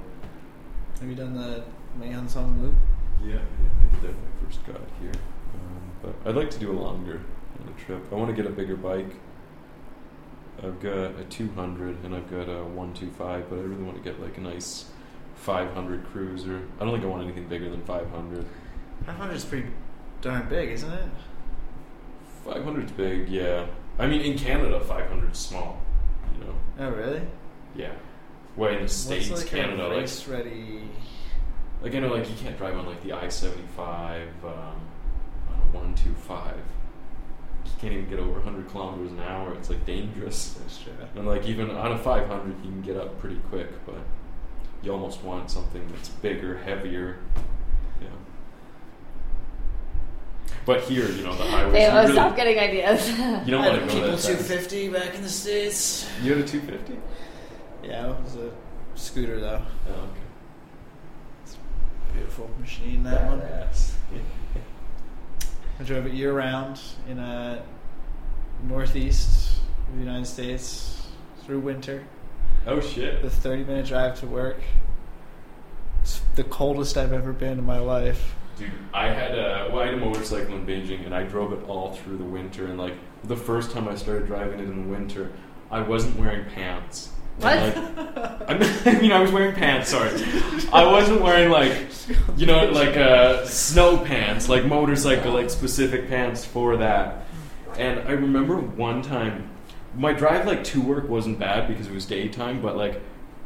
Have 1.01 1.09
you 1.09 1.15
done 1.15 1.35
the 1.35 1.63
Mae 1.99 2.11
Hong 2.11 2.29
Son 2.29 2.61
Loop? 2.61 2.75
Yeah, 3.23 3.35
yeah, 3.35 3.39
I 3.41 3.93
did 3.93 4.03
that 4.03 4.17
when 4.17 4.27
I 4.27 4.45
first 4.45 4.67
got 4.67 4.81
here. 5.01 5.13
Um, 5.55 5.93
but 6.03 6.15
I'd 6.29 6.37
like 6.37 6.51
to 6.51 6.59
do 6.59 6.73
a 6.73 6.79
longer 6.79 7.21
uh, 7.61 7.85
trip. 7.85 8.05
I 8.11 8.15
want 8.17 8.35
to 8.35 8.43
get 8.43 8.51
a 8.51 8.55
bigger 8.55 8.77
bike. 8.77 9.11
I've 10.63 10.81
got 10.81 11.19
a 11.21 11.25
200 11.29 12.05
and 12.05 12.15
I've 12.15 12.31
got 12.31 12.49
a 12.49 12.65
125, 12.65 13.49
but 13.49 13.57
I 13.59 13.63
really 13.63 13.83
want 13.85 13.97
to 13.97 14.03
get 14.03 14.21
like 14.21 14.37
a 14.39 14.41
nice 14.41 14.87
500 15.37 16.05
cruiser. 16.07 16.63
I 16.81 16.85
don't 16.85 16.93
think 16.95 17.05
I 17.05 17.07
want 17.07 17.23
anything 17.25 17.49
bigger 17.49 17.71
than 17.71 17.83
500. 17.85 18.45
500 19.07 19.35
is 19.35 19.45
pretty 19.45 19.69
darn 20.21 20.49
big, 20.49 20.71
isn't 20.71 20.93
it? 20.93 21.09
500's 22.45 22.93
big, 22.93 23.29
yeah. 23.29 23.67
I 23.99 24.07
mean, 24.07 24.21
in 24.21 24.37
Canada, 24.39 24.81
500's 24.81 25.39
small. 25.39 25.81
You 26.39 26.45
know, 26.47 26.55
Oh, 26.81 26.91
really? 26.91 27.23
yeah. 27.75 27.93
Way 28.57 28.77
in 28.77 28.83
the 28.83 28.89
states, 28.89 29.31
What's 29.31 29.43
like 29.43 29.51
Canada, 29.53 29.87
a 29.87 29.89
like 29.89 29.97
race 29.99 30.27
ready? 30.27 30.83
Like 31.81 31.95
I 31.95 32.01
know, 32.01 32.09
like 32.13 32.29
you 32.29 32.35
can't 32.37 32.59
drive 32.59 32.77
on 32.77 32.87
like 32.87 33.01
the 33.05 33.13
I 33.13 33.29
seventy 33.29 33.63
five 33.77 34.29
um, 34.45 34.81
on 35.49 35.55
a 35.63 35.77
one 35.77 35.95
two 35.95 36.13
five. 36.15 36.57
You 37.79 37.83
can't 37.83 37.93
even 37.93 38.11
get 38.11 38.19
over 38.19 38.41
hundred 38.41 38.69
kilometers 38.71 39.13
an 39.13 39.21
hour. 39.21 39.55
It's 39.55 39.71
like 39.71 39.87
dangerous. 39.87 40.55
That's 40.55 40.79
true. 40.79 40.93
And 41.15 41.29
like 41.29 41.47
even 41.47 41.71
on 41.71 41.93
a 41.93 41.99
five 41.99 42.27
hundred, 42.27 42.57
you 42.65 42.73
can 42.73 42.83
get 42.83 42.97
up 42.97 43.21
pretty 43.21 43.37
quick, 43.51 43.69
but 43.87 43.99
you 44.83 44.93
almost 44.93 45.23
want 45.23 45.49
something 45.49 45.87
that's 45.93 46.09
bigger, 46.09 46.59
heavier. 46.59 47.19
Yeah. 48.03 48.09
But 50.67 50.81
here, 50.83 51.09
you 51.09 51.23
know, 51.23 51.37
the 51.37 51.45
highways. 51.45 51.73
They 51.73 51.83
you, 51.85 51.89
oh, 51.89 52.01
really- 52.01 52.13
stop 52.15 52.35
getting 52.37 52.59
ideas. 52.59 53.09
you 53.47 53.53
don't 53.53 53.63
I 53.65 53.69
want 53.71 53.81
to 53.83 53.87
go 53.87 53.93
People 53.93 54.01
that 54.11 54.17
fast. 54.17 54.27
250 54.27 54.89
back 54.89 55.15
in 55.15 55.23
the 55.23 55.29
States. 55.29 56.11
You 56.21 56.35
had 56.35 56.45
a 56.45 56.49
two 56.49 56.61
fifty. 56.61 56.99
Yeah, 57.85 58.11
it 58.11 58.23
was 58.25 58.35
a 58.35 58.51
scooter, 58.97 59.39
though. 59.39 59.63
Oh, 59.89 59.93
okay. 59.93 61.57
Beautiful 62.13 62.51
machine, 62.59 63.05
that 63.05 63.25
one. 63.31 63.39
Badass. 63.39 63.93
I 65.81 65.85
drove 65.85 66.07
it 66.07 66.13
year 66.13 66.33
round 66.33 66.81
in 67.09 67.19
uh, 67.19 67.63
northeast 68.65 69.61
of 69.89 69.95
the 69.95 70.01
United 70.01 70.27
States 70.27 71.07
through 71.45 71.61
winter. 71.61 72.05
oh 72.67 72.81
shit. 72.81 73.23
The 73.23 73.31
30 73.31 73.65
minute 73.65 73.87
drive 73.87 74.19
to 74.21 74.27
work. 74.27 74.61
It's 76.03 76.21
the 76.35 76.45
coldest 76.45 76.97
I've 76.97 77.13
ever 77.13 77.33
been 77.33 77.59
in 77.59 77.65
my 77.65 77.79
life. 77.79 78.35
Dude, 78.59 78.73
I 78.93 79.09
had 79.09 79.39
a 79.39 79.71
well, 79.73 79.83
I 79.83 79.87
had 79.87 79.95
a 79.95 79.99
motorcycle 79.99 80.57
in 80.57 80.67
Beijing, 80.67 81.05
and 81.05 81.15
I 81.15 81.23
drove 81.23 81.53
it 81.53 81.69
all 81.69 81.95
through 81.95 82.17
the 82.17 82.25
winter. 82.25 82.67
And 82.67 82.77
like 82.77 82.95
the 83.23 83.37
first 83.37 83.71
time 83.71 83.87
I 83.89 83.95
started 83.95 84.27
driving 84.27 84.59
it 84.59 84.65
in 84.65 84.83
the 84.83 84.89
winter, 84.89 85.31
I 85.71 85.81
wasn't 85.81 86.19
wearing 86.19 86.45
pants, 86.51 87.11
What? 87.41 87.57
Like, 87.57 87.77
I 88.51 88.59
mean- 88.59 88.73
I 88.97 89.01
mean, 89.01 89.13
I 89.13 89.21
was 89.21 89.31
wearing 89.31 89.55
pants. 89.55 89.91
Sorry, 89.91 90.11
I 90.73 90.85
wasn't 90.87 91.21
wearing 91.21 91.51
like, 91.51 91.87
you 92.37 92.47
know, 92.47 92.67
like 92.71 92.97
uh, 92.97 93.45
snow 93.47 93.99
pants, 93.99 94.49
like 94.49 94.65
motorcycle, 94.65 95.33
like 95.33 95.51
specific 95.51 96.09
pants 96.09 96.45
for 96.45 96.77
that. 96.79 97.25
And 97.79 98.01
I 98.01 98.13
remember 98.13 98.57
one 98.57 99.03
time, 99.03 99.51
my 99.97 100.13
drive 100.13 100.47
like 100.47 100.65
to 100.65 100.81
work 100.81 101.09
wasn't 101.09 101.39
bad 101.39 101.69
because 101.69 101.87
it 101.87 101.93
was 101.95 102.07
daytime, 102.07 102.61
but 102.61 102.77
like 102.77 103.01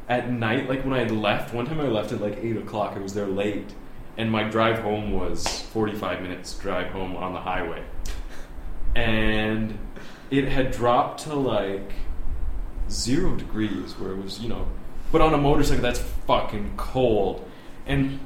at 0.09 0.31
night, 0.31 0.69
like 0.69 0.85
when 0.85 0.95
I 0.95 0.99
had 1.01 1.11
left, 1.11 1.53
one 1.53 1.67
time 1.67 1.81
I 1.81 1.85
left 1.89 2.13
at 2.13 2.21
like 2.21 2.39
eight 2.43 2.57
o'clock. 2.57 2.97
I 2.97 3.01
was 3.01 3.13
there 3.15 3.27
late, 3.27 3.75
and 4.17 4.31
my 4.31 4.45
drive 4.45 4.79
home 4.79 5.13
was 5.13 5.47
forty-five 5.73 6.23
minutes 6.23 6.55
drive 6.59 6.93
home 6.93 7.17
on 7.17 7.35
the 7.35 7.41
highway, 7.41 7.83
and 8.95 9.79
it 10.31 10.49
had 10.49 10.71
dropped 10.71 11.25
to 11.25 11.35
like 11.35 11.93
zero 12.93 13.35
degrees 13.35 13.93
where 13.99 14.13
it 14.13 14.23
was, 14.23 14.41
you 14.41 14.49
know, 14.49 14.67
but 15.11 15.21
on 15.21 15.35
a 15.35 15.39
motorcycle 15.39 15.83
that's 15.83 16.01
fucking 16.27 16.75
cold. 16.77 17.49
And 17.87 18.21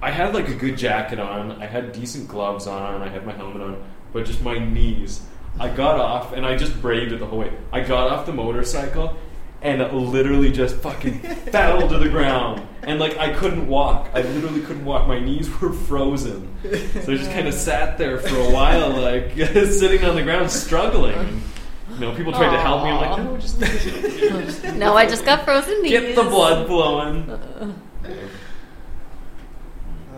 I 0.00 0.10
had 0.10 0.34
like 0.34 0.48
a 0.48 0.54
good 0.54 0.76
jacket 0.76 1.18
on, 1.18 1.62
I 1.62 1.66
had 1.66 1.92
decent 1.92 2.28
gloves 2.28 2.66
on, 2.66 3.02
I 3.02 3.08
had 3.08 3.26
my 3.26 3.32
helmet 3.32 3.62
on, 3.62 3.84
but 4.12 4.24
just 4.24 4.42
my 4.42 4.58
knees. 4.58 5.22
I 5.60 5.68
got 5.68 5.98
off 5.98 6.32
and 6.32 6.46
I 6.46 6.56
just 6.56 6.80
braved 6.80 7.12
it 7.12 7.20
the 7.20 7.26
whole 7.26 7.40
way. 7.40 7.52
I 7.72 7.80
got 7.80 8.10
off 8.10 8.26
the 8.26 8.32
motorcycle 8.32 9.16
and 9.62 9.80
literally 9.92 10.50
just 10.50 10.76
fucking 10.76 11.20
fell 11.52 11.88
to 11.88 11.98
the 11.98 12.08
ground. 12.08 12.66
And 12.82 12.98
like 12.98 13.16
I 13.18 13.32
couldn't 13.32 13.68
walk. 13.68 14.10
I 14.12 14.22
literally 14.22 14.62
couldn't 14.62 14.84
walk. 14.84 15.06
My 15.06 15.20
knees 15.20 15.48
were 15.60 15.72
frozen. 15.72 16.52
So 16.62 17.12
I 17.12 17.16
just 17.16 17.30
kind 17.30 17.46
of 17.46 17.54
sat 17.68 17.96
there 17.96 18.18
for 18.18 18.36
a 18.36 18.50
while, 18.50 18.90
like 18.90 19.32
sitting 19.36 20.04
on 20.04 20.16
the 20.16 20.22
ground, 20.22 20.50
struggling. 20.50 21.42
You 21.94 22.00
know, 22.00 22.14
people 22.14 22.32
tried 22.32 22.50
to 22.50 22.60
help 22.60 22.84
me. 22.84 22.90
I'm 22.90 23.00
like, 23.00 23.18
no, 23.18 23.36
just 23.36 23.60
No, 24.76 24.94
I 24.96 25.06
just 25.06 25.24
got 25.24 25.44
frozen 25.44 25.82
knees. 25.82 25.90
get 25.92 26.14
the 26.16 26.22
blood 26.22 26.66
flowing. 26.66 27.38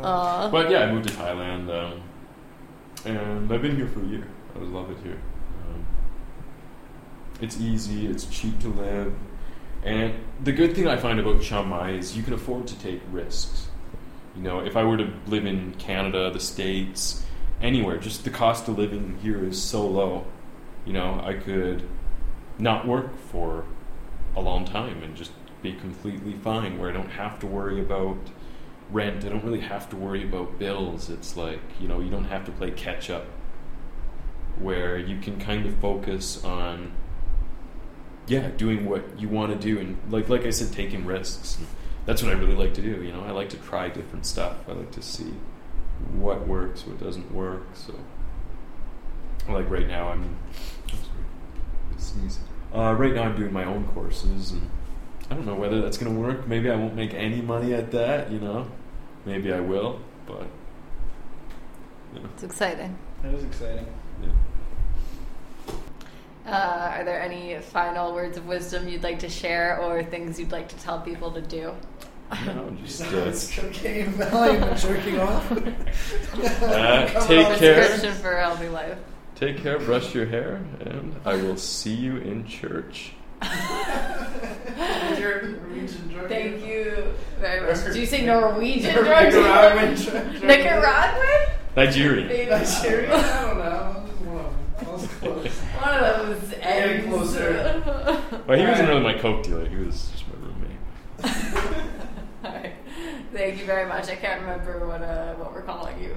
Aw. 0.02 0.50
But 0.50 0.70
yeah, 0.70 0.80
I 0.80 0.92
moved 0.92 1.08
to 1.08 1.14
Thailand, 1.14 1.70
um, 1.70 2.02
and 3.04 3.52
I've 3.52 3.62
been 3.62 3.76
here 3.76 3.88
for 3.88 4.00
a 4.00 4.06
year. 4.06 4.26
I 4.54 4.58
love 4.58 4.90
it 4.90 4.98
here. 5.02 5.18
Um, 5.68 5.86
it's 7.40 7.58
easy, 7.58 8.06
it's 8.06 8.26
cheap 8.26 8.58
to 8.60 8.68
live, 8.68 9.14
and 9.82 10.14
the 10.42 10.52
good 10.52 10.74
thing 10.74 10.86
I 10.86 10.96
find 10.96 11.18
about 11.18 11.40
Chiang 11.42 11.68
Mai 11.68 11.92
is 11.92 12.16
you 12.16 12.22
can 12.22 12.34
afford 12.34 12.66
to 12.68 12.78
take 12.78 13.00
risks. 13.10 13.68
You 14.36 14.42
know, 14.42 14.60
if 14.60 14.76
I 14.76 14.84
were 14.84 14.96
to 14.96 15.12
live 15.26 15.46
in 15.46 15.74
Canada, 15.74 16.30
the 16.30 16.40
States, 16.40 17.24
anywhere, 17.62 17.98
just 17.98 18.24
the 18.24 18.30
cost 18.30 18.68
of 18.68 18.78
living 18.78 19.18
here 19.22 19.44
is 19.44 19.60
so 19.60 19.86
low. 19.86 20.26
You 20.84 20.92
know, 20.92 21.20
I 21.24 21.34
could 21.34 21.88
not 22.58 22.86
work 22.86 23.16
for 23.18 23.64
a 24.36 24.40
long 24.40 24.64
time 24.64 25.02
and 25.02 25.16
just 25.16 25.32
be 25.62 25.72
completely 25.72 26.34
fine 26.34 26.78
where 26.78 26.90
I 26.90 26.92
don't 26.92 27.10
have 27.10 27.38
to 27.40 27.46
worry 27.46 27.80
about 27.80 28.18
rent. 28.90 29.24
I 29.24 29.28
don't 29.28 29.44
really 29.44 29.60
have 29.60 29.88
to 29.90 29.96
worry 29.96 30.22
about 30.22 30.58
bills. 30.58 31.08
It's 31.08 31.36
like, 31.36 31.60
you 31.80 31.88
know, 31.88 32.00
you 32.00 32.10
don't 32.10 32.26
have 32.26 32.44
to 32.46 32.52
play 32.52 32.70
catch 32.70 33.10
up 33.10 33.26
where 34.58 34.98
you 34.98 35.18
can 35.18 35.40
kind 35.40 35.66
of 35.66 35.74
focus 35.76 36.44
on 36.44 36.92
yeah, 38.26 38.48
doing 38.56 38.86
what 38.86 39.18
you 39.18 39.28
want 39.28 39.52
to 39.52 39.58
do 39.58 39.78
and 39.78 39.98
like 40.10 40.28
like 40.28 40.46
I 40.46 40.50
said 40.50 40.72
taking 40.72 41.04
risks. 41.04 41.58
That's 42.06 42.22
what 42.22 42.32
I 42.32 42.38
really 42.38 42.54
like 42.54 42.74
to 42.74 42.82
do, 42.82 43.02
you 43.02 43.12
know. 43.12 43.22
I 43.22 43.30
like 43.30 43.48
to 43.50 43.56
try 43.56 43.88
different 43.88 44.26
stuff. 44.26 44.56
I 44.68 44.72
like 44.72 44.90
to 44.92 45.02
see 45.02 45.32
what 46.12 46.46
works, 46.46 46.86
what 46.86 47.00
doesn't 47.00 47.32
work. 47.32 47.62
So 47.74 47.94
like 49.48 49.68
right 49.68 49.86
now 49.86 50.08
I'm 50.08 50.36
I 52.04 52.18
sneezed. 52.18 52.40
Uh, 52.74 52.94
right 52.98 53.14
now 53.14 53.22
I'm 53.24 53.36
doing 53.36 53.52
my 53.52 53.64
own 53.64 53.86
courses 53.88 54.52
and 54.52 54.68
I 55.30 55.34
don't 55.34 55.46
know 55.46 55.54
whether 55.54 55.80
that's 55.80 55.96
going 55.96 56.14
to 56.14 56.20
work. 56.20 56.46
Maybe 56.46 56.70
I 56.70 56.76
won't 56.76 56.94
make 56.94 57.14
any 57.14 57.40
money 57.40 57.72
at 57.72 57.90
that, 57.92 58.30
you 58.30 58.40
know. 58.40 58.66
Maybe 59.24 59.52
I 59.52 59.60
will, 59.60 60.00
but 60.26 60.46
yeah. 62.14 62.20
It's 62.34 62.42
exciting. 62.42 62.96
That 63.22 63.34
is 63.34 63.44
exciting. 63.44 63.86
yeah. 64.22 64.30
Uh, 66.46 66.92
are 66.98 67.04
there 67.04 67.22
any 67.22 67.58
final 67.58 68.12
words 68.12 68.36
of 68.36 68.46
wisdom 68.46 68.86
you'd 68.86 69.02
like 69.02 69.18
to 69.20 69.30
share 69.30 69.78
or 69.80 70.02
things 70.02 70.38
you'd 70.38 70.52
like 70.52 70.68
to 70.68 70.76
tell 70.76 71.00
people 71.00 71.30
to 71.32 71.40
do? 71.40 71.72
No, 72.46 72.76
just 72.84 73.02
uh, 73.02 73.16
It's 73.28 73.54
cocaine 73.56 74.10
valley 74.12 74.58
and 74.58 74.78
jerking 74.78 75.20
off. 75.20 75.50
Uh, 75.52 77.06
take 77.26 77.58
care. 77.58 77.76
Prescription 77.76 78.12
for 78.14 78.32
a 78.32 78.42
healthy 78.42 78.68
life. 78.68 78.98
Take 79.44 79.58
care, 79.62 79.78
brush 79.78 80.14
your 80.14 80.24
hair, 80.26 80.56
and 80.80 81.14
I 81.24 81.36
will 81.36 81.56
see 81.56 81.94
you 81.94 82.16
in 82.16 82.44
church. 82.46 83.12
Thank 83.42 83.60
you 86.64 87.14
very 87.38 87.60
much. 87.66 87.84
Did 87.84 87.96
you 87.96 88.06
say 88.06 88.24
Norwegian? 88.24 88.94
Nicaraguan 88.94 89.96
jerking. 89.96 90.46
Nicaraguan? 90.46 91.48
Nigerian. 91.76 92.28
Nigeria? 92.48 93.14
I 93.14 93.42
don't 93.42 93.58
know. 93.58 94.00
I 94.78 94.80
was 94.90 95.06
close. 95.06 95.58
One 95.58 95.94
of 95.94 96.26
those 96.40 96.50
Getting 96.50 96.62
eggs. 96.62 97.06
closer. 97.06 97.82
Well, 98.46 98.58
he 98.58 98.64
wasn't 98.64 98.88
really 98.88 99.02
my 99.02 99.14
coke 99.18 99.42
dealer. 99.42 99.68
He 99.68 99.76
was 99.76 100.08
just 100.10 100.24
my 100.28 100.34
roommate. 100.40 100.78
Alright. 102.44 102.72
Thank 103.32 103.58
you 103.58 103.66
very 103.66 103.86
much. 103.86 104.08
I 104.08 104.16
can't 104.16 104.40
remember 104.40 104.86
what 104.86 105.02
uh, 105.02 105.34
what 105.34 105.52
we're 105.52 105.62
calling 105.62 106.00
you. 106.02 106.14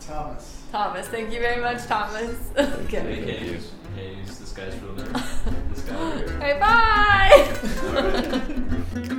Thomas. 0.00 0.62
Thomas. 0.72 1.08
Thank 1.08 1.32
you 1.32 1.40
very 1.40 1.60
much, 1.60 1.84
Thomas. 1.86 2.36
okay. 2.58 3.00
Hey, 3.00 3.60
can't 3.94 4.18
use, 4.18 4.38
this 4.38 4.52
guy's 4.52 4.78
real 4.80 4.94
name. 4.94 5.12
this 5.70 5.82
guy. 5.84 6.28
Hey, 6.40 6.58
bye. 9.04 9.14